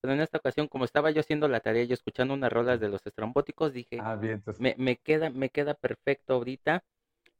Pero 0.01 0.15
en 0.15 0.20
esta 0.20 0.39
ocasión, 0.39 0.69
como 0.69 0.85
estaba 0.85 1.11
yo 1.12 1.20
haciendo 1.20 1.49
la 1.49 1.61
tarea 1.61 1.85
y 1.85 1.93
escuchando 1.93 2.35
unas 2.35 2.53
rolas 2.53 2.81
de 2.81 2.89
los 2.91 3.07
estrambóticos, 3.07 3.73
dije, 3.73 4.07
ah, 4.07 4.16
bien, 4.16 4.43
me, 4.59 4.74
me, 4.78 4.97
queda, 4.99 5.31
me 5.31 5.51
queda 5.51 5.74
perfecto 5.74 6.35
ahorita. 6.35 6.85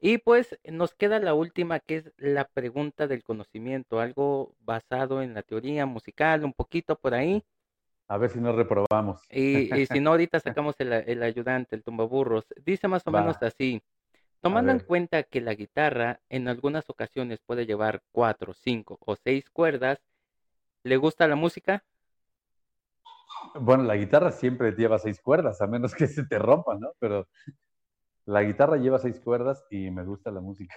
Y 0.07 0.19
pues 0.19 0.59
nos 0.71 0.93
queda 0.93 1.19
la 1.19 1.33
última, 1.33 1.81
que 1.81 1.97
es 1.97 2.13
la 2.19 2.45
pregunta 2.45 3.07
del 3.07 3.25
conocimiento, 3.25 4.01
algo 4.01 4.55
basado 4.61 5.23
en 5.23 5.33
la 5.33 5.41
teoría 5.41 5.87
musical, 5.87 6.45
un 6.45 6.53
poquito 6.53 6.95
por 6.97 7.15
ahí. 7.15 7.43
A 8.09 8.19
ver 8.19 8.29
si 8.29 8.39
nos 8.39 8.55
reprobamos. 8.55 9.23
Y, 9.31 9.87
si 9.87 10.01
no, 10.01 10.11
ahorita 10.11 10.41
sacamos 10.61 10.75
el, 10.79 11.23
ayudante, 11.23 11.75
el 11.75 11.83
tumbaburros. 11.83 12.45
Dice 12.67 12.87
más 12.87 13.07
o 13.07 13.11
menos 13.13 13.39
así. 13.41 13.83
Tomando 14.43 14.73
en 14.73 14.81
cuenta 14.81 15.23
que 15.23 15.41
la 15.41 15.55
guitarra 15.55 16.21
en 16.29 16.49
algunas 16.49 16.91
ocasiones 16.91 17.41
puede 17.41 17.65
llevar 17.65 18.03
cuatro, 18.13 18.53
cinco 18.53 18.99
o 19.01 19.17
seis 19.17 19.49
cuerdas, 19.49 20.03
¿le 20.83 20.99
gusta 20.99 21.27
la 21.27 21.37
música? 21.37 21.83
Bueno, 23.55 23.85
la 23.85 23.97
guitarra 23.97 24.33
siempre 24.33 24.73
lleva 24.73 24.99
seis 24.99 25.19
cuerdas, 25.23 25.63
a 25.63 25.67
menos 25.67 25.95
que 25.95 26.09
se 26.09 26.27
te 26.27 26.39
rompa, 26.39 26.75
¿no? 26.75 26.93
Pero 26.99 27.27
la 28.27 28.43
guitarra 28.43 28.77
lleva 28.77 28.99
seis 28.99 29.21
cuerdas 29.21 29.65
y 29.71 29.91
me 29.91 30.05
gusta 30.05 30.31
la 30.31 30.41
música. 30.41 30.75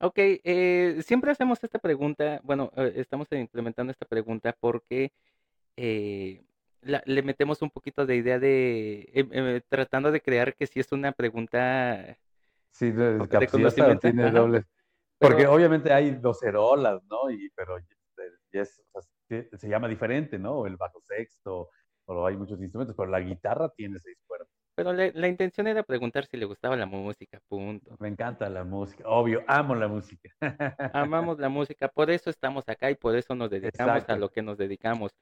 Ok, 0.00 0.18
eh, 0.18 1.00
siempre 1.06 1.30
hacemos 1.30 1.62
esta 1.62 1.78
pregunta, 1.78 2.40
bueno, 2.42 2.70
eh, 2.76 2.94
estamos 2.96 3.26
implementando 3.32 3.90
esta 3.90 4.06
pregunta 4.06 4.54
porque 4.58 5.12
eh, 5.76 6.44
le 6.82 7.22
metemos 7.22 7.62
un 7.62 7.70
poquito 7.70 8.04
de 8.04 8.16
idea 8.16 8.38
de, 8.38 9.62
tratando 9.68 10.12
de 10.12 10.20
crear 10.20 10.54
que 10.54 10.66
si 10.66 10.80
es 10.80 10.92
una 10.92 11.12
pregunta 11.12 12.18
sí, 12.70 12.90
de, 12.90 13.16
conocimiento. 13.50 14.00
Tiene 14.00 14.30
doble. 14.30 14.64
Porque 15.18 15.46
obviamente 15.46 15.92
hay 15.92 16.10
dos 16.10 16.42
erolas, 16.42 17.02
¿no? 17.04 17.30
Y, 17.30 17.48
pero 17.54 17.78
se 18.50 19.68
llama 19.68 19.88
diferente, 19.88 20.38
¿no? 20.38 20.66
El 20.66 20.76
bajo 20.76 21.00
sexto, 21.08 21.70
o 22.04 22.26
hay 22.26 22.36
muchos 22.36 22.60
instrumentos, 22.60 22.94
pero 22.96 23.08
la 23.10 23.20
guitarra 23.20 23.70
tiene 23.70 23.98
seis 23.98 24.18
cuerdas. 24.26 24.53
Pero 24.74 24.92
la 24.92 25.28
intención 25.28 25.68
era 25.68 25.84
preguntar 25.84 26.26
si 26.26 26.36
le 26.36 26.46
gustaba 26.46 26.76
la 26.76 26.86
música, 26.86 27.40
punto. 27.48 27.96
Me 28.00 28.08
encanta 28.08 28.48
la 28.48 28.64
música, 28.64 29.04
obvio, 29.06 29.44
amo 29.46 29.74
la 29.76 29.86
música. 29.86 30.30
Amamos 30.92 31.38
la 31.38 31.48
música, 31.48 31.86
por 31.88 32.10
eso 32.10 32.28
estamos 32.28 32.68
acá 32.68 32.90
y 32.90 32.96
por 32.96 33.14
eso 33.14 33.36
nos 33.36 33.50
dedicamos 33.50 34.04
a 34.08 34.16
lo 34.16 34.30
que 34.30 34.42
nos 34.42 34.58
dedicamos. 34.58 35.12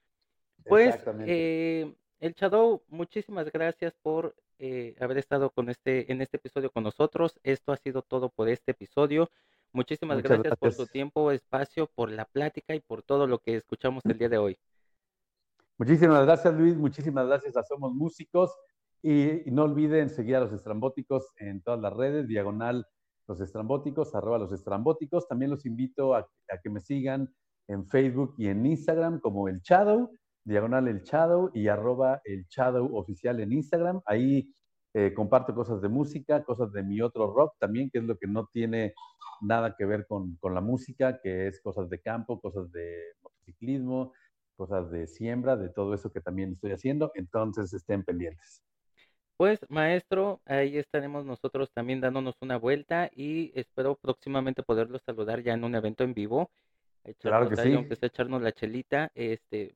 Pues, 0.64 0.98
eh, 1.26 1.94
el 2.20 2.32
Shadow, 2.32 2.82
muchísimas 2.88 3.52
gracias 3.52 3.94
por 4.00 4.34
eh, 4.58 4.94
haber 5.00 5.18
estado 5.18 5.50
con 5.50 5.68
este, 5.68 6.10
en 6.10 6.22
este 6.22 6.38
episodio 6.38 6.70
con 6.70 6.84
nosotros. 6.84 7.38
Esto 7.42 7.72
ha 7.72 7.76
sido 7.76 8.00
todo 8.00 8.30
por 8.30 8.48
este 8.48 8.70
episodio. 8.70 9.28
Muchísimas 9.72 10.22
gracias, 10.22 10.56
por 10.56 10.72
su 10.72 10.86
tiempo, 10.86 11.30
espacio, 11.30 11.88
por 11.88 12.10
la 12.10 12.24
plática 12.24 12.74
y 12.74 12.80
por 12.80 13.02
todo 13.02 13.26
lo 13.26 13.38
que 13.38 13.56
escuchamos 13.56 14.02
el 14.06 14.18
día 14.18 14.28
de 14.28 14.38
hoy. 14.38 14.58
Muchísimas 15.78 16.24
gracias, 16.24 16.54
Luis. 16.54 16.76
Muchísimas 16.76 17.26
gracias 17.26 17.56
a 17.56 17.62
Somos 17.62 17.92
Músicos. 17.92 18.56
Y, 19.02 19.50
no 19.50 19.64
olviden 19.64 20.08
seguir 20.08 20.36
a 20.36 20.40
los 20.40 20.52
estrambóticos 20.52 21.32
en 21.38 21.60
todas 21.62 21.80
las 21.80 21.92
redes, 21.92 22.28
diagonal 22.28 22.86
los 23.26 23.40
estrambóticos, 23.40 24.14
arroba 24.14 24.38
los 24.38 24.52
estrambóticos. 24.52 25.26
También 25.26 25.50
los 25.50 25.66
invito 25.66 26.14
a, 26.14 26.28
que 26.62 26.70
me 26.70 26.80
sigan 26.80 27.32
en 27.68 27.86
Facebook 27.88 28.34
y 28.38 28.48
en 28.48 28.64
Instagram 28.64 29.20
como 29.20 29.48
el 29.48 29.60
Shadow, 29.60 30.10
diagonal 30.44 30.88
el 30.88 31.02
Shadow 31.02 31.50
y 31.54 31.68
arroba 31.68 32.20
el 32.24 32.46
Shadow 32.46 32.96
oficial 32.96 33.40
en 33.40 33.52
Instagram. 33.52 34.00
Ahí 34.06 34.52
eh, 34.94 35.12
comparto 35.14 35.54
cosas 35.54 35.80
de 35.80 35.88
música, 35.88 36.44
cosas 36.44 36.72
de 36.72 36.82
mi 36.82 37.00
otro 37.00 37.32
rock 37.32 37.54
también, 37.58 37.90
que 37.90 37.98
es 37.98 38.04
lo 38.04 38.16
que 38.16 38.26
no 38.26 38.48
tiene 38.52 38.94
nada 39.40 39.74
que 39.76 39.84
ver 39.84 40.06
con, 40.06 40.36
con 40.36 40.54
la 40.54 40.60
música, 40.60 41.20
que 41.20 41.48
es 41.48 41.60
cosas 41.60 41.88
de 41.88 42.00
campo, 42.00 42.40
cosas 42.40 42.70
de 42.70 43.14
motociclismo, 43.22 44.12
cosas 44.56 44.90
de 44.90 45.06
siembra, 45.06 45.56
de 45.56 45.70
todo 45.70 45.94
eso 45.94 46.12
que 46.12 46.20
también 46.20 46.52
estoy 46.52 46.72
haciendo. 46.72 47.10
Entonces 47.14 47.72
estén 47.72 48.04
pendientes. 48.04 48.62
Pues 49.36 49.58
maestro, 49.68 50.40
ahí 50.44 50.76
estaremos 50.78 51.24
nosotros 51.24 51.70
también 51.72 52.00
dándonos 52.00 52.36
una 52.40 52.58
vuelta 52.58 53.10
y 53.14 53.50
espero 53.58 53.96
próximamente 53.96 54.62
poderlos 54.62 55.02
saludar 55.04 55.42
ya 55.42 55.54
en 55.54 55.64
un 55.64 55.74
evento 55.74 56.04
en 56.04 56.14
vivo, 56.14 56.50
Claro 57.18 57.48
que 57.48 57.56
sí. 57.56 57.74
aunque 57.74 57.96
sea 57.96 58.06
echarnos 58.06 58.42
la 58.42 58.52
chelita, 58.52 59.10
este, 59.14 59.74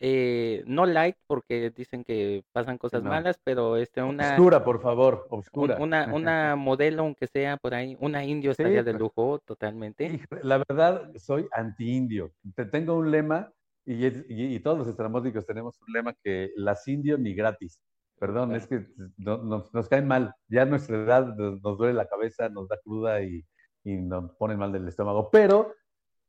eh, 0.00 0.62
no 0.66 0.84
light 0.84 1.16
porque 1.26 1.70
dicen 1.70 2.04
que 2.04 2.44
pasan 2.52 2.76
cosas 2.76 3.02
no. 3.02 3.08
malas, 3.08 3.40
pero 3.42 3.78
este, 3.78 4.02
una, 4.02 4.32
Obscura, 4.32 4.62
por 4.62 4.82
favor, 4.82 5.26
obscura. 5.30 5.78
una, 5.78 6.12
una 6.12 6.56
modelo, 6.56 7.02
aunque 7.02 7.26
sea 7.28 7.56
por 7.56 7.72
ahí, 7.74 7.96
una 8.00 8.22
indio 8.24 8.50
estaría 8.50 8.80
Sí, 8.80 8.84
de 8.84 8.92
pues, 8.92 9.00
lujo 9.00 9.38
totalmente. 9.46 10.20
la 10.42 10.58
verdad, 10.58 11.10
soy 11.16 11.48
anti-indio. 11.52 12.32
Te 12.54 12.66
tengo 12.66 12.94
un 12.96 13.10
lema, 13.10 13.50
y, 13.86 14.04
es- 14.04 14.26
y- 14.28 14.56
y 14.56 14.60
todos 14.60 14.76
los 14.76 14.88
estrambóticos 14.88 15.46
tenemos 15.46 15.80
un 15.80 15.92
lema 15.94 16.12
que 16.22 16.50
las 16.56 16.86
indio 16.88 17.16
ni 17.16 17.34
gratis. 17.34 17.80
Perdón, 18.18 18.54
es 18.54 18.66
que 18.66 18.86
no- 19.18 19.38
nos, 19.38 19.72
nos 19.74 19.88
caen 19.88 20.06
mal. 20.06 20.34
Ya 20.48 20.62
a 20.62 20.66
nuestra 20.66 20.96
edad 20.96 21.34
nos, 21.36 21.60
nos 21.62 21.76
duele 21.78 21.94
la 21.94 22.06
cabeza, 22.08 22.48
nos 22.48 22.68
da 22.68 22.78
cruda 22.82 23.22
y, 23.22 23.44
y 23.84 23.96
nos 23.96 24.32
ponen 24.36 24.58
mal 24.58 24.72
del 24.72 24.88
estómago. 24.88 25.30
Pero 25.30 25.74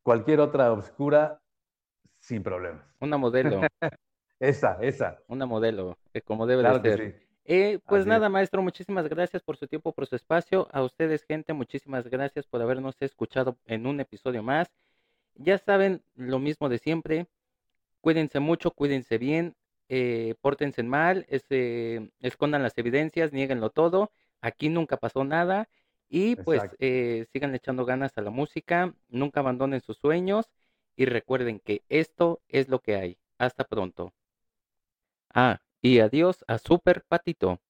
cualquier 0.03 0.39
otra 0.41 0.71
obscura, 0.73 1.39
sin 2.19 2.43
problemas. 2.43 2.83
una 2.99 3.17
modelo. 3.17 3.61
Esa, 4.39 4.77
esa. 4.81 5.17
Una 5.27 5.47
modelo, 5.47 5.97
eh, 6.13 6.21
como 6.21 6.45
debe 6.45 6.61
de 6.61 6.81
que 6.81 6.89
ser. 6.89 6.99
sí. 7.19 7.27
Eh, 7.49 7.79
pues 7.87 8.01
Así 8.01 8.09
es. 8.09 8.13
nada, 8.13 8.29
maestro, 8.29 8.61
muchísimas 8.61 9.07
gracias 9.09 9.41
por 9.41 9.57
su 9.57 9.65
tiempo, 9.67 9.93
por 9.93 10.05
su 10.05 10.15
espacio. 10.15 10.67
A 10.71 10.83
ustedes, 10.83 11.23
gente, 11.23 11.53
muchísimas 11.53 12.07
gracias 12.07 12.45
por 12.45 12.61
habernos 12.61 12.95
escuchado 13.01 13.57
en 13.65 13.87
un 13.87 13.99
episodio 13.99 14.43
más. 14.43 14.67
Ya 15.35 15.57
saben 15.57 16.03
lo 16.15 16.37
mismo 16.37 16.69
de 16.69 16.77
siempre. 16.77 17.25
Cuídense 18.01 18.39
mucho, 18.39 18.69
cuídense 18.69 19.17
bien, 19.17 19.55
eh, 19.89 20.35
pórtense 20.41 20.83
mal, 20.83 21.25
este, 21.29 22.11
escondan 22.19 22.63
las 22.63 22.77
evidencias, 22.77 23.33
niéguenlo 23.33 23.69
todo. 23.69 24.11
Aquí 24.41 24.69
nunca 24.69 24.97
pasó 24.97 25.23
nada. 25.23 25.69
Y 26.09 26.37
pues 26.37 26.63
eh, 26.79 27.25
sigan 27.33 27.53
echando 27.55 27.85
ganas 27.85 28.17
a 28.17 28.21
la 28.21 28.31
música, 28.31 28.93
nunca 29.09 29.41
abandonen 29.41 29.81
sus 29.81 29.97
sueños 29.97 30.49
y 30.95 31.05
recuerden 31.05 31.59
que 31.59 31.83
esto 31.89 32.41
es 32.47 32.69
lo 32.69 32.79
que 32.81 32.95
hay. 32.95 33.17
Hasta 33.37 33.65
pronto. 33.65 34.13
Ah, 35.33 35.61
y 35.81 35.99
adiós 35.99 36.43
a 36.47 36.57
Super 36.57 37.03
Patito. 37.07 37.61